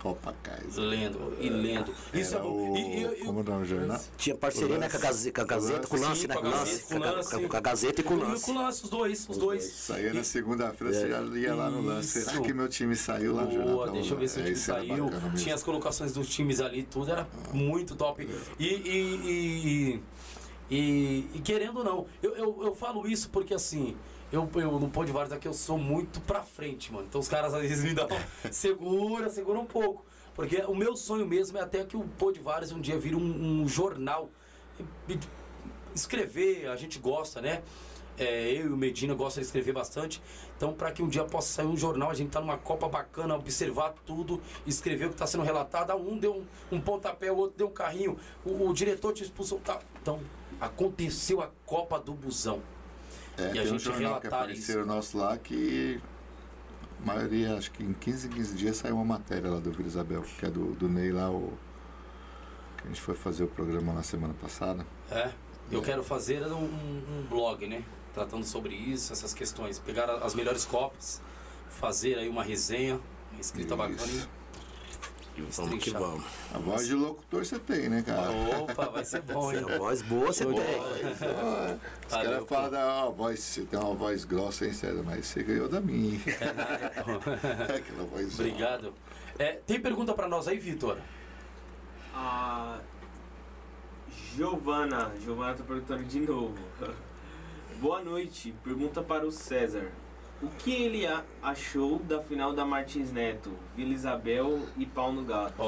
Copa 0.00 0.32
Kaiser. 0.40 0.84
lendo 0.84 1.36
e 1.40 1.48
lendo. 1.48 1.92
Isso 2.14 2.36
Era 2.36 2.44
é 2.44 2.48
bom. 2.48 2.70
o, 2.72 2.76
E- 2.76 2.80
e- 2.80 3.02
e- 3.22 3.24
como 3.24 3.40
é 3.40 3.42
o 3.42 3.44
nome 3.44 3.62
do 3.64 3.68
jornal? 3.68 4.00
Tinha 4.16 4.36
parceria 4.36 4.78
né, 4.78 4.88
com 4.88 4.96
a. 4.96 5.00
Gazeta, 5.00 5.32
com 5.34 5.40
a 5.40 5.44
Gazeta, 5.56 5.88
com 5.88 5.96
o 5.96 5.98
Sim, 5.98 6.04
Lance, 6.04 6.28
né? 6.28 6.34
com 6.36 6.46
a 6.46 6.50
Lance. 6.50 6.82
Com 6.84 6.94
a- 7.02 7.10
Lance. 7.10 7.48
com 7.48 7.56
a 7.56 7.60
Gazeta 7.60 8.00
e 8.00 8.04
com 8.04 8.14
o 8.14 8.18
E 8.18 8.22
Lance. 8.22 8.44
com 8.44 8.52
o 8.52 8.54
lance, 8.54 8.84
os 8.84 8.88
dois, 8.90 9.28
os 9.28 9.36
dois. 9.36 9.64
Saía 9.64 10.14
na 10.14 10.22
segunda-feira, 10.22 10.94
você 10.94 11.08
já 11.10 11.20
ia 11.36 11.54
lá 11.56 11.68
no 11.68 11.82
lance. 11.82 12.22
Será 12.22 12.40
que 12.40 12.52
meu 12.52 12.68
time 12.68 12.94
saiu 12.94 13.34
lá 13.34 13.42
no 13.44 13.50
jornal? 13.50 13.74
Boa, 13.74 13.90
deixa 13.90 14.14
eu 14.14 14.18
ver 14.18 14.28
se 14.28 14.38
o 14.38 14.44
time 14.44 14.54
saiu. 14.56 15.10
Tinha 15.36 15.56
as 15.56 15.64
colocações 15.64 16.12
dos 16.12 16.28
times 16.28 16.60
ali, 16.60 16.84
tudo 16.84 17.10
era 17.10 17.26
muito 17.52 17.96
top. 17.96 18.28
E, 18.60 18.64
e, 18.64 20.00
e, 20.70 20.76
e- 20.76 21.30
e 21.34 21.40
querendo 21.40 21.78
ou 21.78 21.84
não, 21.84 22.06
eu, 22.22 22.36
eu, 22.36 22.58
eu 22.62 22.74
falo 22.76 23.08
isso 23.08 23.28
porque 23.30 23.52
assim, 23.54 23.96
eu, 24.30 24.48
eu 24.56 24.78
no 24.78 24.90
Pô 24.90 25.04
de 25.04 25.12
Vários 25.12 25.32
aqui 25.32 25.48
eu 25.48 25.54
sou 25.54 25.78
muito 25.78 26.20
pra 26.20 26.42
frente, 26.42 26.92
mano. 26.92 27.06
Então 27.08 27.20
os 27.20 27.28
caras 27.28 27.54
às 27.54 27.62
vezes 27.62 27.84
me 27.84 27.94
dão 27.94 28.08
segura, 28.50 29.30
segura 29.30 29.58
um 29.58 29.66
pouco. 29.66 30.04
Porque 30.34 30.62
o 30.62 30.74
meu 30.74 30.96
sonho 30.96 31.26
mesmo 31.26 31.58
é 31.58 31.62
até 31.62 31.84
que 31.84 31.96
o 31.96 32.04
Pô 32.18 32.30
de 32.30 32.40
Vários 32.40 32.70
um 32.70 32.80
dia 32.80 32.98
vire 32.98 33.16
um, 33.16 33.62
um 33.62 33.68
jornal. 33.68 34.30
Escrever, 35.94 36.68
a 36.68 36.76
gente 36.76 36.98
gosta, 36.98 37.40
né? 37.40 37.62
É, 38.18 38.50
eu 38.52 38.66
e 38.66 38.68
o 38.68 38.76
Medina 38.76 39.14
gosta 39.14 39.40
de 39.40 39.46
escrever 39.46 39.72
bastante. 39.72 40.20
Então, 40.56 40.72
para 40.72 40.90
que 40.90 41.02
um 41.02 41.08
dia 41.08 41.24
possa 41.24 41.52
sair 41.52 41.66
um 41.66 41.76
jornal, 41.76 42.10
a 42.10 42.14
gente 42.14 42.30
tá 42.30 42.40
numa 42.40 42.58
Copa 42.58 42.88
bacana, 42.88 43.34
observar 43.36 43.94
tudo, 44.04 44.42
escrever 44.66 45.06
o 45.06 45.08
que 45.08 45.14
está 45.14 45.26
sendo 45.26 45.44
relatado. 45.44 45.94
Um 45.94 46.18
deu 46.18 46.34
um, 46.34 46.76
um 46.76 46.80
pontapé, 46.80 47.30
o 47.30 47.36
outro 47.36 47.56
deu 47.56 47.68
um 47.68 47.72
carrinho, 47.72 48.16
o, 48.44 48.68
o 48.68 48.74
diretor 48.74 49.12
te 49.12 49.22
expulsou. 49.22 49.60
Tá. 49.60 49.78
Então, 50.02 50.20
aconteceu 50.60 51.40
a 51.40 51.48
Copa 51.64 51.98
do 51.98 52.12
Busão. 52.12 52.60
É, 53.38 53.42
E 53.42 53.48
a 53.48 53.52
tem 53.52 53.62
um 53.62 53.66
gente 53.66 53.84
jornal 53.84 54.20
que 54.20 54.26
apareceu 54.26 54.80
isso. 54.80 54.88
nosso 54.88 55.18
lá 55.18 55.36
que 55.38 56.00
a 57.02 57.06
maioria, 57.06 57.56
acho 57.56 57.70
que 57.70 57.82
em 57.82 57.92
15, 57.92 58.26
em 58.26 58.30
15 58.30 58.54
dias 58.54 58.76
saiu 58.76 58.96
uma 58.96 59.04
matéria 59.04 59.50
lá 59.50 59.60
do 59.60 59.70
Vila 59.70 59.86
Isabel, 59.88 60.22
que 60.22 60.44
é 60.46 60.50
do, 60.50 60.72
do 60.74 60.88
Ney 60.88 61.12
lá, 61.12 61.30
o, 61.30 61.52
que 62.78 62.84
a 62.84 62.86
gente 62.88 63.00
foi 63.00 63.14
fazer 63.14 63.44
o 63.44 63.48
programa 63.48 63.92
na 63.92 64.02
semana 64.02 64.34
passada. 64.34 64.84
É. 65.10 65.30
Eu 65.70 65.82
quero 65.82 66.02
fazer 66.02 66.42
um, 66.46 66.64
um 66.64 67.26
blog, 67.28 67.66
né? 67.66 67.84
Tratando 68.14 68.44
sobre 68.44 68.74
isso, 68.74 69.12
essas 69.12 69.34
questões. 69.34 69.78
Pegar 69.78 70.10
as 70.10 70.34
melhores 70.34 70.64
copas, 70.64 71.20
fazer 71.68 72.18
aí 72.18 72.28
uma 72.28 72.42
resenha, 72.42 72.98
uma 73.32 73.40
escrita 73.40 73.74
Isso. 73.74 73.76
bacana. 73.76 74.28
E 75.38 75.42
vamos 75.42 75.84
que 75.84 75.90
vamos. 75.90 76.24
A 76.52 76.58
voz 76.58 76.86
de 76.86 76.94
locutor 76.94 77.46
você 77.46 77.58
tem, 77.60 77.88
né, 77.88 78.02
cara? 78.02 78.30
Opa, 78.30 78.86
vai 78.86 79.04
ser 79.04 79.22
bom, 79.22 79.52
hein? 79.52 79.64
A 79.72 79.78
voz 79.78 80.02
boa 80.02 80.26
você 80.32 80.44
tem. 80.44 80.58
Ah, 80.58 81.76
Os 82.06 82.12
caras 82.12 82.48
falam 82.48 82.70
da 82.70 83.04
ó, 83.04 83.10
voz, 83.12 83.38
você 83.38 83.62
tem 83.62 83.78
uma 83.78 83.94
voz 83.94 84.24
grossa, 84.24 84.66
hein, 84.66 84.72
César? 84.72 85.02
Mas 85.04 85.26
você 85.26 85.44
ganhou 85.44 85.68
da 85.68 85.80
minha. 85.80 86.18
Aquela 87.76 88.04
voz. 88.10 88.34
Obrigado. 88.34 88.92
É, 89.38 89.52
tem 89.64 89.80
pergunta 89.80 90.12
pra 90.12 90.26
nós 90.26 90.48
aí, 90.48 90.58
Vitor? 90.58 90.98
A 92.12 92.80
Giovana, 94.34 95.12
Giovana 95.22 95.54
tá 95.54 95.62
perguntando 95.62 96.02
de 96.02 96.20
novo. 96.20 96.58
Boa 97.80 98.02
noite, 98.02 98.52
pergunta 98.64 99.02
para 99.02 99.24
o 99.24 99.30
César. 99.30 99.92
O 100.40 100.48
que 100.48 100.70
ele 100.72 101.02
achou 101.42 101.98
da 101.98 102.22
final 102.22 102.52
da 102.52 102.64
Martins 102.64 103.10
Neto, 103.10 103.58
Vila 103.74 103.92
Isabel 103.92 104.68
e 104.76 104.86
Pau 104.86 105.12
no 105.12 105.24
Gato? 105.24 105.60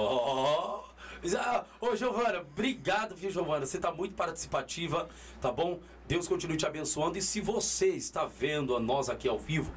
Ah, 1.36 1.64
Ô, 1.80 1.96
Giovana, 1.96 2.40
obrigado, 2.40 3.16
viu, 3.16 3.30
Giovana? 3.30 3.66
Você 3.66 3.78
tá 3.78 3.92
muito 3.92 4.14
participativa, 4.14 5.08
tá 5.40 5.50
bom? 5.50 5.80
Deus 6.06 6.28
continue 6.28 6.56
te 6.56 6.66
abençoando. 6.66 7.18
E 7.18 7.22
se 7.22 7.40
você 7.40 7.88
está 7.88 8.24
vendo 8.26 8.76
a 8.76 8.80
nós 8.80 9.10
aqui 9.10 9.28
ao 9.28 9.38
vivo, 9.38 9.72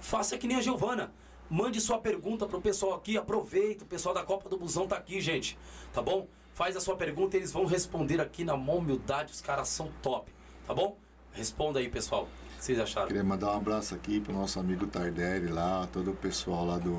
faça 0.00 0.36
que 0.36 0.48
nem 0.48 0.56
a 0.56 0.60
Giovana. 0.60 1.12
Mande 1.48 1.80
sua 1.80 1.98
pergunta 1.98 2.44
pro 2.46 2.60
pessoal 2.60 2.94
aqui, 2.94 3.16
aproveita, 3.16 3.84
o 3.84 3.86
pessoal 3.86 4.14
da 4.14 4.24
Copa 4.24 4.48
do 4.48 4.56
Busão 4.56 4.88
tá 4.88 4.96
aqui, 4.96 5.20
gente, 5.20 5.56
tá 5.92 6.02
bom? 6.02 6.26
Faz 6.52 6.76
a 6.76 6.80
sua 6.80 6.96
pergunta, 6.96 7.36
eles 7.36 7.52
vão 7.52 7.64
responder 7.64 8.20
aqui 8.20 8.42
na 8.42 8.56
mão 8.56 8.78
humildade, 8.78 9.32
os 9.32 9.40
caras 9.40 9.68
são 9.68 9.90
top, 10.02 10.32
tá 10.66 10.74
bom? 10.74 10.96
Responda 11.32 11.78
aí, 11.78 11.88
pessoal. 11.88 12.26
Vocês 12.62 12.78
acharam? 12.78 13.08
Queria 13.08 13.24
mandar 13.24 13.54
um 13.54 13.56
abraço 13.56 13.92
aqui 13.92 14.20
pro 14.20 14.32
nosso 14.32 14.60
amigo 14.60 14.86
Tardelli 14.86 15.48
lá, 15.48 15.88
todo 15.92 16.12
o 16.12 16.14
pessoal 16.14 16.64
lá 16.64 16.78
do, 16.78 16.96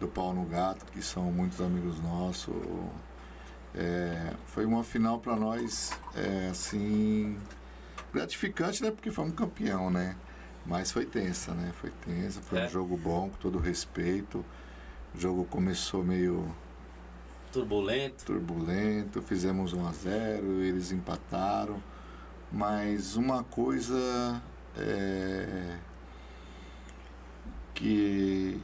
do 0.00 0.08
Pau 0.08 0.32
no 0.32 0.46
Gato, 0.46 0.86
que 0.86 1.02
são 1.02 1.24
muitos 1.24 1.60
amigos 1.60 2.00
nossos. 2.00 2.54
É, 3.74 4.32
foi 4.46 4.64
uma 4.64 4.82
final 4.82 5.18
para 5.18 5.36
nós, 5.36 5.92
é, 6.16 6.48
assim, 6.48 7.36
gratificante, 8.14 8.82
né? 8.82 8.90
Porque 8.90 9.10
fomos 9.10 9.34
campeão, 9.34 9.90
né? 9.90 10.16
Mas 10.64 10.90
foi 10.90 11.04
tensa, 11.04 11.52
né? 11.52 11.70
Foi 11.78 11.90
tensa, 12.06 12.40
foi 12.40 12.60
É. 12.60 12.64
um 12.64 12.68
jogo 12.70 12.96
bom, 12.96 13.28
com 13.28 13.36
todo 13.36 13.58
respeito. 13.58 14.42
O 15.14 15.20
jogo 15.20 15.44
começou 15.44 16.02
meio 16.02 16.50
Turbulento. 17.52 18.24
turbulento, 18.24 19.20
fizemos 19.20 19.74
1 19.74 19.86
a 19.86 19.92
0 19.92 20.62
eles 20.62 20.92
empataram. 20.92 21.82
Mas 22.52 23.14
uma 23.16 23.44
coisa 23.44 24.42
é, 24.76 25.76
que, 27.74 28.60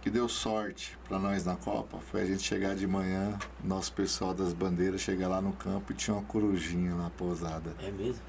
que 0.00 0.10
deu 0.10 0.28
sorte 0.28 0.98
para 1.06 1.18
nós 1.18 1.44
na 1.44 1.56
Copa 1.56 1.98
foi 1.98 2.22
a 2.22 2.24
gente 2.24 2.42
chegar 2.42 2.74
de 2.74 2.86
manhã, 2.86 3.38
nosso 3.62 3.92
pessoal 3.92 4.32
das 4.34 4.52
bandeiras 4.52 5.00
chegar 5.00 5.28
lá 5.28 5.40
no 5.40 5.52
campo 5.52 5.92
e 5.92 5.94
tinha 5.94 6.14
uma 6.16 6.22
corujinha 6.24 6.94
lá 6.94 7.10
pousada, 7.16 7.74
É 7.82 7.90
mesmo? 7.90 8.22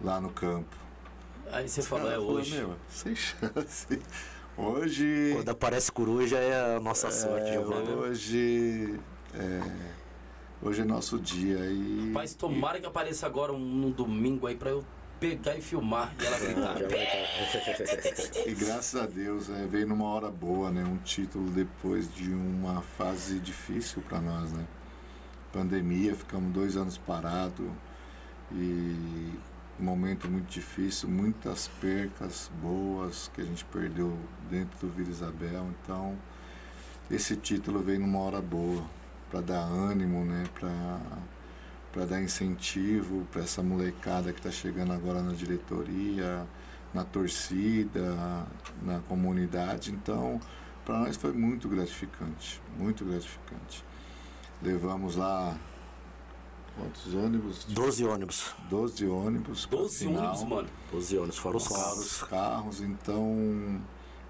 lá 0.00 0.20
no 0.20 0.30
campo. 0.30 0.74
Aí 1.50 1.68
você 1.68 1.82
falou, 1.82 2.08
é 2.10 2.14
falou, 2.14 2.32
hoje. 2.32 2.56
"Meu, 2.56 2.74
sem 2.88 3.14
chance. 3.14 3.86
Hoje. 4.54 5.30
Quando 5.34 5.48
aparece 5.48 5.90
coruja 5.90 6.36
é 6.36 6.76
a 6.76 6.78
nossa 6.78 7.10
sorte, 7.10 7.48
É, 7.48 7.52
Giovana. 7.54 7.90
hoje, 7.92 9.00
é, 9.32 9.60
hoje 10.62 10.82
é 10.82 10.84
nosso 10.84 11.18
dia 11.18 11.58
e 11.66 12.10
Mas 12.12 12.34
tomara 12.34 12.78
que 12.78 12.86
apareça 12.86 13.26
agora 13.26 13.52
um, 13.52 13.86
um 13.86 13.90
domingo 13.90 14.46
aí 14.46 14.54
pra 14.54 14.70
eu 14.70 14.84
pegar 15.18 15.56
e 15.56 15.60
filmar 15.60 16.12
e 16.20 16.24
ela 16.24 16.38
gritar. 16.38 16.76
E 18.46 18.54
graças 18.54 19.00
a 19.00 19.06
Deus 19.06 19.50
é, 19.50 19.66
veio 19.66 19.86
numa 19.86 20.06
hora 20.06 20.30
boa, 20.30 20.70
né? 20.70 20.84
Um 20.84 20.96
título 20.98 21.50
depois 21.50 22.12
de 22.12 22.32
uma 22.32 22.80
fase 22.80 23.38
difícil 23.38 24.02
para 24.02 24.20
nós, 24.20 24.52
né? 24.52 24.64
Pandemia, 25.52 26.14
ficamos 26.14 26.52
dois 26.52 26.76
anos 26.76 26.96
parados 26.96 27.66
e 28.50 29.32
um 29.78 29.84
momento 29.84 30.28
muito 30.30 30.48
difícil, 30.48 31.08
muitas 31.08 31.68
percas 31.80 32.50
boas 32.60 33.30
que 33.34 33.40
a 33.42 33.44
gente 33.44 33.64
perdeu 33.66 34.16
dentro 34.50 34.86
do 34.86 34.92
Vila 34.92 35.10
Isabel. 35.10 35.68
Então, 35.82 36.16
esse 37.10 37.36
título 37.36 37.80
veio 37.80 38.00
numa 38.00 38.18
hora 38.20 38.40
boa 38.40 38.82
para 39.32 39.40
dar 39.40 39.62
ânimo, 39.62 40.24
né? 40.24 40.44
Para 40.54 41.00
para 41.90 42.06
dar 42.06 42.22
incentivo 42.22 43.26
para 43.30 43.42
essa 43.42 43.62
molecada 43.62 44.32
que 44.32 44.38
está 44.38 44.50
chegando 44.50 44.94
agora 44.94 45.20
na 45.20 45.34
diretoria, 45.34 46.46
na 46.94 47.04
torcida, 47.04 48.46
na 48.80 49.00
comunidade. 49.00 49.92
Então, 49.92 50.40
para 50.86 51.00
nós 51.00 51.18
foi 51.18 51.32
muito 51.32 51.68
gratificante, 51.68 52.62
muito 52.78 53.04
gratificante. 53.04 53.84
Levamos 54.62 55.16
lá 55.16 55.54
quantos 56.74 57.12
ônibus? 57.14 57.64
12 57.64 58.04
ônibus. 58.06 58.54
12 58.70 59.06
ônibus. 59.06 59.66
pra 59.66 59.78
12 59.80 59.98
final, 59.98 60.24
ônibus, 60.24 60.44
mano. 60.48 60.68
12 60.92 61.16
ônibus, 61.18 61.38
fora 61.38 61.56
os 61.58 61.66
Fora 61.66 61.82
carros. 61.82 61.98
os 61.98 62.22
carros, 62.22 62.80
então 62.80 63.82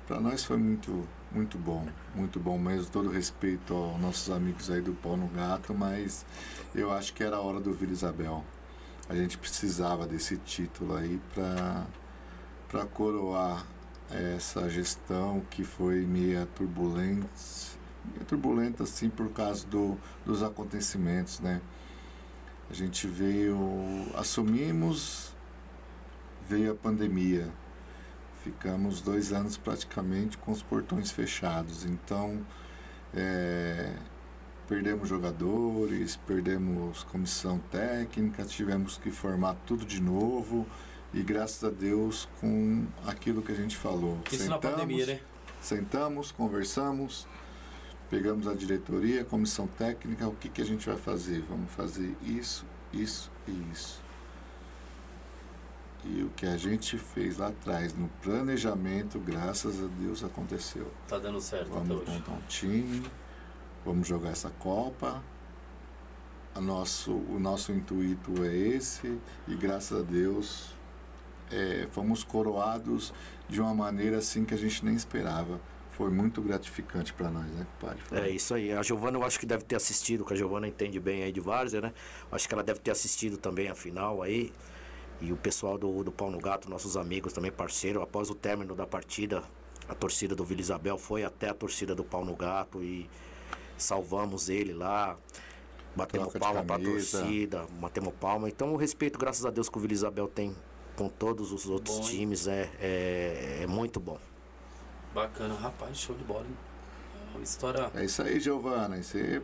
para 0.09 0.19
nós 0.19 0.45
foi 0.45 0.57
muito, 0.57 1.07
muito 1.35 1.59
bom, 1.59 1.87
muito 2.15 2.39
bom 2.39 2.59
mesmo, 2.59 2.91
todo 2.91 3.09
respeito 3.11 3.75
aos 3.75 4.01
nossos 4.01 4.31
amigos 4.31 4.71
aí 4.71 4.81
do 4.81 4.93
Pau 4.93 5.17
no 5.17 5.29
Gato, 5.29 5.75
mas 5.75 6.27
eu 6.75 6.93
acho 6.93 7.15
que 7.15 7.25
era 7.25 7.37
a 7.37 7.41
hora 7.41 7.61
do 7.61 7.73
Vila 7.73 7.93
Isabel. 7.93 8.45
A 9.09 9.15
gente 9.15 9.39
precisava 9.39 10.07
desse 10.07 10.37
título 10.37 10.97
aí 10.97 11.21
para 11.35 11.87
para 12.69 12.87
coroar 12.87 13.67
essa 14.11 14.69
gestão 14.71 15.43
que 15.51 15.63
foi 15.63 16.07
meia 16.07 16.49
turbulenta, 16.55 17.29
meia 18.11 18.25
turbulenta 18.27 18.85
assim 18.85 19.11
por 19.11 19.31
causa 19.31 19.67
do, 19.67 19.99
dos 20.25 20.43
acontecimentos, 20.43 21.39
né? 21.41 21.61
A 22.71 22.75
gente 22.75 23.07
veio, 23.07 23.59
assumimos, 24.15 25.35
veio 26.49 26.73
a 26.73 26.75
pandemia. 26.75 27.51
Ficamos 28.43 29.01
dois 29.01 29.33
anos 29.33 29.57
praticamente 29.57 30.37
com 30.39 30.51
os 30.51 30.63
portões 30.63 31.11
fechados. 31.11 31.85
Então, 31.85 32.45
é, 33.15 33.95
perdemos 34.69 35.09
jogadores, 35.09 36.17
perdemos 36.27 37.05
comissão 37.05 37.61
técnica, 37.71 38.45
tivemos 38.45 38.99
que 38.99 39.11
formar 39.11 39.55
tudo 39.67 39.85
de 39.85 40.01
novo. 40.01 40.67
E 41.15 41.23
graças 41.23 41.63
a 41.63 41.71
Deus, 41.71 42.29
com 42.41 42.87
aquilo 43.07 43.43
que 43.43 43.53
a 43.53 43.55
gente 43.55 43.77
falou. 43.77 44.19
Isso 44.31 44.49
na 44.49 44.59
pandemia, 44.59 45.07
né? 45.07 45.21
Sentamos, 45.61 46.33
conversamos, 46.33 47.29
pegamos 48.11 48.49
a 48.49 48.55
diretoria, 48.55 49.23
a 49.23 49.25
comissão 49.25 49.67
técnica, 49.67 50.27
o 50.27 50.35
que, 50.35 50.49
que 50.49 50.61
a 50.61 50.65
gente 50.65 50.89
vai 50.89 50.97
fazer? 50.97 51.45
Vamos 51.49 51.71
fazer 51.71 52.17
isso, 52.23 52.67
isso 52.93 53.31
e 53.47 53.53
isso. 53.73 54.02
E 56.05 56.23
o 56.23 56.31
que 56.31 56.47
a 56.47 56.57
gente 56.57 56.99
fez 56.99 57.39
lá 57.39 57.49
atrás, 57.49 57.95
no 57.95 58.09
planejamento, 58.23 59.19
graças 59.21 59.83
a 59.83 59.87
Deus 60.01 60.25
aconteceu. 60.25 60.91
Tá 61.07 61.19
dando 61.19 61.41
certo 61.41 61.69
até 61.77 61.79
Vamos 61.87 62.03
hoje. 62.03 62.11
montar 62.11 62.33
um 62.33 62.41
time, 62.49 63.03
vamos 63.85 64.09
jogar 64.09 64.31
essa 64.31 64.51
Copa. 64.59 65.23
A 66.55 66.61
nosso, 66.61 67.13
o 67.13 67.39
nosso 67.41 67.73
intuito 67.73 68.45
é 68.45 68.55
esse 68.55 69.19
e 69.49 69.55
graças 69.55 69.99
a 69.99 70.03
Deus 70.03 70.75
é, 71.51 71.89
fomos 71.93 72.23
coroados 72.23 73.15
de 73.49 73.59
uma 73.61 73.73
maneira 73.75 74.19
assim 74.19 74.45
que 74.45 74.53
a 74.53 74.59
gente 74.59 74.85
nem 74.85 74.95
esperava. 74.95 75.59
Foi 75.93 76.11
muito 76.11 76.43
gratificante 76.43 77.13
para 77.13 77.31
nós, 77.31 77.47
né, 77.53 77.67
compadre? 77.81 78.03
Foi- 78.03 78.19
É 78.19 78.29
isso 78.29 78.53
aí. 78.55 78.73
A 78.73 78.83
Giovana 78.83 79.17
eu 79.19 79.25
acho 79.25 79.39
que 79.39 79.47
deve 79.47 79.63
ter 79.65 79.77
assistido, 79.77 80.25
que 80.25 80.33
a 80.33 80.37
Giovana 80.37 80.67
entende 80.67 80.99
bem 80.99 81.23
aí 81.23 81.31
de 81.33 81.41
Várzea, 81.41 81.81
né? 81.81 81.93
Acho 82.31 82.49
que 82.49 82.53
ela 82.55 82.63
deve 82.65 82.81
ter 82.81 82.91
assistido 82.91 83.37
também 83.39 83.69
a 83.69 83.75
final 83.75 84.21
aí. 84.21 84.53
E 85.23 85.33
o 85.33 85.37
pessoal 85.37 85.79
do, 85.79 86.03
do 86.03 86.11
Pau 86.11 86.33
no 86.33 86.41
Gato, 86.41 86.69
nossos 86.69 86.97
amigos 86.97 87.33
também, 87.33 87.53
parceiro, 87.53 88.03
após 88.03 88.29
o 88.29 88.35
término 88.35 88.75
da 88.75 88.85
partida, 88.85 89.45
a 89.89 89.95
torcida 89.95 90.35
do 90.35 90.45
Vila 90.45 90.61
Isabel 90.61 90.99
foi 90.99 91.23
até 91.23 91.49
a 91.49 91.55
torcida 91.55 91.95
do 91.95 92.03
Pau 92.03 92.25
no 92.25 92.35
Gato 92.35 92.83
e 92.83 93.09
salvamos 93.79 94.49
ele 94.49 94.73
lá. 94.73 95.17
Batemos 95.95 96.33
palma 96.33 96.65
pra 96.65 96.77
camisa. 96.77 97.21
torcida, 97.21 97.67
batemos 97.79 98.13
palma. 98.21 98.49
Então 98.49 98.73
o 98.73 98.77
respeito, 98.77 99.17
graças 99.17 99.47
a 99.47 99.51
Deus, 99.51 99.69
que 99.69 99.79
o 99.79 99.81
Vila 99.81 99.93
Isabel 99.93 100.27
tem 100.27 100.57
com 100.97 101.09
todos 101.09 101.53
os 101.53 101.69
outros 101.69 102.01
Bom, 102.01 102.05
times 102.05 102.49
é, 102.49 102.69
é, 102.81 103.61
é 103.63 103.67
muito 103.69 104.01
bom. 104.01 104.19
Bacana, 105.15 105.55
rapaz, 105.55 105.99
show 105.99 106.17
de 106.17 106.25
bola, 106.25 106.45
hein? 106.45 106.57
É 107.33 107.37
Uma 107.37 107.45
história. 107.45 107.93
É 107.95 108.05
isso 108.05 108.23
aí, 108.23 108.41
Giovana. 108.41 108.99
e 108.99 109.05
Você 109.05 109.41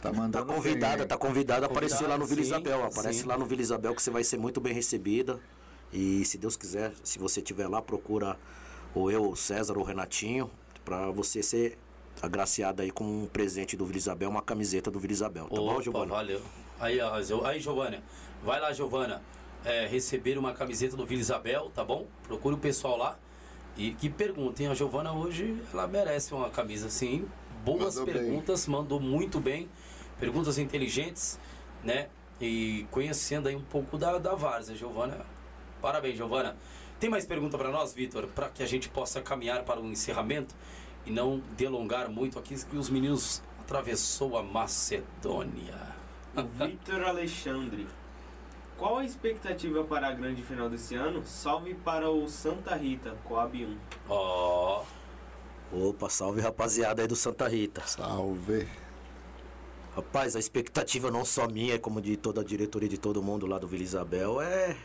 tá 0.00 0.10
Tá 0.10 0.12
mandando. 0.12 0.46
convidada, 0.46 0.98
bem. 0.98 1.06
tá 1.06 1.16
convidada 1.16 1.66
a 1.66 1.68
aparecer 1.68 2.06
lá 2.06 2.16
no 2.18 2.24
Vila 2.26 2.42
Sim, 2.42 2.48
Isabel. 2.48 2.84
Aparece 2.84 3.20
sim. 3.20 3.26
lá 3.26 3.36
no 3.38 3.44
Vila 3.44 3.62
Isabel 3.62 3.94
que 3.94 4.02
você 4.02 4.10
vai 4.10 4.24
ser 4.24 4.38
muito 4.38 4.60
bem 4.60 4.72
recebida. 4.72 5.40
E 5.92 6.24
se 6.24 6.36
Deus 6.38 6.56
quiser, 6.56 6.92
se 7.02 7.18
você 7.18 7.40
estiver 7.40 7.66
lá, 7.68 7.80
procura 7.80 8.38
ou 8.94 9.10
eu, 9.10 9.30
o 9.30 9.36
César 9.36 9.76
ou 9.78 9.84
Renatinho, 9.84 10.50
pra 10.84 11.10
você 11.10 11.42
ser 11.42 11.78
agraciada 12.20 12.82
aí 12.82 12.90
com 12.90 13.04
um 13.04 13.26
presente 13.26 13.76
do 13.76 13.84
Vila 13.86 13.98
Isabel, 13.98 14.28
uma 14.28 14.42
camiseta 14.42 14.90
do 14.90 14.98
Vila 14.98 15.12
Isabel. 15.12 15.44
Tá 15.48 15.56
bom, 15.56 15.72
Opa, 15.72 15.82
Giovana? 15.82 16.06
valeu. 16.14 16.40
Aí, 16.80 16.98
aí, 17.00 17.60
Giovana. 17.60 18.02
Vai 18.44 18.60
lá, 18.60 18.72
Giovana. 18.72 19.22
É, 19.64 19.86
receber 19.86 20.38
uma 20.38 20.52
camiseta 20.52 20.96
do 20.96 21.04
Vila 21.04 21.20
Isabel, 21.20 21.70
tá 21.74 21.84
bom? 21.84 22.06
Procure 22.24 22.54
o 22.54 22.58
pessoal 22.58 22.96
lá. 22.96 23.18
E 23.76 23.92
que 23.92 24.08
perguntem, 24.08 24.66
a 24.68 24.74
Giovana 24.74 25.12
hoje, 25.12 25.60
ela 25.72 25.86
merece 25.86 26.34
uma 26.34 26.50
camisa 26.50 26.86
assim, 26.88 27.26
boas 27.64 27.96
Mandou 27.96 28.06
bem. 28.06 28.14
perguntas, 28.14 28.66
mandou 28.66 29.00
muito 29.00 29.38
bem. 29.40 29.68
Perguntas 30.18 30.58
inteligentes, 30.58 31.38
né? 31.82 32.08
E 32.40 32.86
conhecendo 32.90 33.48
aí 33.48 33.56
um 33.56 33.62
pouco 33.62 33.96
da, 33.98 34.18
da 34.18 34.34
Várzea, 34.34 34.76
Giovana. 34.76 35.24
Parabéns, 35.80 36.16
Giovana. 36.16 36.56
Tem 36.98 37.08
mais 37.08 37.24
pergunta 37.26 37.56
para 37.56 37.70
nós, 37.70 37.94
Vitor? 37.94 38.26
Para 38.28 38.48
que 38.48 38.62
a 38.62 38.66
gente 38.66 38.88
possa 38.88 39.20
caminhar 39.20 39.64
para 39.64 39.80
o 39.80 39.86
encerramento 39.86 40.54
e 41.06 41.10
não 41.10 41.40
delongar 41.56 42.10
muito 42.10 42.38
aqui, 42.38 42.54
que 42.64 42.76
os 42.76 42.90
meninos 42.90 43.42
atravessou 43.60 44.36
a 44.36 44.42
Macedônia. 44.42 45.96
O 46.36 46.42
Victor 46.42 47.04
Alexandre. 47.04 47.86
Qual 48.76 48.98
a 48.98 49.04
expectativa 49.04 49.82
para 49.84 50.08
a 50.08 50.12
grande 50.12 50.42
final 50.42 50.68
desse 50.68 50.94
ano? 50.94 51.24
Salve 51.24 51.74
para 51.74 52.10
o 52.10 52.28
Santa 52.28 52.76
Rita, 52.76 53.16
Coab 53.24 53.64
1. 53.64 53.76
Ó, 54.08 54.84
Opa, 55.70 56.08
salve 56.08 56.40
rapaziada 56.40 57.02
aí 57.02 57.08
do 57.08 57.16
Santa 57.16 57.46
Rita. 57.46 57.82
Salve. 57.86 58.66
Rapaz, 59.94 60.36
a 60.36 60.38
expectativa 60.38 61.10
não 61.10 61.24
só 61.24 61.48
minha, 61.48 61.78
como 61.78 62.00
de 62.00 62.16
toda 62.16 62.40
a 62.40 62.44
diretoria 62.44 62.88
de 62.88 62.98
todo 62.98 63.22
mundo 63.22 63.46
lá 63.46 63.58
do 63.58 63.66
Vila 63.66 63.82
Isabel, 63.82 64.40
é, 64.40 64.76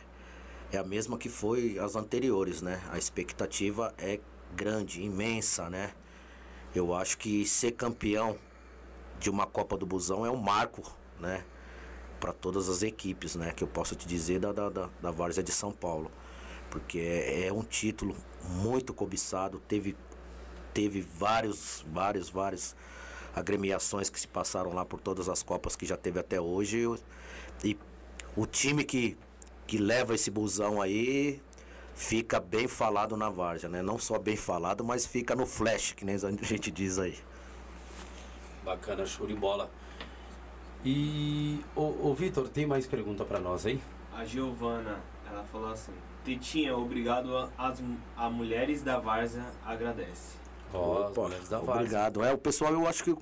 é 0.71 0.77
a 0.77 0.83
mesma 0.83 1.17
que 1.17 1.29
foi 1.29 1.77
as 1.77 1.95
anteriores, 1.95 2.61
né? 2.61 2.81
A 2.91 2.97
expectativa 2.97 3.93
é 3.97 4.19
grande, 4.55 5.03
imensa, 5.03 5.69
né? 5.69 5.91
Eu 6.73 6.95
acho 6.95 7.17
que 7.17 7.45
ser 7.45 7.73
campeão 7.73 8.37
de 9.19 9.29
uma 9.29 9.45
Copa 9.45 9.77
do 9.77 9.85
Busão 9.85 10.25
é 10.25 10.31
um 10.31 10.37
marco, 10.37 10.81
né? 11.19 11.45
Para 12.19 12.33
todas 12.33 12.67
as 12.67 12.81
equipes, 12.81 13.35
né? 13.35 13.51
Que 13.51 13.63
eu 13.63 13.67
posso 13.67 13.95
te 13.95 14.07
dizer 14.07 14.39
da, 14.39 14.51
da, 14.51 14.69
da, 14.69 14.89
da 15.01 15.11
Várzea 15.11 15.43
de 15.43 15.51
São 15.51 15.71
Paulo. 15.71 16.09
Porque 16.71 16.97
é, 16.97 17.47
é 17.47 17.53
um 17.53 17.61
título 17.61 18.15
muito 18.49 18.93
cobiçado, 18.93 19.61
teve 19.67 19.95
teve 20.73 21.01
vários, 21.01 21.85
vários, 21.87 22.29
vários 22.29 22.75
agremiações 23.35 24.09
que 24.09 24.19
se 24.19 24.27
passaram 24.27 24.73
lá 24.73 24.85
por 24.85 24.99
todas 24.99 25.29
as 25.29 25.41
copas 25.41 25.75
que 25.75 25.85
já 25.85 25.97
teve 25.97 26.19
até 26.19 26.39
hoje. 26.39 26.85
E 27.63 27.77
o 28.35 28.45
time 28.45 28.83
que, 28.83 29.17
que 29.65 29.77
leva 29.77 30.13
esse 30.15 30.29
busão 30.29 30.81
aí 30.81 31.41
fica 31.95 32.39
bem 32.39 32.67
falado 32.67 33.15
na 33.15 33.29
Várzea, 33.29 33.69
né? 33.69 33.81
Não 33.81 33.97
só 33.97 34.17
bem 34.17 34.35
falado, 34.35 34.83
mas 34.83 35.05
fica 35.05 35.35
no 35.35 35.45
flash, 35.45 35.93
que 35.93 36.05
nem 36.05 36.15
a 36.15 36.45
gente 36.45 36.71
diz 36.71 36.97
aí. 36.99 37.17
bacana, 38.63 39.05
show 39.05 39.27
de 39.27 39.35
bola. 39.35 39.69
E, 40.85 41.63
ô, 41.75 42.09
ô 42.09 42.13
Vitor, 42.13 42.49
tem 42.49 42.65
mais 42.65 42.85
pergunta 42.85 43.23
para 43.23 43.39
nós 43.39 43.65
aí? 43.65 43.79
A 44.13 44.25
Giovana, 44.25 44.99
ela 45.29 45.43
falou 45.45 45.69
assim: 45.69 45.93
Tetinha, 46.25 46.75
obrigado 46.75 47.37
a, 47.37 47.49
as, 47.57 47.81
a 48.17 48.29
mulheres 48.29 48.83
da 48.83 48.99
Várzea 48.99 49.45
agradece. 49.65 50.42
Opa, 50.73 51.29
da 51.49 51.59
Várzea. 51.59 51.73
obrigado. 51.75 52.23
É, 52.23 52.33
o 52.33 52.37
pessoal 52.37 52.73
eu 52.73 52.87
acho 52.87 53.03
que 53.03 53.15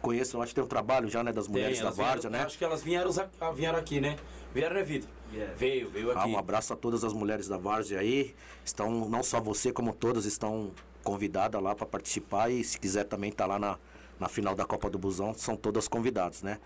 conheço, 0.00 0.36
eu 0.36 0.42
acho 0.42 0.50
que 0.50 0.54
tem 0.56 0.64
um 0.64 0.68
trabalho 0.68 1.08
já, 1.08 1.22
né, 1.22 1.32
das 1.32 1.44
Tem, 1.46 1.52
mulheres 1.54 1.78
da 1.78 1.84
elas 1.84 1.96
vieram- 1.96 2.10
Várzea, 2.12 2.30
né? 2.30 2.42
Acho 2.42 2.58
que 2.58 2.64
elas 2.64 2.82
vieram, 2.82 3.10
ah, 3.40 3.50
vieram 3.52 3.78
aqui, 3.78 4.00
né? 4.00 4.16
Vieram, 4.52 4.76
né, 4.76 4.82
Vitor? 4.82 5.08
Vieram. 5.30 5.54
Veio, 5.56 5.90
veio 5.90 6.10
Ah, 6.12 6.22
aqui. 6.22 6.30
um 6.30 6.38
abraço 6.38 6.72
a 6.72 6.76
todas 6.76 7.04
as 7.04 7.12
mulheres 7.12 7.46
da 7.48 7.56
Várzea 7.58 8.00
aí. 8.00 8.34
Estão, 8.64 8.90
não 9.08 9.22
só 9.22 9.40
você, 9.40 9.72
como 9.72 9.92
todas 9.92 10.24
estão 10.24 10.72
convidadas 11.04 11.62
lá 11.62 11.74
para 11.74 11.86
participar. 11.86 12.50
E 12.50 12.64
se 12.64 12.78
quiser 12.78 13.04
também 13.04 13.30
estar 13.30 13.46
lá 13.46 13.58
na, 13.58 13.78
na 14.18 14.28
final 14.28 14.54
da 14.54 14.64
Copa 14.64 14.88
do 14.90 14.98
Busão, 14.98 15.34
são 15.34 15.54
todas 15.56 15.86
convidadas, 15.86 16.42
né? 16.42 16.58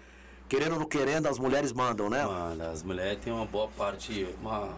Querendo 0.48 0.74
ou 0.74 0.78
não 0.80 0.86
querendo, 0.86 1.26
as 1.26 1.38
mulheres 1.38 1.72
mandam, 1.72 2.08
né? 2.08 2.24
Mano, 2.24 2.64
as 2.70 2.82
mulheres 2.82 3.18
têm 3.22 3.32
uma 3.32 3.46
boa 3.46 3.68
parte, 3.68 4.28
uma 4.40 4.76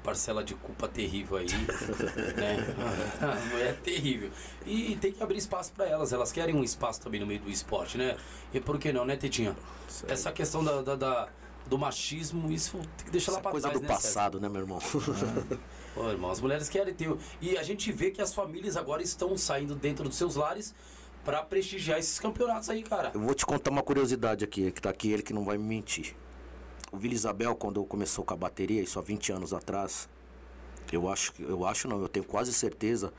parcela 0.00 0.42
de 0.42 0.54
culpa 0.54 0.88
terrível 0.88 1.36
aí, 1.36 1.46
né? 2.36 2.56
É 3.60 3.72
terrível. 3.72 4.30
E 4.66 4.96
tem 4.96 5.12
que 5.12 5.22
abrir 5.22 5.38
espaço 5.38 5.72
para 5.72 5.86
elas, 5.86 6.12
elas 6.12 6.32
querem 6.32 6.54
um 6.54 6.64
espaço 6.64 7.00
também 7.00 7.20
no 7.20 7.26
meio 7.26 7.40
do 7.40 7.50
esporte, 7.50 7.96
né? 7.98 8.16
E 8.52 8.60
por 8.60 8.78
que 8.78 8.92
não, 8.92 9.04
né, 9.04 9.16
Tetinha? 9.16 9.56
Essa 10.08 10.32
questão 10.32 10.64
da, 10.64 10.82
da- 10.82 10.96
da- 10.96 11.28
do 11.66 11.78
machismo, 11.78 12.50
isso 12.50 12.78
tem 12.96 13.06
que 13.06 13.10
deixar 13.12 13.30
Isso 13.32 13.36
lá 13.36 13.42
pra 13.42 13.50
coisa 13.52 13.68
trás, 13.68 13.78
do 13.80 13.82
né, 13.82 13.88
passado, 13.88 14.40
né, 14.40 14.48
meu 14.48 14.62
irmão? 14.62 14.78
Pô, 15.94 16.08
irmão, 16.08 16.30
as 16.30 16.40
mulheres 16.40 16.68
querem 16.68 16.92
ter. 16.94 17.14
E 17.40 17.56
a 17.56 17.62
gente 17.62 17.92
vê 17.92 18.10
que 18.10 18.20
as 18.22 18.34
famílias 18.34 18.76
agora 18.76 19.02
estão 19.02 19.36
saindo 19.36 19.74
dentro 19.74 20.08
dos 20.08 20.16
seus 20.16 20.34
lares 20.36 20.74
pra 21.24 21.42
prestigiar 21.42 21.98
esses 21.98 22.18
campeonatos 22.18 22.70
aí, 22.70 22.82
cara. 22.82 23.10
Eu 23.14 23.20
vou 23.20 23.34
te 23.34 23.44
contar 23.44 23.70
uma 23.70 23.82
curiosidade 23.82 24.42
aqui, 24.44 24.72
que 24.72 24.80
tá 24.80 24.90
aqui 24.90 25.12
ele 25.12 25.22
que 25.22 25.32
não 25.34 25.44
vai 25.44 25.58
me 25.58 25.64
mentir. 25.64 26.16
O 26.92 26.96
Vila 26.96 27.14
Isabel, 27.14 27.54
quando 27.54 27.84
começou 27.84 28.24
com 28.24 28.34
a 28.34 28.36
bateria, 28.36 28.82
isso 28.82 28.98
há 28.98 29.02
20 29.02 29.32
anos 29.32 29.54
atrás, 29.54 30.08
eu 30.92 31.08
acho, 31.08 31.32
que- 31.32 31.42
eu 31.42 31.64
acho 31.64 31.86
não, 31.88 32.00
eu 32.00 32.08
tenho 32.08 32.24
quase 32.26 32.52
certeza 32.52 33.12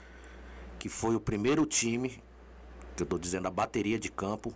que 0.78 0.90
foi 0.90 1.16
o 1.16 1.20
primeiro 1.20 1.66
time, 1.66 2.22
que 2.96 3.04
eu 3.04 3.08
tô 3.08 3.18
dizendo 3.18 3.48
a 3.48 3.52
bateria 3.52 3.98
de 3.98 4.12
campo, 4.12 4.54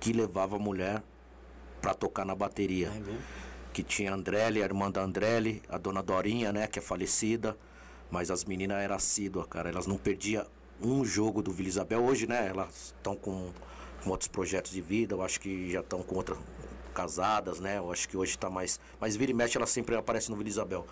que 0.00 0.12
levava 0.12 0.56
a 0.56 0.58
mulher 0.58 1.02
pra 1.80 1.94
tocar 1.94 2.24
na 2.24 2.34
bateria. 2.34 2.88
É 2.88 2.98
mesmo? 2.98 3.18
Que 3.72 3.82
tinha 3.82 4.10
a 4.10 4.14
Andrelli, 4.14 4.62
a 4.62 4.64
irmã 4.64 4.90
da 4.90 5.02
Andrelli, 5.02 5.62
a 5.68 5.76
dona 5.78 6.02
Dorinha, 6.02 6.52
né, 6.52 6.66
que 6.66 6.78
é 6.78 6.82
falecida. 6.82 7.56
Mas 8.10 8.30
as 8.30 8.44
meninas 8.44 8.78
eram 8.78 8.94
assíduas, 8.94 9.46
cara. 9.48 9.68
Elas 9.68 9.86
não 9.86 9.96
perdiam 9.98 10.46
um 10.80 11.04
jogo 11.04 11.42
do 11.42 11.50
Vila 11.52 11.68
Isabel. 11.68 12.02
Hoje, 12.04 12.26
né, 12.26 12.48
elas 12.48 12.94
estão 12.96 13.14
com, 13.16 13.50
com 14.02 14.10
outros 14.10 14.28
projetos 14.28 14.72
de 14.72 14.80
vida. 14.80 15.14
Eu 15.14 15.22
acho 15.22 15.38
que 15.40 15.70
já 15.70 15.80
estão 15.80 16.02
com 16.02 16.14
outra 16.14 16.36
casadas, 16.96 17.60
né? 17.60 17.76
Eu 17.76 17.92
acho 17.92 18.08
que 18.08 18.16
hoje 18.16 18.38
tá 18.38 18.48
mais. 18.48 18.80
Mas 18.98 19.14
vira 19.16 19.30
e 19.30 19.34
mexe, 19.34 19.58
ela 19.58 19.66
sempre 19.66 19.94
aparece 19.94 20.30
no 20.30 20.36
Vila 20.36 20.48
Isabel. 20.48 20.86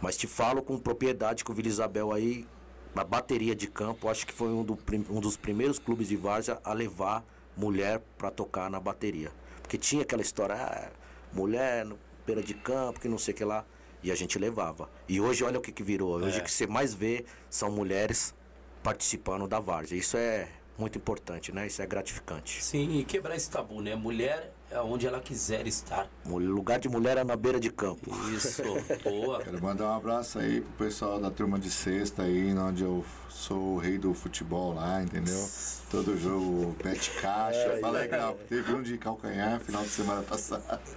Mas 0.00 0.16
te 0.16 0.26
falo 0.26 0.62
com 0.62 0.78
propriedade 0.78 1.44
que 1.44 1.50
o 1.50 1.54
Vila 1.54 1.68
Isabel 1.68 2.10
aí, 2.10 2.46
na 2.94 3.04
bateria 3.04 3.54
de 3.54 3.66
campo, 3.66 4.08
acho 4.08 4.26
que 4.26 4.32
foi 4.32 4.48
um, 4.48 4.64
do 4.64 4.78
um 5.10 5.20
dos 5.20 5.36
primeiros 5.36 5.78
clubes 5.78 6.08
de 6.08 6.16
várzea 6.16 6.58
a 6.64 6.72
levar 6.72 7.22
mulher 7.56 8.00
pra 8.16 8.30
tocar 8.30 8.70
na 8.70 8.80
bateria. 8.80 9.30
Porque 9.60 9.76
tinha 9.76 10.02
aquela 10.02 10.22
história, 10.22 10.56
ah, 10.56 10.90
mulher 11.32 11.84
no 11.84 11.98
beira 12.26 12.42
de 12.42 12.54
campo, 12.54 12.98
que 12.98 13.08
não 13.08 13.18
sei 13.18 13.34
o 13.34 13.36
que 13.36 13.44
lá. 13.44 13.64
E 14.02 14.10
a 14.10 14.14
gente 14.16 14.36
levava. 14.38 14.90
E 15.08 15.20
hoje, 15.20 15.44
olha 15.44 15.58
o 15.58 15.62
que, 15.62 15.70
que 15.70 15.82
virou. 15.82 16.14
Hoje 16.16 16.38
É. 16.38 16.40
o 16.40 16.44
que 16.44 16.50
você 16.50 16.66
mais 16.66 16.92
vê 16.94 17.24
são 17.48 17.70
mulheres 17.70 18.34
participando 18.82 19.46
da 19.46 19.60
várzea. 19.60 19.96
Isso 19.96 20.16
é 20.16 20.48
muito 20.76 20.98
importante, 20.98 21.52
né? 21.52 21.66
Isso 21.68 21.80
é 21.80 21.86
gratificante. 21.86 22.62
Sim, 22.64 22.98
e 22.98 23.04
quebrar 23.04 23.36
esse 23.36 23.48
tabu, 23.48 23.80
né? 23.80 23.94
Mulher 23.94 24.38
é 24.38 24.50
onde 24.80 25.06
ela 25.06 25.20
quiser 25.20 25.66
estar. 25.66 26.08
O 26.24 26.38
lugar 26.38 26.78
de 26.78 26.88
mulher 26.88 27.16
é 27.18 27.24
na 27.24 27.36
beira 27.36 27.58
de 27.60 27.70
campo. 27.70 28.10
Isso, 28.34 28.62
boa. 29.04 29.42
Quero 29.42 29.62
mandar 29.62 29.84
um 29.86 29.96
abraço 29.96 30.38
aí 30.38 30.60
pro 30.60 30.86
pessoal 30.86 31.20
da 31.20 31.30
turma 31.30 31.58
de 31.58 31.70
sexta 31.70 32.22
aí, 32.22 32.52
onde 32.56 32.82
eu 32.82 33.04
sou 33.28 33.74
o 33.74 33.78
rei 33.78 33.98
do 33.98 34.14
futebol 34.14 34.74
lá, 34.74 35.02
entendeu? 35.02 35.48
Todo 35.90 36.16
jogo, 36.18 36.74
pet 36.82 37.10
caixa, 37.20 37.78
fala 37.80 37.98
legal. 38.00 38.36
Teve 38.48 38.72
um 38.72 38.82
de 38.82 38.96
calcanhar 38.96 39.60
final 39.60 39.82
de 39.82 39.88
semana 39.90 40.22
passada. 40.22 40.80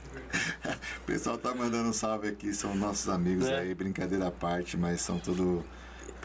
O 1.01 1.05
pessoal 1.05 1.37
tá 1.37 1.53
mandando 1.53 1.89
um 1.89 1.93
salve 1.93 2.27
aqui, 2.27 2.53
são 2.53 2.75
nossos 2.75 3.07
amigos 3.07 3.47
É. 3.47 3.59
aí, 3.59 3.73
brincadeira 3.75 4.27
à 4.27 4.31
parte, 4.31 4.75
mas 4.75 4.99
são 4.99 5.17
tudo 5.19 5.63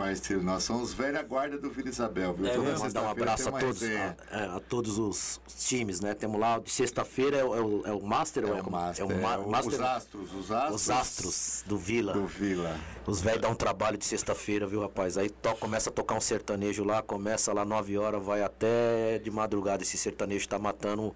parceiros 0.04 0.44
nossos. 0.44 0.64
São 0.64 0.80
os 0.82 0.94
velha 0.94 1.22
guarda 1.22 1.58
do 1.58 1.70
Vila 1.70 1.88
Isabel, 1.88 2.32
viu? 2.34 2.46
É 2.46 2.54
Toda 2.54 2.68
mesmo? 2.70 2.84
Mandar 2.84 3.02
um 3.02 3.08
abraço 3.10 3.48
a 3.48 3.52
todos, 3.52 3.82
a, 3.82 3.86
é, 3.86 4.16
a 4.56 4.60
todos 4.68 4.98
os 4.98 5.40
times, 5.58 6.00
né? 6.00 6.14
Temos 6.14 6.40
lá, 6.40 6.58
de 6.58 6.70
sexta-feira 6.70 7.36
é, 7.38 7.44
o- 7.44 7.54
é 7.56 7.60
o, 7.60 7.86
é 7.86 7.92
o 7.92 8.02
Master? 8.02 8.44
ou 8.46 8.56
É 8.56 8.62
o 8.62 8.70
Master, 8.70 9.04
É 9.04 9.08
o 9.14 9.22
Ma- 9.22 9.34
é 9.34 9.38
o- 9.38 9.50
Master 9.50 9.74
os 9.74 9.80
astros, 9.80 10.34
os 10.34 10.50
astros. 10.50 10.74
Os 10.82 10.90
astros 10.90 11.64
do 11.66 11.76
Vila. 11.76 12.12
Do 12.14 12.26
Vila. 12.26 12.76
Os 13.06 13.20
velhos 13.20 13.42
dão 13.42 13.52
um 13.52 13.54
trabalho 13.56 13.98
de 13.98 14.04
sexta-feira, 14.04 14.66
viu, 14.66 14.80
rapaz? 14.80 15.18
Aí 15.18 15.28
to, 15.28 15.54
começa 15.56 15.90
a 15.90 15.92
tocar 15.92 16.14
um 16.14 16.20
sertanejo 16.20 16.82
lá, 16.84 17.02
começa 17.02 17.52
lá 17.52 17.64
9 17.64 17.98
horas, 17.98 18.22
vai 18.22 18.42
até 18.42 19.18
de 19.18 19.30
madrugada. 19.30 19.82
Esse 19.82 19.98
sertanejo 19.98 20.48
tá 20.48 20.58
matando 20.58 21.14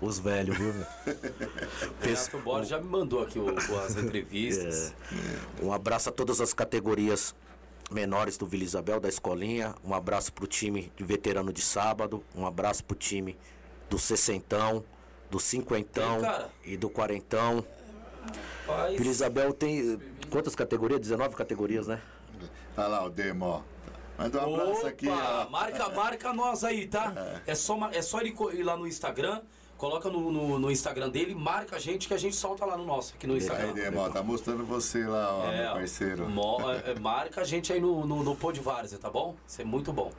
os 0.00 0.18
velhos, 0.18 0.56
viu? 0.56 0.74
Renato 2.00 2.38
Borges 2.38 2.68
já 2.68 2.78
me 2.78 2.86
mandou 2.88 3.22
aqui 3.22 3.38
o- 3.38 3.48
as 3.80 3.96
entrevistas. 3.96 4.92
Um 5.62 5.72
abraço 5.72 6.08
a 6.08 6.12
todas 6.12 6.40
as 6.40 6.52
categorias 6.52 7.34
menores 7.90 8.36
do 8.36 8.46
Vila 8.46 8.64
Isabel, 8.64 9.00
da 9.00 9.08
escolinha. 9.08 9.74
Um 9.84 9.94
abraço 9.94 10.32
pro 10.32 10.46
time 10.46 10.92
de 10.96 11.04
veterano 11.04 11.52
de 11.52 11.62
sábado. 11.62 12.22
Um 12.34 12.46
abraço 12.46 12.84
pro 12.84 12.96
time 12.96 13.36
do 13.88 13.98
sessentão, 13.98 14.84
do 15.30 15.38
cinquentão 15.38 16.20
Tem, 16.20 16.72
e 16.72 16.76
do 16.76 16.88
quarentão. 16.90 17.64
Rapaz, 18.66 18.96
Vila 18.98 19.10
Isabel 19.10 19.52
tem 19.52 19.98
quantas 20.30 20.54
categorias? 20.54 21.00
19 21.00 21.36
categorias, 21.36 21.86
né? 21.86 22.00
Olha 22.76 22.86
lá 22.88 23.04
o 23.04 23.10
Demo. 23.10 23.64
Manda 24.18 24.48
um 24.48 24.54
abraço 24.54 24.78
Opa, 24.80 24.88
aqui, 24.88 25.08
ó. 25.08 25.48
marca, 25.50 25.88
marca 25.90 26.32
nós 26.32 26.64
aí, 26.64 26.86
tá? 26.86 27.40
É 27.46 27.54
só, 27.54 27.76
ma- 27.76 27.90
é 27.94 28.00
só 28.00 28.20
ele 28.20 28.34
ir 28.54 28.62
lá 28.62 28.74
no 28.76 28.86
Instagram, 28.86 29.42
coloca 29.76 30.08
no, 30.08 30.30
no, 30.32 30.58
no 30.58 30.70
Instagram 30.70 31.10
dele, 31.10 31.34
marca 31.34 31.76
a 31.76 31.78
gente 31.78 32.08
que 32.08 32.14
a 32.14 32.16
gente 32.18 32.34
solta 32.36 32.64
lá 32.64 32.76
no 32.76 32.84
nosso, 32.84 33.14
aqui 33.14 33.26
no 33.26 33.36
Instagram. 33.36 33.74
Aí, 33.74 34.12
tá 34.12 34.22
mostrando 34.22 34.64
você 34.64 35.04
lá, 35.06 35.34
ó, 35.36 35.46
É, 35.50 35.62
meu 35.64 35.72
parceiro. 35.74 36.28
mo- 36.28 36.70
é, 36.70 36.92
é, 36.92 36.98
marca 36.98 37.40
a 37.40 37.44
gente 37.44 37.72
aí 37.72 37.80
no, 37.80 38.06
no, 38.06 38.22
no 38.22 38.34
Pod 38.36 38.58
Várzea, 38.60 38.98
tá 38.98 39.10
bom? 39.10 39.34
Isso 39.46 39.60
é 39.60 39.64
muito 39.64 39.92
bom. 39.92 40.10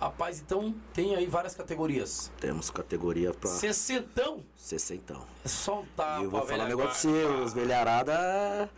Rapaz, 0.00 0.38
então 0.40 0.72
tem 0.94 1.16
aí 1.16 1.26
várias 1.26 1.56
categorias. 1.56 2.30
Temos 2.40 2.70
categoria 2.70 3.34
pra 3.34 3.50
Sessentão, 3.50 4.44
sessentão. 4.54 5.22
é 5.44 5.48
só 5.48 5.80
um 5.80 5.86
tapa, 5.96 6.20
E 6.20 6.24
eu 6.24 6.30
vou 6.30 6.46
falar 6.46 6.64
um 6.64 6.68
negócio 6.68 7.10
pra 7.10 7.20
você, 7.20 7.42
os 7.44 7.52
velharada 7.52 8.70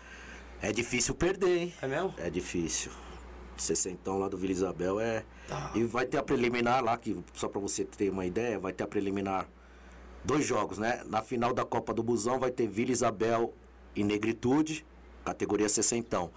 é 0.63 0.73
difícil 0.73 1.15
perder, 1.15 1.59
hein? 1.59 1.75
É 1.83 1.87
mesmo? 1.87 2.15
É 2.17 2.31
difícil. 2.31 2.91
60 3.57 4.11
lá 4.15 4.29
do 4.29 4.39
Vila 4.39 4.53
Isabel 4.53 4.99
é. 4.99 5.23
Tá. 5.47 5.73
E 5.75 5.85
vai 5.85 6.07
ter 6.07 6.17
a 6.17 6.23
preliminar 6.23 6.83
lá, 6.83 6.97
que 6.97 7.23
só 7.35 7.47
pra 7.49 7.61
você 7.61 7.85
ter 7.85 8.09
uma 8.11 8.25
ideia, 8.25 8.59
vai 8.59 8.73
ter 8.73 8.85
a 8.85 8.87
preliminar. 8.87 9.47
Dois 10.25 10.45
jogos, 10.45 10.79
né? 10.79 11.03
Na 11.07 11.23
final 11.23 11.55
da 11.55 11.65
Copa 11.65 11.95
do 11.95 12.03
Busão 12.03 12.39
vai 12.39 12.51
ter 12.51 12.67
Vila 12.67 12.91
Isabel 12.91 13.55
e 13.97 14.05
Negritude, 14.05 14.85
categoria 15.25 15.69
60. 15.69 16.31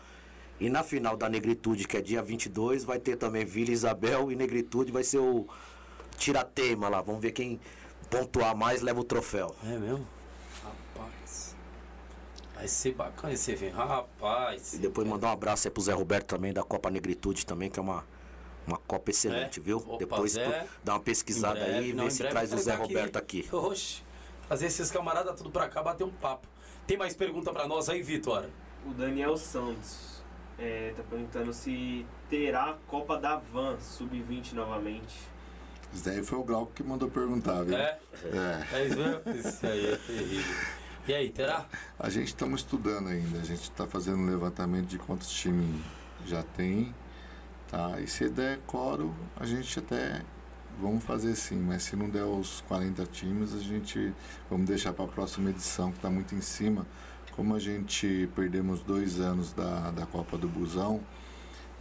E 0.60 0.70
na 0.70 0.84
final 0.84 1.18
da 1.18 1.28
Negritude, 1.30 1.88
que 1.88 1.98
é 1.98 2.02
dia 2.02 2.22
22, 2.22 2.84
vai 2.84 3.00
ter 3.00 3.18
também 3.18 3.44
Vila 3.44 3.72
Isabel 3.72 4.32
e 4.32 4.36
Negritude, 4.36 4.92
vai 4.92 5.04
ser 5.04 5.20
o 5.20 5.46
tiratema 6.18 6.88
lá. 6.88 7.02
Vamos 7.02 7.22
ver 7.22 7.32
quem 7.32 7.60
pontuar 8.10 8.56
mais 8.56 8.82
leva 8.82 9.02
o 9.02 9.04
troféu. 9.04 9.54
É 9.64 9.78
mesmo? 9.78 10.08
Rapaz. 10.64 11.56
Vai 12.56 12.68
ser 12.68 12.94
bacana 12.94 13.34
esse 13.34 13.52
evento. 13.52 13.76
Rapaz. 13.76 14.74
E 14.74 14.78
depois 14.78 15.08
mandar 15.08 15.28
um 15.28 15.32
abraço 15.32 15.68
aí 15.68 15.72
pro 15.72 15.84
Zé 15.84 15.94
Roberto 15.94 16.28
também, 16.28 16.54
da 16.54 16.64
Copa 16.64 16.90
Negritude 16.90 17.46
também, 17.46 17.70
que 17.70 17.80
é 17.80 17.82
uma, 17.82 18.06
uma 18.68 18.78
Copa 18.78 19.12
excelente, 19.12 19.60
É? 19.60 19.64
viu? 19.64 19.78
Opa, 19.78 19.98
depois 19.98 20.32
Zé, 20.34 20.50
tu 20.62 20.70
dá 20.84 20.94
uma 20.94 21.00
pesquisada 21.00 21.60
breve, 21.60 21.78
aí 21.78 21.90
e 21.90 21.94
vê 21.94 22.10
se 22.10 22.24
traz 22.28 22.54
o 22.54 22.58
Zé 22.58 22.76
Roberto 22.76 23.18
aqui. 23.18 23.48
Oxe. 23.52 24.02
Trazer 24.48 24.68
esses 24.68 24.92
camaradas 24.92 25.36
tudo 25.38 25.50
pra 25.50 25.68
cá, 25.70 25.82
bater 25.82 26.04
um 26.04 26.12
papo. 26.12 26.48
Tem 26.86 26.98
mais 26.98 27.16
pergunta 27.16 27.52
pra 27.52 27.68
nós 27.68 27.90
aí, 27.90 28.02
Vitor? 28.02 28.46
O 28.86 28.94
Daniel 28.94 29.38
Santos 29.38 30.22
é, 30.60 30.94
tá 30.96 31.04
perguntando 31.10 31.54
se 31.54 32.06
terá 32.30 32.72
a 32.72 32.74
Copa 32.88 33.18
da 33.18 33.38
Van 33.38 33.78
Sub-20 33.80 34.54
novamente. 34.54 35.16
Isso 35.94 36.04
daí 36.06 36.24
foi 36.24 36.40
o 36.40 36.44
Glauco 36.44 36.72
que 36.74 36.84
mandou 36.84 37.10
perguntar, 37.10 37.64
viu? 37.64 37.78
É? 37.78 38.00
É. 38.26 38.78
É 38.80 38.86
isso 38.88 38.98
mesmo? 38.98 39.22
Isso 39.50 39.66
aí 39.66 39.86
é 39.94 39.96
terrível. 39.98 40.56
E 41.08 41.14
aí, 41.14 41.30
terá? 41.30 41.66
A 42.00 42.10
gente 42.10 42.28
estamos 42.28 42.62
estudando 42.62 43.10
ainda, 43.10 43.40
a 43.40 43.44
gente 43.44 43.64
está 43.64 43.86
fazendo 43.86 44.18
um 44.18 44.26
levantamento 44.26 44.88
de 44.88 44.98
quantos 44.98 45.30
times 45.30 45.68
já 46.26 46.42
tem, 46.44 46.94
tá? 47.74 48.00
E 48.00 48.06
se 48.06 48.30
der 48.30 48.60
coro, 48.68 49.12
a 49.36 49.48
gente 49.48 49.80
até 49.80 50.22
vamos 50.80 51.04
fazer 51.04 51.36
sim, 51.36 51.60
mas 51.60 51.82
se 51.82 51.96
não 51.96 52.08
der 52.08 52.24
os 52.24 52.62
40 52.68 53.04
times, 53.08 53.52
a 53.56 53.60
gente 53.60 54.14
vamos 54.48 54.68
deixar 54.68 54.94
para 54.94 55.06
a 55.06 55.08
próxima 55.08 55.50
edição, 55.50 55.92
que 55.92 55.98
está 55.98 56.10
muito 56.10 56.36
em 56.36 56.42
cima. 56.42 56.86
Como 57.36 57.56
a 57.56 57.60
gente 57.60 58.30
perdemos 58.36 58.82
dois 58.82 59.20
anos 59.20 59.54
da, 59.54 59.90
da 59.90 60.06
Copa 60.06 60.38
do 60.38 60.48
Busão, 60.48 61.02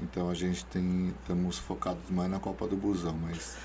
então 0.01 0.31
a 0.31 0.35
gente 0.35 0.65
tem 0.65 1.15
estamos 1.21 1.59
focados 1.59 2.09
mais 2.09 2.31
na 2.31 2.41
Copa 2.41 2.67
do 2.67 2.75
Busão, 2.75 3.15
mas 3.21 3.59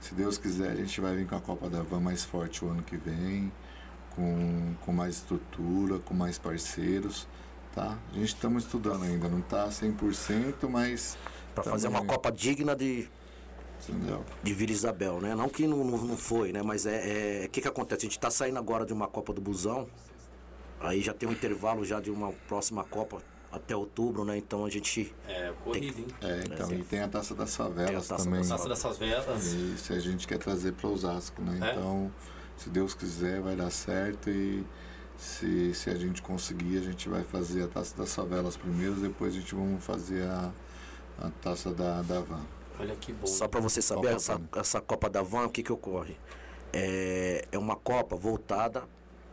se 0.00 0.14
Deus 0.14 0.38
quiser, 0.38 0.70
a 0.70 0.76
gente 0.76 0.98
vai 1.02 1.14
vir 1.14 1.26
com 1.26 1.36
a 1.36 1.40
Copa 1.40 1.68
da 1.68 1.82
Van 1.82 2.00
mais 2.00 2.24
forte 2.24 2.64
o 2.64 2.70
ano 2.70 2.82
que 2.82 2.96
vem 2.96 3.52
com, 4.16 4.74
com 4.80 4.90
mais 4.92 5.16
estrutura, 5.16 5.98
com 5.98 6.14
mais 6.14 6.38
parceiros, 6.38 7.28
tá? 7.74 7.98
A 8.10 8.14
gente 8.14 8.28
estamos 8.28 8.64
estudando 8.64 9.02
ainda, 9.02 9.28
não 9.28 9.40
está 9.40 9.68
100%, 9.68 10.66
mas... 10.70 11.18
Pra 11.54 11.62
fazer 11.62 11.88
uma 11.88 12.04
Copa 12.04 12.32
digna 12.32 12.74
de, 12.74 13.08
Entendeu? 13.88 14.24
de 14.42 14.54
Vila 14.54 14.72
Isabel, 14.72 15.20
né? 15.20 15.34
Não 15.34 15.48
que 15.48 15.66
não, 15.66 15.84
não, 15.84 15.98
não 15.98 16.16
foi, 16.16 16.52
né? 16.52 16.62
Mas 16.62 16.86
é. 16.86 17.44
O 17.46 17.50
que, 17.50 17.60
que 17.60 17.68
acontece? 17.68 18.06
A 18.06 18.08
gente 18.08 18.18
tá 18.18 18.30
saindo 18.30 18.58
agora 18.58 18.84
de 18.84 18.92
uma 18.92 19.06
Copa 19.06 19.32
do 19.32 19.40
Busão. 19.40 19.86
Aí 20.80 21.00
já 21.00 21.14
tem 21.14 21.28
um 21.28 21.32
intervalo 21.32 21.84
já 21.84 22.00
de 22.00 22.10
uma 22.10 22.32
próxima 22.48 22.84
Copa 22.84 23.22
até 23.50 23.74
outubro, 23.76 24.24
né? 24.24 24.36
Então 24.36 24.64
a 24.64 24.70
gente. 24.70 25.14
É, 25.28 25.52
corrida, 25.62 26.00
hein? 26.00 26.06
É, 26.20 26.40
então, 26.44 26.66
sim. 26.66 26.76
e 26.76 26.84
tem 26.84 27.00
a 27.00 27.08
Taça 27.08 27.34
das 27.34 27.56
Tem 27.56 27.64
a 27.64 27.68
Favelas 27.68 28.08
Taça 28.08 28.24
também. 28.24 28.40
das 28.40 28.48
Taça 28.48 28.68
dessas 28.68 28.98
velas. 28.98 29.52
Isso 29.52 29.92
a 29.92 29.98
gente 29.98 30.26
quer 30.26 30.38
trazer 30.38 30.72
para 30.72 30.88
Osasco, 30.88 31.40
né? 31.40 31.58
É? 31.62 31.72
Então, 31.72 32.12
se 32.56 32.68
Deus 32.68 32.94
quiser, 32.94 33.40
vai 33.40 33.54
dar 33.54 33.70
certo 33.70 34.28
e 34.28 34.64
se, 35.16 35.72
se 35.74 35.90
a 35.90 35.94
gente 35.94 36.20
conseguir, 36.20 36.78
a 36.78 36.82
gente 36.82 37.08
vai 37.08 37.22
fazer 37.22 37.62
a 37.62 37.68
Taça 37.68 37.96
das 37.96 38.14
Favelas 38.14 38.56
primeiro, 38.56 38.94
depois 38.94 39.34
a 39.34 39.38
gente 39.38 39.54
vamos 39.54 39.84
fazer 39.84 40.22
a, 40.24 40.52
a 41.18 41.30
Taça 41.42 41.72
da, 41.72 42.02
da 42.02 42.20
Van. 42.20 42.44
Olha 42.78 42.96
que 42.96 43.12
bom. 43.12 43.26
Só 43.26 43.46
para 43.46 43.60
você 43.60 43.80
saber, 43.80 44.02
Copa 44.02 44.16
essa, 44.16 44.40
essa 44.56 44.80
Copa 44.80 45.08
da 45.08 45.22
Van, 45.22 45.46
o 45.46 45.50
que, 45.50 45.62
que 45.62 45.72
ocorre? 45.72 46.16
É, 46.72 47.46
é 47.52 47.58
uma 47.58 47.76
Copa 47.76 48.16
voltada 48.16 48.84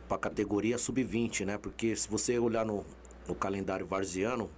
para 0.06 0.16
a 0.16 0.20
categoria 0.20 0.78
sub-20, 0.78 1.44
né? 1.44 1.58
Porque 1.58 1.96
se 1.96 2.08
você 2.08 2.38
olhar 2.38 2.64
no, 2.64 2.84
no 3.26 3.34
calendário 3.34 3.84
varziano, 3.84 4.48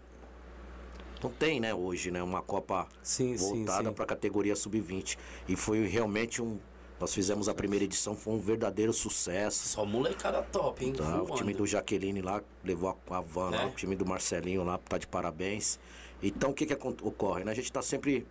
não 1.22 1.30
tem, 1.30 1.58
né, 1.58 1.72
hoje, 1.72 2.10
né? 2.10 2.22
Uma 2.22 2.42
Copa 2.42 2.86
Sim, 3.02 3.36
voltada 3.36 3.90
para 3.92 4.04
a 4.04 4.06
categoria 4.06 4.54
sub-20. 4.54 5.16
E 5.48 5.56
foi 5.56 5.86
realmente 5.86 6.42
um. 6.42 6.58
Nós 7.00 7.12
fizemos 7.12 7.48
a 7.48 7.54
primeira 7.54 7.84
edição, 7.84 8.14
foi 8.14 8.34
um 8.34 8.38
verdadeiro 8.38 8.92
sucesso. 8.92 9.68
Só 9.68 9.84
molecada 9.84 10.42
top, 10.42 10.84
hein? 10.84 10.92
Tá? 10.92 11.22
O 11.22 11.34
time 11.34 11.52
do 11.54 11.66
Jaqueline 11.66 12.20
lá 12.22 12.42
levou 12.62 12.90
a, 13.10 13.16
a 13.16 13.20
van 13.20 13.50
lá, 13.50 13.62
É? 13.62 13.66
o 13.66 13.70
time 13.70 13.96
do 13.96 14.06
Marcelinho 14.06 14.62
lá 14.62 14.78
tá 14.78 14.98
de 14.98 15.06
parabéns. 15.06 15.78
Então 16.22 16.50
o 16.50 16.54
que 16.54 16.64
que 16.66 16.74
ocorre? 17.02 17.44
Né? 17.44 17.52
A 17.52 17.54
gente 17.54 17.70
tá 17.72 17.82
sempre 17.82 18.26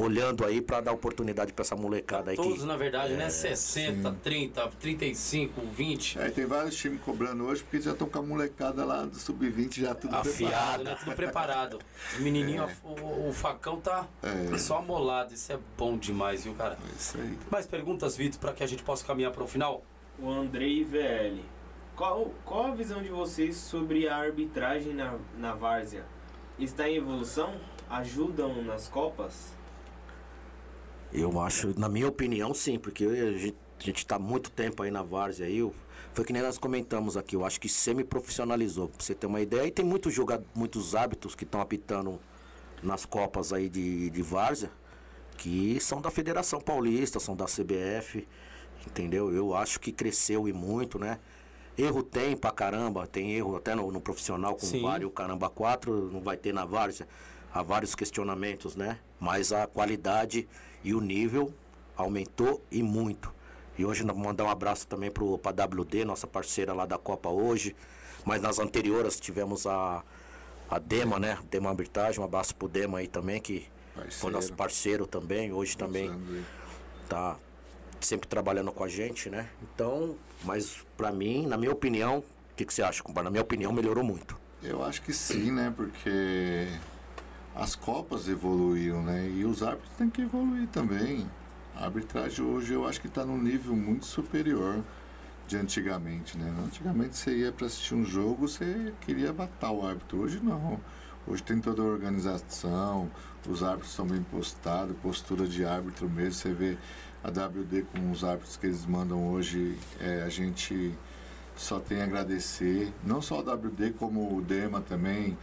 olhando 0.00 0.44
aí 0.44 0.60
para 0.60 0.80
dar 0.80 0.90
oportunidade 0.92 1.52
para 1.52 1.62
essa 1.62 1.76
molecada 1.76 2.32
aí 2.32 2.36
Todos, 2.36 2.60
que 2.62 2.66
na 2.66 2.76
verdade, 2.76 3.12
É, 3.12 3.16
né? 3.16 3.30
60, 3.30 4.12
30, 4.24 4.68
35, 4.80 5.60
20. 5.60 6.18
É, 6.18 6.30
tem 6.30 6.44
vários 6.46 6.74
times 6.74 7.00
cobrando 7.02 7.44
hoje 7.44 7.62
porque 7.62 7.80
já 7.80 7.92
estão 7.92 8.08
com 8.08 8.18
a 8.18 8.22
molecada 8.22 8.84
lá 8.84 9.04
do 9.04 9.16
Sub-20 9.16 9.80
já 9.80 9.94
tudo 9.94 10.16
Afiado, 10.16 10.82
preparado. 10.82 10.84
né? 10.84 10.96
Tudo 10.98 11.14
preparado. 11.14 11.78
O 12.18 12.22
menininho, 12.22 12.68
o, 12.82 13.28
o 13.28 13.32
facão 13.32 13.80
tá 13.80 14.08
É. 14.22 14.58
só 14.58 14.78
amolado. 14.78 15.32
Isso 15.32 15.52
é 15.52 15.58
bom 15.78 15.96
demais, 15.96 16.42
viu, 16.42 16.54
cara? 16.54 16.76
É 16.92 16.96
isso 16.96 17.16
aí. 17.16 17.38
Mais 17.50 17.66
perguntas, 17.66 18.16
Vitor, 18.16 18.40
para 18.40 18.52
que 18.52 18.64
a 18.64 18.66
gente 18.66 18.82
possa 18.82 19.04
caminhar 19.06 19.30
para 19.30 19.44
o 19.44 19.46
final? 19.46 19.84
O 20.18 20.28
Andrei 20.28 20.82
VL. 20.82 21.40
Qual, 21.94 22.32
qual 22.44 22.66
a 22.72 22.74
visão 22.74 23.00
de 23.00 23.10
vocês 23.10 23.56
sobre 23.56 24.08
a 24.08 24.16
arbitragem 24.16 24.92
na, 24.92 25.14
na 25.38 25.54
várzea? 25.54 26.04
Está 26.58 26.88
em 26.88 26.96
evolução? 26.96 27.54
Ajudam 27.88 28.62
nas 28.62 28.88
Copas? 28.88 29.54
eu 31.14 31.40
acho, 31.40 31.78
na 31.78 31.88
minha 31.88 32.08
opinião, 32.08 32.52
sim, 32.52 32.76
porque 32.76 33.04
a 33.04 33.38
gente, 33.38 33.56
a 33.78 33.82
gente 33.82 34.04
tá 34.04 34.18
muito 34.18 34.50
tempo 34.50 34.82
aí 34.82 34.90
na 34.90 35.02
várzea 35.02 35.46
aí. 35.46 35.70
foi 36.12 36.24
que 36.24 36.32
nem 36.32 36.42
nós 36.42 36.58
comentamos 36.58 37.16
aqui, 37.16 37.36
eu 37.36 37.44
acho 37.44 37.60
que 37.60 37.68
semi-profissionalizou, 37.68 38.88
pra 38.88 39.02
você 39.02 39.14
ter 39.14 39.26
uma 39.28 39.40
ideia. 39.40 39.66
E 39.66 39.70
tem 39.70 39.84
muitos 39.84 40.12
jogadores, 40.12 40.50
muitos 40.54 40.94
hábitos 40.94 41.36
que 41.36 41.44
estão 41.44 41.60
apitando 41.60 42.20
nas 42.82 43.06
Copas 43.06 43.52
aí 43.52 43.68
de, 43.68 44.10
de 44.10 44.22
várzea, 44.22 44.70
que 45.38 45.78
são 45.80 46.00
da 46.00 46.10
Federação 46.10 46.60
Paulista, 46.60 47.20
são 47.20 47.36
da 47.36 47.44
CBF, 47.44 48.26
entendeu? 48.86 49.32
Eu 49.32 49.54
acho 49.54 49.78
que 49.78 49.92
cresceu 49.92 50.48
e 50.48 50.52
muito, 50.52 50.98
né? 50.98 51.20
Erro 51.76 52.02
tem 52.02 52.36
pra 52.36 52.50
caramba, 52.52 53.06
tem 53.06 53.32
erro 53.32 53.56
até 53.56 53.74
no, 53.74 53.90
no 53.90 54.00
profissional 54.00 54.54
com 54.54 54.66
Sim. 54.66 54.82
vários 54.82 55.12
caramba 55.12 55.50
quatro, 55.50 56.10
não 56.12 56.20
vai 56.20 56.36
ter 56.36 56.52
na 56.52 56.64
várzea. 56.64 57.06
Há 57.52 57.62
vários 57.62 57.94
questionamentos, 57.94 58.76
né? 58.76 58.98
Mas 59.18 59.52
a 59.52 59.66
qualidade 59.66 60.48
e 60.82 60.94
o 60.94 61.00
nível 61.00 61.52
aumentou 61.96 62.62
e 62.70 62.82
muito. 62.82 63.32
E 63.76 63.84
hoje 63.84 64.04
nós 64.04 64.16
mandar 64.16 64.44
um 64.44 64.50
abraço 64.50 64.86
também 64.86 65.10
pro, 65.10 65.36
pra 65.38 65.50
WD, 65.52 66.04
nossa 66.04 66.26
parceira 66.26 66.72
lá 66.72 66.86
da 66.86 66.98
Copa 66.98 67.28
hoje. 67.28 67.74
Mas 68.24 68.40
nas 68.40 68.58
anteriores 68.58 69.18
tivemos 69.18 69.66
a, 69.66 70.02
a 70.70 70.78
Dema, 70.78 71.18
né? 71.18 71.38
Dema 71.50 71.70
Arbitragem, 71.70 72.20
um 72.20 72.24
abraço 72.24 72.54
pro 72.54 72.68
Dema 72.68 72.98
aí 72.98 73.08
também, 73.08 73.40
que 73.40 73.66
foi 73.94 74.02
Parceiro. 74.02 74.32
nosso 74.32 74.52
parceiro 74.54 75.06
também, 75.06 75.52
hoje 75.52 75.76
também 75.76 76.10
tá 77.08 77.36
sempre 78.00 78.28
trabalhando 78.28 78.72
com 78.72 78.84
a 78.84 78.88
gente, 78.88 79.28
né? 79.28 79.48
Então, 79.62 80.16
mas 80.42 80.84
pra 80.96 81.12
mim, 81.12 81.46
na 81.46 81.56
minha 81.56 81.72
opinião, 81.72 82.18
o 82.18 82.56
que, 82.56 82.64
que 82.64 82.72
você 82.72 82.82
acha, 82.82 83.02
compadre? 83.02 83.24
Na 83.24 83.30
minha 83.30 83.42
opinião, 83.42 83.72
melhorou 83.72 84.04
muito. 84.04 84.36
Eu 84.62 84.84
acho 84.84 85.02
que 85.02 85.12
sim, 85.12 85.50
né? 85.50 85.72
Porque 85.76 86.68
as 87.54 87.74
Copas 87.74 88.28
evoluíram, 88.28 89.02
né? 89.02 89.28
E 89.28 89.44
os 89.44 89.62
árbitros 89.62 89.92
têm 89.96 90.08
que 90.08 90.22
evoluir 90.22 90.68
também. 90.68 91.28
A 91.76 91.84
arbitragem 91.84 92.44
hoje 92.44 92.72
eu 92.72 92.86
acho 92.86 93.00
que 93.00 93.08
está 93.08 93.24
num 93.24 93.38
nível 93.38 93.74
muito 93.74 94.06
superior 94.06 94.82
de 95.46 95.56
antigamente, 95.56 96.38
né? 96.38 96.54
Antigamente 96.64 97.16
você 97.16 97.36
ia 97.36 97.52
para 97.52 97.66
assistir 97.66 97.94
um 97.94 98.04
jogo, 98.04 98.48
você 98.48 98.92
queria 99.00 99.32
matar 99.32 99.70
o 99.70 99.86
árbitro. 99.86 100.22
Hoje 100.22 100.40
não. 100.42 100.80
Hoje 101.26 101.42
tem 101.42 101.58
toda 101.58 101.80
a 101.80 101.84
organização, 101.84 103.10
os 103.48 103.62
árbitros 103.62 103.92
são 103.92 104.06
bem 104.06 104.22
postados, 104.22 104.94
postura 105.02 105.46
de 105.46 105.64
árbitro 105.64 106.08
mesmo. 106.08 106.34
Você 106.34 106.52
vê 106.52 106.76
a 107.24 107.30
WD 107.30 107.86
com 107.90 108.10
os 108.10 108.22
árbitros 108.22 108.58
que 108.58 108.66
eles 108.66 108.84
mandam 108.84 109.32
hoje, 109.32 109.78
é, 109.98 110.22
a 110.22 110.28
gente 110.28 110.94
só 111.56 111.80
tem 111.80 112.02
a 112.02 112.04
agradecer. 112.04 112.92
Não 113.02 113.22
só 113.22 113.38
a 113.38 113.54
WD, 113.54 113.92
como 113.92 114.36
o 114.36 114.42
Dema 114.42 114.82
também, 114.82 115.36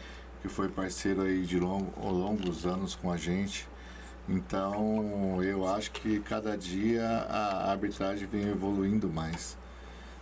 que 0.44 0.48
foi 0.48 0.70
parceiro 0.70 1.24
aí 1.24 1.44
de 1.44 1.60
longo, 1.60 1.91
longos 1.99 2.68
anos 2.68 2.94
com 2.94 3.12
a 3.12 3.18
gente. 3.18 3.68
Então, 4.30 5.44
eu 5.44 5.68
acho 5.68 5.91
que 5.91 6.20
cada 6.20 6.56
dia 6.56 7.03
a 7.03 7.72
arbitragem 7.72 8.28
vem 8.28 8.48
evoluindo 8.48 9.10
mais. 9.10 9.58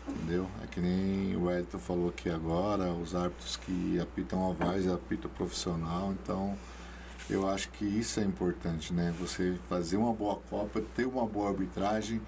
Entendeu? 0.07 0.49
É 0.63 0.67
que 0.67 0.79
nem 0.79 1.35
o 1.35 1.51
Elton 1.51 1.77
falou 1.77 2.09
aqui 2.09 2.29
agora, 2.29 2.85
os 2.93 3.13
árbitros 3.13 3.57
que 3.57 3.99
apitam 3.99 4.49
a 4.49 4.53
várzea 4.53 4.93
apitam 4.93 5.29
profissional, 5.29 6.13
então 6.13 6.57
eu 7.29 7.47
acho 7.47 7.69
que 7.69 7.85
isso 7.85 8.19
é 8.19 8.23
importante, 8.23 8.91
né? 8.93 9.13
Você 9.19 9.57
fazer 9.69 9.97
uma 9.97 10.13
boa 10.13 10.37
Copa, 10.49 10.81
ter 10.95 11.05
uma 11.05 11.25
boa 11.25 11.49
arbitragem 11.49 12.19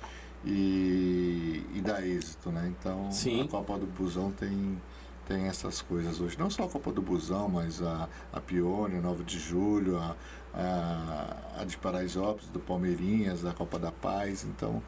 e, 0.45 1.63
e 1.73 1.81
dar 1.81 2.05
êxito, 2.05 2.51
né? 2.51 2.71
Então 2.79 3.11
Sim. 3.11 3.41
a 3.41 3.47
Copa 3.47 3.77
do 3.79 3.87
Busão 3.87 4.31
tem, 4.31 4.79
tem 5.27 5.47
essas 5.47 5.81
coisas 5.81 6.21
hoje. 6.21 6.37
Não 6.37 6.49
só 6.49 6.65
a 6.65 6.69
Copa 6.69 6.91
do 6.91 7.01
Busão, 7.01 7.49
mas 7.49 7.81
a, 7.81 8.07
a 8.31 8.39
Pione, 8.39 8.97
a 8.97 9.01
9 9.01 9.23
de 9.23 9.39
Julho, 9.39 9.97
a, 9.97 10.15
a, 10.53 11.61
a 11.61 11.65
de 11.65 11.77
Paraisópolis, 11.77 12.49
do 12.49 12.59
Palmeirinhas, 12.59 13.43
a 13.43 13.53
Copa 13.53 13.79
da 13.79 13.91
Paz, 13.91 14.43
então. 14.43 14.81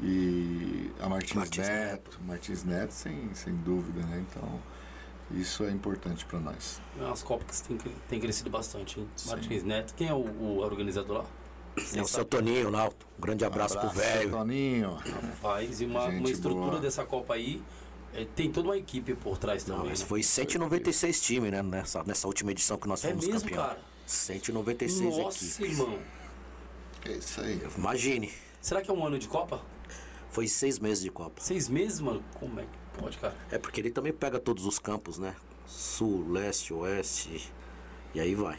E 0.00 0.90
a 1.00 1.08
Martins, 1.08 1.36
Martins 1.36 1.66
Neto, 1.66 2.10
Neto. 2.10 2.20
Martins 2.26 2.64
Neto, 2.64 2.90
sem, 2.92 3.34
sem 3.34 3.54
dúvida, 3.56 4.00
né? 4.06 4.24
Então, 4.28 4.60
isso 5.30 5.64
é 5.64 5.70
importante 5.70 6.24
para 6.26 6.38
nós. 6.38 6.80
É 6.98 7.24
copas 7.24 7.60
que 7.60 7.74
têm 7.74 7.92
tem 8.08 8.20
crescido 8.20 8.48
bastante, 8.50 9.00
hein? 9.00 9.08
Sim. 9.16 9.28
Martins 9.30 9.62
Neto. 9.62 9.94
Quem 9.94 10.08
é 10.08 10.14
o, 10.14 10.18
o 10.18 10.58
organizador 10.58 11.18
lá? 11.18 11.24
Tem 11.92 12.00
o 12.00 12.06
seu 12.06 12.24
Toninho 12.24 12.70
lá, 12.70 12.88
um 12.88 13.20
grande 13.20 13.44
abraço, 13.44 13.78
pro 13.78 13.90
velho. 13.90 14.30
Toninho. 14.30 14.96
Faz 15.42 15.80
e 15.80 15.84
uma, 15.84 16.06
uma 16.06 16.30
estrutura 16.30 16.70
boa. 16.70 16.80
dessa 16.80 17.04
Copa 17.04 17.34
aí. 17.34 17.62
é, 18.14 18.24
tem 18.24 18.50
toda 18.50 18.68
uma 18.68 18.78
equipe 18.78 19.14
por 19.14 19.36
trás 19.36 19.66
Não, 19.66 19.76
também. 19.76 19.90
mas 19.90 20.00
né? 20.00 20.06
foi 20.06 20.22
196 20.22 21.20
times, 21.20 21.50
né? 21.50 21.62
Nessa, 21.62 22.02
nessa 22.04 22.26
última 22.26 22.50
edição 22.52 22.78
que 22.78 22.88
nós 22.88 23.04
É 23.04 23.10
fomos 23.10 23.26
mesmo, 23.26 23.40
campeão. 23.50 23.62
cara? 23.66 23.78
196 24.06 25.16
Nossa, 25.18 25.44
equipes. 25.44 25.58
irmão. 25.78 25.98
É 27.04 27.12
isso 27.12 27.40
aí. 27.40 27.60
Imagine, 27.76 28.32
Será 28.60 28.80
que 28.80 28.90
é 28.90 28.94
um 28.94 29.04
ano 29.06 29.18
de 29.18 29.28
Copa? 29.28 29.60
foi 30.30 30.48
seis 30.48 30.78
meses 30.78 31.02
de 31.02 31.10
Copa. 31.10 31.40
Seis 31.40 31.68
meses, 31.68 32.00
mano? 32.00 32.22
Como 32.38 32.58
é 32.60 32.64
que 32.64 32.68
pode, 32.98 33.18
cara? 33.18 33.34
É 33.50 33.58
porque 33.58 33.80
ele 33.80 33.90
também 33.90 34.12
pega 34.12 34.38
todos 34.38 34.66
os 34.66 34.78
campos, 34.78 35.18
né? 35.18 35.34
Sul, 35.66 36.30
leste, 36.30 36.72
oeste. 36.72 37.52
E 38.14 38.20
aí 38.20 38.34
vai. 38.34 38.58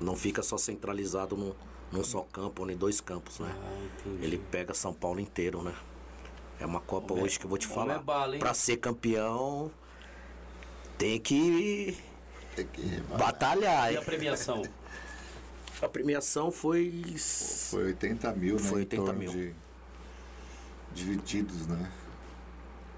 Não 0.00 0.16
fica 0.16 0.42
só 0.42 0.56
centralizado 0.56 1.36
num, 1.36 1.54
num 1.92 2.02
só 2.04 2.22
campo, 2.22 2.62
ou 2.62 2.70
em 2.70 2.76
dois 2.76 3.00
campos, 3.00 3.38
né? 3.38 3.52
Ah, 3.54 3.84
entendi. 4.00 4.24
Ele 4.24 4.38
pega 4.50 4.74
São 4.74 4.92
Paulo 4.92 5.20
inteiro, 5.20 5.62
né? 5.62 5.74
É 6.58 6.66
uma 6.66 6.80
Copa 6.80 7.12
Homem 7.12 7.22
é- 7.22 7.26
hoje 7.26 7.38
que 7.38 7.46
eu 7.46 7.48
vou 7.48 7.58
te 7.58 7.66
homem 7.66 7.76
falar. 7.78 7.94
é 7.94 7.98
bala, 8.02 8.38
pra 8.38 8.52
ser 8.54 8.76
campeão, 8.76 9.70
tem 10.98 11.18
que 11.18 11.96
Tem 12.54 12.66
que 12.66 13.00
batalhar. 13.16 13.92
E 13.92 13.96
a 13.96 14.02
premiação? 14.02 14.62
A 15.80 15.88
premiação 15.88 16.50
foi. 16.50 17.02
Foi 17.70 17.84
80 17.84 18.32
mil, 18.34 18.56
né? 18.56 18.60
Foi 18.60 18.80
em 18.80 18.82
80 18.82 19.02
torno 19.02 19.18
mil. 19.18 19.32
De, 19.32 19.54
divididos, 20.92 21.66
né? 21.66 21.90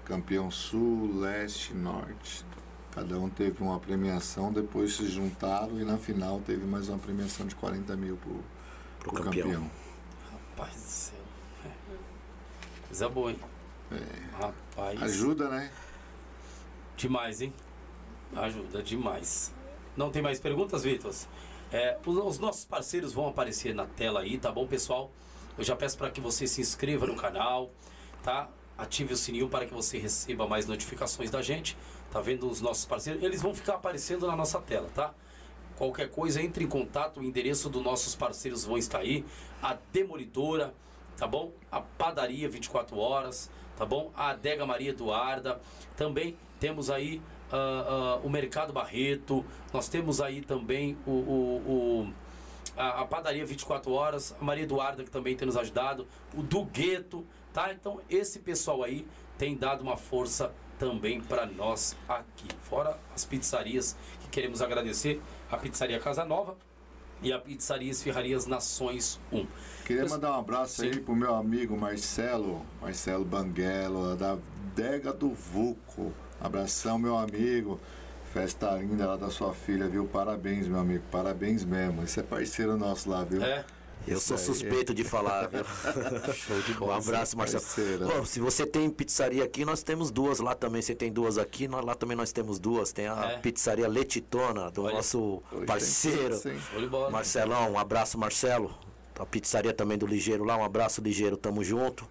Campeão 0.05 0.51
Sul, 0.51 1.19
Leste, 1.19 1.73
Norte. 1.73 2.45
Cada 2.91 3.17
um 3.19 3.29
teve 3.29 3.63
uma 3.63 3.79
premiação, 3.79 4.51
depois 4.53 4.95
se 4.95 5.07
juntaram 5.07 5.79
e 5.79 5.83
na 5.83 5.97
final 5.97 6.39
teve 6.45 6.65
mais 6.65 6.89
uma 6.89 6.99
premiação 6.99 7.47
de 7.47 7.55
40 7.55 7.95
mil 7.95 8.17
pro, 8.17 8.43
Pro 8.99 9.11
pro 9.13 9.23
campeão. 9.23 9.45
campeão. 9.47 9.71
Rapaz 10.31 10.73
do 10.73 10.79
céu. 10.79 11.19
É. 11.65 12.87
Coisa 12.87 13.09
boa, 13.09 13.31
hein? 13.31 13.39
Rapaz. 14.39 15.01
Ajuda, 15.01 15.49
né? 15.49 15.71
Demais, 16.95 17.41
hein? 17.41 17.53
Ajuda 18.35 18.83
demais. 18.83 19.51
Não 19.97 20.11
tem 20.11 20.21
mais 20.21 20.39
perguntas, 20.39 20.83
Vitor? 20.83 21.13
É, 21.71 21.97
os, 22.05 22.17
os 22.17 22.39
nossos 22.39 22.65
parceiros 22.65 23.13
vão 23.13 23.27
aparecer 23.27 23.73
na 23.73 23.85
tela 23.85 24.19
aí, 24.21 24.37
tá 24.37 24.51
bom, 24.51 24.67
pessoal? 24.67 25.11
Eu 25.57 25.63
já 25.63 25.75
peço 25.75 25.97
para 25.97 26.09
que 26.11 26.21
você 26.21 26.45
se 26.47 26.61
inscreva 26.61 27.07
no 27.07 27.15
canal, 27.15 27.71
tá? 28.23 28.49
Ative 28.77 29.13
o 29.13 29.17
sininho 29.17 29.47
para 29.49 29.65
que 29.65 29.73
você 29.73 29.97
receba 29.97 30.47
mais 30.47 30.65
notificações 30.67 31.29
da 31.29 31.41
gente. 31.41 31.77
Tá 32.11 32.19
vendo 32.21 32.49
os 32.49 32.59
nossos 32.61 32.85
parceiros? 32.85 33.21
Eles 33.23 33.41
vão 33.41 33.53
ficar 33.53 33.75
aparecendo 33.75 34.25
na 34.27 34.35
nossa 34.35 34.59
tela, 34.59 34.89
tá? 34.93 35.13
Qualquer 35.77 36.09
coisa, 36.09 36.41
entre 36.41 36.63
em 36.63 36.67
contato. 36.67 37.19
O 37.19 37.23
endereço 37.23 37.69
dos 37.69 37.83
nossos 37.83 38.15
parceiros 38.15 38.63
vão 38.65 38.77
estar 38.77 38.99
aí. 38.99 39.25
A 39.61 39.77
Demolidora, 39.91 40.73
tá 41.17 41.27
bom? 41.27 41.51
A 41.71 41.81
Padaria 41.81 42.47
24 42.49 42.97
Horas, 42.97 43.49
tá 43.77 43.85
bom? 43.85 44.11
A 44.15 44.29
Adega 44.29 44.65
Maria 44.65 44.89
Eduarda. 44.91 45.59
Também 45.97 46.35
temos 46.59 46.89
aí 46.89 47.21
ah, 47.51 48.17
ah, 48.17 48.19
o 48.23 48.29
Mercado 48.29 48.71
Barreto. 48.73 49.43
Nós 49.71 49.87
temos 49.89 50.21
aí 50.21 50.41
também 50.41 50.97
o, 51.05 51.11
o- 51.11 51.57
o- 52.07 52.13
a, 52.75 53.01
a 53.01 53.05
Padaria 53.05 53.45
24 53.45 53.91
Horas. 53.91 54.35
A 54.39 54.43
Maria 54.43 54.63
Eduarda, 54.63 55.03
que 55.03 55.09
também 55.11 55.35
tem 55.35 55.45
nos 55.45 55.57
ajudado. 55.57 56.07
O 56.35 56.41
do 56.43 56.63
Gueto, 56.65 57.25
tá? 57.53 57.71
Então, 57.71 58.01
esse 58.09 58.39
pessoal 58.39 58.83
aí 58.83 59.07
tem 59.37 59.55
dado 59.55 59.81
uma 59.81 59.95
força 59.95 60.51
também 60.79 61.21
para 61.21 61.45
nós 61.45 61.95
aqui. 62.09 62.47
Fora 62.63 62.99
as 63.15 63.23
pizzarias 63.23 63.95
que 64.21 64.27
queremos 64.29 64.61
agradecer. 64.61 65.21
A 65.51 65.55
Pizzaria 65.57 65.99
Casa 65.99 66.25
Nova 66.25 66.55
e 67.21 67.31
a 67.31 67.39
Pizzaria 67.39 67.91
Esfirrarias 67.91 68.45
Nações 68.47 69.19
1. 69.31 69.45
Queria 69.85 70.01
Mas- 70.03 70.11
mandar 70.11 70.31
um 70.31 70.39
abraço 70.39 70.81
Sim. 70.81 70.87
aí 70.89 70.99
pro 70.99 71.15
meu 71.15 71.35
amigo 71.35 71.77
Marcelo, 71.77 72.65
Marcelo 72.81 73.23
Banguelo, 73.23 74.15
da 74.15 74.37
Dega 74.75 75.13
do 75.13 75.29
Vuco. 75.29 76.11
Abração, 76.41 76.97
meu 76.97 77.15
amigo. 77.17 77.79
Festa 78.33 78.71
linda 78.71 79.05
lá 79.05 79.15
da 79.15 79.29
sua 79.29 79.53
filha, 79.53 79.87
viu? 79.87 80.07
Parabéns, 80.07 80.67
meu 80.67 80.79
amigo. 80.79 81.03
Parabéns 81.11 81.63
mesmo. 81.63 82.01
Esse 82.03 82.19
é 82.19 82.23
parceiro 82.23 82.75
nosso 82.75 83.07
lá, 83.09 83.23
viu? 83.23 83.41
É, 83.43 83.63
Eu 84.07 84.19
sou 84.19 84.35
aí. 84.35 84.43
suspeito 84.43 84.93
de 84.93 85.03
falar, 85.03 85.47
viu? 85.47 85.63
show 86.33 86.59
de 86.61 86.71
Um 86.73 86.75
bola. 86.79 86.97
abraço, 86.97 87.37
Marcelo. 87.37 87.61
parceiro. 87.63 88.07
Pô, 88.07 88.25
se 88.25 88.39
você 88.39 88.65
tem 88.65 88.89
pizzaria 88.89 89.43
aqui, 89.43 89.63
nós 89.63 89.81
temos 89.81 90.11
duas 90.11 90.39
lá 90.39 90.53
também. 90.53 90.81
Você 90.81 90.93
tem 90.93 91.11
duas 91.11 91.37
aqui, 91.37 91.67
nós, 91.67 91.85
lá 91.85 91.95
também 91.95 92.17
nós 92.17 92.31
temos 92.31 92.59
duas. 92.59 92.91
Tem 92.91 93.07
a 93.07 93.31
É. 93.31 93.37
pizzaria 93.37 93.87
Letitona, 93.87 94.69
do 94.69 94.83
Olha, 94.83 94.95
nosso 94.95 95.41
Hoje 95.51 95.65
parceiro. 95.65 96.39
tem- 96.39 96.87
bola. 96.89 97.09
Marcelão, 97.09 97.71
um 97.71 97.79
abraço, 97.79 98.17
Marcelo. 98.17 98.73
A 99.17 99.25
pizzaria 99.25 99.73
também 99.73 99.97
do 99.97 100.05
Ligeiro 100.05 100.43
lá, 100.43 100.57
um 100.57 100.63
abraço, 100.63 100.99
Ligeiro, 101.01 101.37
tamo 101.37 101.63
junto. 101.63 102.05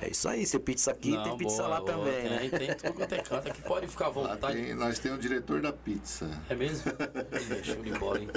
É 0.00 0.10
isso 0.10 0.28
aí, 0.28 0.44
você 0.44 0.58
pizza 0.58 0.90
aqui, 0.90 1.10
Não, 1.12 1.22
tem 1.22 1.36
pizza 1.38 1.58
boa, 1.58 1.68
lá 1.68 1.80
boa. 1.80 1.92
também, 1.92 2.22
tem, 2.22 2.30
né? 2.30 2.58
Tem 2.58 2.74
tudo 2.76 2.92
quanto 2.94 3.12
é 3.14 3.18
canto. 3.22 3.48
Aqui 3.48 3.62
pode 3.62 3.86
ficar 3.86 4.06
à 4.06 4.08
Lá 4.08 4.14
vontade. 4.14 4.60
tem- 4.60 4.74
nós 4.74 4.98
temos 4.98 5.18
o 5.18 5.20
diretor 5.20 5.60
da 5.60 5.72
pizza. 5.72 6.28
É 6.50 6.54
mesmo? 6.56 6.90
Show 7.62 7.76
de 7.82 7.92
bola, 7.92 8.18
hein? 8.20 8.28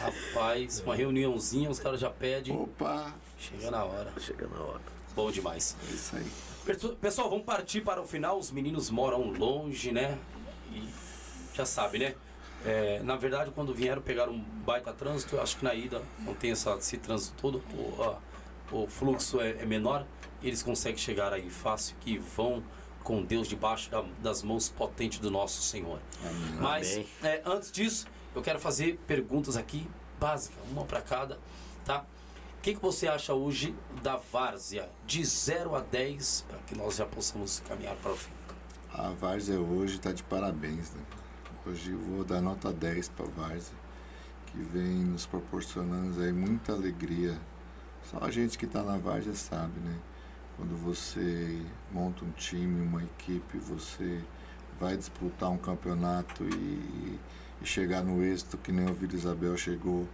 Rapaz, 0.00 0.80
uma 0.80 0.94
reuniãozinha, 0.94 1.70
os 1.70 1.78
caras 1.78 2.00
já 2.00 2.10
pedem. 2.10 2.54
Opa, 2.56 3.14
Chega 3.38 3.70
na 3.70 3.84
hora. 3.84 4.12
Chega 4.18 4.46
na 4.48 4.58
hora. 4.60 4.80
Bom 5.14 5.30
demais. 5.30 5.76
é 5.88 5.94
isso 5.94 6.16
aí. 6.16 6.26
Pessoal, 7.00 7.28
vamos 7.28 7.44
partir 7.44 7.82
para 7.82 8.00
o 8.00 8.06
final. 8.06 8.38
Os 8.38 8.50
meninos 8.50 8.88
moram 8.90 9.30
longe, 9.32 9.92
né? 9.92 10.18
E 10.72 10.88
já 11.54 11.66
sabe, 11.66 11.98
né? 11.98 12.14
É, 12.64 13.00
na 13.02 13.16
verdade, 13.16 13.50
quando 13.54 13.74
vieram 13.74 14.00
pegar 14.00 14.28
um 14.30 14.38
baita 14.38 14.92
trânsito, 14.94 15.36
eu 15.36 15.42
acho 15.42 15.58
que 15.58 15.64
na 15.64 15.74
ida 15.74 16.00
não 16.20 16.34
tem 16.34 16.52
essa, 16.52 16.74
esse 16.76 16.96
trânsito 16.96 17.34
todo, 17.40 17.62
o, 17.74 18.02
a- 18.02 18.18
o 18.74 18.86
fluxo 18.88 19.38
é, 19.42 19.50
é 19.50 19.66
menor, 19.66 20.06
e 20.42 20.48
eles 20.48 20.62
conseguem 20.62 20.96
chegar 20.96 21.34
aí 21.34 21.50
fácil, 21.50 21.94
que 22.00 22.16
vão 22.16 22.64
com 23.02 23.22
Deus 23.22 23.46
debaixo 23.46 23.90
da- 23.90 24.02
das 24.22 24.42
mãos 24.42 24.70
potentes 24.70 25.18
do 25.18 25.30
nosso 25.30 25.60
Senhor. 25.60 25.98
Mas 26.58 26.94
Amém. 26.94 27.06
é, 27.22 27.42
antes 27.44 27.70
disso, 27.70 28.06
eu 28.34 28.42
quero 28.42 28.58
fazer 28.58 28.98
perguntas 29.06 29.56
aqui 29.56 29.88
básicas, 30.18 30.58
uma 30.70 30.84
para 30.84 31.00
cada, 31.00 31.38
tá? 31.84 32.04
O 32.58 32.62
que, 32.62 32.74
que 32.74 32.80
você 32.80 33.06
acha 33.06 33.34
hoje 33.34 33.74
da 34.02 34.16
várzea 34.16 34.90
de 35.06 35.24
0 35.24 35.74
a 35.74 35.80
10 35.80 36.46
para 36.48 36.58
que 36.60 36.74
nós 36.74 36.96
já 36.96 37.04
possamos 37.04 37.60
caminhar 37.60 37.94
para 37.96 38.12
o 38.12 38.16
fim? 38.16 38.32
A 38.92 39.08
Várzea 39.10 39.60
hoje 39.60 39.96
está 39.96 40.12
de 40.12 40.22
parabéns, 40.22 40.92
né? 40.92 41.02
Hoje 41.66 41.90
eu 41.90 41.98
vou 41.98 42.24
dar 42.24 42.40
nota 42.40 42.72
10 42.72 43.08
para 43.08 43.26
a 43.26 43.28
Várzea, 43.28 43.74
que 44.46 44.58
vem 44.58 45.04
nos 45.04 45.26
proporcionando 45.26 46.22
aí 46.22 46.32
muita 46.32 46.72
alegria. 46.72 47.38
Só 48.04 48.18
a 48.24 48.30
gente 48.30 48.56
que 48.56 48.66
está 48.66 48.82
na 48.82 48.96
Várzea 48.96 49.34
sabe, 49.34 49.80
né? 49.80 49.98
Quando 50.56 50.76
você 50.76 51.60
monta 51.90 52.24
um 52.24 52.30
time, 52.30 52.80
uma 52.80 53.02
equipe, 53.02 53.58
você 53.58 54.22
vai 54.78 54.96
disputar 54.96 55.50
um 55.50 55.58
campeonato 55.58 56.44
e, 56.44 57.18
e 57.64 57.66
chegar 57.66 58.04
no 58.04 58.22
êxito 58.22 58.58
que 58.58 58.70
nem 58.70 58.88
o 58.88 58.94
Vila 58.94 59.14
Isabel 59.14 59.56
chegou 59.56 60.06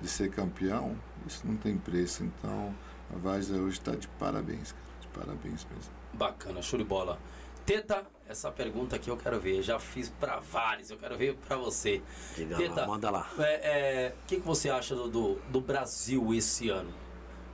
de 0.00 0.08
ser 0.08 0.30
campeão, 0.30 0.96
isso 1.26 1.46
não 1.46 1.56
tem 1.56 1.76
preço. 1.76 2.24
Então 2.24 2.74
a 3.14 3.18
Várzea 3.18 3.58
hoje 3.58 3.78
está 3.78 3.94
de 3.94 4.08
parabéns, 4.08 4.72
cara. 4.72 4.84
De 5.00 5.08
parabéns 5.08 5.66
mesmo. 5.70 5.92
Bacana, 6.14 6.62
show 6.62 6.78
de 6.78 6.84
bola. 6.84 7.18
Teta, 7.66 8.04
essa 8.28 8.50
pergunta 8.50 8.96
aqui 8.96 9.08
eu 9.08 9.16
quero 9.16 9.38
ver. 9.38 9.62
Já 9.62 9.78
fiz 9.78 10.08
para 10.08 10.40
vários, 10.40 10.90
eu 10.90 10.96
quero 10.96 11.16
ver 11.16 11.36
para 11.36 11.56
você. 11.56 12.02
Diga 12.34 12.56
Teta, 12.56 12.80
lá, 12.80 12.86
manda 12.86 13.10
lá. 13.10 13.30
O 13.36 13.42
é, 13.42 14.14
que, 14.26 14.36
que 14.36 14.46
você 14.46 14.70
acha 14.70 14.94
do, 14.94 15.08
do, 15.08 15.34
do 15.50 15.60
Brasil 15.60 16.34
esse 16.34 16.70
ano? 16.70 16.92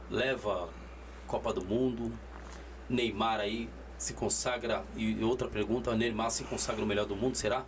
Leva 0.09 0.69
Copa 1.27 1.53
do 1.53 1.65
Mundo, 1.65 2.13
Neymar 2.89 3.41
aí 3.41 3.69
se 3.99 4.15
consagra. 4.15 4.85
E 4.97 5.23
outra 5.23 5.49
pergunta, 5.49 5.95
Neymar 5.95 6.31
se 6.31 6.45
consagra 6.45 6.83
o 6.83 6.87
melhor 6.87 7.07
do 7.07 7.17
mundo, 7.17 7.37
será? 7.37 7.65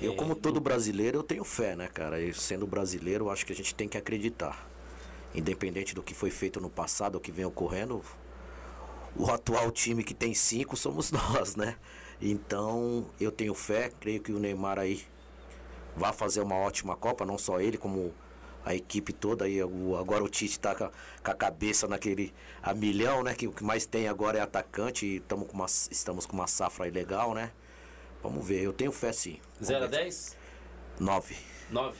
Eu, 0.00 0.12
É, 0.12 0.16
como 0.16 0.34
todo 0.34 0.60
brasileiro, 0.60 1.18
eu 1.18 1.22
tenho 1.22 1.44
fé, 1.44 1.76
né, 1.76 1.88
cara? 1.88 2.20
E 2.20 2.32
sendo 2.34 2.66
brasileiro, 2.66 3.26
eu 3.26 3.30
acho 3.30 3.44
que 3.44 3.52
a 3.52 3.56
gente 3.56 3.74
tem 3.74 3.88
que 3.88 3.98
acreditar. 3.98 4.66
Independente 5.34 5.94
do 5.94 6.02
que 6.02 6.14
foi 6.14 6.30
feito 6.30 6.60
no 6.60 6.70
passado, 6.70 7.16
o 7.16 7.20
que 7.20 7.32
vem 7.32 7.44
ocorrendo, 7.44 8.02
o 9.16 9.30
atual 9.30 9.70
time 9.70 10.04
que 10.04 10.14
tem 10.14 10.34
cinco 10.34 10.76
somos 10.76 11.10
nós, 11.12 11.56
né? 11.56 11.76
Então, 12.20 13.06
eu 13.20 13.30
tenho 13.32 13.54
fé, 13.54 13.90
creio 14.00 14.20
que 14.20 14.32
o 14.32 14.38
Neymar 14.38 14.78
aí 14.78 15.02
vai 15.96 16.12
fazer 16.12 16.40
uma 16.42 16.56
ótima 16.56 16.96
Copa, 16.96 17.24
não 17.26 17.38
só 17.38 17.60
ele, 17.60 17.78
como 17.78 18.14
a 18.64 18.74
equipe 18.74 19.12
toda. 19.12 19.46
o- 19.66 19.96
agora 19.96 20.22
o 20.24 20.28
Tite 20.28 20.60
tá 20.60 20.74
com 20.74 20.84
a, 20.84 20.90
com 21.24 21.30
a 21.30 21.34
cabeça 21.34 21.88
naquele 21.88 22.32
a 22.62 22.74
milhão, 22.74 23.22
né? 23.22 23.34
Que 23.34 23.46
o 23.48 23.52
que 23.52 23.64
mais 23.64 23.86
tem 23.86 24.08
agora 24.08 24.38
é 24.38 24.42
atacante 24.42 25.06
e 25.06 25.20
tamo 25.20 25.46
com 25.46 25.54
uma, 25.54 25.66
estamos 25.66 26.26
com 26.26 26.34
uma 26.34 26.46
safra 26.46 26.84
aí 26.86 26.90
legal, 26.90 27.34
né? 27.34 27.52
Vamos 28.22 28.46
ver, 28.46 28.62
eu 28.62 28.72
tenho 28.72 28.92
fé 28.92 29.12
sim. 29.12 29.38
0 29.62 29.84
a 29.84 29.88
10? 29.88 30.36
9. 30.98 31.36
9. 31.70 31.96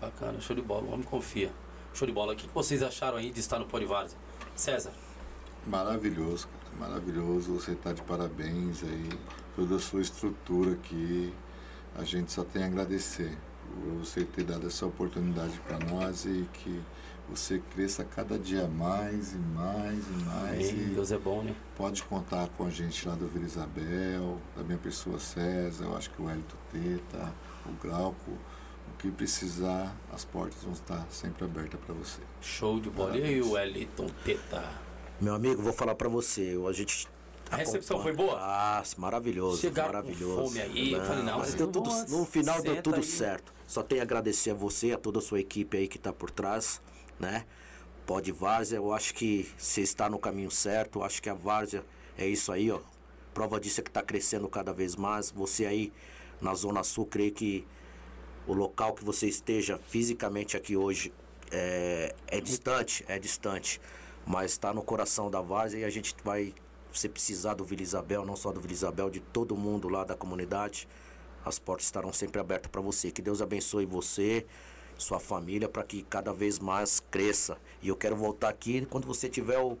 Bacana, 0.00 0.40
show 0.40 0.56
de 0.56 0.62
bola. 0.62 0.84
O 0.84 0.92
homem 0.92 1.04
confia. 1.04 1.52
Show 1.92 2.06
de 2.06 2.12
bola. 2.12 2.32
O 2.32 2.36
que 2.36 2.48
vocês 2.48 2.82
acharam 2.82 3.18
aí 3.18 3.30
de 3.30 3.40
estar 3.40 3.58
no 3.58 3.66
Polivárzea? 3.66 4.18
César? 4.56 4.92
Maravilhoso, 5.66 6.48
cara. 6.48 6.88
Maravilhoso. 6.88 7.52
Você 7.54 7.72
está 7.72 7.92
de 7.92 8.02
parabéns 8.02 8.82
aí. 8.82 9.08
Toda 9.54 9.76
a 9.76 9.78
sua 9.78 10.00
estrutura 10.00 10.72
aqui. 10.72 11.32
A 11.96 12.04
gente 12.04 12.32
só 12.32 12.42
tem 12.42 12.64
a 12.64 12.66
agradecer 12.66 13.36
por 13.68 14.04
você 14.04 14.24
ter 14.24 14.44
dado 14.44 14.66
essa 14.66 14.86
oportunidade 14.86 15.60
para 15.60 15.78
nós 15.78 16.24
e 16.24 16.48
que 16.52 16.82
você 17.28 17.60
cresça 17.74 18.04
cada 18.04 18.38
dia 18.38 18.66
mais 18.68 19.32
e 19.32 19.36
mais 19.36 19.98
e 20.06 20.24
mais. 20.24 20.68
Amém. 20.70 20.70
E 20.70 20.94
Deus 20.94 21.10
é 21.12 21.18
bom, 21.18 21.42
né? 21.42 21.54
pode 21.76 22.02
contar 22.04 22.48
com 22.50 22.66
a 22.66 22.70
gente 22.70 23.06
lá 23.08 23.14
do 23.14 23.26
Vila 23.26 23.44
Isabel, 23.46 24.38
da 24.56 24.62
minha 24.62 24.78
pessoa 24.78 25.18
César, 25.18 25.84
eu 25.84 25.96
acho 25.96 26.10
que 26.10 26.20
o 26.22 26.28
Hélito 26.30 26.56
Teta, 26.72 27.32
o 27.66 27.72
Glauco. 27.82 28.30
O 28.86 28.96
que 28.98 29.10
precisar, 29.10 29.94
as 30.12 30.24
portas 30.24 30.62
vão 30.62 30.72
estar 30.72 31.06
sempre 31.10 31.44
abertas 31.44 31.80
para 31.84 31.94
você. 31.94 32.20
Show 32.40 32.78
de 32.80 32.88
bola. 32.90 33.16
E 33.16 33.22
aí, 33.22 33.40
o 33.42 33.52
Wellington 33.52 34.08
Teta? 34.24 34.62
Meu 35.20 35.34
amigo, 35.34 35.60
vou 35.62 35.72
falar 35.72 35.94
pra 35.94 36.08
você, 36.08 36.54
a 36.68 36.72
gente. 36.72 37.08
A 37.50 37.56
recepção 37.56 37.96
acompanha- 37.98 38.16
foi 38.16 38.26
boa? 38.26 38.38
Ah, 38.40 38.82
maravilhoso, 38.98 39.58
Chegaram 39.60 39.88
com 39.88 39.94
maravilhoso. 39.96 40.44
fome 40.48 40.60
aí, 40.60 40.92
eu 40.92 41.04
falei, 41.04 41.22
não, 41.24 41.38
mas 41.38 41.54
deu 41.54 41.66
não 41.66 41.72
tudo, 41.72 41.90
no 42.08 42.24
final 42.24 42.62
deu 42.62 42.82
tudo 42.82 42.96
aí. 42.96 43.02
certo. 43.02 43.52
Só 43.66 43.82
tenho 43.82 44.00
a 44.00 44.04
agradecer 44.04 44.50
a 44.50 44.54
você, 44.54 44.92
a 44.92 44.98
toda 44.98 45.18
a 45.18 45.22
sua 45.22 45.40
equipe 45.40 45.76
aí 45.76 45.88
que 45.88 45.98
tá 45.98 46.12
por 46.12 46.30
trás, 46.30 46.80
né? 47.18 47.44
Pode 48.06 48.32
Várzea, 48.32 48.76
eu 48.76 48.92
acho 48.92 49.14
que 49.14 49.50
você 49.56 49.80
está 49.80 50.10
no 50.10 50.18
caminho 50.18 50.50
certo, 50.50 50.98
eu 50.98 51.04
acho 51.04 51.22
que 51.22 51.30
a 51.30 51.34
Várzea 51.34 51.84
é 52.18 52.26
isso 52.26 52.52
aí, 52.52 52.70
ó. 52.70 52.80
Prova 53.32 53.58
disso 53.58 53.80
é 53.80 53.82
que 53.82 53.90
tá 53.90 54.02
crescendo 54.02 54.48
cada 54.48 54.72
vez 54.72 54.94
mais. 54.94 55.30
Você 55.30 55.66
aí 55.66 55.92
na 56.40 56.54
Zona 56.54 56.84
Sul, 56.84 57.06
creio 57.06 57.32
que 57.32 57.66
o 58.46 58.52
local 58.52 58.92
que 58.92 59.04
você 59.04 59.26
esteja 59.26 59.78
fisicamente 59.78 60.56
aqui 60.56 60.76
hoje 60.76 61.12
é, 61.50 62.14
é 62.26 62.40
distante, 62.40 63.04
é 63.08 63.18
distante, 63.18 63.80
mas 64.26 64.52
está 64.52 64.72
no 64.72 64.82
coração 64.82 65.30
da 65.30 65.40
Várzea 65.40 65.80
e 65.80 65.84
a 65.84 65.90
gente 65.90 66.14
vai, 66.22 66.54
se 66.92 67.08
precisar 67.08 67.54
do 67.54 67.64
Vila 67.64 67.82
Isabel, 67.82 68.24
não 68.24 68.36
só 68.36 68.52
do 68.52 68.60
Vila 68.60 68.72
Isabel, 68.72 69.10
de 69.10 69.20
todo 69.20 69.56
mundo 69.56 69.88
lá 69.88 70.04
da 70.04 70.14
comunidade, 70.14 70.86
as 71.44 71.58
portas 71.58 71.86
estarão 71.86 72.12
sempre 72.12 72.40
abertas 72.40 72.70
para 72.70 72.80
você. 72.80 73.10
Que 73.10 73.22
Deus 73.22 73.42
abençoe 73.42 73.84
você, 73.86 74.46
sua 74.96 75.18
família, 75.20 75.68
para 75.68 75.82
que 75.82 76.02
cada 76.02 76.32
vez 76.32 76.58
mais 76.58 77.00
cresça. 77.10 77.56
E 77.82 77.88
eu 77.88 77.96
quero 77.96 78.16
voltar 78.16 78.48
aqui 78.48 78.86
quando 78.86 79.06
você 79.06 79.28
tiver 79.28 79.58
o, 79.58 79.76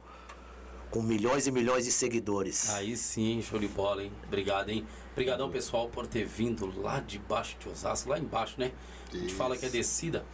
com 0.90 1.02
milhões 1.02 1.46
e 1.46 1.52
milhões 1.52 1.84
de 1.84 1.92
seguidores. 1.92 2.70
Aí 2.70 2.96
sim, 2.96 3.40
show 3.42 3.58
de 3.58 3.68
bola, 3.68 4.04
hein? 4.04 4.12
Obrigado, 4.26 4.68
hein? 4.70 4.86
Obrigadão, 5.12 5.50
pessoal, 5.50 5.88
por 5.88 6.06
ter 6.06 6.24
vindo 6.26 6.66
lá 6.80 7.00
de 7.00 7.18
baixo 7.18 7.56
de 7.58 7.68
Osasco, 7.68 8.10
lá 8.10 8.18
embaixo, 8.18 8.54
né? 8.58 8.72
A 9.12 9.16
gente 9.16 9.26
Isso. 9.28 9.36
fala 9.36 9.56
que 9.56 9.64
é 9.64 9.68
descida, 9.68 10.24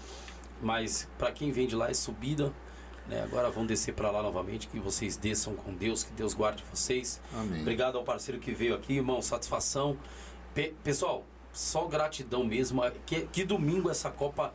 mas 0.62 1.06
para 1.18 1.30
quem 1.32 1.52
vem 1.52 1.66
de 1.66 1.76
lá 1.76 1.90
é 1.90 1.94
subida, 1.94 2.52
né? 3.06 3.22
Agora 3.22 3.50
vão 3.50 3.66
descer 3.66 3.92
para 3.94 4.10
lá 4.10 4.22
novamente, 4.22 4.68
que 4.68 4.78
vocês 4.78 5.16
desçam 5.16 5.54
com 5.54 5.74
Deus, 5.74 6.02
que 6.02 6.12
Deus 6.12 6.32
guarde 6.32 6.64
vocês. 6.72 7.20
Amém. 7.34 7.60
Obrigado 7.60 7.98
ao 7.98 8.04
parceiro 8.04 8.40
que 8.40 8.52
veio 8.52 8.74
aqui, 8.74 8.94
irmão, 8.94 9.20
satisfação. 9.20 9.98
Pe- 10.54 10.74
pessoal, 10.82 11.24
só 11.52 11.86
gratidão 11.86 12.44
mesmo. 12.44 12.82
Que, 13.04 13.22
que 13.26 13.44
domingo 13.44 13.90
essa 13.90 14.10
Copa, 14.10 14.54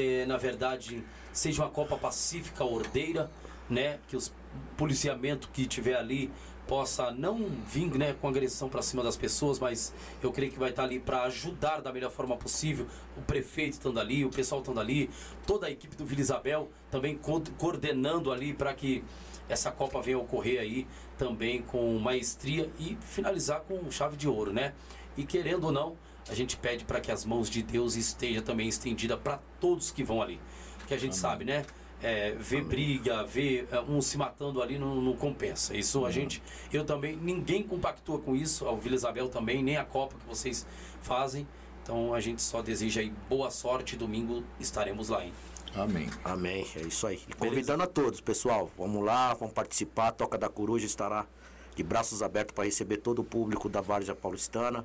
eh, 0.00 0.26
na 0.26 0.36
verdade, 0.36 1.02
seja 1.32 1.62
uma 1.62 1.70
Copa 1.70 1.96
pacífica, 1.96 2.64
ordeira, 2.64 3.30
né? 3.68 3.98
Que 4.08 4.16
os 4.16 4.32
policiamento 4.76 5.48
que 5.52 5.66
tiver 5.66 5.96
ali 5.96 6.30
possa 6.66 7.10
não 7.10 7.46
vir 7.66 7.90
né, 7.98 8.14
com 8.20 8.26
agressão 8.28 8.68
para 8.70 8.80
cima 8.80 9.02
das 9.02 9.16
pessoas, 9.16 9.58
mas 9.58 9.92
eu 10.22 10.32
creio 10.32 10.50
que 10.50 10.58
vai 10.58 10.70
estar 10.70 10.84
ali 10.84 10.98
para 10.98 11.24
ajudar 11.24 11.80
da 11.82 11.92
melhor 11.92 12.10
forma 12.10 12.36
possível. 12.36 12.86
O 13.16 13.20
prefeito 13.22 13.74
estando 13.74 14.00
ali, 14.00 14.24
o 14.24 14.30
pessoal 14.30 14.60
estando 14.62 14.80
ali, 14.80 15.10
toda 15.46 15.66
a 15.66 15.70
equipe 15.70 15.94
do 15.94 16.06
Vila 16.06 16.20
Isabel 16.22 16.70
também 16.90 17.16
co- 17.18 17.42
coordenando 17.58 18.32
ali 18.32 18.54
para 18.54 18.72
que 18.72 19.04
essa 19.48 19.70
Copa 19.70 20.00
venha 20.00 20.18
ocorrer 20.18 20.58
aí 20.60 20.86
também 21.18 21.60
com 21.60 21.98
maestria 21.98 22.70
e 22.78 22.96
finalizar 23.00 23.60
com 23.60 23.90
chave 23.90 24.16
de 24.16 24.26
ouro, 24.26 24.52
né? 24.52 24.72
E 25.18 25.24
querendo 25.24 25.64
ou 25.64 25.72
não, 25.72 25.96
a 26.28 26.34
gente 26.34 26.56
pede 26.56 26.84
para 26.84 27.00
que 27.00 27.12
as 27.12 27.24
mãos 27.24 27.50
de 27.50 27.62
Deus 27.62 27.96
esteja 27.96 28.40
também 28.40 28.68
estendida 28.68 29.16
para 29.16 29.38
todos 29.60 29.90
que 29.90 30.02
vão 30.02 30.22
ali. 30.22 30.40
Porque 30.78 30.94
a 30.94 30.98
gente 30.98 31.16
sabe, 31.16 31.44
né? 31.44 31.64
É, 32.02 32.32
ver 32.32 32.62
briga, 32.62 33.24
ver 33.24 33.66
é, 33.70 33.80
um 33.80 34.02
se 34.02 34.18
matando 34.18 34.60
ali 34.62 34.78
não, 34.78 35.00
não 35.00 35.16
compensa. 35.16 35.74
Isso 35.74 36.04
a 36.04 36.10
gente, 36.10 36.42
eu 36.72 36.84
também, 36.84 37.16
ninguém 37.16 37.62
compactua 37.62 38.18
com 38.18 38.36
isso, 38.36 38.66
ao 38.66 38.76
Vila 38.76 38.94
Isabel 38.94 39.28
também, 39.28 39.62
nem 39.62 39.76
a 39.76 39.84
Copa 39.84 40.14
que 40.18 40.26
vocês 40.26 40.66
fazem. 41.00 41.46
Então 41.82 42.12
a 42.12 42.20
gente 42.20 42.42
só 42.42 42.60
deseja 42.60 43.00
aí 43.00 43.12
boa 43.28 43.50
sorte. 43.50 43.96
Domingo 43.96 44.44
estaremos 44.60 45.08
lá, 45.08 45.24
hein? 45.24 45.32
Amém. 45.74 46.08
Amém, 46.24 46.66
é 46.76 46.82
isso 46.82 47.06
aí. 47.06 47.20
E 47.28 47.32
convidando 47.34 47.82
a 47.82 47.86
todos, 47.86 48.20
pessoal, 48.20 48.70
vamos 48.76 49.04
lá, 49.04 49.34
vamos 49.34 49.54
participar. 49.54 50.08
A 50.08 50.12
Toca 50.12 50.38
da 50.38 50.48
Coruja 50.48 50.86
estará 50.86 51.26
de 51.74 51.82
braços 51.82 52.22
abertos 52.22 52.54
para 52.54 52.64
receber 52.64 52.98
todo 52.98 53.20
o 53.20 53.24
público 53.24 53.68
da 53.68 53.80
Várzea 53.80 54.14
Paulistana. 54.14 54.84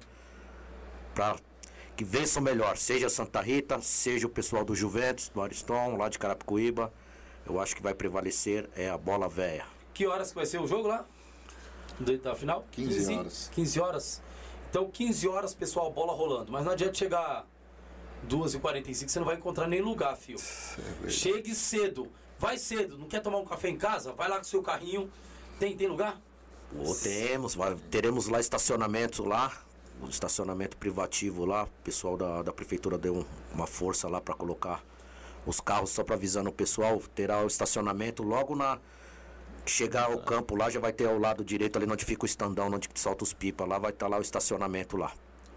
Para 1.19 1.35
que 1.97 2.05
vençam 2.05 2.41
melhor, 2.41 2.77
seja 2.77 3.09
Santa 3.09 3.41
Rita, 3.41 3.81
seja 3.81 4.25
o 4.25 4.29
pessoal 4.29 4.63
do 4.63 4.73
Juventus, 4.73 5.27
do 5.27 5.41
Ariston, 5.41 5.97
lá 5.97 6.07
de 6.07 6.17
Carapicuíba. 6.17 6.93
Eu 7.45 7.59
acho 7.59 7.75
que 7.75 7.81
vai 7.81 7.93
prevalecer 7.93 8.69
é 8.73 8.89
a 8.89 8.97
bola 8.97 9.27
velha. 9.27 9.65
Que 9.93 10.07
horas 10.07 10.29
que 10.29 10.35
vai 10.35 10.45
ser 10.45 10.61
o 10.61 10.65
jogo 10.67 10.87
lá? 10.87 11.05
Do- 11.99 12.17
Da 12.19 12.33
final? 12.35 12.65
15 12.71 13.13
horas. 13.13 13.49
15 13.53 13.79
horas. 13.81 14.21
Então, 14.69 14.89
15 14.89 15.27
horas, 15.27 15.53
pessoal, 15.53 15.91
bola 15.91 16.13
rolando. 16.13 16.53
Mas 16.53 16.63
não 16.63 16.71
adianta 16.71 16.93
chegar 16.93 17.45
2h45, 18.29 19.09
você 19.09 19.19
não 19.19 19.25
vai 19.25 19.35
encontrar 19.35 19.67
nem 19.67 19.81
lugar, 19.81 20.15
fio. 20.15 20.37
Chegue 21.09 21.53
cedo. 21.53 22.09
Vai 22.37 22.57
cedo. 22.57 22.97
Não 22.97 23.07
quer 23.09 23.19
tomar 23.21 23.39
um 23.39 23.45
café 23.45 23.67
em 23.67 23.77
casa? 23.77 24.13
Vai 24.13 24.29
lá 24.29 24.37
com 24.37 24.43
o 24.43 24.45
seu 24.45 24.61
carrinho. 24.63 25.11
Tem, 25.59 25.75
tem 25.75 25.87
lugar? 25.87 26.17
Temos, 27.03 27.57
teremos 27.91 28.27
lá 28.27 28.39
estacionamento 28.39 29.25
lá, 29.25 29.51
um 30.01 30.07
estacionamento 30.09 30.77
privativo 30.77 31.45
lá. 31.45 31.63
O 31.65 31.83
pessoal 31.83 32.15
da, 32.17 32.41
da 32.41 32.53
prefeitura 32.53 32.97
deu 32.97 33.15
um- 33.15 33.25
uma 33.53 33.67
força 33.67 34.07
lá 34.07 34.19
para 34.21 34.33
colocar 34.33 34.83
os 35.45 35.59
carros, 35.59 35.89
só 35.91 36.03
para 36.03 36.15
avisando 36.15 36.49
o 36.49 36.53
pessoal, 36.53 37.01
terá 37.15 37.43
o 37.43 37.47
estacionamento 37.47 38.23
logo 38.23 38.55
na. 38.55 38.79
Chegar 39.65 40.05
ao 40.05 40.17
campo 40.19 40.55
lá, 40.55 40.69
já 40.69 40.79
vai 40.79 40.91
ter 40.91 41.07
ao 41.07 41.19
lado 41.19 41.43
direito 41.43 41.77
ali 41.77 41.85
onde 41.91 42.03
fica 42.03 42.23
o 42.23 42.25
estandão, 42.25 42.67
onde 42.71 42.89
solta 42.95 43.23
os 43.23 43.33
pipa. 43.33 43.65
Lá 43.65 43.77
vai 43.77 43.91
estar 43.91 44.07
lá 44.07 44.17
o 44.17 44.21
estacionamento 44.21 44.97
lá. 44.97 45.11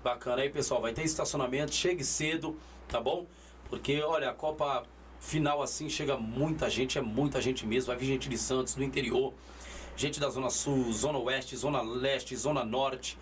Bacana 0.05 0.43
aí, 0.43 0.51
pessoal. 0.51 0.83
Vai 0.83 0.93
ter 0.93 1.03
estacionamento. 1.03 1.73
Chegue 1.75 2.05
cedo, 2.05 2.57
tá 2.89 3.01
bom? 3.01 3.27
Porque, 3.71 4.03
olha, 4.03 4.29
a 4.29 4.35
Copa 4.35 4.85
final 5.19 5.63
assim 5.63 5.89
chega 5.89 6.17
muita 6.19 6.69
gente, 6.69 6.99
é 6.99 7.01
muita 7.01 7.41
gente 7.41 7.65
mesmo. 7.67 7.87
Vai 7.87 7.97
vir 7.97 8.07
gente 8.07 8.29
de 8.29 8.37
Santos, 8.37 8.75
do 8.75 8.83
interior, 8.85 9.33
gente 9.97 10.21
da 10.21 10.29
Zona 10.29 10.51
Sul, 10.51 10.93
Zona 10.93 11.19
Oeste, 11.19 11.57
Zona 11.57 11.81
Leste, 11.81 12.37
Zona 12.37 12.65
Norte, 12.65 13.17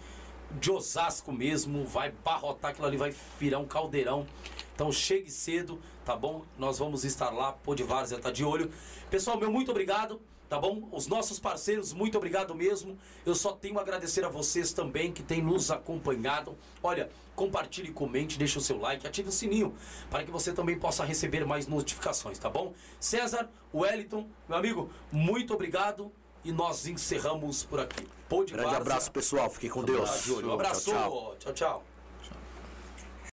de 0.58 0.70
Osasco 0.70 1.32
mesmo. 1.32 1.84
Vai 1.84 2.10
barrotar 2.10 2.70
aquilo 2.70 2.86
ali, 2.86 2.96
vai 2.96 3.14
virar 3.38 3.58
um 3.58 3.66
caldeirão. 3.66 4.26
Então 4.74 4.90
chegue 4.90 5.30
cedo, 5.30 5.80
tá 6.04 6.16
bom? 6.16 6.44
Nós 6.58 6.78
vamos 6.78 7.04
estar 7.04 7.30
lá, 7.30 7.52
Pô 7.52 7.74
de 7.74 7.82
Várzea 7.82 8.18
tá 8.18 8.30
de 8.30 8.44
olho. 8.44 8.70
Pessoal, 9.10 9.38
meu 9.38 9.50
muito 9.50 9.70
obrigado. 9.70 10.20
Tá 10.48 10.58
bom? 10.58 10.88
Os 10.90 11.06
nossos 11.06 11.38
parceiros, 11.38 11.92
muito 11.92 12.18
obrigado 12.18 12.52
mesmo. 12.56 12.98
Eu 13.24 13.36
só 13.36 13.52
tenho 13.52 13.78
a 13.78 13.82
agradecer 13.82 14.24
a 14.24 14.28
vocês 14.28 14.72
também 14.72 15.12
que 15.12 15.22
têm 15.22 15.40
nos 15.40 15.70
acompanhado. 15.70 16.58
Olha, 16.82 17.08
compartilhe, 17.36 17.92
comente, 17.92 18.36
deixe 18.36 18.58
o 18.58 18.60
seu 18.60 18.76
like, 18.76 19.06
ative 19.06 19.28
o 19.28 19.32
sininho 19.32 19.72
para 20.10 20.24
que 20.24 20.30
você 20.32 20.52
também 20.52 20.76
possa 20.76 21.04
receber 21.04 21.46
mais 21.46 21.68
notificações, 21.68 22.36
tá 22.36 22.50
bom? 22.50 22.74
César, 22.98 23.48
Wellington, 23.72 24.28
meu 24.48 24.58
amigo, 24.58 24.90
muito 25.12 25.54
obrigado 25.54 26.10
e 26.44 26.52
nós 26.52 26.86
encerramos 26.86 27.64
por 27.64 27.80
aqui. 27.80 28.06
Pô 28.28 28.44
de 28.44 28.52
Grande 28.52 28.70
Várzea. 28.70 28.80
abraço, 28.82 29.10
pessoal. 29.10 29.50
Fiquem 29.50 29.70
com 29.70 29.82
Deus. 29.82 30.28
Um 30.28 30.52
abraço. 30.52 30.90
Tchau, 30.90 31.10
tchau. 31.10 31.36
tchau. 31.38 31.52
tchau. 31.52 31.89